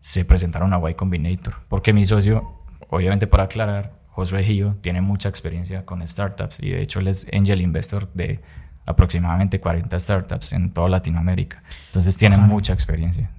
se 0.00 0.24
presentaron 0.24 0.72
a 0.72 0.90
Y 0.90 0.94
Combinator, 0.94 1.54
porque 1.68 1.92
mi 1.92 2.04
socio, 2.04 2.60
obviamente 2.90 3.26
para 3.26 3.44
aclarar, 3.44 3.92
Josué 4.10 4.44
Gio 4.44 4.76
tiene 4.80 5.00
mucha 5.00 5.28
experiencia 5.28 5.84
con 5.84 6.06
startups 6.06 6.60
y 6.60 6.70
de 6.70 6.82
hecho 6.82 7.00
él 7.00 7.08
es 7.08 7.26
angel 7.32 7.60
investor 7.60 8.12
de 8.14 8.40
aproximadamente 8.86 9.58
40 9.60 9.98
startups 9.98 10.52
en 10.52 10.70
toda 10.72 10.88
Latinoamérica. 10.88 11.62
Entonces 11.88 12.16
tiene 12.16 12.36
Ajá. 12.36 12.46
mucha 12.46 12.72
experiencia. 12.72 13.30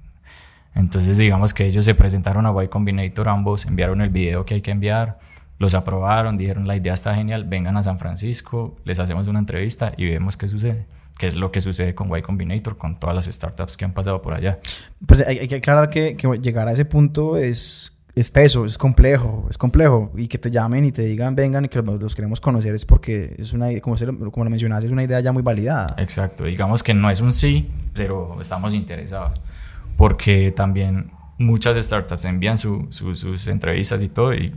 Entonces 0.74 1.16
digamos 1.16 1.54
que 1.54 1.64
ellos 1.66 1.84
se 1.84 1.94
presentaron 1.94 2.44
a 2.46 2.62
Y 2.64 2.68
Combinator 2.68 3.28
ambos, 3.28 3.64
enviaron 3.66 4.00
el 4.02 4.10
video 4.10 4.44
que 4.44 4.54
hay 4.54 4.60
que 4.60 4.70
enviar, 4.72 5.18
los 5.58 5.74
aprobaron, 5.74 6.36
dijeron 6.36 6.66
la 6.66 6.76
idea 6.76 6.92
está 6.92 7.14
genial, 7.14 7.44
vengan 7.44 7.76
a 7.78 7.82
San 7.82 7.98
Francisco, 7.98 8.76
les 8.84 8.98
hacemos 8.98 9.26
una 9.28 9.38
entrevista 9.38 9.92
y 9.96 10.04
vemos 10.06 10.36
qué 10.36 10.48
sucede. 10.48 10.84
Que 11.18 11.26
es 11.26 11.34
lo 11.34 11.50
que 11.50 11.60
sucede 11.62 11.94
con 11.94 12.14
Y 12.16 12.20
Combinator, 12.22 12.76
con 12.76 12.98
todas 13.00 13.16
las 13.16 13.24
startups 13.26 13.76
que 13.76 13.84
han 13.86 13.92
pasado 13.94 14.20
por 14.20 14.34
allá. 14.34 14.58
Pues 15.06 15.22
hay, 15.26 15.38
hay 15.38 15.48
que 15.48 15.56
aclarar 15.56 15.88
que, 15.88 16.14
que 16.16 16.28
llegar 16.42 16.68
a 16.68 16.72
ese 16.72 16.84
punto 16.84 17.38
es, 17.38 17.96
es 18.14 18.32
teso, 18.32 18.66
es 18.66 18.76
complejo, 18.76 19.46
es 19.48 19.56
complejo. 19.56 20.12
Y 20.14 20.28
que 20.28 20.36
te 20.36 20.50
llamen 20.50 20.84
y 20.84 20.92
te 20.92 21.02
digan, 21.02 21.34
vengan 21.34 21.64
y 21.64 21.68
que 21.68 21.80
los, 21.80 22.00
los 22.00 22.14
queremos 22.14 22.40
conocer 22.40 22.74
es 22.74 22.84
porque 22.84 23.34
es 23.38 23.54
una, 23.54 23.68
como, 23.80 23.96
se 23.96 24.06
como 24.06 24.44
lo 24.44 24.50
mencionaste, 24.50 24.86
es 24.86 24.92
una 24.92 25.04
idea 25.04 25.20
ya 25.20 25.32
muy 25.32 25.42
validada. 25.42 25.94
Exacto, 25.98 26.44
digamos 26.44 26.82
que 26.82 26.92
no 26.92 27.08
es 27.10 27.22
un 27.22 27.32
sí, 27.32 27.70
pero 27.94 28.36
estamos 28.42 28.74
interesados. 28.74 29.40
Porque 29.96 30.52
también 30.54 31.12
muchas 31.38 31.76
startups 31.82 32.26
envían 32.26 32.58
su- 32.58 32.88
su- 32.90 33.14
sus 33.14 33.46
entrevistas 33.48 34.02
y 34.02 34.08
todo 34.08 34.34
y 34.34 34.54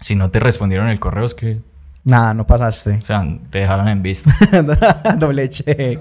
si 0.00 0.16
no 0.16 0.30
te 0.32 0.40
respondieron 0.40 0.88
el 0.88 0.98
correo 0.98 1.24
es 1.24 1.34
que, 1.34 1.60
Nada, 2.04 2.34
no 2.34 2.46
pasaste. 2.46 2.98
o 3.00 3.04
sea, 3.04 3.24
te 3.50 3.58
dejaron 3.60 3.88
en 3.88 4.02
visto, 4.02 4.30
Doble 5.18 5.48
check. 5.48 6.00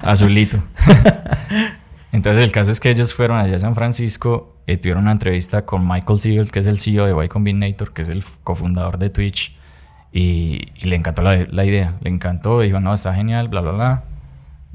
azulito. 0.00 0.62
Entonces 2.12 2.44
el 2.44 2.50
caso 2.52 2.72
es 2.72 2.80
que 2.80 2.90
ellos 2.90 3.14
fueron 3.14 3.38
allá 3.38 3.56
a 3.56 3.58
San 3.60 3.74
Francisco, 3.74 4.56
eh, 4.66 4.76
tuvieron 4.76 5.04
una 5.04 5.12
entrevista 5.12 5.64
con 5.64 5.86
Michael 5.86 6.18
Siegel, 6.18 6.50
que 6.50 6.58
es 6.58 6.66
el 6.66 6.78
CEO 6.78 7.06
de 7.06 7.24
Y 7.24 7.28
Combinator, 7.28 7.92
que 7.92 8.02
es 8.02 8.08
el 8.08 8.24
cofundador 8.42 8.98
de 8.98 9.10
Twitch, 9.10 9.56
y, 10.12 10.68
y 10.74 10.84
le 10.86 10.96
encantó 10.96 11.22
la, 11.22 11.46
la 11.48 11.64
idea, 11.64 11.94
le 12.00 12.10
encantó, 12.10 12.60
dijo, 12.60 12.80
no, 12.80 12.92
está 12.92 13.14
genial, 13.14 13.48
bla, 13.48 13.60
bla, 13.60 13.70
bla. 13.72 14.02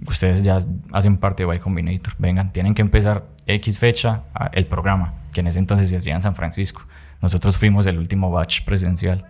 Ustedes 0.07 0.43
ya 0.43 0.59
hacen 0.93 1.17
parte 1.17 1.45
de 1.45 1.55
Y 1.55 1.59
Combinator, 1.59 2.13
vengan, 2.17 2.51
tienen 2.53 2.73
que 2.73 2.81
empezar 2.81 3.25
X 3.47 3.79
fecha 3.79 4.21
el 4.53 4.65
programa, 4.65 5.13
que 5.33 5.41
en 5.41 5.47
ese 5.47 5.59
entonces 5.59 5.89
se 5.89 5.97
hacía 5.97 6.15
en 6.15 6.21
San 6.21 6.35
Francisco. 6.35 6.81
Nosotros 7.21 7.57
fuimos 7.57 7.85
el 7.85 7.97
último 7.97 8.31
batch 8.31 8.63
presencial. 8.63 9.25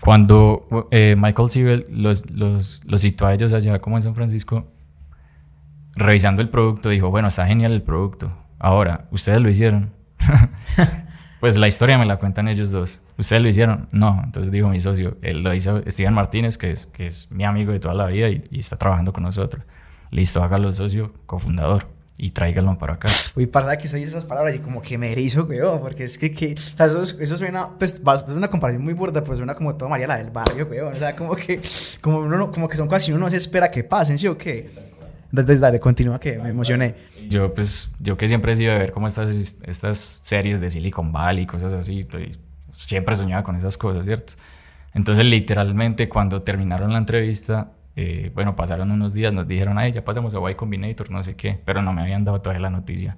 Cuando 0.00 0.88
eh, 0.90 1.16
Michael 1.18 1.50
Siebel 1.50 1.86
los, 1.90 2.30
los, 2.30 2.84
los 2.84 3.00
citó 3.00 3.26
a 3.26 3.34
ellos 3.34 3.52
allá 3.52 3.78
como 3.80 3.96
en 3.96 4.02
San 4.02 4.14
Francisco, 4.14 4.66
revisando 5.94 6.42
el 6.42 6.48
producto, 6.48 6.88
dijo, 6.90 7.10
bueno, 7.10 7.28
está 7.28 7.46
genial 7.46 7.72
el 7.72 7.82
producto. 7.82 8.32
Ahora, 8.58 9.08
¿ustedes 9.10 9.40
lo 9.40 9.50
hicieron? 9.50 9.92
pues 11.40 11.56
la 11.56 11.68
historia 11.68 11.98
me 11.98 12.06
la 12.06 12.18
cuentan 12.18 12.48
ellos 12.48 12.70
dos. 12.70 13.00
¿Ustedes 13.16 13.42
lo 13.42 13.48
hicieron? 13.48 13.88
No. 13.92 14.20
Entonces 14.24 14.52
dijo 14.52 14.68
mi 14.68 14.80
socio, 14.80 15.16
él 15.22 15.42
lo 15.42 15.52
hizo 15.54 15.82
Steven 15.88 16.14
Martínez, 16.14 16.58
que 16.58 16.70
es, 16.70 16.86
que 16.86 17.06
es 17.06 17.30
mi 17.32 17.44
amigo 17.44 17.72
de 17.72 17.80
toda 17.80 17.94
la 17.94 18.06
vida 18.06 18.28
y, 18.28 18.44
y 18.50 18.60
está 18.60 18.76
trabajando 18.76 19.12
con 19.12 19.24
nosotros. 19.24 19.64
Listo, 20.10 20.42
hágalo 20.42 20.72
socio, 20.72 21.12
cofundador. 21.26 21.97
Y 22.18 22.30
tráiganlo 22.30 22.76
para 22.76 22.94
acá. 22.94 23.08
Uy, 23.36 23.46
para 23.46 23.78
que 23.78 23.86
se 23.86 23.96
dice 23.96 24.10
esas 24.10 24.24
palabras 24.24 24.54
y 24.54 24.58
como 24.58 24.82
que 24.82 24.98
me 24.98 25.12
erizo, 25.12 25.44
weón, 25.44 25.78
porque 25.80 26.02
es 26.04 26.18
que, 26.18 26.32
que 26.32 26.54
o 26.54 26.58
sea, 26.58 26.86
eso, 26.86 27.00
eso 27.00 27.36
suena, 27.36 27.70
pues, 27.78 28.02
es 28.04 28.28
una 28.28 28.48
comparación 28.48 28.82
muy 28.82 28.92
burda, 28.92 29.22
pero 29.22 29.36
suena 29.36 29.54
como 29.54 29.76
todo 29.76 29.88
María 29.88 30.08
la 30.08 30.18
del 30.18 30.30
barrio, 30.30 30.66
weón, 30.68 30.92
o 30.92 30.96
sea, 30.96 31.14
como 31.14 31.36
que, 31.36 31.62
como, 32.00 32.18
uno, 32.18 32.50
como 32.50 32.68
que 32.68 32.76
son 32.76 32.88
cosas 32.88 33.06
que 33.06 33.12
uno 33.12 33.20
no 33.20 33.30
se 33.30 33.36
espera 33.36 33.70
que 33.70 33.84
pasen, 33.84 34.18
¿sí 34.18 34.26
o 34.26 34.36
qué? 34.36 34.68
Entonces, 35.30 35.60
dale, 35.60 35.78
continúa 35.78 36.18
que 36.18 36.38
me 36.38 36.48
emocioné. 36.48 36.94
Yo, 37.28 37.54
pues, 37.54 37.92
yo 38.00 38.16
que 38.16 38.26
siempre 38.26 38.52
he 38.52 38.56
sido 38.56 38.72
de 38.72 38.78
ver 38.78 38.92
como 38.92 39.06
estas, 39.06 39.30
estas 39.64 39.98
series 39.98 40.60
de 40.60 40.70
Silicon 40.70 41.12
Valley 41.12 41.44
y 41.44 41.46
cosas 41.46 41.72
así, 41.72 42.04
siempre 42.72 43.14
soñaba 43.14 43.44
con 43.44 43.54
esas 43.54 43.78
cosas, 43.78 44.04
¿cierto? 44.04 44.32
Entonces, 44.92 45.24
literalmente, 45.24 46.08
cuando 46.08 46.42
terminaron 46.42 46.92
la 46.92 46.98
entrevista, 46.98 47.72
eh, 48.00 48.30
bueno, 48.32 48.54
pasaron 48.54 48.92
unos 48.92 49.12
días, 49.12 49.32
nos 49.32 49.48
dijeron, 49.48 49.76
ay, 49.76 49.90
ya 49.90 50.04
pasamos 50.04 50.32
a 50.32 50.50
Y 50.52 50.54
Combinator, 50.54 51.10
no 51.10 51.20
sé 51.24 51.34
qué, 51.34 51.60
pero 51.64 51.82
no 51.82 51.92
me 51.92 52.00
habían 52.00 52.22
dado 52.22 52.40
todavía 52.40 52.60
la 52.60 52.70
noticia, 52.70 53.16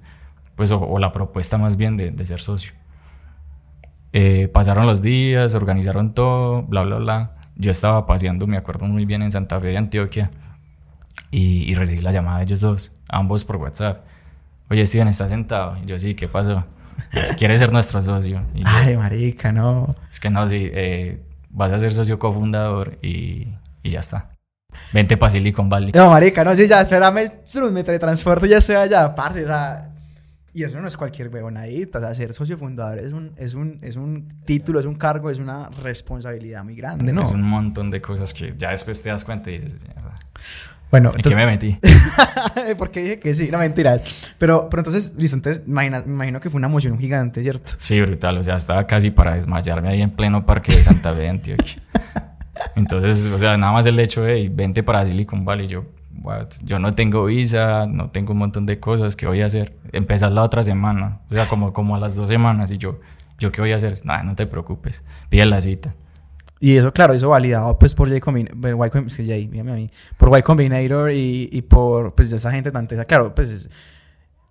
pues, 0.56 0.70
o, 0.72 0.98
la 0.98 1.12
propuesta 1.12 1.58
más 1.58 1.76
bien 1.76 1.98
de, 1.98 2.10
de 2.10 2.24
ser 2.24 2.40
socio. 2.40 2.72
Eh, 4.14 4.48
pasaron 4.48 4.86
los 4.86 5.02
días, 5.02 5.54
organizaron 5.54 6.14
todo, 6.14 6.62
bla, 6.62 6.82
bla, 6.82 6.96
bla. 6.96 7.32
Yo 7.56 7.70
estaba 7.70 8.06
paseando, 8.06 8.46
me 8.46 8.56
acuerdo 8.56 8.86
muy 8.86 9.04
bien, 9.04 9.20
en 9.20 9.30
Santa 9.30 9.60
Fe 9.60 9.66
de 9.66 9.76
Antioquia 9.76 10.30
y, 11.30 11.70
y 11.70 11.74
recibí 11.74 12.00
la 12.00 12.12
llamada 12.12 12.38
de 12.38 12.44
ellos 12.44 12.62
dos, 12.62 12.90
ambos 13.06 13.44
por 13.44 13.56
WhatsApp. 13.56 14.06
Oye, 14.70 14.86
Steven, 14.86 15.08
¿estás 15.08 15.28
sentado? 15.28 15.76
Y 15.84 15.86
yo, 15.88 15.98
sí, 15.98 16.14
¿qué 16.14 16.26
pasó? 16.26 16.64
¿Quieres 17.36 17.58
ser 17.58 17.70
nuestro 17.70 18.00
socio? 18.00 18.40
Ay, 18.64 18.96
marica, 18.96 19.52
no. 19.52 19.94
Es 20.10 20.20
que 20.20 20.30
no, 20.30 20.48
sí, 20.48 20.70
eh, 20.72 21.20
vas 21.50 21.70
a 21.70 21.78
ser 21.78 21.92
socio 21.92 22.18
cofundador 22.18 22.98
y, 23.02 23.48
y 23.82 23.90
ya 23.90 24.00
está. 24.00 24.29
Vente 24.92 25.16
para 25.16 25.32
Silicon 25.32 25.68
Valley. 25.68 25.92
No, 25.92 26.10
marica, 26.10 26.44
no, 26.44 26.54
sí, 26.54 26.66
ya, 26.66 26.80
espérame, 26.80 27.30
me 27.72 27.84
teletransporto 27.84 28.46
y 28.46 28.50
ya 28.50 28.58
estoy 28.58 28.76
allá, 28.76 29.14
parce, 29.14 29.44
o 29.44 29.48
sea... 29.48 29.86
Y 30.52 30.64
eso 30.64 30.80
no 30.80 30.88
es 30.88 30.96
cualquier 30.96 31.28
huevonadita, 31.28 31.98
o 31.98 32.00
sea, 32.00 32.12
ser 32.12 32.34
socio 32.34 32.58
fundador 32.58 32.98
es 32.98 33.12
un, 33.12 33.30
es, 33.36 33.54
un, 33.54 33.78
es 33.82 33.94
un 33.94 34.42
título, 34.44 34.80
es 34.80 34.86
un 34.86 34.96
cargo, 34.96 35.30
es 35.30 35.38
una 35.38 35.68
responsabilidad 35.68 36.64
muy 36.64 36.74
grande, 36.74 37.12
¿no? 37.12 37.22
Es 37.22 37.30
un 37.30 37.42
montón 37.42 37.88
de 37.92 38.02
cosas 38.02 38.34
que 38.34 38.54
ya 38.58 38.70
después 38.70 39.00
te 39.00 39.10
das 39.10 39.24
cuenta 39.24 39.48
y 39.52 39.58
dices, 39.58 39.76
bueno, 40.90 41.12
¿En 41.14 41.22
qué 41.22 41.36
me 41.36 41.46
metí? 41.46 41.78
porque 42.78 43.00
dije 43.00 43.20
que 43.20 43.34
sí, 43.34 43.48
no 43.50 43.58
mentira. 43.58 44.00
Pero, 44.38 44.68
pero 44.68 44.80
entonces, 44.80 45.14
listo, 45.16 45.36
entonces 45.36 45.62
imagina, 45.66 46.02
me 46.04 46.14
imagino 46.14 46.40
que 46.40 46.50
fue 46.50 46.58
una 46.58 46.66
emoción 46.66 46.98
gigante, 46.98 47.42
¿cierto? 47.42 47.72
Sí, 47.78 48.00
brutal. 48.00 48.38
O 48.38 48.42
sea, 48.42 48.56
estaba 48.56 48.86
casi 48.88 49.12
para 49.12 49.34
desmayarme 49.34 49.90
ahí 49.90 50.02
en 50.02 50.10
pleno 50.10 50.44
parque 50.44 50.74
de 50.74 50.82
Santa 50.82 51.12
Fe, 51.12 51.28
Antioquia. 51.28 51.76
Entonces, 52.76 53.26
o 53.26 53.38
sea, 53.38 53.56
nada 53.56 53.72
más 53.72 53.86
el 53.86 53.98
hecho 53.98 54.22
de 54.22 54.48
vente 54.48 54.82
para 54.82 55.06
Silicon 55.06 55.44
Valley, 55.44 55.66
yo, 55.66 55.84
yo 56.62 56.78
no 56.78 56.94
tengo 56.94 57.24
visa, 57.26 57.86
no 57.86 58.10
tengo 58.10 58.32
un 58.32 58.38
montón 58.38 58.66
de 58.66 58.78
cosas, 58.80 59.16
¿qué 59.16 59.26
voy 59.26 59.42
a 59.42 59.46
hacer? 59.46 59.74
Empezar 59.92 60.32
la 60.32 60.42
otra 60.42 60.62
semana, 60.62 61.20
o 61.30 61.34
sea, 61.34 61.46
como, 61.48 61.72
como 61.72 61.96
a 61.96 61.98
las 61.98 62.14
dos 62.14 62.28
semanas 62.28 62.70
y 62.70 62.78
yo, 62.78 63.00
¿yo 63.38 63.52
qué 63.52 63.60
voy 63.60 63.72
a 63.72 63.76
hacer? 63.76 63.94
Nada, 64.04 64.22
no 64.22 64.34
te 64.34 64.46
preocupes, 64.46 65.02
pide 65.28 65.46
la 65.46 65.60
cita. 65.60 65.94
Y 66.62 66.76
eso, 66.76 66.92
claro, 66.92 67.14
eso 67.14 67.30
validado 67.30 67.78
pues 67.78 67.94
por 67.94 68.14
Y 68.14 68.20
Combinator, 68.20 68.76
por 70.18 70.38
Y 70.38 70.42
Combinator 70.42 71.10
y, 71.10 71.48
y 71.50 71.62
por 71.62 72.14
pues 72.14 72.30
esa 72.32 72.52
gente 72.52 72.70
tan 72.70 72.86
tesa. 72.86 73.06
Claro, 73.06 73.34
pues 73.34 73.70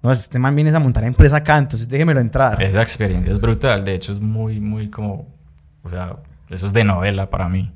no, 0.02 0.12
este 0.12 0.40
man 0.40 0.56
viene 0.56 0.76
a 0.76 0.80
montar 0.80 1.04
empresa 1.04 1.38
acá, 1.38 1.58
entonces 1.58 1.88
déjemelo 1.88 2.20
entrar. 2.20 2.62
Esa 2.64 2.82
experiencia 2.82 3.32
es 3.32 3.40
brutal, 3.40 3.84
de 3.84 3.94
hecho 3.94 4.12
es 4.12 4.20
muy, 4.20 4.60
muy 4.60 4.90
como, 4.90 5.28
o 5.84 5.90
sea, 5.90 6.16
eso 6.50 6.66
es 6.66 6.74
de 6.74 6.84
novela 6.84 7.30
para 7.30 7.50
mí. 7.50 7.72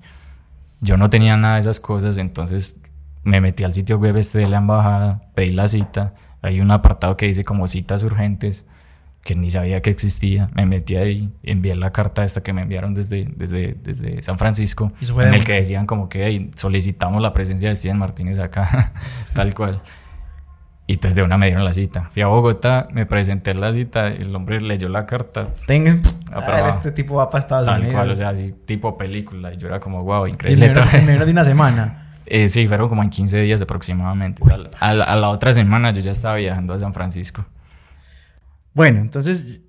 Yo 0.83 0.97
no 0.97 1.09
tenía 1.09 1.37
nada 1.37 1.55
de 1.55 1.61
esas 1.61 1.79
cosas, 1.79 2.17
entonces 2.17 2.81
me 3.23 3.39
metí 3.39 3.63
al 3.63 3.73
sitio 3.73 3.97
web 3.97 4.17
este 4.17 4.39
de 4.39 4.47
la 4.47 4.57
embajada, 4.57 5.31
pedí 5.33 5.51
la 5.51 5.67
cita, 5.67 6.13
hay 6.41 6.59
un 6.59 6.71
apartado 6.71 7.15
que 7.15 7.25
dice 7.25 7.45
como 7.45 7.67
citas 7.67 8.03
urgentes 8.03 8.65
que 9.23 9.35
ni 9.35 9.49
sabía 9.49 9.81
que 9.81 9.89
existía. 9.89 10.49
Me 10.53 10.65
metí 10.65 10.97
ahí, 10.97 11.31
envié 11.43 11.75
la 11.75 11.91
carta 11.91 12.25
esta 12.25 12.43
que 12.43 12.51
me 12.51 12.63
enviaron 12.63 12.93
desde, 12.93 13.29
desde, 13.35 13.77
desde 13.81 14.21
San 14.21 14.37
Francisco, 14.37 14.91
en 15.01 15.33
el 15.33 15.45
que 15.45 15.53
decían 15.53 15.85
como 15.85 16.09
que 16.09 16.51
solicitamos 16.55 17.21
la 17.21 17.31
presencia 17.31 17.69
de 17.69 17.75
Steven 17.77 17.97
Martínez 17.97 18.37
acá, 18.39 18.91
tal 19.33 19.55
cual. 19.55 19.81
Y 20.85 20.93
entonces 20.93 21.15
de 21.15 21.23
una 21.23 21.37
me 21.37 21.45
dieron 21.45 21.63
la 21.63 21.73
cita. 21.73 22.09
Fui 22.11 22.21
a 22.21 22.27
Bogotá, 22.27 22.87
me 22.91 23.05
presenté 23.05 23.51
en 23.51 23.61
la 23.61 23.71
cita, 23.71 24.07
el 24.07 24.35
hombre 24.35 24.59
leyó 24.59 24.89
la 24.89 25.05
carta. 25.05 25.47
Tengan, 25.65 26.01
este 26.67 26.91
tipo 26.91 27.15
va 27.15 27.29
para 27.29 27.41
Estados 27.41 27.65
tal 27.67 27.79
Unidos. 27.79 27.95
Cual, 27.95 28.09
o 28.09 28.15
sea, 28.15 28.29
así, 28.29 28.53
tipo 28.65 28.97
película. 28.97 29.53
Y 29.53 29.57
yo 29.57 29.67
era 29.67 29.79
como, 29.79 30.03
wow, 30.03 30.27
increíble. 30.27 30.65
En 30.65 31.05
menos, 31.05 31.25
de 31.25 31.31
una 31.31 31.45
semana. 31.45 32.15
Eh, 32.25 32.49
sí, 32.49 32.67
fueron 32.67 32.89
como 32.89 33.01
en 33.01 33.09
15 33.09 33.41
días 33.41 33.61
aproximadamente. 33.61 34.43
a 34.79 34.93
la 34.93 35.29
otra 35.29 35.53
semana 35.53 35.91
yo 35.91 36.01
ya 36.01 36.11
estaba 36.11 36.35
viajando 36.35 36.73
a 36.73 36.79
San 36.79 36.93
Francisco. 36.93 37.45
Bueno, 38.73 38.99
entonces 38.99 39.61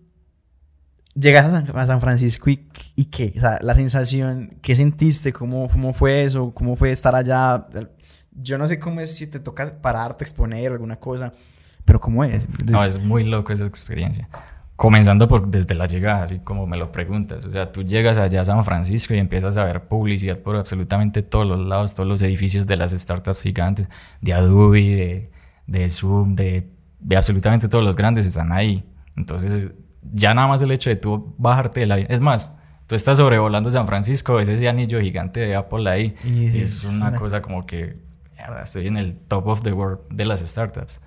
llegas 1.14 1.46
a 1.46 1.86
San, 1.86 2.00
Francisco 2.00 2.50
y, 2.50 2.66
y, 2.96 3.06
qué, 3.06 3.32
o 3.36 3.40
sea, 3.40 3.58
la 3.62 3.74
sensación, 3.74 4.56
¿qué 4.62 4.74
sentiste? 4.74 5.32
¿Cómo, 5.32 5.68
¿Cómo 5.68 5.92
fue 5.92 6.24
eso? 6.24 6.52
¿Cómo 6.52 6.76
fue 6.76 6.90
estar 6.90 7.14
allá? 7.14 7.66
Yo 8.35 8.59
no 8.59 8.66
sé 8.66 8.78
cómo 8.78 9.01
es 9.01 9.14
si 9.14 9.26
te 9.26 9.41
toca 9.41 9.80
pararte, 9.80 10.24
exponer 10.24 10.72
alguna 10.72 10.97
cosa, 10.97 11.32
pero 11.85 12.01
¿cómo 12.01 12.24
es? 12.24 12.47
No, 12.64 12.85
es 12.85 13.03
muy 13.03 13.24
loco 13.24 13.53
esa 13.53 13.66
experiencia. 13.66 14.28
Comenzando 14.76 15.28
por 15.28 15.49
desde 15.49 15.74
la 15.74 15.87
llegada, 15.87 16.24
así 16.24 16.41
como 16.41 16.66
me 16.66 16.76
lo 16.76 16.91
preguntas. 16.91 17.45
O 17.45 17.51
sea, 17.51 17.70
tú 17.70 17.85
llegas 17.85 18.18
allá 18.18 18.41
a 18.41 18.45
San 18.45 18.64
Francisco 18.64 19.14
y 19.14 19.18
empiezas 19.18 19.57
a 19.57 19.64
ver 19.64 19.87
publicidad 19.87 20.39
por 20.41 20.57
absolutamente 20.57 21.22
todos 21.22 21.47
los 21.47 21.64
lados, 21.64 21.95
todos 21.95 22.09
los 22.09 22.22
edificios 22.22 22.66
de 22.66 22.76
las 22.76 22.91
startups 22.91 23.43
gigantes, 23.43 23.89
de 24.20 24.32
Adobe, 24.32 24.80
de, 24.80 25.30
de 25.66 25.89
Zoom, 25.89 26.35
de, 26.35 26.68
de 26.99 27.16
absolutamente 27.16 27.68
todos 27.68 27.85
los 27.85 27.95
grandes 27.95 28.26
están 28.26 28.51
ahí. 28.51 28.85
Entonces, 29.16 29.70
ya 30.12 30.35
nada 30.35 30.49
más 30.49 30.62
el 30.62 30.70
hecho 30.70 30.91
de 30.91 30.97
tú 30.97 31.35
bajarte 31.39 31.80
del 31.80 31.93
avión. 31.93 32.09
Es 32.11 32.20
más, 32.20 32.57
tú 32.87 32.95
estás 32.95 33.18
sobrevolando 33.18 33.70
San 33.70 33.87
Francisco, 33.87 34.35
ves 34.35 34.49
ese 34.49 34.68
anillo 34.68 35.01
gigante 35.01 35.41
de 35.41 35.55
Apple 35.55 35.89
ahí. 35.89 36.14
Y, 36.24 36.59
es, 36.59 36.85
una, 36.85 37.14
cosa 37.14 37.43
como 37.43 37.66
que, 37.66 37.97
estoy 38.62 38.86
en 38.86 38.97
el 38.97 39.16
top 39.28 39.47
of 39.47 39.62
the 39.62 39.72
world 39.72 40.01
de 40.11 40.24
las 40.24 40.40
startups. 40.40 41.01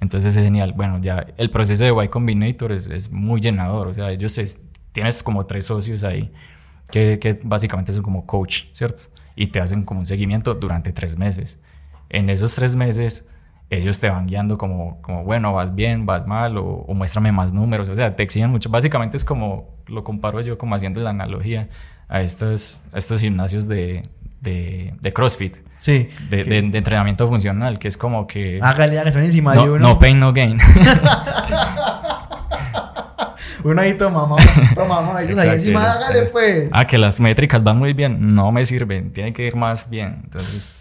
Entonces 0.00 0.34
es 0.34 0.42
genial. 0.42 0.72
Bueno, 0.72 0.98
ya 1.00 1.26
el 1.36 1.50
proceso 1.50 1.84
de 1.84 2.04
Y 2.04 2.08
Combinator 2.08 2.72
es, 2.72 2.86
es 2.86 3.10
muy 3.10 3.40
llenador. 3.40 3.88
O 3.88 3.94
sea, 3.94 4.10
ellos 4.10 4.38
tienes 4.92 5.22
como 5.22 5.46
tres 5.46 5.66
socios 5.66 6.02
ahí 6.04 6.32
que, 6.90 7.18
que, 7.18 7.38
básicamente 7.42 7.92
son 7.92 8.02
como 8.02 8.26
coach, 8.26 8.64
¿cierto? 8.72 9.02
Y 9.36 9.48
te 9.48 9.60
hacen 9.60 9.84
como 9.84 10.00
un 10.00 10.06
seguimiento 10.06 10.54
durante 10.54 10.92
tres 10.92 11.16
meses. 11.16 11.58
En 12.08 12.30
esos 12.30 12.54
tres 12.54 12.74
meses 12.74 13.28
ellos 13.70 14.00
te 14.00 14.10
van 14.10 14.26
guiando 14.26 14.58
como, 14.58 15.00
como 15.00 15.24
bueno, 15.24 15.52
vas 15.52 15.74
bien, 15.74 16.04
vas 16.04 16.26
mal, 16.26 16.56
o, 16.58 16.84
muéstrame 16.92 17.30
más 17.30 17.52
números. 17.52 17.88
O 17.88 17.94
sea, 17.94 18.16
te 18.16 18.22
exigen 18.24 18.50
mucho. 18.50 18.68
Básicamente 18.68 19.16
es 19.16 19.24
como, 19.24 19.68
lo 19.86 20.02
comparo 20.02 20.40
yo 20.40 20.58
como 20.58 20.74
haciendo 20.74 21.00
la 21.00 21.10
analogía 21.10 21.68
a 22.08 22.20
estos, 22.20 22.82
estos 22.92 23.20
gimnasios 23.20 23.68
de, 23.68 24.02
de, 24.40 24.94
de 25.00 25.12
CrossFit. 25.12 25.56
Sí. 25.78 26.08
De, 26.28 26.44
de, 26.44 26.58
entrenamiento 26.58 27.26
funcional, 27.26 27.78
que 27.78 27.88
es 27.88 27.96
como 27.96 28.26
que... 28.26 28.58
Hágale, 28.62 28.98
hágale, 28.98 29.24
encima 29.24 29.54
no, 29.54 29.62
de 29.62 29.70
uno. 29.70 29.88
No 29.88 29.98
pain, 29.98 30.18
no 30.18 30.32
gain. 30.32 30.58
uno 33.64 33.80
ahí 33.80 33.94
toma, 33.94 34.26
mamá, 34.26 34.42
toma, 34.74 35.00
mamá, 35.00 35.22
ellos 35.22 35.38
ahí 35.38 35.50
encima, 35.50 35.92
hágale 35.92 36.22
pues. 36.24 36.68
Ah, 36.72 36.86
que 36.86 36.98
las 36.98 37.18
métricas 37.20 37.62
van 37.62 37.78
muy 37.78 37.92
bien, 37.92 38.28
no 38.34 38.52
me 38.52 38.66
sirven, 38.66 39.12
tiene 39.12 39.32
que 39.32 39.46
ir 39.46 39.56
más 39.56 39.88
bien. 39.88 40.20
Entonces 40.24 40.80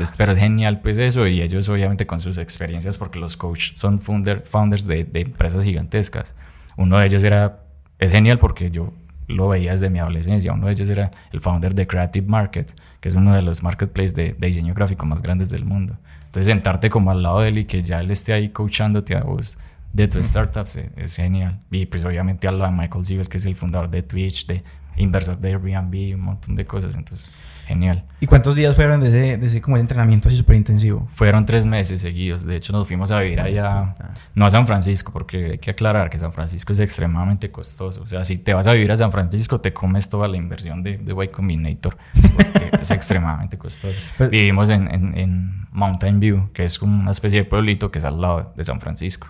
es, 0.00 0.12
pero 0.12 0.32
es 0.32 0.38
genial 0.38 0.80
pues 0.80 0.96
eso 0.98 1.26
y 1.26 1.42
ellos 1.42 1.68
obviamente 1.68 2.06
con 2.06 2.18
sus 2.18 2.38
experiencias 2.38 2.96
porque 2.98 3.18
los 3.18 3.36
coaches 3.36 3.72
son 3.78 4.00
founder, 4.00 4.42
founders 4.42 4.86
de, 4.86 5.04
de, 5.04 5.20
empresas 5.20 5.62
gigantescas. 5.62 6.34
Uno 6.76 6.98
de 6.98 7.06
ellos 7.06 7.22
era, 7.24 7.60
es 7.98 8.10
genial 8.10 8.38
porque 8.38 8.70
yo 8.70 8.92
lo 9.32 9.48
veía 9.48 9.72
desde 9.72 9.90
mi 9.90 9.98
adolescencia, 9.98 10.52
uno 10.52 10.66
de 10.66 10.72
ellos 10.72 10.88
era 10.88 11.10
el 11.32 11.40
founder 11.40 11.74
de 11.74 11.86
Creative 11.86 12.26
Market, 12.26 12.72
que 13.00 13.08
es 13.08 13.14
uno 13.14 13.34
de 13.34 13.42
los 13.42 13.62
marketplaces 13.62 14.14
de, 14.14 14.34
de 14.34 14.46
diseño 14.46 14.74
gráfico 14.74 15.06
más 15.06 15.22
grandes 15.22 15.50
del 15.50 15.64
mundo. 15.64 15.96
Entonces 16.26 16.46
sentarte 16.46 16.88
como 16.88 17.10
al 17.10 17.22
lado 17.22 17.40
de 17.40 17.48
él 17.48 17.58
y 17.58 17.64
que 17.64 17.82
ya 17.82 18.00
él 18.00 18.10
esté 18.10 18.32
ahí 18.32 18.50
coachándote 18.50 19.16
a 19.16 19.22
vos 19.22 19.58
de 19.92 20.08
tu 20.08 20.18
startup 20.20 20.64
es, 20.64 20.78
es, 20.96 21.16
genial. 21.16 21.60
Y 21.70 21.86
pues 21.86 22.04
obviamente 22.04 22.48
al 22.48 22.58
lado 22.58 22.70
de 22.70 22.78
Michael 22.78 23.04
Siegel, 23.04 23.28
que 23.28 23.36
es 23.36 23.44
el 23.44 23.54
fundador 23.54 23.90
de 23.90 24.02
Twitch, 24.02 24.46
de 24.46 24.62
inversor 24.96 25.38
de 25.38 25.48
Airbnb, 25.48 26.14
un 26.14 26.20
montón 26.20 26.54
de 26.54 26.64
cosas. 26.64 26.94
Entonces 26.94 27.32
Genial. 27.66 28.04
¿Y 28.20 28.26
cuántos 28.26 28.56
días 28.56 28.74
fueron 28.74 29.00
de 29.00 29.08
ese, 29.08 29.38
de 29.38 29.46
ese 29.46 29.60
como 29.60 29.76
entrenamiento 29.76 30.28
así 30.28 30.36
súper 30.36 30.56
intensivo? 30.56 31.08
Fueron 31.14 31.46
tres 31.46 31.64
meses 31.64 32.00
seguidos. 32.00 32.44
De 32.44 32.56
hecho, 32.56 32.72
nos 32.72 32.86
fuimos 32.86 33.10
a 33.10 33.20
vivir 33.20 33.40
allá, 33.40 33.94
no 34.34 34.46
a 34.46 34.50
San 34.50 34.66
Francisco, 34.66 35.12
porque 35.12 35.52
hay 35.52 35.58
que 35.58 35.70
aclarar 35.70 36.10
que 36.10 36.18
San 36.18 36.32
Francisco 36.32 36.72
es 36.72 36.80
extremadamente 36.80 37.50
costoso. 37.50 38.02
O 38.02 38.06
sea, 38.06 38.24
si 38.24 38.38
te 38.38 38.52
vas 38.52 38.66
a 38.66 38.72
vivir 38.72 38.90
a 38.90 38.96
San 38.96 39.12
Francisco, 39.12 39.60
te 39.60 39.72
comes 39.72 40.10
toda 40.10 40.28
la 40.28 40.36
inversión 40.36 40.82
de, 40.82 40.98
de 40.98 41.24
Y 41.24 41.28
Combinator, 41.28 41.96
porque 42.36 42.70
es 42.80 42.90
extremadamente 42.90 43.56
costoso. 43.58 43.98
Pues 44.18 44.30
Vivimos 44.30 44.70
en, 44.70 44.88
en, 44.92 45.18
en, 45.18 45.62
Mountain 45.72 46.20
View, 46.20 46.50
que 46.52 46.64
es 46.64 46.82
una 46.82 47.12
especie 47.12 47.40
de 47.40 47.44
pueblito 47.44 47.90
que 47.90 47.98
es 47.98 48.04
al 48.04 48.20
lado 48.20 48.52
de 48.56 48.64
San 48.64 48.80
Francisco, 48.80 49.28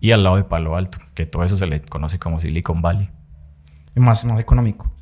y 0.00 0.12
al 0.12 0.22
lado 0.22 0.36
de 0.36 0.44
Palo 0.44 0.76
Alto, 0.76 0.98
que 1.14 1.26
todo 1.26 1.44
eso 1.44 1.56
se 1.56 1.66
le 1.66 1.80
conoce 1.82 2.18
como 2.18 2.40
Silicon 2.40 2.80
Valley. 2.80 3.10
más, 3.94 4.24
más 4.24 4.40
económico. 4.40 4.93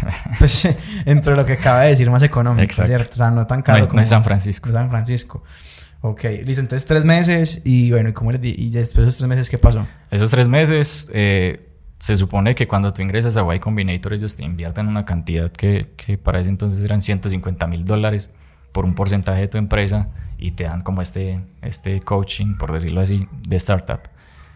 pues 0.38 0.68
entre 1.04 1.36
lo 1.36 1.44
que 1.44 1.54
acaba 1.54 1.82
de 1.82 1.90
decir, 1.90 2.10
más 2.10 2.22
económico, 2.22 2.84
¿cierto? 2.84 3.10
O 3.12 3.16
sea, 3.16 3.30
no 3.30 3.46
tan 3.46 3.62
caro 3.62 3.82
como... 3.84 3.96
No 3.96 4.02
es 4.02 4.08
San 4.08 4.24
Francisco. 4.24 4.70
San 4.72 4.90
Francisco. 4.90 5.42
Ok, 6.02 6.24
listo. 6.44 6.60
Entonces 6.60 6.86
tres 6.86 7.04
meses 7.04 7.62
y 7.64 7.90
bueno, 7.90 8.10
¿y, 8.10 8.12
cómo 8.12 8.32
les 8.32 8.40
di- 8.40 8.54
y 8.56 8.70
después 8.70 9.04
de 9.04 9.08
esos 9.08 9.18
tres 9.18 9.28
meses 9.28 9.50
qué 9.50 9.58
pasó? 9.58 9.86
Esos 10.10 10.30
tres 10.30 10.48
meses, 10.48 11.10
eh, 11.12 11.68
se 11.98 12.16
supone 12.16 12.54
que 12.54 12.68
cuando 12.68 12.92
tú 12.92 13.02
ingresas 13.02 13.36
a 13.36 13.54
Y 13.54 13.58
Combinator, 13.58 14.12
ellos 14.12 14.36
te 14.36 14.44
invierten 14.44 14.86
una 14.88 15.04
cantidad 15.04 15.50
que, 15.50 15.92
que 15.96 16.18
para 16.18 16.40
ese 16.40 16.50
entonces 16.50 16.82
eran 16.82 17.00
150 17.00 17.66
mil 17.66 17.84
dólares 17.84 18.30
por 18.72 18.84
un 18.84 18.94
porcentaje 18.94 19.40
de 19.40 19.48
tu 19.48 19.58
empresa 19.58 20.08
y 20.38 20.50
te 20.52 20.64
dan 20.64 20.82
como 20.82 21.00
este, 21.00 21.40
este 21.62 22.00
coaching, 22.02 22.56
por 22.58 22.72
decirlo 22.72 23.00
así, 23.00 23.26
de 23.48 23.56
startup. 23.56 24.00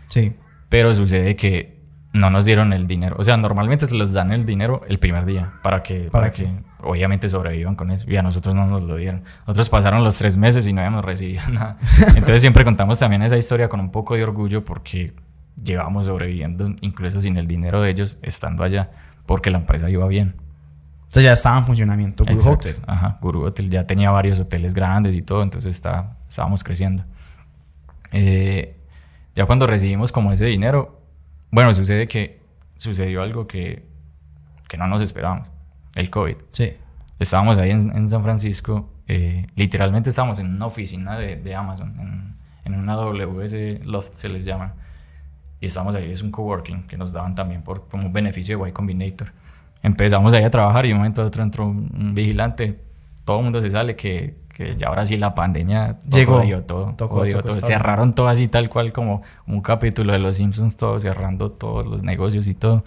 Sí. 0.08 0.34
Pero 0.68 0.92
sucede 0.92 1.36
que 1.36 1.79
no 2.12 2.30
nos 2.30 2.44
dieron 2.44 2.72
el 2.72 2.86
dinero. 2.86 3.16
O 3.18 3.24
sea, 3.24 3.36
normalmente 3.36 3.86
se 3.86 3.94
les 3.94 4.12
dan 4.12 4.32
el 4.32 4.44
dinero 4.44 4.82
el 4.88 4.98
primer 4.98 5.24
día 5.24 5.52
para 5.62 5.82
que, 5.82 6.08
¿Para 6.10 6.26
para 6.26 6.32
que 6.32 6.50
obviamente 6.82 7.28
sobrevivan 7.28 7.76
con 7.76 7.90
eso. 7.90 8.10
Y 8.10 8.16
a 8.16 8.22
nosotros 8.22 8.54
no 8.54 8.66
nos 8.66 8.82
lo 8.84 8.96
dieron. 8.96 9.22
Nosotros 9.46 9.68
pasaron 9.68 10.02
los 10.02 10.18
tres 10.18 10.36
meses 10.36 10.66
y 10.66 10.72
no 10.72 10.80
habíamos 10.80 11.04
recibido 11.04 11.42
nada. 11.52 11.76
Entonces 12.08 12.40
siempre 12.40 12.64
contamos 12.64 12.98
también 12.98 13.22
esa 13.22 13.36
historia 13.36 13.68
con 13.68 13.80
un 13.80 13.90
poco 13.90 14.14
de 14.14 14.24
orgullo 14.24 14.64
porque 14.64 15.14
llevamos 15.62 16.06
sobreviviendo 16.06 16.74
incluso 16.80 17.20
sin 17.20 17.36
el 17.36 17.46
dinero 17.46 17.82
de 17.82 17.90
ellos 17.90 18.18
estando 18.22 18.64
allá 18.64 18.90
porque 19.26 19.50
la 19.50 19.58
empresa 19.58 19.88
iba 19.88 20.06
bien. 20.08 20.34
Entonces 21.02 21.24
ya 21.24 21.32
estaba 21.32 21.58
en 21.58 21.66
funcionamiento 21.66 22.24
Guru 22.24 22.36
Exacto. 22.36 22.68
Hotel. 22.68 22.82
Ajá, 22.86 23.18
Guru 23.20 23.44
Hotel 23.44 23.68
ya 23.68 23.84
tenía 23.84 24.10
varios 24.10 24.38
hoteles 24.38 24.74
grandes 24.74 25.14
y 25.14 25.22
todo, 25.22 25.42
entonces 25.42 25.74
está, 25.74 26.16
estábamos 26.28 26.62
creciendo. 26.62 27.04
Eh, 28.12 28.76
ya 29.34 29.46
cuando 29.46 29.66
recibimos 29.66 30.12
como 30.12 30.32
ese 30.32 30.44
dinero, 30.44 30.99
bueno, 31.50 31.72
sucede 31.74 32.06
que 32.06 32.40
sucedió 32.76 33.22
algo 33.22 33.46
que, 33.46 33.84
que 34.68 34.76
no 34.76 34.86
nos 34.86 35.02
esperábamos, 35.02 35.48
el 35.94 36.10
COVID. 36.10 36.36
Sí. 36.52 36.72
Estábamos 37.18 37.58
ahí 37.58 37.70
en, 37.70 37.94
en 37.94 38.08
San 38.08 38.22
Francisco, 38.22 38.90
eh, 39.06 39.46
literalmente 39.56 40.10
estábamos 40.10 40.38
en 40.38 40.54
una 40.54 40.66
oficina 40.66 41.18
de, 41.18 41.36
de 41.36 41.54
Amazon, 41.54 41.96
en, 41.98 42.36
en 42.64 42.78
una 42.78 42.94
WS 42.94 43.84
Loft 43.84 44.14
se 44.14 44.28
les 44.28 44.44
llama. 44.44 44.74
Y 45.60 45.66
estábamos 45.66 45.94
ahí, 45.94 46.10
es 46.10 46.22
un 46.22 46.30
coworking 46.30 46.86
que 46.86 46.96
nos 46.96 47.12
daban 47.12 47.34
también 47.34 47.62
por, 47.62 47.88
como 47.88 48.06
un 48.06 48.12
beneficio 48.12 48.58
de 48.62 48.70
Y 48.70 48.72
Combinator. 48.72 49.32
Empezamos 49.82 50.32
ahí 50.32 50.44
a 50.44 50.50
trabajar 50.50 50.86
y 50.86 50.88
de 50.88 50.94
un 50.94 51.00
momento 51.00 51.22
a 51.22 51.26
otro 51.26 51.42
entró 51.42 51.66
un, 51.66 51.90
un 51.94 52.14
vigilante. 52.14 52.80
Todo 53.24 53.38
el 53.38 53.44
mundo 53.44 53.60
se 53.60 53.70
sale 53.70 53.96
que, 53.96 54.36
que 54.60 54.76
ya 54.76 54.88
ahora 54.88 55.06
sí 55.06 55.16
la 55.16 55.34
pandemia 55.34 55.96
Llegó. 56.12 56.40
jodió 56.40 56.62
todo. 56.64 56.92
Tocó, 56.94 57.20
jodió 57.20 57.38
tocó 57.38 57.48
todo. 57.48 57.54
esta 57.56 57.66
Cerraron 57.66 58.14
todo 58.14 58.28
así 58.28 58.46
tal 58.46 58.68
cual 58.68 58.92
como 58.92 59.22
un 59.46 59.62
capítulo 59.62 60.12
de 60.12 60.18
Los 60.18 60.36
Simpsons, 60.36 60.76
todo 60.76 61.00
cerrando 61.00 61.50
todos 61.50 61.86
los 61.86 62.02
negocios 62.02 62.46
y 62.46 62.54
todo. 62.54 62.84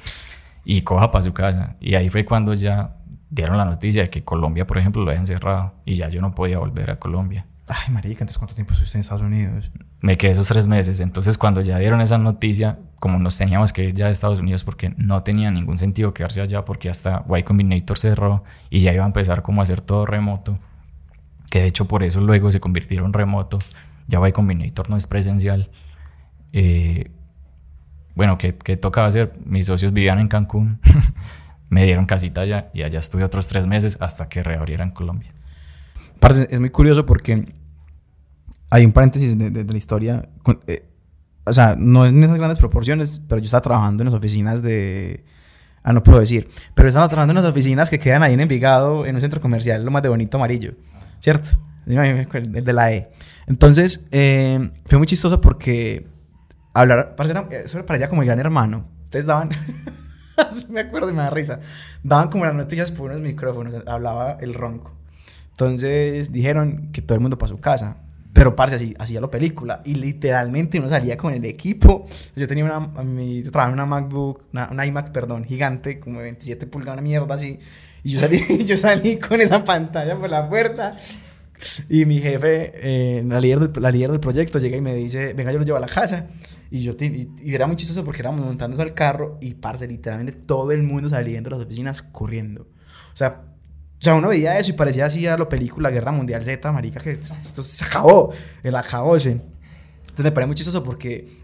Y 0.64 0.84
coja 0.84 1.12
para 1.12 1.24
su 1.24 1.34
casa. 1.34 1.76
Y 1.80 1.96
ahí 1.96 2.10
fue 2.10 2.26
cuando 2.26 2.54
ya 2.54 2.98
dieron 3.32 3.58
la 3.58 3.66
noticia 3.66 4.04
de 4.04 4.10
que 4.12 4.24
Colombia, 4.24 4.68
por 4.68 4.78
ejemplo, 4.78 5.04
lo 5.04 5.10
habían 5.10 5.26
cerrado. 5.26 5.74
Y 5.84 5.96
ya 5.96 6.10
yo 6.10 6.22
no 6.22 6.36
podía 6.36 6.60
volver 6.60 6.92
a 6.92 7.00
Colombia. 7.00 7.48
Ay, 7.68 7.92
marica, 7.92 8.20
entonces 8.20 8.38
¿cuánto 8.38 8.54
tiempo 8.54 8.74
estuviste 8.74 8.98
en 8.98 9.02
Estados 9.02 9.24
Unidos? 9.24 9.72
Me 10.02 10.16
quedé 10.16 10.34
esos 10.34 10.48
tres 10.48 10.68
meses. 10.68 11.00
Entonces, 11.00 11.40
cuando 11.40 11.62
ya 11.62 11.80
dieron 11.80 12.02
esa 12.02 12.20
noticia, 12.20 12.78
como 13.00 13.18
nos 13.18 13.36
teníamos 13.36 13.74
que 13.74 13.86
ir 13.86 13.96
ya 13.96 14.06
de 14.06 14.12
Estados 14.12 14.40
Unidos, 14.40 14.64
porque 14.64 14.94
no 14.98 15.24
tenía 15.24 15.50
ningún 15.50 15.80
sentido 15.80 16.14
quedarse 16.14 16.40
allá, 16.40 16.66
porque 16.66 16.92
hasta 16.92 17.26
Y 17.36 17.42
Combinator 17.42 17.98
cerró 17.98 18.44
y 18.70 18.80
ya 18.82 18.94
iba 18.94 19.06
a 19.06 19.08
empezar 19.08 19.42
como 19.42 19.62
a 19.62 19.64
hacer 19.64 19.82
todo 19.82 20.06
remoto. 20.06 20.60
Que 21.54 21.62
de 21.62 21.68
hecho, 21.68 21.86
por 21.88 22.02
eso 22.02 22.20
luego 22.20 22.50
se 22.52 22.60
convirtieron 22.60 23.14
remoto. 23.14 23.60
Ya 24.08 24.28
Y 24.28 24.32
Combinator 24.32 24.90
no 24.90 24.98
es 24.98 25.06
presencial. 25.06 25.70
Eh, 26.52 27.12
bueno, 28.16 28.40
¿qué, 28.40 28.56
qué 28.56 28.76
tocaba 28.76 29.06
hacer? 29.06 29.34
Mis 29.46 29.68
socios 29.68 29.94
vivían 29.94 30.18
en 30.18 30.30
Cancún. 30.30 30.80
Me 31.70 31.86
dieron 31.86 32.08
casita 32.08 32.42
allá 32.42 32.72
y 32.74 32.82
allá 32.82 32.98
estuve 32.98 33.24
otros 33.24 33.48
tres 33.48 33.68
meses 33.68 34.00
hasta 34.02 34.30
que 34.30 34.42
reabrieran 34.42 34.90
Colombia. 34.90 35.32
Parce, 36.20 36.48
es 36.50 36.60
muy 36.60 36.72
curioso 36.72 37.06
porque 37.06 37.46
hay 38.72 38.84
un 38.84 38.92
paréntesis 38.92 39.38
de, 39.38 39.52
de- 39.52 39.64
de 39.64 39.72
la 39.72 39.78
historia. 39.78 40.30
con- 40.42 40.60
eh, 40.66 40.88
o 41.46 41.54
sea, 41.54 41.76
no 41.78 42.08
en 42.08 42.24
esas 42.24 42.38
grandes 42.38 42.58
proporciones, 42.58 43.22
pero 43.30 43.38
yo 43.38 43.46
estaba 43.46 43.62
trabajando 43.62 44.02
en 44.02 44.06
las 44.06 44.16
oficinas 44.16 44.64
de... 44.64 45.24
Ah, 45.84 45.94
no 45.94 46.02
puedo 46.02 46.20
decir. 46.20 46.48
Pero 46.74 46.88
estaba 46.88 47.08
trabajando 47.10 47.34
en 47.34 47.44
las 47.44 47.52
oficinas 47.52 47.92
que 47.92 48.00
quedan 48.00 48.24
ahí 48.24 48.34
en 48.34 48.40
Envigado, 48.40 49.06
en 49.06 49.14
un 49.14 49.22
centro 49.22 49.40
comercial, 49.40 49.86
lo 49.86 49.92
más 49.92 50.02
de 50.02 50.10
bonito 50.10 50.38
amarillo. 50.38 50.74
¿Cierto? 51.24 51.52
De 51.86 52.74
la 52.74 52.92
E. 52.92 53.10
Entonces, 53.48 54.06
eh, 54.12 54.72
fue 54.86 54.98
muy 54.98 55.08
chistoso 55.08 55.40
porque 55.40 56.06
hablar... 56.74 57.16
parce, 57.16 57.32
era- 57.32 57.48
Eso 57.64 57.86
parecía 57.86 58.10
como 58.10 58.24
el 58.24 58.28
gran 58.28 58.40
hermano. 58.40 58.90
Ustedes 59.06 59.26
daban... 59.26 59.50
me 60.70 60.82
acuerdo 60.82 61.10
y 61.10 61.14
me 61.14 61.22
da 61.22 61.30
risa. 61.30 61.62
Daban 62.04 62.30
como 62.30 62.44
las 62.44 62.54
noticias 62.54 62.92
por 62.92 63.10
unos 63.12 63.22
micrófonos. 63.22 63.74
Hablaba 63.88 64.34
el 64.42 64.54
ronco. 64.54 64.98
Entonces 65.52 66.30
dijeron 66.34 66.90
que 66.92 67.02
todo 67.02 67.16
el 67.16 67.22
mundo 67.22 67.38
para 67.38 67.48
su 67.50 67.60
casa. 67.62 68.00
Pero, 68.34 68.54
parce, 68.58 68.76
así, 68.76 68.94
hacía 69.00 69.22
la 69.22 69.30
película. 69.32 69.82
Y 69.86 69.96
literalmente 69.96 70.78
uno 70.78 70.90
salía 70.90 71.16
con 71.16 71.34
el 71.34 71.46
equipo. 71.46 72.06
Yo 72.36 72.48
tenía 72.50 72.66
una, 72.66 72.82
mi, 73.04 73.44
yo 73.44 73.50
trabajaba 73.50 73.70
en 73.70 73.80
una 73.80 73.86
MacBook, 73.86 74.42
una, 74.52 74.68
una 74.72 74.86
iMac, 74.86 75.14
perdón, 75.14 75.46
gigante, 75.46 76.02
como 76.02 76.18
de 76.18 76.24
27 76.24 76.68
pulgadas, 76.68 76.96
una 76.96 77.02
mierda 77.04 77.34
así. 77.36 77.60
Y 78.04 78.12
yo 78.12 78.20
salí, 78.20 78.40
yo 78.66 78.78
salí 78.78 79.18
con 79.18 79.42
esa 79.42 79.64
pantalla 79.64 80.18
por 80.18 80.30
la 80.30 80.48
puerta. 80.48 80.96
Y 81.90 82.06
mi 82.06 82.20
jefe, 82.20 82.72
eh, 82.76 83.24
la, 83.26 83.40
líder 83.40 83.60
del, 83.70 83.82
la 83.82 83.92
líder 83.92 84.12
del 84.12 84.20
proyecto, 84.20 84.60
llega 84.60 84.76
y 84.76 84.82
me 84.82 84.96
dice, 84.96 85.34
venga, 85.34 85.52
yo 85.52 85.60
lo 85.60 85.66
llevo 85.66 85.78
a 85.78 85.82
la 85.82 85.88
casa. 85.88 86.28
Y 86.70 86.82
yo 86.82 86.94
y, 87.00 87.30
y 87.42 87.56
era 87.56 87.68
muy 87.68 87.76
chistoso 87.76 88.04
porque 88.04 88.22
éramos 88.22 88.46
montando 88.46 88.82
al 88.82 88.94
carro 88.94 89.38
y, 89.40 89.54
parce, 89.54 89.88
literalmente 89.88 90.34
todo 90.34 90.72
el 90.72 90.84
mundo 90.84 91.10
saliendo 91.10 91.50
de 91.50 91.56
las 91.56 91.66
oficinas 91.66 92.02
corriendo. 92.02 92.68
O 93.14 93.16
sea, 93.16 93.44
o 94.00 94.04
sea, 94.04 94.16
uno 94.16 94.28
veía 94.28 94.60
eso 94.60 94.72
y 94.72 94.74
parecía 94.74 95.06
así 95.06 95.26
a 95.28 95.38
la 95.38 95.48
película 95.48 95.90
Guerra 95.90 96.12
Mundial 96.12 96.44
Z, 96.44 96.70
marica, 96.74 97.00
que 97.00 97.12
esto 97.12 97.64
se 97.64 97.86
acabó, 97.86 98.34
el 98.62 98.76
acabó 98.76 99.16
ese. 99.16 99.32
Entonces 99.32 100.26
me 100.26 100.32
parece 100.34 100.48
muy 100.48 100.58
chistoso 100.58 100.84
porque, 100.84 101.40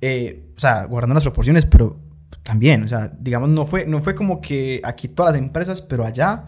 eh, 0.00 0.52
o 0.56 0.60
sea, 0.60 0.84
guardando 0.84 1.14
las 1.14 1.24
proporciones, 1.24 1.66
pero 1.66 1.98
también, 2.42 2.82
o 2.84 2.88
sea, 2.88 3.12
digamos, 3.18 3.48
no 3.50 3.66
fue, 3.66 3.86
no 3.86 4.00
fue 4.00 4.14
como 4.14 4.40
que 4.40 4.80
aquí 4.84 5.08
todas 5.08 5.32
las 5.32 5.42
empresas, 5.42 5.82
pero 5.82 6.04
allá, 6.04 6.44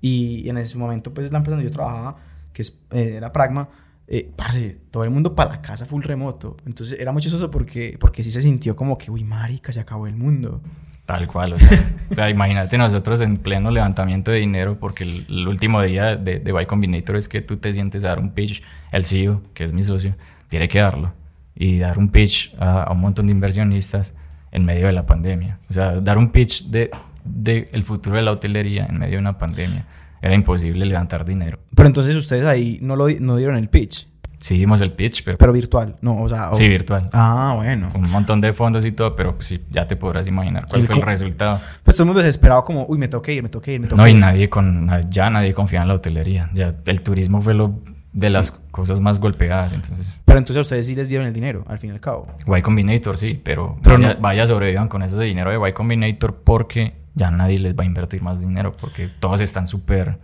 y 0.00 0.48
en 0.48 0.58
ese 0.58 0.76
momento, 0.78 1.12
pues 1.12 1.30
la 1.30 1.38
empresa 1.38 1.56
donde 1.56 1.70
yo 1.70 1.74
trabajaba, 1.74 2.16
que 2.52 2.62
es, 2.62 2.80
eh, 2.90 3.14
era 3.16 3.32
Pragma, 3.32 3.68
eh, 4.06 4.30
parce, 4.34 4.78
todo 4.90 5.04
el 5.04 5.10
mundo 5.10 5.34
para 5.34 5.50
la 5.50 5.62
casa 5.62 5.84
full 5.84 6.02
remoto. 6.02 6.56
Entonces 6.66 6.98
era 6.98 7.12
muy 7.12 7.22
chistoso 7.22 7.50
porque, 7.50 7.96
porque 8.00 8.22
sí 8.22 8.30
se 8.30 8.42
sintió 8.42 8.74
como 8.74 8.96
que, 8.96 9.10
uy, 9.10 9.22
marica, 9.22 9.70
se 9.70 9.80
acabó 9.80 10.06
el 10.06 10.16
mundo. 10.16 10.62
Tal 11.04 11.26
cual, 11.26 11.54
o 11.54 11.58
sea, 11.58 11.92
o 12.10 12.14
sea, 12.14 12.30
imagínate 12.30 12.76
nosotros 12.76 13.20
en 13.20 13.36
pleno 13.36 13.70
levantamiento 13.70 14.30
de 14.30 14.38
dinero, 14.38 14.78
porque 14.78 15.04
el, 15.04 15.26
el 15.28 15.48
último 15.48 15.80
día 15.82 16.16
de, 16.16 16.38
de 16.38 16.62
Y 16.62 16.66
Combinator 16.66 17.16
es 17.16 17.28
que 17.28 17.40
tú 17.40 17.58
te 17.58 17.72
sientes 17.72 18.04
a 18.04 18.08
dar 18.08 18.18
un 18.18 18.30
pitch, 18.30 18.62
el 18.92 19.06
CEO, 19.06 19.42
que 19.54 19.64
es 19.64 19.72
mi 19.72 19.82
socio, 19.82 20.14
tiene 20.48 20.68
que 20.68 20.80
darlo, 20.80 21.12
y 21.54 21.78
dar 21.78 21.98
un 21.98 22.10
pitch 22.10 22.54
a, 22.58 22.82
a 22.82 22.92
un 22.92 23.00
montón 23.00 23.26
de 23.26 23.32
inversionistas 23.32 24.14
en 24.50 24.64
medio 24.64 24.86
de 24.86 24.92
la 24.92 25.06
pandemia. 25.06 25.58
O 25.68 25.72
sea, 25.72 26.00
dar 26.00 26.18
un 26.18 26.30
pitch 26.30 26.66
de, 26.66 26.90
de 27.24 27.68
el 27.72 27.84
futuro 27.84 28.16
de 28.16 28.22
la 28.22 28.32
hotelería 28.32 28.86
en 28.86 28.98
medio 28.98 29.14
de 29.14 29.20
una 29.20 29.38
pandemia. 29.38 29.84
Era 30.20 30.34
imposible 30.34 30.84
levantar 30.84 31.24
dinero. 31.24 31.58
Pero 31.74 31.86
entonces 31.86 32.16
ustedes 32.16 32.44
ahí 32.44 32.78
no, 32.82 32.96
lo, 32.96 33.08
no 33.08 33.36
dieron 33.36 33.56
el 33.56 33.68
pitch, 33.68 34.08
Sí 34.40 34.56
dimos 34.56 34.80
el 34.80 34.92
pitch, 34.92 35.24
pero, 35.24 35.36
pero 35.36 35.52
virtual, 35.52 35.96
no, 36.00 36.22
o 36.22 36.28
sea... 36.28 36.50
o- 36.50 36.54
sí 36.54 36.68
virtual. 36.68 37.08
Ah, 37.12 37.54
bueno. 37.56 37.90
Con 37.90 38.04
un 38.04 38.10
montón 38.10 38.40
de 38.40 38.52
fondos 38.52 38.84
y 38.84 38.92
todo, 38.92 39.16
pero 39.16 39.34
pues, 39.34 39.46
sí, 39.48 39.60
ya 39.70 39.86
te 39.86 39.96
podrás 39.96 40.28
imaginar 40.28 40.66
cuál 40.68 40.82
El 40.82 40.86
fue 40.86 40.96
el 40.96 41.02
resultado. 41.02 41.60
Pues 41.82 41.96
todo 41.96 42.04
el 42.04 42.06
mundo 42.08 42.20
desesperado 42.20 42.64
como, 42.64 42.86
uy, 42.86 42.98
me 42.98 43.08
toqué 43.08 43.34
ir, 43.34 43.42
me 43.42 43.48
toqué 43.48 43.74
ir, 43.74 43.80
me 43.80 43.88
toqué 43.88 44.00
No, 44.00 44.06
y 44.06 44.14
nadie 44.14 44.48
con, 44.48 44.88
ya 45.10 45.28
nadie 45.28 45.54
confía 45.54 45.82
en 45.82 45.88
la 45.88 45.94
hotelería. 45.94 46.50
Ya 46.54 46.74
el 46.86 47.02
turismo 47.02 47.42
fue 47.42 47.54
lo 47.54 47.80
de 48.18 48.30
las 48.30 48.50
cosas 48.50 49.00
más 49.00 49.20
golpeadas. 49.20 49.72
Entonces, 49.72 50.20
Pero 50.24 50.38
entonces 50.38 50.58
a 50.58 50.60
ustedes 50.62 50.86
sí 50.86 50.94
les 50.94 51.08
dieron 51.08 51.26
el 51.26 51.32
dinero, 51.32 51.64
al 51.68 51.78
fin 51.78 51.90
y 51.90 51.92
al 51.92 52.00
cabo. 52.00 52.26
Y 52.56 52.62
Combinator 52.62 53.16
sí, 53.16 53.40
pero, 53.42 53.76
Pero 53.82 53.96
vaya, 53.96 54.14
no- 54.14 54.20
vaya 54.20 54.46
sobrevivan 54.46 54.88
con 54.88 55.02
ese 55.02 55.20
dinero 55.20 55.50
de 55.50 55.68
Y 55.68 55.72
Combinator 55.72 56.34
porque 56.44 56.94
ya 57.14 57.30
nadie 57.30 57.58
les 57.58 57.74
va 57.76 57.82
a 57.82 57.86
invertir 57.86 58.22
más 58.22 58.40
dinero 58.40 58.74
porque 58.80 59.08
todos 59.20 59.40
están 59.40 59.66
súper, 59.66 60.18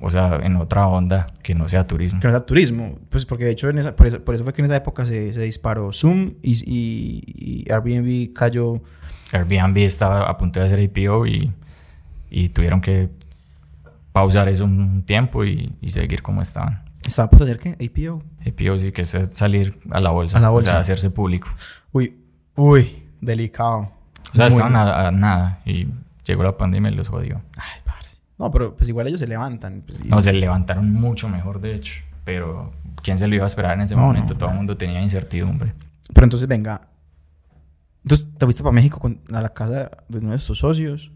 o 0.00 0.10
sea, 0.10 0.40
en 0.42 0.56
otra 0.56 0.86
onda 0.86 1.28
que 1.42 1.54
no 1.54 1.68
sea 1.68 1.86
turismo. 1.86 2.20
Que 2.20 2.28
no 2.28 2.32
sea 2.34 2.44
turismo. 2.46 2.98
Pues 3.08 3.24
porque 3.26 3.44
de 3.44 3.50
hecho, 3.52 3.68
en 3.70 3.78
esa, 3.78 3.96
por, 3.96 4.06
eso, 4.06 4.22
por 4.24 4.34
eso 4.34 4.44
fue 4.44 4.52
que 4.52 4.60
en 4.62 4.66
esa 4.66 4.76
época 4.76 5.04
se, 5.06 5.32
se 5.32 5.40
disparó 5.42 5.92
Zoom 5.92 6.34
y, 6.42 6.52
y, 6.70 7.64
y 7.66 7.72
Airbnb 7.72 8.32
cayó. 8.34 8.80
Airbnb 9.32 9.78
estaba 9.78 10.28
a 10.28 10.36
punto 10.36 10.60
de 10.60 10.66
hacer 10.66 10.80
IPO 10.80 11.26
y, 11.26 11.52
y 12.30 12.48
tuvieron 12.50 12.80
que 12.80 13.08
pausar 14.12 14.48
eso 14.48 14.64
un 14.64 15.02
tiempo 15.04 15.44
y, 15.44 15.72
y 15.80 15.90
seguir 15.92 16.20
como 16.22 16.42
estaban. 16.42 16.82
¿Estaba 17.06 17.30
por 17.30 17.42
hacer 17.44 17.58
qué? 17.58 17.70
APO. 17.72 18.22
IPO 18.44 18.78
sí 18.78 18.92
que 18.92 19.02
es 19.02 19.16
salir 19.32 19.78
a 19.90 20.00
la 20.00 20.10
bolsa, 20.10 20.38
A 20.38 20.40
la 20.40 20.50
o 20.50 20.54
bolsa. 20.54 20.70
sea, 20.72 20.80
hacerse 20.80 21.10
público. 21.10 21.48
Uy, 21.92 22.16
uy, 22.56 23.02
delicado. 23.20 23.78
O 24.32 24.34
sea, 24.34 24.44
Muy- 24.44 24.48
estaban 24.48 24.76
a, 24.76 25.08
a 25.08 25.10
nada 25.10 25.60
y 25.64 25.88
llegó 26.24 26.42
la 26.42 26.56
pandemia 26.56 26.90
y 26.90 26.94
los 26.94 27.08
jodió. 27.08 27.40
Ay, 27.56 27.80
parce. 27.84 28.20
No, 28.38 28.50
pero 28.50 28.76
pues 28.76 28.88
igual 28.88 29.06
ellos 29.08 29.20
se 29.20 29.26
levantan. 29.26 29.82
pues, 29.86 30.04
y- 30.04 30.08
No, 30.08 30.20
se 30.22 30.32
levantaron 30.32 30.92
mucho 30.92 31.28
mejor, 31.28 31.60
de 31.60 31.74
hecho. 31.74 31.94
Pero 32.24 32.72
¿quién 33.02 33.18
se 33.18 33.26
lo 33.26 33.34
iba 33.34 33.44
a 33.44 33.46
esperar 33.48 33.72
en 33.74 33.80
ese 33.82 33.96
No, 33.96 34.02
momento? 34.02 34.34
no, 34.34 34.38
Todo 34.38 34.50
el 34.50 34.56
mundo 34.56 34.76
tenía 34.76 35.00
incertidumbre. 35.02 35.72
Pero 36.12 36.24
entonces, 36.24 36.46
venga. 36.48 36.82
Entonces, 38.04 38.28
te 38.38 38.46
fuiste 38.46 38.62
para 38.62 38.72
México 38.72 38.98
con- 38.98 39.20
a 39.32 39.40
la 39.40 39.48
casa 39.50 39.90
de 40.08 40.18
uno 40.18 40.32
de 40.32 40.38
tus 40.38 40.58
socios 40.58 41.10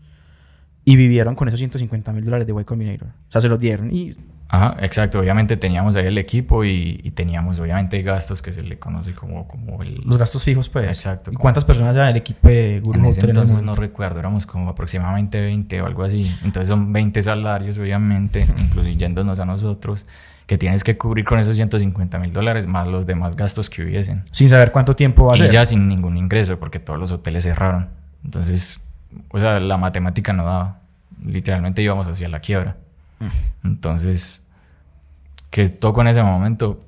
y 0.85 0.97
vivieron 0.97 1.35
con 1.35 1.49
esos 1.49 1.61
150 1.61 2.12
mil 2.12 2.24
dólares 2.24 2.47
de 2.47 2.59
Y 2.59 2.64
Combinator. 2.64 3.09
O 3.09 3.32
sea, 3.32 3.41
se 3.41 3.49
los 3.49 3.59
dieron 3.61 3.91
y 3.95 4.14
Ajá, 4.49 4.77
exacto. 4.81 5.19
Obviamente 5.19 5.57
teníamos 5.57 5.97
ahí 5.97 6.07
el 6.07 6.19
equipo 6.19 6.65
y, 6.65 7.01
y, 7.03 7.11
teníamos 7.11 7.59
obviamente 7.59 8.01
gastos 8.03 8.43
que 8.43 8.53
se 8.53 8.63
le 8.63 8.79
conoce 8.79 9.15
como, 9.15 9.49
como 9.49 9.83
el... 9.83 10.03
Los 10.05 10.19
gastos 10.19 10.45
fijos, 10.45 10.69
pues. 10.69 10.87
Exacto. 10.87 11.33
¿Y 11.33 11.37
cuántas 11.37 11.65
personas 11.65 11.97
eran 11.97 12.11
el 12.11 12.17
equipo 12.17 12.49
de 12.49 12.81
Guru 12.81 12.99
en 12.99 13.05
ese 13.07 13.25
entonces 13.27 13.63
no 13.63 13.75
recuerdo, 13.75 14.21
éramos 14.21 14.47
como 14.47 14.71
aproximadamente 14.71 15.41
20 15.41 15.83
o 15.83 15.87
algo 15.87 16.05
así. 16.05 16.31
Entonces 16.45 16.69
son 16.69 16.93
20 16.93 17.23
salarios, 17.23 17.79
obviamente, 17.79 18.47
incluyéndonos 18.59 19.41
a 19.41 19.45
nosotros, 19.45 20.05
que 20.47 20.59
tienes 20.59 20.85
que 20.85 20.99
cubrir 20.99 21.25
con 21.25 21.39
esos 21.39 21.57
150 21.57 22.19
mil 22.19 22.33
dólares 22.33 22.67
más 22.67 22.87
los 22.87 23.07
demás 23.07 23.35
gastos 23.37 23.71
que 23.71 23.83
hubiesen. 23.83 24.23
Sin 24.31 24.51
saber 24.51 24.73
cuánto 24.73 24.95
tiempo 24.95 25.27
va 25.27 25.33
a 25.33 25.37
y 25.37 25.39
ser. 25.39 25.49
Y 25.49 25.53
ya 25.53 25.65
sin 25.65 25.89
ningún 25.89 26.17
ingreso, 26.17 26.59
porque 26.59 26.79
todos 26.79 27.01
los 27.01 27.11
hoteles 27.11 27.45
cerraron. 27.45 27.89
Entonces, 28.25 28.81
o 29.31 29.39
sea, 29.39 29.59
la 29.59 29.79
matemática 29.79 30.33
no 30.33 30.45
daba. 30.45 30.81
Literalmente 31.25 31.81
íbamos 31.81 32.07
hacia 32.09 32.29
la 32.29 32.41
quiebra. 32.41 32.77
Mm. 33.25 33.66
Entonces 33.66 34.45
que 35.55 35.68
toco 35.68 36.01
en 36.01 36.09
ese 36.09 36.20
momento, 36.20 36.81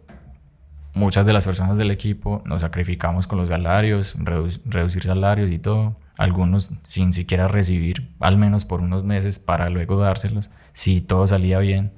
muchas 0.92 1.24
de 1.24 1.32
las 1.32 1.46
personas 1.46 1.78
del 1.78 1.92
equipo 1.92 2.42
nos 2.46 2.62
sacrificamos 2.62 3.28
con 3.28 3.38
los 3.38 3.48
salarios, 3.48 4.16
reducir 4.18 5.04
salarios 5.04 5.52
y 5.52 5.60
todo. 5.60 5.94
Algunos 6.18 6.72
sin 6.82 7.12
siquiera 7.12 7.46
recibir, 7.46 8.10
al 8.18 8.36
menos 8.36 8.64
por 8.64 8.80
unos 8.80 9.04
meses, 9.04 9.38
para 9.38 9.70
luego 9.70 10.00
dárselos, 10.00 10.50
si 10.72 11.00
todo 11.00 11.28
salía 11.28 11.60
bien. 11.60 11.92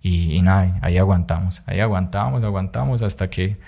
Y, 0.00 0.40
nada, 0.42 0.78
ahí 0.80 0.96
aguantamos, 0.96 1.64
ahí 1.66 1.80
aguantamos, 1.80 2.44
aguantamos 2.44 3.02
hasta 3.02 3.28
que 3.28 3.58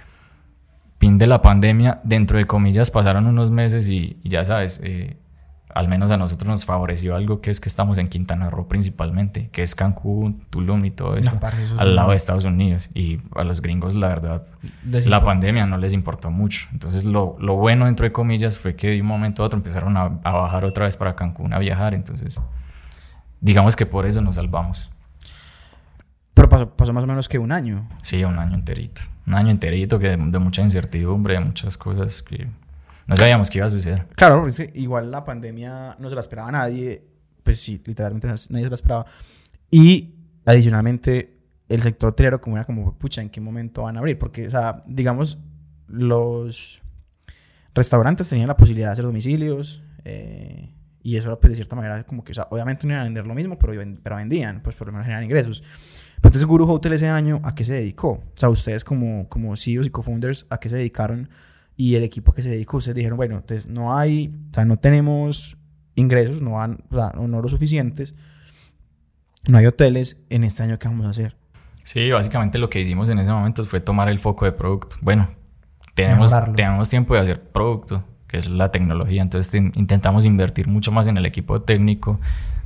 fin 1.01 1.19
de 1.19 1.27
la 1.27 1.43
pandemia, 1.43 2.01
dentro 2.05 2.39
de 2.39 2.47
comillas, 2.47 2.93
pasaron 2.93 3.27
unos 3.27 3.51
meses 3.51 3.89
y, 3.89 4.21
ya 4.23 4.45
sabes, 4.45 4.81
eh, 4.85 5.17
al 5.75 5.89
menos 5.89 6.11
a 6.11 6.17
nosotros 6.17 6.49
nos 6.49 6.65
favoreció 6.65 7.15
algo 7.15 7.41
que 7.41 7.51
es 7.51 7.61
que 7.61 7.69
estamos 7.69 7.99
en 7.99 8.09
Quintana 8.09 8.51
Roo 8.51 8.69
principalmente, 8.69 9.49
que 9.53 9.63
es 9.63 9.75
Cancún, 9.75 10.45
Tulum 10.51 10.85
y 10.85 10.91
todo 10.91 11.17
eso, 11.17 11.39
al 11.77 11.95
lado 11.95 12.11
de 12.11 12.17
Estados 12.17 12.45
Unidos. 12.45 12.89
Y 12.95 13.21
a 13.37 13.45
los 13.45 13.61
gringos, 13.61 13.95
la 13.95 14.09
verdad, 14.09 14.43
la 14.85 15.23
pandemia 15.23 15.67
no 15.67 15.77
les 15.77 15.93
importó 15.93 16.31
mucho. 16.31 16.67
Entonces, 16.73 17.05
lo, 17.05 17.37
lo, 17.39 17.57
bueno, 17.57 17.85
dentro 17.85 18.05
de 18.05 18.13
comillas, 18.13 18.59
fue 18.59 18.77
que 18.77 18.89
de 18.89 19.01
un 19.01 19.07
momento 19.07 19.43
a 19.43 19.47
otro 19.47 19.59
empezaron 19.59 19.97
a, 19.97 20.19
a 20.23 20.33
bajar 20.33 20.65
otra 20.65 20.87
vez 20.87 20.97
para 20.97 21.15
Cancún 21.15 21.53
a 21.53 21.59
viajar. 21.59 21.95
Entonces, 21.95 22.41
digamos 23.41 23.77
que 23.77 23.85
por 23.85 24.07
eso 24.07 24.23
nos 24.23 24.37
salvamos. 24.37 24.91
Pero 26.33 26.49
pasó, 26.49 26.71
pasó, 26.71 26.93
más 26.93 27.05
o 27.05 27.07
menos 27.07 27.29
que 27.29 27.39
un 27.39 27.53
año. 27.53 27.89
Sí, 28.03 28.25
un 28.25 28.39
año 28.39 28.55
enterito. 28.55 29.03
Un 29.27 29.35
año 29.35 29.51
enterito 29.51 29.99
que 29.99 30.09
de, 30.09 30.17
de 30.17 30.39
mucha 30.39 30.63
incertidumbre, 30.63 31.35
de 31.35 31.41
muchas 31.41 31.77
cosas 31.77 32.23
que 32.23 32.49
no 33.09 33.17
sabíamos 33.17 33.49
qué 33.49 33.59
iba 33.59 33.67
a 33.67 33.71
suceder. 33.71 34.07
Claro, 34.15 34.43
porque 34.43 34.71
igual 34.75 35.11
la 35.11 35.25
pandemia 35.25 35.97
no 35.99 36.11
se 36.11 36.15
la 36.15 36.21
esperaba 36.21 36.53
nadie. 36.53 37.03
Pues 37.43 37.59
sí, 37.59 37.83
literalmente 37.85 38.27
nadie 38.27 38.65
se 38.65 38.69
la 38.69 38.75
esperaba. 38.75 39.07
Y 39.71 40.15
adicionalmente, 40.45 41.39
el 41.71 41.81
sector 41.81 42.11
hotelero 42.11 42.39
como 42.39 42.57
era 42.57 42.67
como, 42.67 42.99
pucha, 42.99 43.23
¿en 43.23 43.31
qué 43.31 43.41
momento 43.41 43.83
van 43.83 43.97
a 43.97 44.01
abrir? 44.01 44.19
Porque, 44.19 44.47
o 44.47 44.51
sea, 44.51 44.85
digamos, 44.87 45.39
los 45.87 46.83
restaurantes 47.75 48.29
tenían 48.29 48.49
la 48.49 48.59
posibilidad 48.59 48.89
de 48.89 48.93
hacer 48.93 49.07
domicilios. 49.07 49.83
Eh, 50.05 50.75
y 51.03 51.17
eso 51.17 51.29
era, 51.29 51.41
pues, 51.41 51.53
de 51.53 51.57
cierta 51.57 51.77
manera, 51.77 52.05
como 52.05 52.23
que, 52.23 52.33
o 52.33 52.35
sea, 52.35 52.49
obviamente 52.51 52.87
no 52.87 52.93
iban 52.93 53.01
a 53.01 53.05
vender 53.05 53.27
lo 53.27 53.35
mismo, 53.35 53.59
pero, 53.59 53.73
pero 54.03 54.17
vendían, 54.17 54.61
pues 54.63 54.77
por 54.77 54.89
lo 54.89 54.93
menos 54.93 55.07
generan 55.07 55.25
ingresos. 55.25 55.63
Pero 55.63 56.29
entonces, 56.29 56.45
Guru 56.45 56.71
Hotel 56.71 56.93
ese 56.93 57.09
año, 57.09 57.41
¿a 57.43 57.55
qué 57.55 57.65
se 57.65 57.73
dedicó? 57.73 58.09
O 58.11 58.33
sea, 58.35 58.51
ustedes 58.51 58.85
como, 58.85 59.27
como 59.31 59.57
CEOs 59.57 59.87
y 59.87 59.91
co-founders, 59.91 60.47
¿a 60.51 60.61
qué 60.61 60.69
se 60.69 60.77
dedicaron? 60.77 61.31
Y 61.79 61.95
el 61.95 62.03
equipo 62.03 62.35
que 62.35 62.43
se 62.43 62.51
dedicó, 62.51 62.79
ustedes 62.79 62.97
dijeron, 62.97 63.17
bueno, 63.17 63.37
entonces 63.37 63.69
no 63.69 63.97
hay, 63.97 64.35
o 64.51 64.55
sea, 64.55 64.65
no 64.65 64.79
tenemos 64.79 65.57
ingresos, 65.95 66.43
no, 66.43 66.55
van, 66.55 66.81
o 66.91 66.97
sea, 66.97 67.13
no 67.17 67.41
lo 67.41 67.49
suficientes, 67.49 68.17
no 69.47 69.59
hay 69.59 69.67
hoteles, 69.67 70.21
en 70.29 70.43
este 70.43 70.65
año, 70.65 70.77
¿qué 70.81 70.89
vamos 70.89 71.07
a 71.07 71.11
hacer? 71.11 71.37
Sí, 71.85 72.11
básicamente 72.11 72.59
lo 72.59 72.69
que 72.69 72.81
hicimos 72.81 73.09
en 73.11 73.21
ese 73.21 73.31
momento 73.31 73.65
fue 73.65 73.79
tomar 73.79 74.09
el 74.09 74.19
foco 74.19 74.45
de 74.45 74.51
producto. 74.51 74.97
Bueno, 75.01 75.31
tenemos, 75.95 76.35
tenemos 76.57 76.91
tiempo 76.91 77.15
de 77.15 77.21
hacer 77.21 77.43
producto, 77.43 78.03
que 78.27 78.39
es 78.39 78.51
la 78.51 78.73
tecnología, 78.73 79.23
entonces 79.23 79.55
intentamos 79.77 80.25
invertir 80.25 80.67
mucho 80.67 80.91
más 80.91 81.07
en 81.07 81.17
el 81.17 81.27
equipo 81.27 81.63
técnico, 81.63 82.19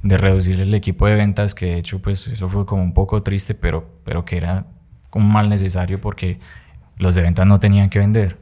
de 0.03 0.17
reducir 0.17 0.59
el 0.59 0.73
equipo 0.73 1.07
de 1.07 1.17
ventas, 1.17 1.55
que 1.55 1.67
de 1.67 1.79
hecho, 1.79 2.01
pues 2.01 2.27
eso 2.29 2.49
fue 2.49 2.65
como 2.65 2.83
un 2.83 2.95
poco 2.95 3.23
triste, 3.23 3.55
pero, 3.55 3.85
pero 4.05 4.25
que 4.25 4.39
era 4.39 4.65
un 5.13 5.31
mal 5.31 5.51
necesario 5.51 6.01
porque 6.01 6.41
los 6.97 7.15
de 7.15 7.21
ventas 7.21 7.47
no 7.47 7.61
tenían 7.61 7.91
que 7.91 7.99
vender. 7.99 8.39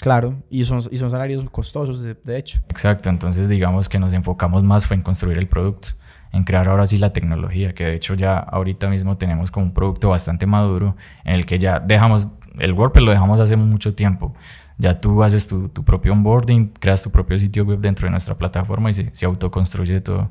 Claro, 0.00 0.42
y 0.48 0.64
son, 0.64 0.80
y 0.90 0.98
son 0.98 1.10
salarios 1.10 1.48
costosos, 1.50 2.02
de, 2.02 2.38
hecho. 2.38 2.60
Exacto, 2.68 3.08
entonces 3.08 3.48
digamos 3.48 3.88
que 3.88 3.98
nos 3.98 4.12
enfocamos 4.12 4.62
más 4.62 4.86
fue 4.86 4.96
en 4.96 5.02
construir 5.02 5.38
el 5.38 5.48
producto, 5.48 5.88
en 6.32 6.44
crear 6.44 6.68
ahora 6.68 6.86
sí 6.86 6.98
la 6.98 7.12
tecnología, 7.12 7.74
que 7.74 7.84
de 7.84 7.94
hecho 7.96 8.14
ya 8.14 8.38
ahorita 8.38 8.88
mismo 8.88 9.16
tenemos 9.16 9.50
como 9.50 9.66
un 9.66 9.74
producto 9.74 10.10
bastante 10.10 10.46
maduro, 10.46 10.96
en 11.24 11.34
el 11.34 11.46
que 11.46 11.58
ya 11.58 11.80
dejamos, 11.80 12.28
el 12.60 12.74
WordPress 12.74 13.04
lo 13.04 13.10
dejamos 13.10 13.40
hace 13.40 13.56
mucho 13.56 13.94
tiempo. 13.94 14.34
Ya 14.80 15.00
tú 15.00 15.24
haces 15.24 15.48
tu, 15.48 15.68
tu 15.68 15.84
propio 15.84 16.12
onboarding, 16.12 16.68
creas 16.78 17.02
tu 17.02 17.10
propio 17.10 17.36
sitio 17.36 17.64
web 17.64 17.80
dentro 17.80 18.06
de 18.06 18.12
nuestra 18.12 18.38
plataforma 18.38 18.90
y 18.90 18.94
se, 18.94 19.12
se 19.12 19.26
autoconstruye 19.26 20.00
todo. 20.00 20.30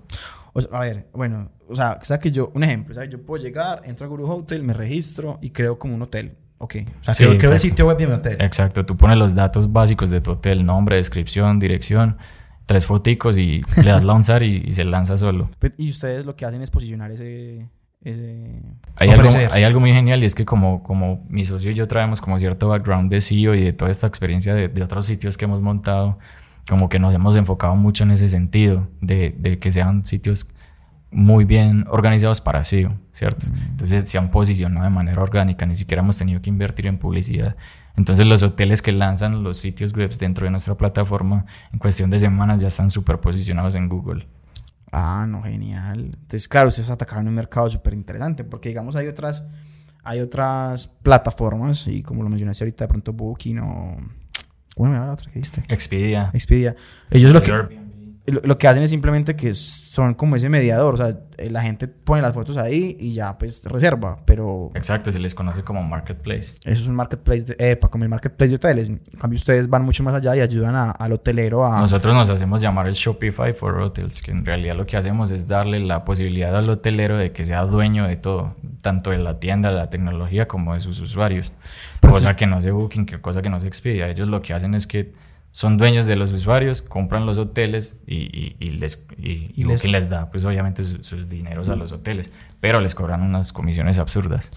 a 0.72 0.80
ver, 0.80 1.08
bueno, 1.14 1.50
o 1.68 1.76
sea, 1.76 2.00
que 2.22 2.32
yo, 2.32 2.52
un 2.54 2.64
ejemplo, 2.64 2.96
¿sabes? 2.96 3.10
yo 3.10 3.22
puedo 3.22 3.44
llegar, 3.44 3.82
entro 3.84 4.06
a 4.06 4.10
Guru 4.10 4.32
Hotel, 4.32 4.64
me 4.64 4.74
registro 4.74 5.40
y 5.42 5.50
creo 5.50 5.78
como 5.78 5.94
un 5.94 6.04
hotel 6.04 6.38
Ok. 6.60 6.76
O 7.02 7.04
sea, 7.04 7.16
creo, 7.16 7.32
el 7.32 7.60
sitio 7.60 7.88
web 7.88 7.98
de 7.98 8.08
mi 8.08 8.14
hotel. 8.14 8.38
Exacto. 8.40 8.86
Tú 8.86 8.98
pones 8.98 9.18
los 9.18 9.36
datos 9.36 9.72
básicos 9.72 10.10
de 10.10 10.22
tu 10.22 10.32
hotel, 10.32 10.66
nombre, 10.66 10.96
descripción, 10.96 11.60
dirección, 11.60 12.18
tres 12.66 12.86
foticos 12.86 13.38
y 13.38 13.62
le 13.84 13.92
das 13.92 14.04
lanzar 14.04 14.44
y, 14.44 14.72
se 14.72 14.84
lanza 14.84 15.18
solo. 15.18 15.50
Y 15.78 15.90
ustedes 15.90 16.26
lo 16.26 16.36
que 16.36 16.46
hacen 16.46 16.62
es 16.62 16.72
posicionar 16.72 17.12
ese... 17.12 17.68
ese... 18.04 18.62
Hay, 18.96 19.10
algo, 19.10 19.30
hay 19.52 19.64
algo 19.64 19.80
muy 19.80 19.94
genial 19.94 20.24
y 20.24 20.26
es 20.26 20.34
que 20.34 20.46
como, 20.46 20.84
como 20.84 21.26
mi 21.30 21.46
socio 21.46 21.72
y 21.72 21.76
yo 21.76 21.88
traemos 21.88 22.22
como 22.22 22.40
cierto 22.40 22.70
background 22.70 23.12
de 23.12 23.22
SEO 23.22 23.54
y 23.54 23.64
de 23.64 23.74
toda 23.74 23.92
esta 23.92 24.08
experiencia 24.08 24.56
de, 24.56 24.68
de 24.68 24.84
otros 24.84 25.06
sitios 25.06 25.38
que 25.38 25.46
hemos 25.46 25.62
montado, 25.62 26.18
como 26.68 26.90
que 26.90 26.98
nos 26.98 27.14
hemos 27.14 27.38
enfocado 27.38 27.76
mucho 27.76 28.04
en 28.04 28.12
ese 28.12 28.30
sentido, 28.30 28.88
de, 29.02 29.36
de 29.38 29.60
que 29.60 29.72
sean 29.72 30.06
sitios 30.06 30.50
muy 31.12 31.46
bien 31.46 31.86
organizados 31.90 32.42
para 32.42 32.64
SEO, 32.64 32.94
¿cierto? 33.14 33.48
Mm. 33.50 33.58
Entonces 33.70 34.10
se 34.10 34.18
han 34.18 34.30
posicionado 34.30 34.84
de 34.84 34.90
manera 34.90 35.22
orgánica, 35.22 35.66
ni 35.66 35.76
siquiera 35.76 36.02
hemos 36.02 36.18
tenido 36.18 36.42
que 36.42 36.50
invertir 36.50 36.88
en 36.88 36.98
publicidad. 36.98 37.56
Entonces 37.96 38.28
los 38.28 38.44
hoteles 38.44 38.82
que 38.82 38.92
lanzan 38.92 39.44
los 39.44 39.58
sitios 39.58 39.94
web 39.94 40.16
dentro 40.18 40.46
de 40.46 40.52
nuestra 40.52 40.76
plataforma 40.76 41.46
en 41.74 41.80
cuestión 41.80 42.10
de 42.10 42.20
semanas 42.20 42.62
ya 42.62 42.68
están 42.68 42.90
súper 42.90 43.20
posicionados 43.20 43.76
en 43.76 43.90
Google. 43.90 44.28
Ah, 44.92 45.26
no, 45.28 45.42
genial. 45.44 46.12
Entonces, 46.14 46.48
claro, 46.48 46.70
ustedes 46.70 46.90
atacaron 46.90 47.28
un 47.28 47.34
mercado 47.34 47.70
súper 47.70 47.94
interesante 47.94 48.44
porque, 48.44 48.70
digamos, 48.70 48.96
hay 48.96 49.08
otras, 49.08 49.44
hay 50.04 50.20
otras 50.22 50.88
plataformas 50.88 51.88
y 51.88 52.04
como 52.04 52.24
lo 52.24 52.30
mencionaste 52.30 52.64
ahorita, 52.64 52.84
de 52.84 52.88
pronto 52.88 53.14
Booking 53.14 53.60
o... 53.60 53.98
¿Cómo 54.76 54.92
me 54.92 54.98
la 55.00 55.12
otra 55.12 55.32
que 55.32 55.40
diste? 55.40 55.66
Expedia. 55.68 56.30
Expedia. 56.34 56.76
Ellos 57.10 57.34
lo 57.34 57.42
que 57.42 57.52
lo, 58.28 58.58
que 58.58 58.68
hacen 58.68 58.84
es 58.84 58.92
simplemente 58.92 59.36
que 59.38 59.54
son 59.54 60.14
como 60.14 60.36
ese 60.36 60.50
mediador, 60.50 60.96
o 60.96 60.98
sea, 60.98 61.18
eh, 61.38 61.50
la 61.50 61.62
gente 61.62 61.88
pone 61.88 62.22
las 62.22 62.34
fotos 62.34 62.58
ahí 62.58 62.98
y 63.00 63.12
ya 63.14 63.38
pues 63.38 63.64
reserva, 63.66 64.20
pero... 64.26 64.72
Exacto, 64.76 65.12
se 65.14 65.20
les 65.20 65.34
conoce 65.34 65.64
como 65.64 65.82
marketplace. 65.82 66.56
Eso 66.66 66.82
es 66.82 66.88
un 66.88 66.96
marketplace, 66.96 67.56
de, 67.56 67.72
epa, 67.72 67.88
como 67.88 68.04
el 68.04 68.10
marketplace 68.10 68.50
de 68.50 68.56
hoteles. 68.58 68.90
En 68.90 69.00
cambio 69.18 69.38
ustedes 69.38 69.70
van 69.70 69.84
mucho 69.84 70.04
más 70.04 70.14
allá 70.14 70.36
y 70.36 70.42
ayudan 70.42 70.94
al 70.98 71.12
hotelero 71.14 71.66
a... 71.66 71.80
Nosotros 71.80 72.14
nos 72.14 72.30
hacemos 72.30 72.62
llamar 72.62 72.88
el 72.88 72.96
Shopify 72.96 73.54
for 73.54 73.80
Hotels, 73.80 74.22
que 74.22 74.32
en 74.32 74.46
realidad 74.46 74.76
lo 74.76 74.86
que 74.86 74.98
hacemos 74.98 75.32
es 75.32 75.48
darle 75.48 75.80
la 75.80 76.04
posibilidad 76.04 76.54
al 76.54 76.70
hotelero 76.70 77.18
de 77.18 77.32
que 77.32 77.46
sea 77.46 77.64
dueño 77.64 78.08
de 78.08 78.18
todo, 78.18 78.56
tanto 78.82 79.12
de 79.12 79.20
la 79.20 79.40
tienda, 79.40 79.70
de 79.70 79.78
la 79.78 79.90
tecnología, 79.90 80.50
como 80.50 80.74
de 80.74 80.82
sus 80.82 81.00
usuarios. 81.00 81.54
cosa 82.02 82.36
que 82.36 82.46
no 82.46 82.58
hace 82.58 82.72
Booking, 82.72 83.06
que 83.06 83.22
cosa 83.22 83.42
que 83.42 83.50
no 83.50 83.60
se 83.60 83.68
Expedia. 83.68 84.10
Ellos 84.10 84.28
lo 84.28 84.42
que 84.42 84.54
hacen 84.54 84.74
es 84.74 84.88
que 84.88 85.12
son 85.58 85.80
dueños 85.80 86.06
de 86.06 86.16
los 86.16 86.32
usuarios, 86.32 86.84
compran 86.84 87.26
los 87.26 87.40
hoteles 87.40 88.00
y, 88.06 88.54
les, 88.78 89.04
y, 89.18 89.64
les... 89.64 90.08
da, 90.08 90.30
pues 90.30 90.46
obviamente 90.46 90.84
sus, 90.84 91.28
dineros 91.30 91.70
a 91.70 91.76
los 91.76 91.92
hoteles, 91.92 92.30
pero 92.60 92.80
les 92.80 92.94
cobran 92.94 93.24
unas 93.24 93.54
comisiones 93.54 93.98
absurdas. 93.98 94.52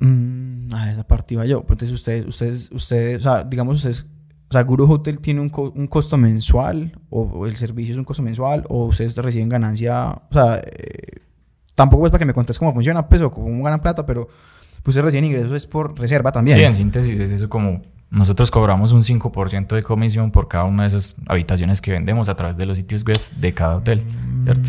Mm, 0.00 0.74
a 0.74 0.90
esa 0.90 1.06
parte 1.06 1.34
iba 1.34 1.46
yo. 1.46 1.60
Entonces 1.60 1.92
ustedes, 1.92 2.26
ustedes, 2.26 2.68
ustedes, 2.72 3.20
o 3.20 3.22
sea, 3.22 3.44
digamos 3.44 3.76
ustedes, 3.76 4.06
o 4.48 4.52
sea, 4.52 4.64
Guru 4.64 4.92
Hotel 4.92 5.20
tiene 5.20 5.40
un, 5.40 5.52
un 5.54 5.86
costo 5.86 6.16
mensual 6.16 6.98
o, 7.08 7.46
el 7.46 7.54
servicio 7.54 7.92
es 7.92 7.98
un 7.98 8.04
costo 8.04 8.24
mensual 8.24 8.64
o 8.68 8.86
ustedes 8.86 9.16
reciben 9.16 9.48
ganancia, 9.48 10.20
o 10.30 10.32
sea, 10.32 10.62
eh, 10.66 11.20
tampoco 11.76 12.06
es 12.06 12.10
para 12.10 12.18
que 12.18 12.26
me 12.26 12.34
contes 12.34 12.58
cómo 12.58 12.74
funciona, 12.74 13.08
pues, 13.08 13.22
o 13.22 13.30
cómo 13.30 13.62
ganan 13.62 13.78
plata, 13.78 14.04
pero 14.04 14.26
pues 14.82 14.96
ustedes 14.96 15.04
reciben 15.04 15.26
ingresos 15.26 15.52
es 15.52 15.68
por 15.68 15.96
reserva 15.96 16.32
también. 16.32 16.58
Sí, 16.58 16.64
en 16.64 16.74
síntesis 16.74 17.20
es 17.20 17.30
eso 17.30 17.48
como 17.48 17.82
nosotros 18.10 18.50
cobramos 18.50 18.92
un 18.92 19.02
5% 19.02 19.74
de 19.74 19.82
comisión 19.82 20.30
por 20.30 20.48
cada 20.48 20.64
una 20.64 20.84
de 20.84 20.88
esas 20.88 21.16
habitaciones 21.26 21.80
que 21.80 21.92
vendemos 21.92 22.28
a 22.28 22.34
través 22.34 22.56
de 22.56 22.66
los 22.66 22.76
sitios 22.76 23.04
web 23.04 23.18
de 23.36 23.52
cada 23.52 23.76
hotel, 23.76 24.04
¿cierto? 24.44 24.68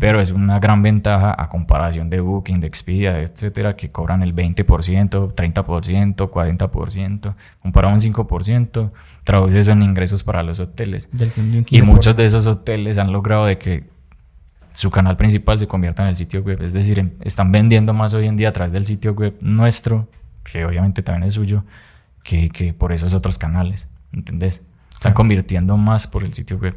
Pero 0.00 0.20
es 0.20 0.32
una 0.32 0.58
gran 0.58 0.82
ventaja 0.82 1.34
a 1.38 1.48
comparación 1.48 2.10
de 2.10 2.20
Booking, 2.20 2.60
de 2.60 2.66
Expedia, 2.66 3.20
etcétera, 3.20 3.76
que 3.76 3.90
cobran 3.90 4.22
el 4.22 4.34
20%, 4.34 4.64
30%, 5.34 6.30
40%. 6.30 7.34
Compara 7.62 7.88
un 7.88 8.00
5%, 8.00 8.90
traduce 9.22 9.58
eso 9.58 9.70
en 9.70 9.82
ingresos 9.82 10.24
para 10.24 10.42
los 10.42 10.58
hoteles. 10.58 11.08
y 11.70 11.82
muchos 11.82 12.16
de 12.16 12.24
esos 12.24 12.46
hoteles 12.46 12.98
han 12.98 13.12
logrado 13.12 13.46
de 13.46 13.56
que 13.56 13.84
su 14.74 14.90
canal 14.90 15.16
principal 15.16 15.58
se 15.58 15.68
convierta 15.68 16.02
en 16.02 16.08
el 16.10 16.16
sitio 16.16 16.42
web. 16.42 16.60
Es 16.60 16.72
decir, 16.72 17.16
están 17.20 17.52
vendiendo 17.52 17.94
más 17.94 18.12
hoy 18.12 18.26
en 18.26 18.36
día 18.36 18.48
a 18.48 18.52
través 18.52 18.72
del 18.72 18.84
sitio 18.84 19.12
web 19.12 19.36
nuestro, 19.40 20.08
que 20.42 20.66
obviamente 20.66 21.02
también 21.02 21.28
es 21.28 21.34
suyo, 21.34 21.62
que, 22.24 22.50
que 22.50 22.74
por 22.74 22.92
esos 22.92 23.14
otros 23.14 23.38
canales. 23.38 23.88
¿Entendés? 24.12 24.62
Están 24.90 25.12
convirtiendo 25.12 25.76
más 25.76 26.06
por 26.06 26.24
el 26.24 26.32
sitio 26.32 26.58
web. 26.58 26.76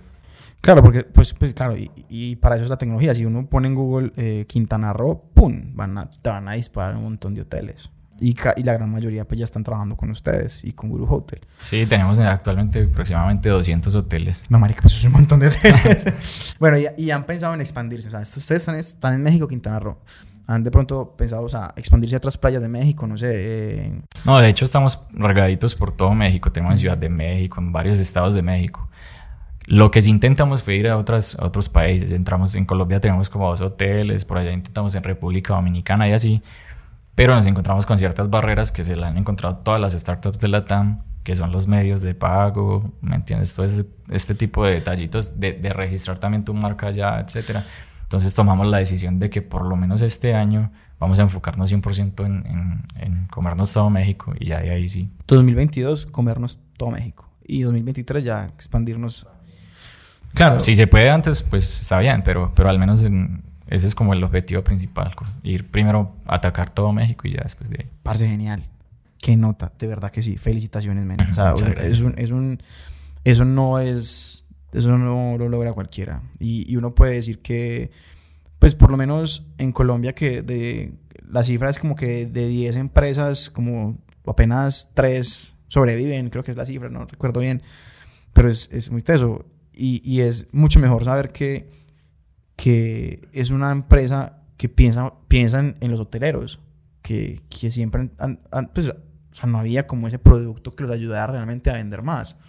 Claro, 0.61 0.84
porque, 0.84 1.03
pues, 1.03 1.34
pues 1.34 1.53
claro, 1.53 1.78
y, 1.78 1.90
y, 2.10 2.36
para 2.36 2.56
eso 2.56 2.64
es 2.65 2.69
la 2.69 2.78
tecnología. 2.78 3.14
Si 3.14 3.26
uno 3.26 3.48
pone 3.48 3.68
en 3.68 3.76
Google 3.76 4.11
eh, 4.18 4.45
Quintana 4.48 4.91
Roo, 4.91 5.24
¡pum! 5.34 5.76
Van 5.76 5.98
a, 5.98 6.10
te 6.10 6.30
van 6.30 6.48
a 6.48 6.53
disparar 6.53 6.95
un 6.95 7.03
montón 7.03 7.36
de 7.36 7.41
hoteles. 7.41 7.90
Y, 8.19 8.36
y, 8.56 8.64
la 8.64 8.74
gran 8.74 8.91
mayoría 8.91 9.26
pues 9.26 9.38
ya 9.38 9.45
están 9.45 9.64
trabajando 9.64 9.95
con 9.95 10.10
ustedes 10.10 10.64
y 10.64 10.74
con 10.74 10.90
Guru 10.90 11.06
Hotel. 11.14 11.40
Sí, 11.64 11.86
tenemos 11.86 12.19
actualmente 12.19 12.84
aproximadamente 12.84 13.49
200 13.49 13.94
hoteles. 13.94 14.44
No, 14.49 14.57
marica, 14.57 14.82
pues 14.82 14.94
eso 14.94 15.02
es 15.02 15.14
un 15.14 15.14
montón 15.14 15.40
de 15.40 15.48
hoteles. 15.48 16.56
bueno, 16.60 16.80
y, 16.80 16.88
y, 16.98 17.11
han 17.11 17.26
pensado 17.26 17.53
en 17.53 17.61
expandirse. 17.61 18.07
O 18.07 18.11
sea, 18.11 18.22
ustedes 18.22 18.52
están, 18.52 18.76
están 18.76 19.14
en 19.14 19.22
México, 19.22 19.48
Quintana 19.48 19.80
Roo. 19.80 19.99
¿Han 20.49 20.64
de 20.64 20.72
pronto 20.72 21.14
pensado, 21.18 21.44
o 21.44 21.49
sea, 21.49 21.74
expandirse 21.76 22.15
a 22.15 22.19
otras 22.19 22.38
playas 22.38 22.61
de 22.61 22.69
México? 22.69 23.06
No 23.06 23.18
sé. 23.18 23.32
Eh... 23.34 24.02
No, 24.24 24.40
de 24.40 24.48
hecho 24.48 24.64
estamos 24.64 25.06
regaditos 25.11 25.76
por 25.76 25.91
todo 25.91 26.14
México. 26.14 26.52
Tenemos 26.53 26.76
en 26.76 26.78
Ciudad 26.78 26.98
de 26.98 27.10
México, 27.10 27.60
en 27.60 27.74
varios 27.74 27.98
estados 27.98 28.34
de 28.34 28.41
México. 28.41 28.88
Lo 29.65 29.91
que 29.91 30.02
sí 30.02 30.10
intentamos 30.10 30.64
fue 30.64 30.76
ir 30.76 30.88
a, 30.88 30.95
otras, 30.95 31.38
a 31.38 31.45
otros 31.45 31.68
países. 31.68 32.11
Entramos 32.11 32.56
en 32.56 32.65
Colombia, 32.65 33.02
tenemos 33.02 33.30
como 33.30 33.49
dos 33.49 33.60
hoteles, 33.60 34.24
por 34.24 34.38
allá 34.38 34.53
intentamos 34.53 34.95
en 34.95 35.03
República 35.03 35.53
Dominicana 35.53 36.07
y 36.07 36.14
así. 36.14 36.41
Pero 37.15 37.36
nos 37.36 37.45
encontramos 37.45 37.86
con 37.86 37.98
ciertas 37.98 38.30
barreras 38.30 38.72
que 38.72 38.86
se 38.86 38.95
la 38.95 39.10
han 39.10 39.18
encontrado 39.18 39.57
todas 39.57 39.82
las 39.82 39.91
startups 39.91 40.40
de 40.40 40.48
la 40.48 40.64
TAM, 40.64 41.02
que 41.24 41.36
son 41.36 41.52
los 41.52 41.68
medios 41.68 41.99
de 41.99 42.15
pago, 42.15 42.94
¿me 43.02 43.18
entiendes? 43.18 43.53
Todo 43.53 43.65
ese, 43.65 43.86
este 44.10 44.34
tipo 44.34 44.64
de 44.64 44.76
detallitos 44.76 45.38
de, 45.41 45.52
de 45.52 45.74
registrar 45.74 46.19
también 46.19 46.45
tu 46.45 46.53
marca 46.53 46.91
ya, 46.91 47.19
etcétera. 47.19 47.65
Entonces 48.08 48.34
tomamos 48.34 48.68
la 48.68 48.78
decisión 48.78 49.20
de 49.20 49.30
que 49.30 49.42
por 49.42 49.66
lo 49.66 49.76
menos 49.76 50.02
este 50.02 50.34
año 50.34 50.72
vamos 50.98 51.20
a 51.20 51.24
enfocarnos 51.24 51.70
100% 51.70 52.26
en, 52.26 52.46
en, 52.46 52.84
en, 52.96 53.28
comernos 53.28 53.74
todo 53.74 53.90
México 53.90 54.34
y 54.40 54.46
ya 54.46 54.62
de 54.62 54.72
ahí 54.72 54.88
sí. 54.88 55.12
2022, 55.28 56.06
comernos 56.06 56.58
todo 56.78 56.92
México. 56.92 57.30
Y 57.46 57.64
2023 57.64 58.24
ya 58.24 58.46
expandirnos. 58.46 59.28
Claro. 60.34 60.62
Si 60.62 60.74
se 60.74 60.88
puede 60.88 61.10
antes, 61.10 61.44
pues 61.44 61.82
está 61.82 62.00
bien, 62.00 62.22
pero, 62.24 62.54
pero 62.56 62.70
al 62.70 62.80
menos 62.80 63.04
en, 63.04 63.44
ese 63.68 63.88
es 63.88 63.94
como 63.94 64.14
el 64.14 64.24
objetivo 64.24 64.64
principal. 64.64 65.14
Ir 65.44 65.70
primero 65.70 66.16
a 66.26 66.36
atacar 66.36 66.70
todo 66.70 66.94
México 66.94 67.28
y 67.28 67.34
ya 67.34 67.42
después 67.44 67.70
de 67.70 67.78
ahí. 67.82 67.90
Parce, 68.04 68.26
genial. 68.26 68.64
Qué 69.20 69.36
nota, 69.36 69.74
de 69.78 69.88
verdad 69.88 70.12
que 70.12 70.22
sí. 70.22 70.38
Felicitaciones, 70.38 71.04
men. 71.04 71.18
O 71.30 71.34
sea, 71.34 71.54
es 71.82 72.00
un, 72.00 72.18
es 72.18 72.32
un, 72.32 72.64
eso 73.26 73.44
no 73.44 73.80
es 73.80 74.46
eso 74.72 74.98
no 74.98 75.38
lo 75.38 75.49
logra 75.49 75.73
cualquiera. 75.73 76.23
Y, 76.39 76.72
y, 76.72 76.76
uno 76.76 76.94
puede 76.94 77.14
decir 77.14 77.41
que, 77.41 77.91
pues 78.60 78.76
por 78.76 78.91
lo 78.91 78.98
menos 78.98 79.48
en 79.57 79.72
Colombia, 79.72 80.14
que 80.14 80.41
de 80.41 80.94
la 81.30 81.44
cifra 81.44 81.69
es 81.69 81.80
como 81.80 81.95
que 81.95 82.26
de 82.26 82.48
10 82.48 82.76
empresas, 82.77 83.49
como 83.49 83.98
apenas 84.26 84.91
3 84.94 85.57
sobreviven, 85.68 86.30
creo 86.30 86.44
que 86.44 86.52
es 86.52 86.57
la 86.57 86.65
cifra, 86.65 86.89
no 86.89 87.06
recuerdo 87.06 87.39
bien, 87.39 87.61
pero 88.34 88.49
es, 88.49 88.69
es 88.72 88.91
muy 88.91 89.02
teso. 89.02 89.45
Y, 89.73 90.02
y, 90.03 90.22
es 90.22 90.48
mucho 90.53 90.80
mejor 90.80 91.06
saber 91.06 91.31
que, 91.31 91.69
que 92.56 93.27
es 93.31 93.52
una 93.52 93.72
empresa 93.72 94.44
que 94.57 94.69
piensa, 94.69 95.14
piensan 95.27 95.77
en 95.81 95.91
los 95.91 95.99
hoteleros, 95.99 96.60
que, 97.02 97.41
que 97.49 97.72
siempre 97.72 98.10
han, 98.18 98.39
han, 98.52 98.73
pues, 98.73 98.89
o 98.89 98.95
sea, 99.35 99.45
no 99.48 99.60
había 99.60 99.85
como 99.85 100.07
ese 100.07 100.18
producto 100.18 100.72
que 100.72 100.84
los 100.84 100.91
ayudara 100.91 101.34
realmente 101.34 101.69
a 101.69 101.73
vender 101.73 102.02
más. 102.02 102.39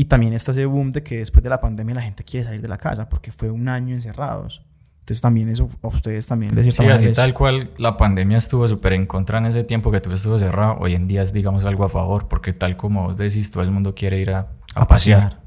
Y 0.00 0.04
también 0.04 0.32
está 0.32 0.52
ese 0.52 0.64
boom 0.64 0.92
de 0.92 1.02
que 1.02 1.18
después 1.18 1.42
de 1.42 1.50
la 1.50 1.60
pandemia 1.60 1.96
la 1.96 2.02
gente 2.02 2.22
quiere 2.22 2.44
salir 2.44 2.62
de 2.62 2.68
la 2.68 2.78
casa 2.78 3.08
porque 3.08 3.32
fue 3.32 3.50
un 3.50 3.68
año 3.68 3.96
encerrados. 3.96 4.62
Entonces 5.00 5.20
también 5.20 5.48
eso 5.48 5.68
a 5.82 5.88
ustedes 5.88 6.24
también 6.28 6.54
de 6.54 6.62
cierta 6.62 6.84
sí, 6.84 6.88
manera 6.88 7.10
así 7.10 7.16
tal 7.16 7.34
cual 7.34 7.72
la 7.78 7.96
pandemia 7.96 8.38
estuvo 8.38 8.68
súper 8.68 8.92
en 8.92 9.06
contra 9.06 9.38
en 9.38 9.46
ese 9.46 9.64
tiempo 9.64 9.90
que 9.90 10.00
tú 10.00 10.12
estuvo 10.12 10.38
cerrado. 10.38 10.76
Hoy 10.78 10.94
en 10.94 11.08
día 11.08 11.22
es 11.22 11.32
digamos 11.32 11.64
algo 11.64 11.84
a 11.84 11.88
favor 11.88 12.28
porque 12.28 12.52
tal 12.52 12.76
como 12.76 13.08
vos 13.08 13.16
decís 13.16 13.50
todo 13.50 13.64
el 13.64 13.72
mundo 13.72 13.96
quiere 13.96 14.20
ir 14.20 14.30
a, 14.30 14.46
a, 14.76 14.82
a 14.82 14.86
pasear. 14.86 15.20
pasear. 15.20 15.42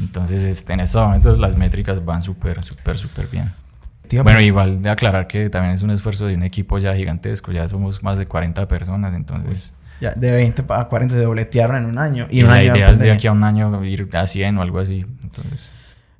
Entonces 0.00 0.42
este, 0.42 0.72
en 0.72 0.80
estos 0.80 1.06
momentos 1.06 1.38
las 1.38 1.56
métricas 1.56 2.04
van 2.04 2.22
súper, 2.22 2.64
súper, 2.64 2.98
súper 2.98 3.28
bien. 3.28 3.52
Tío, 4.08 4.24
bueno, 4.24 4.38
pero... 4.38 4.46
igual 4.46 4.82
de 4.82 4.90
aclarar 4.90 5.28
que 5.28 5.48
también 5.48 5.76
es 5.76 5.82
un 5.82 5.92
esfuerzo 5.92 6.26
de 6.26 6.34
un 6.34 6.42
equipo 6.42 6.80
ya 6.80 6.96
gigantesco. 6.96 7.52
Ya 7.52 7.68
somos 7.68 8.02
más 8.02 8.18
de 8.18 8.26
40 8.26 8.66
personas 8.66 9.14
entonces... 9.14 9.72
Ya, 10.00 10.12
de 10.12 10.30
20 10.30 10.64
a 10.68 10.88
40 10.88 11.14
se 11.14 11.22
dobletearon 11.22 11.76
en 11.76 11.86
un 11.86 11.98
año. 11.98 12.26
Y, 12.30 12.40
y 12.40 12.42
un 12.42 12.50
la 12.50 12.56
año 12.56 12.76
idea 12.76 12.90
es 12.90 12.98
de 12.98 13.10
aquí 13.10 13.26
a 13.26 13.32
un 13.32 13.44
año 13.44 13.82
ir 13.84 14.08
a 14.12 14.26
100 14.26 14.58
o 14.58 14.62
algo 14.62 14.78
así. 14.78 15.06
Entonces... 15.22 15.70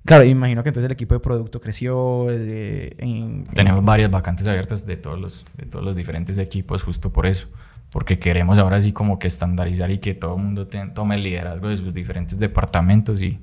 Claro, 0.06 0.22
imagino 0.22 0.62
que 0.62 0.68
entonces 0.68 0.86
el 0.86 0.92
equipo 0.92 1.14
de 1.14 1.20
producto 1.20 1.60
creció. 1.60 2.28
Eh, 2.30 2.94
en, 2.98 3.44
Tenemos 3.44 3.84
varias 3.84 4.08
vacantes 4.08 4.46
abiertas 4.46 4.86
de 4.86 4.96
todos, 4.96 5.18
los, 5.18 5.44
de 5.56 5.66
todos 5.66 5.84
los 5.84 5.96
diferentes 5.96 6.38
equipos, 6.38 6.84
justo 6.84 7.12
por 7.12 7.26
eso. 7.26 7.48
Porque 7.90 8.20
queremos 8.20 8.58
ahora 8.58 8.80
sí 8.80 8.92
como 8.92 9.18
que 9.18 9.26
estandarizar 9.26 9.90
y 9.90 9.98
que 9.98 10.14
todo 10.14 10.36
el 10.36 10.42
mundo 10.42 10.68
te, 10.68 10.84
tome 10.88 11.16
el 11.16 11.24
liderazgo 11.24 11.68
de 11.68 11.76
sus 11.76 11.92
diferentes 11.92 12.38
departamentos 12.38 13.20
y, 13.20 13.40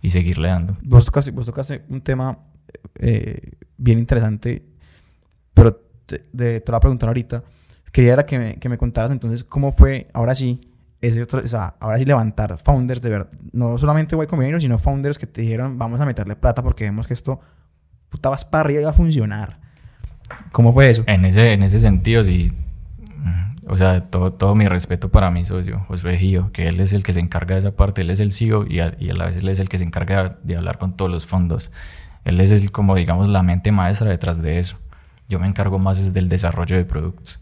y 0.00 0.10
seguirle 0.10 0.48
dando. 0.48 0.78
Vos 0.82 1.04
tocaste, 1.04 1.30
vos 1.30 1.44
tocaste 1.44 1.82
un 1.90 2.00
tema 2.00 2.38
eh, 2.94 3.52
bien 3.76 3.98
interesante, 3.98 4.62
pero 5.52 5.78
te, 6.06 6.24
de, 6.32 6.60
te 6.60 6.72
lo 6.72 6.76
voy 6.76 6.78
a 6.78 6.80
preguntar 6.80 7.08
ahorita. 7.10 7.42
Quería 7.92 8.14
era 8.14 8.26
que 8.26 8.38
me, 8.38 8.54
que 8.56 8.68
me 8.70 8.78
contaras 8.78 9.10
entonces 9.10 9.44
cómo 9.44 9.70
fue, 9.70 10.08
ahora 10.14 10.34
sí, 10.34 10.60
ese 11.02 11.22
otro, 11.22 11.40
o 11.40 11.46
sea, 11.46 11.74
ahora 11.78 11.98
sí 11.98 12.04
levantar 12.06 12.56
founders 12.58 13.02
de 13.02 13.10
verdad, 13.10 13.28
no 13.52 13.76
solamente 13.76 14.16
Y 14.16 14.26
Combinator, 14.26 14.62
sino 14.62 14.78
founders 14.78 15.18
que 15.18 15.26
te 15.26 15.42
dijeron, 15.42 15.76
vamos 15.76 16.00
a 16.00 16.06
meterle 16.06 16.36
plata 16.36 16.62
porque 16.62 16.84
vemos 16.84 17.06
que 17.06 17.12
esto, 17.12 17.40
puta, 18.08 18.30
vas 18.30 18.44
para 18.44 18.62
arriba 18.62 18.80
y 18.80 18.84
va 18.84 18.90
a 18.90 18.94
funcionar. 18.94 19.58
¿Cómo 20.52 20.72
fue 20.72 20.88
eso? 20.88 21.02
En 21.06 21.24
ese, 21.24 21.52
en 21.52 21.62
ese 21.62 21.80
sentido, 21.80 22.24
sí. 22.24 22.52
O 23.66 23.76
sea, 23.76 24.00
todo, 24.08 24.32
todo 24.32 24.54
mi 24.54 24.66
respeto 24.66 25.10
para 25.10 25.30
mi 25.30 25.44
socio, 25.44 25.84
Josué 25.86 26.18
Gio, 26.18 26.50
que 26.52 26.68
él 26.68 26.80
es 26.80 26.92
el 26.92 27.02
que 27.02 27.12
se 27.12 27.20
encarga 27.20 27.54
de 27.54 27.60
esa 27.60 27.72
parte, 27.72 28.00
él 28.00 28.10
es 28.10 28.18
el 28.18 28.32
CEO 28.32 28.66
y 28.66 28.80
a, 28.80 28.96
y 28.98 29.10
a 29.10 29.14
la 29.14 29.26
vez 29.26 29.36
él 29.36 29.48
es 29.48 29.60
el 29.60 29.68
que 29.68 29.78
se 29.78 29.84
encarga 29.84 30.38
de 30.42 30.56
hablar 30.56 30.78
con 30.78 30.96
todos 30.96 31.10
los 31.10 31.26
fondos. 31.26 31.70
Él 32.24 32.40
es 32.40 32.50
el, 32.52 32.72
como, 32.72 32.94
digamos, 32.94 33.28
la 33.28 33.42
mente 33.42 33.70
maestra 33.70 34.08
detrás 34.08 34.40
de 34.40 34.58
eso. 34.58 34.76
Yo 35.28 35.38
me 35.38 35.46
encargo 35.46 35.78
más 35.78 35.98
es 35.98 36.12
del 36.12 36.28
desarrollo 36.28 36.76
de 36.76 36.84
productos 36.84 37.41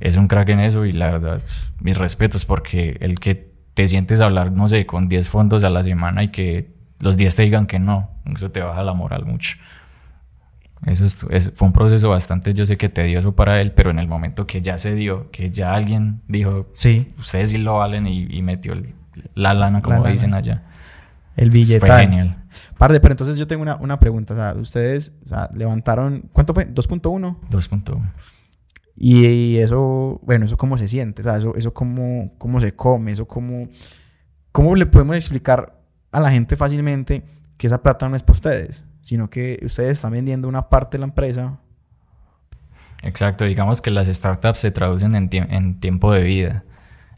es 0.00 0.16
un 0.16 0.28
crack 0.28 0.48
en 0.50 0.60
eso 0.60 0.84
y 0.84 0.92
la 0.92 1.10
verdad, 1.10 1.42
mis 1.80 1.96
respetos 1.96 2.44
porque 2.44 2.96
el 3.00 3.18
que 3.20 3.52
te 3.74 3.86
sientes 3.88 4.20
a 4.20 4.26
hablar, 4.26 4.52
no 4.52 4.68
sé, 4.68 4.86
con 4.86 5.08
10 5.08 5.28
fondos 5.28 5.64
a 5.64 5.70
la 5.70 5.82
semana 5.82 6.24
y 6.24 6.28
que 6.28 6.72
los 6.98 7.16
10 7.16 7.36
te 7.36 7.42
digan 7.42 7.66
que 7.66 7.78
no, 7.78 8.10
eso 8.26 8.50
te 8.50 8.60
baja 8.60 8.82
la 8.82 8.94
moral 8.94 9.24
mucho. 9.24 9.56
Eso 10.86 11.04
es, 11.04 11.24
es, 11.30 11.52
fue 11.54 11.66
un 11.66 11.72
proceso 11.72 12.08
bastante, 12.08 12.54
yo 12.54 12.64
sé 12.64 12.76
que 12.76 12.88
tedioso 12.88 13.34
para 13.34 13.60
él, 13.60 13.72
pero 13.72 13.90
en 13.90 13.98
el 13.98 14.06
momento 14.06 14.46
que 14.46 14.62
ya 14.62 14.78
se 14.78 14.94
dio, 14.94 15.30
que 15.30 15.50
ya 15.50 15.74
alguien 15.74 16.22
dijo, 16.28 16.68
sí, 16.72 17.14
ustedes 17.18 17.50
sí 17.50 17.58
lo 17.58 17.78
valen 17.78 18.06
y, 18.06 18.24
y 18.30 18.42
metió 18.42 18.72
el, 18.74 18.94
la 19.34 19.54
lana, 19.54 19.82
como 19.82 20.02
la 20.04 20.10
dicen 20.10 20.30
lana. 20.30 20.38
allá. 20.38 20.62
El 21.36 21.50
billete. 21.50 21.86
Fue 21.86 21.96
genial. 21.98 22.36
Parte, 22.76 22.98
pero 23.00 23.12
entonces 23.12 23.36
yo 23.36 23.46
tengo 23.46 23.62
una, 23.62 23.76
una 23.76 24.00
pregunta. 24.00 24.34
O 24.34 24.36
sea, 24.36 24.54
ustedes 24.54 25.12
o 25.24 25.26
sea, 25.28 25.48
levantaron, 25.54 26.28
¿cuánto 26.32 26.52
fue? 26.52 26.68
¿2.1? 26.68 27.36
2.1. 27.48 28.02
Y 29.00 29.58
eso, 29.58 30.20
bueno, 30.24 30.44
eso 30.44 30.56
cómo 30.56 30.76
se 30.76 30.88
siente, 30.88 31.22
o 31.22 31.24
sea, 31.24 31.36
eso, 31.36 31.54
eso 31.54 31.72
cómo, 31.72 32.32
cómo 32.36 32.60
se 32.60 32.74
come, 32.74 33.12
eso 33.12 33.28
cómo, 33.28 33.68
cómo 34.50 34.74
le 34.74 34.86
podemos 34.86 35.14
explicar 35.14 35.80
a 36.10 36.18
la 36.18 36.32
gente 36.32 36.56
fácilmente 36.56 37.22
que 37.56 37.68
esa 37.68 37.80
plata 37.80 38.08
no 38.08 38.16
es 38.16 38.24
para 38.24 38.34
ustedes, 38.34 38.84
sino 39.00 39.30
que 39.30 39.60
ustedes 39.62 39.98
están 39.98 40.10
vendiendo 40.10 40.48
una 40.48 40.68
parte 40.68 40.96
de 40.96 41.02
la 41.02 41.06
empresa. 41.06 41.58
Exacto, 43.02 43.44
digamos 43.44 43.80
que 43.80 43.92
las 43.92 44.08
startups 44.08 44.58
se 44.58 44.72
traducen 44.72 45.14
en, 45.14 45.28
tie 45.28 45.46
en 45.48 45.78
tiempo 45.78 46.12
de 46.12 46.24
vida. 46.24 46.64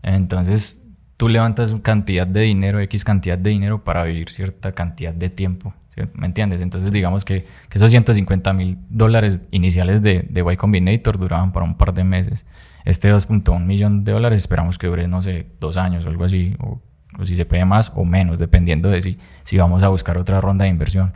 Entonces, 0.02 0.86
tú 1.16 1.30
levantas 1.30 1.74
cantidad 1.80 2.26
de 2.26 2.42
dinero, 2.42 2.80
X 2.80 3.04
cantidad 3.04 3.38
de 3.38 3.48
dinero 3.48 3.84
para 3.84 4.04
vivir 4.04 4.28
cierta 4.28 4.72
cantidad 4.72 5.14
de 5.14 5.30
tiempo. 5.30 5.72
¿Me 6.14 6.26
entiendes? 6.26 6.62
Entonces 6.62 6.92
digamos 6.92 7.24
que, 7.24 7.44
que 7.68 7.78
esos 7.78 7.90
150 7.90 8.52
mil 8.52 8.78
dólares 8.88 9.42
iniciales 9.50 10.02
de, 10.02 10.26
de 10.28 10.52
Y 10.52 10.56
Combinator 10.56 11.18
duraban 11.18 11.52
para 11.52 11.64
un 11.64 11.76
par 11.76 11.92
de 11.94 12.04
meses. 12.04 12.46
Este 12.84 13.12
2.1 13.12 13.64
millón 13.64 14.04
de 14.04 14.12
dólares 14.12 14.38
esperamos 14.38 14.78
que 14.78 14.86
dure, 14.86 15.06
no 15.08 15.20
sé, 15.22 15.46
dos 15.60 15.76
años 15.76 16.06
o 16.06 16.08
algo 16.08 16.24
así, 16.24 16.56
o, 16.60 16.80
o, 17.18 17.26
si 17.26 17.36
se 17.36 17.44
puede 17.44 17.64
más 17.64 17.92
o 17.94 18.04
menos, 18.04 18.38
dependiendo 18.38 18.88
de 18.88 19.02
si, 19.02 19.18
si 19.44 19.58
vamos 19.58 19.82
a 19.82 19.88
buscar 19.88 20.16
otra 20.16 20.40
ronda 20.40 20.64
de 20.64 20.70
inversión. 20.70 21.12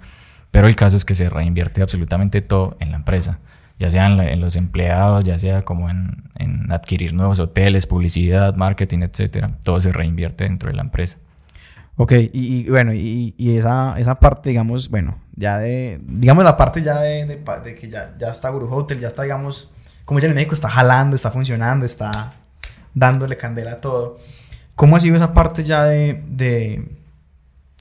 Pero 0.50 0.66
el 0.66 0.76
caso 0.76 0.96
es 0.96 1.04
que 1.04 1.14
se 1.14 1.30
reinvierte 1.30 1.80
absolutamente 1.82 2.42
todo 2.42 2.76
en 2.80 2.90
la 2.90 2.96
empresa, 2.96 3.40
ya 3.78 3.90
sea 3.90 4.06
en, 4.06 4.16
la, 4.16 4.30
en 4.30 4.40
los 4.40 4.56
empleados, 4.56 5.24
ya 5.24 5.38
sea 5.38 5.62
como 5.62 5.88
en, 5.88 6.24
en 6.36 6.70
adquirir 6.70 7.14
nuevos 7.14 7.38
hoteles, 7.40 7.86
publicidad, 7.86 8.54
marketing, 8.56 9.00
etcétera. 9.00 9.52
Todo 9.64 9.80
se 9.80 9.92
reinvierte 9.92 10.44
dentro 10.44 10.68
de 10.68 10.76
la 10.76 10.82
empresa. 10.82 11.18
Ok, 11.96 12.12
y, 12.12 12.28
y 12.32 12.70
bueno, 12.70 12.92
y, 12.92 13.34
y, 13.36 13.56
esa, 13.56 13.98
esa 13.98 14.18
parte, 14.18 14.48
digamos, 14.48 14.90
bueno, 14.90 15.20
ya 15.36 15.58
de, 15.58 16.00
digamos 16.02 16.42
la 16.42 16.56
parte 16.56 16.82
ya 16.82 17.00
de, 17.00 17.24
de, 17.24 17.44
de 17.64 17.74
que 17.76 17.88
ya, 17.88 18.16
ya 18.18 18.30
está 18.30 18.48
Guru 18.48 18.72
Hotel, 18.74 18.98
ya 18.98 19.08
está, 19.08 19.22
digamos, 19.22 19.72
como 20.04 20.18
ya 20.18 20.26
en 20.26 20.34
México, 20.34 20.54
está 20.54 20.68
jalando, 20.68 21.14
está 21.14 21.30
funcionando, 21.30 21.86
está 21.86 22.34
dándole 22.94 23.36
candela 23.36 23.72
a 23.72 23.76
todo. 23.76 24.18
¿Cómo 24.74 24.96
ha 24.96 25.00
sido 25.00 25.14
esa 25.16 25.32
parte 25.32 25.62
ya 25.62 25.84
de, 25.84 26.24
de 26.26 26.98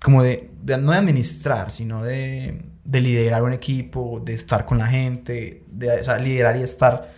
como 0.04 0.22
de, 0.22 0.52
de 0.62 0.78
no 0.78 0.92
de 0.92 0.98
administrar, 1.00 1.72
sino 1.72 2.04
de, 2.04 2.62
de 2.84 3.02
liderar 3.02 3.42
un 3.42 3.54
equipo, 3.54 4.22
de 4.24 4.34
estar 4.34 4.66
con 4.66 4.78
la 4.78 4.88
gente, 4.88 5.64
de 5.68 6.02
o 6.02 6.04
sea, 6.04 6.20
liderar 6.20 6.56
y 6.58 6.62
estar 6.62 7.12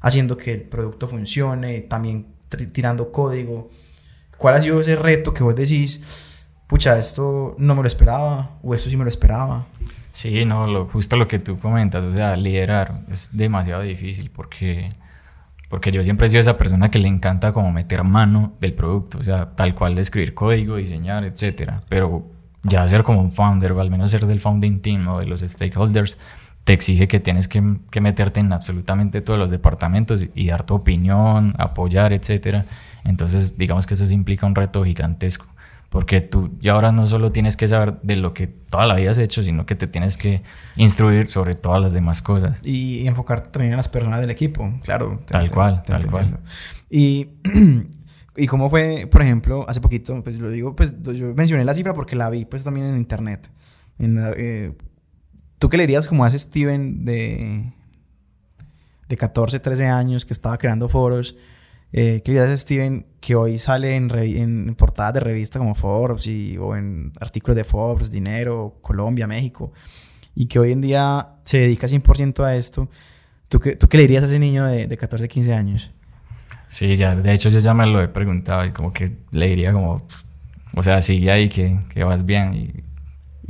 haciendo 0.00 0.36
que 0.36 0.52
el 0.52 0.62
producto 0.62 1.08
funcione, 1.08 1.82
también 1.82 2.26
tirando 2.72 3.12
código. 3.12 3.70
¿Cuál 4.38 4.54
ha 4.54 4.62
sido 4.62 4.80
ese 4.80 4.96
reto 4.96 5.34
que 5.34 5.42
vos 5.42 5.54
decís, 5.54 6.27
pucha, 6.68 6.96
esto 6.98 7.56
no 7.58 7.74
me 7.74 7.82
lo 7.82 7.88
esperaba 7.88 8.50
o 8.62 8.74
esto 8.74 8.88
sí 8.88 8.96
me 8.96 9.02
lo 9.02 9.10
esperaba? 9.10 9.66
Sí, 10.12 10.44
no, 10.44 10.66
lo, 10.66 10.86
justo 10.86 11.16
lo 11.16 11.26
que 11.26 11.38
tú 11.38 11.56
comentas, 11.58 12.04
o 12.04 12.12
sea, 12.12 12.36
liderar 12.36 13.00
es 13.10 13.36
demasiado 13.36 13.82
difícil 13.82 14.30
porque, 14.30 14.90
porque 15.68 15.90
yo 15.90 16.04
siempre 16.04 16.26
he 16.26 16.30
sido 16.30 16.40
esa 16.40 16.58
persona 16.58 16.90
que 16.90 16.98
le 16.98 17.08
encanta 17.08 17.52
como 17.52 17.72
meter 17.72 18.04
mano 18.04 18.52
del 18.60 18.74
producto, 18.74 19.18
o 19.18 19.22
sea, 19.22 19.56
tal 19.56 19.74
cual 19.74 19.94
de 19.94 20.02
escribir 20.02 20.34
código, 20.34 20.76
diseñar, 20.76 21.24
etcétera, 21.24 21.82
pero 21.88 22.26
ya 22.62 22.86
ser 22.86 23.02
como 23.02 23.20
un 23.20 23.32
founder 23.32 23.72
o 23.72 23.80
al 23.80 23.90
menos 23.90 24.10
ser 24.10 24.26
del 24.26 24.40
founding 24.40 24.80
team 24.80 25.08
o 25.08 25.20
de 25.20 25.26
los 25.26 25.40
stakeholders 25.40 26.18
te 26.64 26.74
exige 26.74 27.08
que 27.08 27.18
tienes 27.18 27.48
que, 27.48 27.62
que 27.90 28.00
meterte 28.02 28.40
en 28.40 28.52
absolutamente 28.52 29.22
todos 29.22 29.38
los 29.38 29.50
departamentos 29.50 30.26
y 30.34 30.48
dar 30.48 30.64
tu 30.64 30.74
opinión, 30.74 31.54
apoyar, 31.56 32.12
etcétera. 32.12 32.66
Entonces, 33.04 33.56
digamos 33.56 33.86
que 33.86 33.94
eso 33.94 34.04
implica 34.12 34.46
un 34.46 34.54
reto 34.54 34.84
gigantesco. 34.84 35.46
Porque 35.88 36.20
tú 36.20 36.58
ya 36.60 36.72
ahora 36.72 36.92
no 36.92 37.06
solo 37.06 37.32
tienes 37.32 37.56
que 37.56 37.66
saber 37.66 37.98
de 38.02 38.16
lo 38.16 38.34
que 38.34 38.46
toda 38.46 38.86
la 38.86 38.94
vida 38.94 39.10
has 39.10 39.18
hecho, 39.18 39.42
sino 39.42 39.64
que 39.64 39.74
te 39.74 39.86
tienes 39.86 40.18
que 40.18 40.42
instruir 40.76 41.30
sobre 41.30 41.54
todas 41.54 41.80
las 41.80 41.94
demás 41.94 42.20
cosas. 42.20 42.58
Y, 42.62 43.06
enfocarte 43.06 43.50
también 43.50 43.72
en 43.72 43.78
las 43.78 43.88
personas 43.88 44.20
del 44.20 44.30
equipo, 44.30 44.70
claro. 44.84 45.20
tal 45.26 45.50
cual, 45.50 45.82
tal 45.84 46.10
cual. 46.10 46.40
Y, 46.90 47.28
y 48.36 48.46
cómo 48.46 48.68
fue, 48.68 49.08
por 49.10 49.22
ejemplo, 49.22 49.64
hace 49.66 49.80
poquito, 49.80 50.22
pues 50.22 50.38
lo 50.38 50.50
digo, 50.50 50.76
pues 50.76 50.94
yo 51.02 51.34
mencioné 51.34 51.64
la 51.64 51.72
cifra 51.72 51.94
porque 51.94 52.16
la 52.16 52.28
vi 52.28 52.44
pues 52.44 52.64
también 52.64 52.86
en 52.86 52.96
internet. 52.96 53.50
En, 53.98 54.18
eh, 54.36 54.72
¿Tú 55.58 55.68
qué 55.68 55.76
le 55.78 55.84
dirías 55.84 56.06
como 56.06 56.26
ese 56.26 56.38
Steven 56.38 57.04
de, 57.04 57.72
de 59.08 59.16
14, 59.16 59.58
13 59.58 59.86
años 59.86 60.26
que 60.26 60.34
estaba 60.34 60.58
creando 60.58 60.88
foros? 60.88 61.34
Eh, 61.92 62.20
¿Qué 62.24 62.32
le 62.32 62.56
Steven 62.56 63.06
que 63.20 63.34
hoy 63.34 63.58
sale 63.58 63.96
en, 63.96 64.10
en, 64.14 64.74
portadas 64.74 65.14
de 65.14 65.20
revistas 65.20 65.58
como 65.58 65.74
Forbes 65.74 66.26
y, 66.26 66.58
o 66.58 66.76
en 66.76 67.12
artículos 67.20 67.56
de 67.56 67.64
Forbes, 67.64 68.10
Dinero, 68.10 68.76
Colombia, 68.82 69.26
México, 69.26 69.72
y 70.34 70.46
que 70.46 70.58
hoy 70.58 70.72
en 70.72 70.80
día 70.80 71.28
se 71.44 71.58
dedica 71.58 71.86
100% 71.86 72.44
a 72.44 72.56
esto? 72.56 72.88
¿Tú 73.48 73.58
qué, 73.58 73.76
¿Tú 73.76 73.88
qué 73.88 73.96
le 73.96 74.02
dirías 74.02 74.22
a 74.24 74.26
ese 74.26 74.38
niño 74.38 74.66
de, 74.66 74.86
de 74.86 74.96
14, 74.96 75.26
15 75.26 75.54
años? 75.54 75.90
Sí, 76.68 76.94
ya, 76.96 77.16
de 77.16 77.32
hecho 77.32 77.48
yo 77.48 77.58
ya 77.58 77.72
me 77.72 77.86
lo 77.86 78.02
he 78.02 78.08
preguntado 78.08 78.66
y 78.66 78.72
como 78.72 78.92
que 78.92 79.16
le 79.30 79.46
diría 79.48 79.72
como, 79.72 80.06
o 80.74 80.82
sea, 80.82 81.00
sigue 81.00 81.30
ahí 81.30 81.48
que, 81.48 81.80
que 81.88 82.04
vas 82.04 82.26
bien 82.26 82.54
y... 82.54 82.84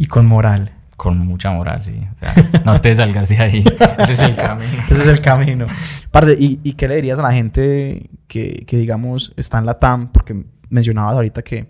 Y 0.01 0.07
con 0.07 0.27
moral 0.27 0.78
con 0.99 1.17
mucha 1.17 1.53
moral, 1.53 1.81
sí. 1.81 1.97
O 1.97 2.27
sea, 2.27 2.63
no 2.65 2.81
te 2.81 2.93
salgas 2.93 3.29
de 3.29 3.39
ahí. 3.39 3.65
Ese 3.99 4.15
es 4.15 4.21
el 4.21 4.35
camino. 4.35 4.83
Ese 4.91 5.01
es 5.01 5.07
el 5.07 5.21
camino. 5.21 5.67
Parce, 6.11 6.37
¿y, 6.39 6.59
¿y, 6.65 6.73
qué 6.73 6.89
le 6.89 6.97
dirías 6.97 7.17
a 7.21 7.23
la 7.23 7.33
gente 7.33 8.11
que, 8.27 8.65
que, 8.67 8.77
digamos, 8.77 9.33
está 9.37 9.59
en 9.59 9.67
la 9.67 9.75
TAM? 9.75 10.09
Porque 10.09 10.45
mencionabas 10.69 11.15
ahorita 11.15 11.43
que, 11.43 11.69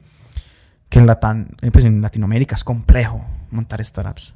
que 0.88 0.98
en 0.98 1.06
la 1.06 1.20
TAM, 1.20 1.46
eh, 1.60 1.70
pues 1.70 1.84
en 1.84 2.00
Latinoamérica 2.00 2.54
es 2.54 2.64
complejo 2.64 3.22
montar 3.50 3.84
startups. 3.84 4.34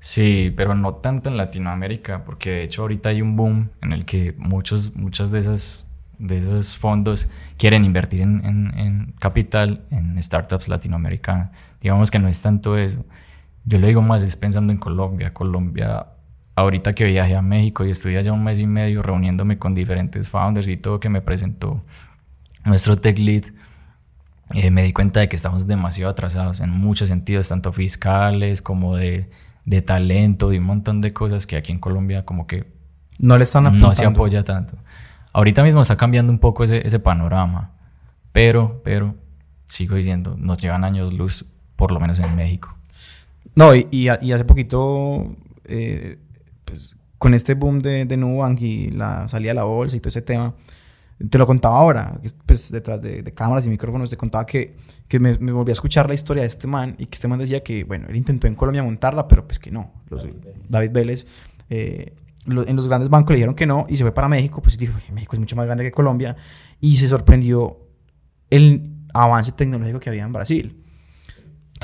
Sí, 0.00 0.52
pero 0.56 0.74
no 0.74 0.96
tanto 0.96 1.30
en 1.30 1.36
Latinoamérica, 1.36 2.24
porque 2.24 2.50
de 2.50 2.62
hecho 2.64 2.82
ahorita 2.82 3.10
hay 3.10 3.22
un 3.22 3.36
boom 3.36 3.70
en 3.80 3.92
el 3.92 4.04
que 4.04 4.34
muchos, 4.36 4.96
muchas 4.96 5.30
de 5.30 5.38
esas 5.38 5.86
de 6.18 6.38
esos 6.38 6.76
fondos 6.76 7.28
quieren 7.58 7.84
invertir 7.84 8.22
en, 8.22 8.44
en, 8.44 8.78
en 8.78 9.14
capital 9.20 9.84
en 9.90 10.20
startups 10.20 10.66
latinoamericanas. 10.66 11.50
Digamos 11.80 12.10
que 12.10 12.18
no 12.18 12.28
es 12.28 12.42
tanto 12.42 12.76
eso 12.76 13.04
yo 13.64 13.78
le 13.78 13.88
digo 13.88 14.02
más, 14.02 14.22
es 14.22 14.36
pensando 14.36 14.72
en 14.72 14.78
Colombia. 14.78 15.32
Colombia, 15.32 16.06
ahorita 16.54 16.94
que 16.94 17.04
viajé 17.04 17.34
a 17.34 17.42
México 17.42 17.84
y 17.84 17.90
estuve 17.90 18.18
allá 18.18 18.32
un 18.32 18.44
mes 18.44 18.58
y 18.58 18.66
medio 18.66 19.02
reuniéndome 19.02 19.58
con 19.58 19.74
diferentes 19.74 20.28
founders 20.28 20.68
y 20.68 20.76
todo 20.76 21.00
que 21.00 21.08
me 21.08 21.20
presentó 21.20 21.82
nuestro 22.64 22.96
tech 22.96 23.18
lead, 23.18 23.44
eh, 24.50 24.70
me 24.70 24.82
di 24.82 24.92
cuenta 24.92 25.20
de 25.20 25.28
que 25.28 25.36
estamos 25.36 25.66
demasiado 25.66 26.10
atrasados 26.10 26.60
en 26.60 26.70
muchos 26.70 27.08
sentidos, 27.08 27.48
tanto 27.48 27.72
fiscales 27.72 28.62
como 28.62 28.96
de, 28.96 29.30
de 29.64 29.82
talento 29.82 30.52
y 30.52 30.58
un 30.58 30.64
montón 30.64 31.00
de 31.00 31.12
cosas 31.12 31.46
que 31.46 31.56
aquí 31.56 31.72
en 31.72 31.78
Colombia 31.78 32.24
como 32.24 32.46
que 32.46 32.72
no 33.18 33.38
le 33.38 33.44
están 33.44 33.78
No 33.78 33.94
se 33.94 34.04
apoya 34.04 34.44
tanto. 34.44 34.76
Ahorita 35.32 35.62
mismo 35.62 35.80
está 35.80 35.96
cambiando 35.96 36.32
un 36.32 36.38
poco 36.38 36.64
ese, 36.64 36.86
ese 36.86 36.98
panorama, 36.98 37.70
pero, 38.32 38.82
pero, 38.84 39.14
sigo 39.66 39.96
diciendo, 39.96 40.36
nos 40.38 40.58
llevan 40.58 40.84
años 40.84 41.12
luz, 41.12 41.44
por 41.76 41.90
lo 41.90 42.00
menos 42.00 42.18
en 42.18 42.36
México. 42.36 42.74
No, 43.54 43.74
y, 43.74 43.86
y, 43.90 44.08
hace 44.08 44.44
poquito, 44.44 45.36
eh, 45.64 46.18
pues 46.64 46.96
con 47.18 47.34
este 47.34 47.54
boom 47.54 47.80
de, 47.80 48.04
de 48.04 48.16
Nubank 48.16 48.60
y 48.60 48.90
la 48.90 49.28
salida 49.28 49.50
de 49.50 49.54
la 49.54 49.64
bolsa 49.64 49.96
y 49.96 50.00
todo 50.00 50.08
ese 50.08 50.22
tema, 50.22 50.54
te 51.30 51.38
lo 51.38 51.46
contaba 51.46 51.78
ahora, 51.78 52.20
pues 52.46 52.70
detrás 52.70 53.00
de, 53.00 53.22
cámaras 53.32 53.66
y 53.66 53.70
micrófonos, 53.70 54.10
te 54.10 54.16
contaba 54.16 54.44
que, 54.44 54.76
que 55.06 55.20
me, 55.20 55.38
me, 55.38 55.52
volví 55.52 55.70
a 55.70 55.72
escuchar 55.72 56.08
la 56.08 56.14
historia 56.14 56.42
de 56.42 56.48
este 56.48 56.66
man 56.66 56.96
y 56.98 57.06
que 57.06 57.14
este 57.14 57.28
man 57.28 57.38
decía 57.38 57.62
que, 57.62 57.84
bueno, 57.84 58.06
él 58.08 58.16
intentó 58.16 58.46
en 58.46 58.54
Colombia 58.54 58.82
montarla, 58.82 59.28
pero 59.28 59.46
pues 59.46 59.58
que 59.58 59.70
no. 59.70 59.92
David 60.68 60.90
Vélez. 60.90 61.26
Eh, 61.70 62.14
en 62.46 62.76
los 62.76 62.88
grandes 62.88 63.08
bancos 63.08 63.30
le 63.30 63.36
dijeron 63.36 63.54
que 63.54 63.64
no 63.64 63.86
y 63.88 63.96
se 63.96 64.04
fue 64.04 64.12
para 64.12 64.28
México, 64.28 64.60
pues 64.60 64.76
dijo, 64.76 64.92
México 65.12 65.34
es 65.34 65.40
mucho 65.40 65.56
más 65.56 65.64
grande 65.64 65.82
que 65.82 65.90
Colombia 65.90 66.36
y 66.78 66.96
se 66.96 67.08
sorprendió 67.08 67.78
el 68.50 68.90
avance 69.14 69.52
tecnológico 69.52 69.98
que 69.98 70.10
había 70.10 70.24
en 70.24 70.32
Brasil. 70.32 70.83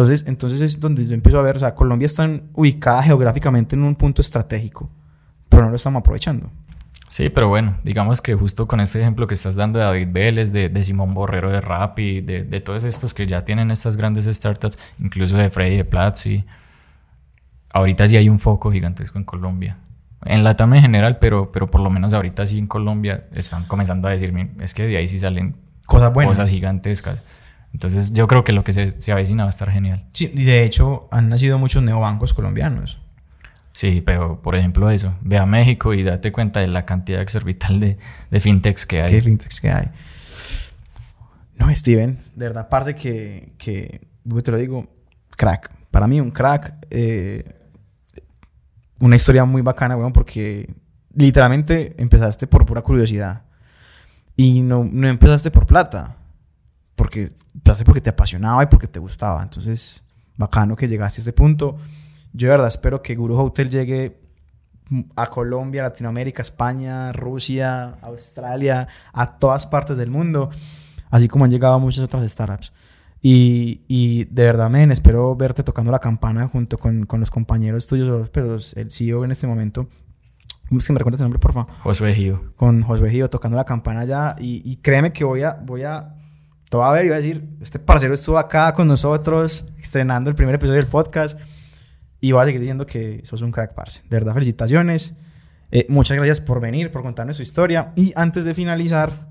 Entonces, 0.01 0.27
entonces 0.27 0.63
es 0.63 0.81
donde 0.81 1.07
yo 1.07 1.13
empiezo 1.13 1.39
a 1.39 1.43
ver, 1.43 1.57
o 1.57 1.61
sea, 1.61 1.75
Colombia 1.75 2.07
está 2.07 2.27
ubicada 2.55 3.03
geográficamente 3.03 3.77
en 3.77 3.83
un 3.83 3.95
punto 3.95 4.23
estratégico, 4.23 4.89
pero 5.51 5.65
no 5.65 5.69
lo 5.69 5.77
estamos 5.77 6.01
aprovechando. 6.01 6.51
Sí, 7.11 7.29
pero 7.29 7.49
bueno, 7.49 7.77
digamos 7.85 8.23
que 8.23 8.35
justo 8.35 8.67
con 8.67 8.81
este 8.81 8.99
ejemplo 8.99 9.27
que 9.27 9.35
estás 9.35 9.57
dando 9.57 9.79
de 9.79 9.85
David 9.85 10.09
Vélez, 10.11 10.53
de, 10.53 10.83
Simón 10.83 11.13
Borrero 11.13 11.51
de 11.51 11.61
Rappi, 11.61 12.23
de, 12.23 12.45
de 12.45 12.61
todos 12.63 12.85
estos 12.85 13.13
que 13.13 13.27
ya 13.27 13.45
tienen 13.45 13.71
estas 13.71 13.99
grandes 13.99 14.25
startups, 14.25 14.79
incluso 14.99 15.37
de 15.37 15.51
Freddy 15.51 15.77
de 15.77 15.85
Platzi, 15.85 16.47
ahorita 17.71 18.09
sí 18.09 18.17
hay 18.17 18.31
un 18.31 18.39
foco 18.39 18.73
gigantesco 18.73 19.19
en 19.19 19.25
Colombia. 19.25 19.77
En 20.25 20.45
la 20.45 20.57
TAM 20.57 20.73
en 20.73 20.81
general, 20.81 21.19
pero, 21.19 21.53
pero 21.53 21.71
por 21.71 21.83
lo 21.83 21.91
menos 21.91 22.15
ahorita 22.15 22.47
sí 22.47 22.59
en 22.59 22.69
Colombia 22.69 23.27
están 23.35 23.65
comenzando 23.65 24.09
a 24.09 24.13
decirme, 24.13 24.53
es 24.61 24.73
que 24.73 24.87
de 24.87 24.97
ahí 24.97 25.09
sí 25.09 25.19
salen 25.19 25.57
cosas 25.85 26.11
buenas. 26.15 26.37
Cosas 26.37 26.49
gigantescas. 26.49 27.23
Entonces 27.73 28.13
yo 28.13 28.27
creo 28.27 28.45
que 28.45 28.53
lo 28.53 28.65
que 28.65 28.73
se, 28.73 29.01
se 29.01 29.13
avecina 29.13 29.45
va 29.45 29.49
a 29.49 29.51
estar 29.51 29.71
genial. 29.71 30.05
Sí, 30.13 30.31
y 30.35 30.45
de 30.45 30.65
hecho 30.65 31.09
han 31.11 31.29
nacido 31.29 31.59
muchos 31.59 31.83
neobancos 31.83 32.35
colombianos. 32.35 32.99
Sí, 33.73 34.03
pero 34.05 34.43
por 34.43 34.57
ejemplo 34.57 34.91
eso, 34.91 35.15
ve 35.23 35.39
a 35.39 35.47
México 35.47 35.95
y 35.95 36.03
date 36.03 36.33
cuenta 36.33 36.61
de 36.61 36.69
la 36.69 36.83
cantidad 36.83 37.23
exorbital 37.23 37.81
de, 37.81 37.99
de 38.31 38.41
fintechs 38.41 38.85
que 38.85 39.01
hay. 39.01 39.09
¿Qué 39.09 39.23
fintechs 39.23 39.61
que 39.61 39.71
hay? 39.71 39.89
No, 41.57 41.75
Steven, 41.75 42.19
de 42.35 42.47
verdad, 42.47 42.65
aparte 42.65 42.95
que, 42.95 43.53
que 43.57 44.01
te 44.43 44.51
lo 44.51 44.59
digo, 44.59 44.89
crack. 45.37 45.71
Para 45.91 46.07
mí 46.07 46.21
un 46.21 46.31
crack, 46.31 46.87
eh, 46.91 47.45
una 48.99 49.17
historia 49.17 49.45
muy 49.45 49.63
bacana, 49.63 49.97
weón, 49.97 50.13
porque 50.13 50.75
literalmente 51.15 51.95
empezaste 51.99 52.47
por 52.47 52.67
pura 52.67 52.83
curiosidad. 52.83 53.43
Y 54.37 54.63
no, 54.63 54.89
no 54.91 55.09
empezaste 55.09 55.51
por 55.51 55.67
plata 55.67 56.17
porque 57.01 57.31
hace 57.65 57.83
porque 57.83 58.03
te 58.03 58.11
apasionaba 58.11 58.63
y 58.63 58.67
porque 58.67 58.87
te 58.87 58.99
gustaba. 58.99 59.43
Entonces, 59.43 60.05
bacano 60.37 60.77
que 60.77 60.87
llegaste 60.87 61.19
a 61.19 61.23
este 61.23 61.33
punto. 61.33 61.79
Yo 62.35 62.49
de 62.49 62.51
verdad 62.51 62.67
espero 62.67 63.01
que 63.01 63.15
Guru 63.15 63.41
Hotel 63.41 63.71
llegue 63.71 64.21
a 65.17 65.29
Colombia, 65.29 65.83
Latinoamérica, 65.83 66.43
España, 66.43 67.11
Rusia, 67.13 67.97
Australia, 68.03 68.87
a 69.15 69.39
todas 69.39 69.67
partes 69.67 69.97
del 69.97 70.11
mundo, 70.11 70.51
así 71.09 71.27
como 71.27 71.47
han 71.47 71.51
llegado 71.51 71.81
muchas 71.81 72.05
otras 72.05 72.31
startups. 72.31 72.71
Y, 73.23 73.81
y 73.89 74.27
de 74.27 74.45
verdad, 74.45 74.69
men, 74.69 74.93
espero 74.93 75.35
verte 75.35 75.63
tocando 75.63 75.91
la 75.91 76.01
campana 76.01 76.49
junto 76.49 76.77
con, 76.77 77.07
con 77.07 77.21
los 77.21 77.31
compañeros 77.31 77.87
tuyos, 77.87 78.29
pero 78.29 78.59
el 78.77 78.91
CEO 78.91 79.25
en 79.25 79.31
este 79.31 79.47
momento. 79.47 79.89
¿Cómo 80.69 80.81
es 80.81 80.87
que 80.87 80.93
me 80.93 80.99
recuerdas 80.99 81.23
el 81.23 81.25
nombre, 81.25 81.39
por 81.39 81.55
favor? 81.55 81.73
Josué 81.83 82.15
Gio. 82.15 82.53
Con 82.57 82.83
Josué 82.83 83.09
Gio 83.09 83.31
tocando 83.31 83.57
la 83.57 83.65
campana 83.65 84.05
ya. 84.05 84.37
Y, 84.39 84.61
y 84.71 84.77
créeme 84.77 85.15
que 85.15 85.25
voy 85.25 85.45
a, 85.45 85.55
voy 85.55 85.83
a 85.85 86.20
todo 86.71 86.85
a 86.85 86.93
ver, 86.93 87.05
iba 87.05 87.17
a 87.17 87.19
decir, 87.19 87.45
este 87.61 87.81
parcero 87.81 88.15
estuvo 88.15 88.39
acá 88.39 88.73
con 88.75 88.87
nosotros, 88.87 89.67
estrenando 89.79 90.31
el 90.31 90.37
primer 90.37 90.55
episodio 90.55 90.81
del 90.81 90.89
podcast, 90.89 91.39
y 92.21 92.31
voy 92.31 92.43
a 92.43 92.45
seguir 92.45 92.61
diciendo 92.61 92.87
que 92.87 93.21
sos 93.25 93.43
un 93.43 93.51
crack, 93.51 93.75
parce. 93.75 94.03
De 94.03 94.17
verdad, 94.17 94.33
felicitaciones. 94.35 95.15
Eh, 95.73 95.87
muchas 95.89 96.17
gracias 96.17 96.41
por 96.41 96.61
venir, 96.61 96.93
por 96.93 97.03
contarnos 97.03 97.37
su 97.37 97.43
historia. 97.43 97.93
Y 97.97 98.13
antes 98.15 98.45
de 98.45 98.55
finalizar, 98.55 99.31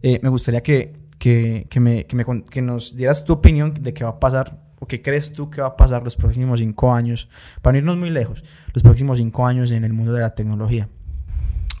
eh, 0.00 0.20
me 0.22 0.28
gustaría 0.28 0.62
que, 0.62 0.94
que, 1.18 1.66
que, 1.68 1.80
me, 1.80 2.06
que, 2.06 2.14
me, 2.14 2.24
que 2.48 2.62
nos 2.62 2.94
dieras 2.94 3.24
tu 3.24 3.32
opinión 3.32 3.74
de 3.74 3.92
qué 3.92 4.04
va 4.04 4.10
a 4.10 4.20
pasar 4.20 4.60
o 4.78 4.86
qué 4.86 5.02
crees 5.02 5.32
tú 5.32 5.50
que 5.50 5.62
va 5.62 5.68
a 5.68 5.76
pasar 5.76 6.04
los 6.04 6.14
próximos 6.14 6.60
cinco 6.60 6.92
años, 6.94 7.28
para 7.62 7.72
no 7.72 7.78
irnos 7.78 7.96
muy 7.96 8.10
lejos, 8.10 8.44
los 8.72 8.84
próximos 8.84 9.18
cinco 9.18 9.44
años 9.44 9.72
en 9.72 9.82
el 9.82 9.92
mundo 9.92 10.12
de 10.12 10.20
la 10.20 10.34
tecnología. 10.34 10.88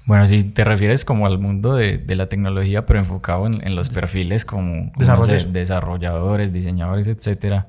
Bueno, 0.06 0.26
si 0.26 0.44
te 0.44 0.64
refieres 0.64 1.04
como 1.04 1.26
al 1.26 1.38
mundo 1.38 1.74
de, 1.74 1.98
de 1.98 2.16
la 2.16 2.28
tecnología, 2.28 2.86
pero 2.86 3.00
enfocado 3.00 3.46
en, 3.46 3.58
en 3.66 3.74
los 3.74 3.90
perfiles 3.90 4.44
como, 4.44 4.92
desarrolladores, 4.96 6.52
diseñadores, 6.52 7.08
etcétera. 7.08 7.66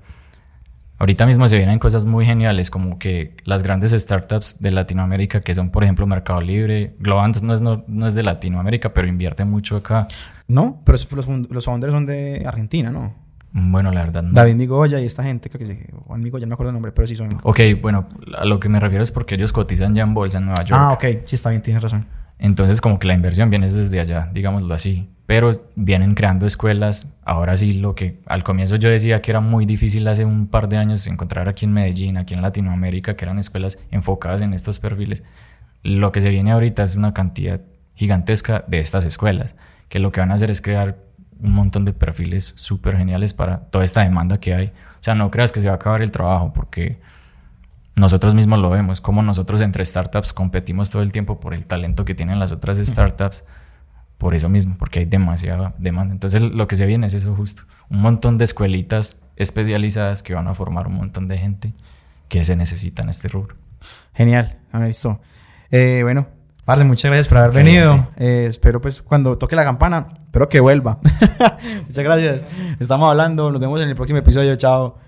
Ahorita 0.99 1.27
mismo 1.27 1.47
se 1.47 1.57
vienen 1.57 1.77
cosas 1.77 2.05
muy 2.05 2.26
geniales, 2.26 2.72
como 2.72 2.97
que 2.97 3.35
las 3.43 3.61
grandes 3.61 3.91
startups 3.91 4.61
de 4.61 4.72
Latinoamérica, 4.72 5.41
que 5.41 5.53
son, 5.53 5.69
por 5.69 5.84
ejemplo, 5.84 6.07
Mercado 6.07 6.41
Libre, 6.41 6.95
Globant 6.99 7.41
no 7.41 7.53
es, 7.53 7.61
no, 7.61 8.07
es 8.07 8.15
de 8.15 8.23
Latinoamérica, 8.23 8.93
pero 8.93 9.07
invierte 9.07 9.45
mucho 9.45 9.76
acá. 9.76 10.07
No, 10.47 10.81
pero 10.84 10.97
los, 10.97 11.27
los 11.27 11.65
founders 11.65 11.93
son 11.93 12.05
de 12.07 12.43
Argentina, 12.47 12.89
¿no? 12.91 13.14
Bueno, 13.51 13.91
la 13.91 14.03
verdad. 14.03 14.23
No. 14.23 14.34
David 14.34 14.55
Migoya 14.55 14.99
y 14.99 15.05
esta 15.05 15.23
gente, 15.23 15.49
creo 15.49 15.68
que 15.68 15.73
sí, 15.73 15.80
Juan 16.05 16.22
Migoya, 16.22 16.45
no 16.45 16.49
me 16.49 16.53
acuerdo 16.53 16.69
el 16.69 16.76
nombre, 16.76 16.91
pero 16.91 17.07
sí 17.07 17.15
son. 17.15 17.30
Ok, 17.43 17.59
bueno, 17.81 18.07
a 18.35 18.45
lo 18.45 18.59
que 18.59 18.68
me 18.68 18.80
refiero 18.80 19.03
es 19.03 19.11
porque 19.11 19.35
ellos 19.35 19.53
cotizan 19.53 19.93
ya 19.93 20.03
en 20.03 20.14
bolsa 20.15 20.39
en 20.39 20.45
Nueva 20.45 20.64
York. 20.64 20.81
Ah, 20.81 20.91
ok, 20.93 21.05
sí, 21.26 21.35
está 21.35 21.49
bien, 21.51 21.61
tienes 21.61 21.81
razón. 21.81 22.05
Entonces, 22.39 22.81
como 22.81 22.99
que 22.99 23.07
la 23.07 23.14
inversión 23.14 23.49
viene 23.49 23.68
desde 23.68 23.99
allá, 23.99 24.30
digámoslo 24.34 24.73
así. 24.73 25.09
Pero 25.26 25.51
vienen 25.76 26.15
creando 26.15 26.45
escuelas. 26.45 27.14
Ahora 27.26 27.57
sí, 27.57 27.73
lo 27.73 27.95
que 27.95 28.19
al 28.27 28.43
comienzo 28.43 28.77
yo 28.77 28.89
decía 28.89 29.22
que 29.22 29.31
era 29.31 29.41
muy 29.41 29.65
difícil 29.65 30.07
hace 30.07 30.23
un 30.23 30.47
par 30.47 30.69
de 30.69 30.77
años 30.77 31.05
encontrar 31.07 31.49
aquí 31.49 31.65
en 31.65 31.73
Medellín, 31.73 32.18
aquí 32.18 32.34
en 32.34 32.41
Latinoamérica, 32.41 33.15
que 33.15 33.26
eran 33.26 33.39
escuelas 33.39 33.77
enfocadas 33.91 34.41
en 34.41 34.53
estos 34.53 34.80
perfiles. 34.80 35.23
Lo 35.84 36.11
que 36.11 36.22
se 36.22 36.30
viene 36.30 36.51
ahorita 36.51 36.84
es 36.84 36.95
una 36.95 37.14
cantidad 37.14 37.59
gigantesca 37.95 38.64
de 38.68 38.80
estas 38.80 39.03
escuelas, 39.03 39.55
que 39.89 39.99
lo 39.99 40.11
que 40.11 40.19
van 40.19 40.31
a 40.31 40.35
hacer 40.35 40.51
es 40.51 40.61
crear 40.61 40.97
un 41.39 41.51
montón 41.51 41.84
de 41.85 41.93
perfiles 41.93 42.53
súper 42.55 42.97
geniales 42.97 43.34
para 43.34 43.59
toda 43.69 43.84
esta 43.84 44.03
demanda 44.03 44.39
que 44.39 44.53
hay. 44.53 44.68
O 44.68 45.03
sea, 45.03 45.15
no 45.15 45.30
creas 45.31 45.51
que 45.51 45.59
se 45.59 45.68
va 45.68 45.73
a 45.73 45.76
acabar 45.76 46.01
el 46.01 46.11
trabajo, 46.11 46.53
porque 46.53 46.99
nosotros 47.98 48.36
mismos 48.36 48.60
lo 48.60 48.69
vemos, 48.69 49.02
como 49.02 49.24
nosotros 49.24 49.60
entre 49.60 49.84
startups 49.84 50.32
competimos 50.32 50.91
todo 50.91 51.02
el 51.02 51.11
tiempo 51.11 51.40
por 51.40 51.53
el 51.56 51.65
talento 51.65 52.06
que 52.06 52.14
tienen 52.14 52.40
las 52.40 52.52
otras 52.52 52.78
startups, 52.78 53.44
por 54.19 54.36
eso 54.36 54.49
mismo, 54.49 54.76
porque 54.78 54.99
hay 54.99 55.06
demasiada 55.06 55.74
demanda. 55.80 56.14
Entonces 56.14 56.41
lo 56.41 56.68
que 56.68 56.76
se 56.76 56.86
viene 56.86 57.07
es 57.07 57.15
eso 57.15 57.36
justo, 57.36 57.64
un 57.90 58.02
montón 58.02 58.38
de 58.38 58.45
escuelitas 58.45 59.19
especializadas 59.36 60.22
que 60.22 60.36
van 60.36 60.48
a 60.48 60.53
formar 60.53 60.88
un 60.88 60.94
montón 60.94 61.28
de 61.28 61.40
gente 61.40 61.74
que 62.30 62.45
se 62.45 62.56
necesita 62.56 63.02
en 63.02 63.10
este 63.10 63.30
rubro. 63.30 63.56
Genial, 64.14 64.57
visto. 64.74 65.19
Eh, 65.72 66.02
bueno, 66.03 66.28
Parce, 66.65 66.84
muchas 66.84 67.10
gracias 67.10 67.30
por 67.30 67.38
haber 67.38 67.64
venido. 67.64 68.10
Eh, 68.18 68.45
espero 68.48 68.82
pues 68.82 69.02
cuando 69.02 69.38
toque 69.38 69.56
la 69.56 69.64
campana, 69.64 70.07
espero 70.19 70.49
que 70.49 70.60
vuelva. 70.60 70.99
muchas 71.78 71.99
gracias. 71.99 72.44
Estamos 72.80 73.10
hablando, 73.10 73.52
nos 73.52 73.61
vemos 73.61 73.82
en 73.82 73.88
el 73.90 73.95
próximo 73.95 74.19
episodio. 74.19 74.56
Chao. 74.57 75.06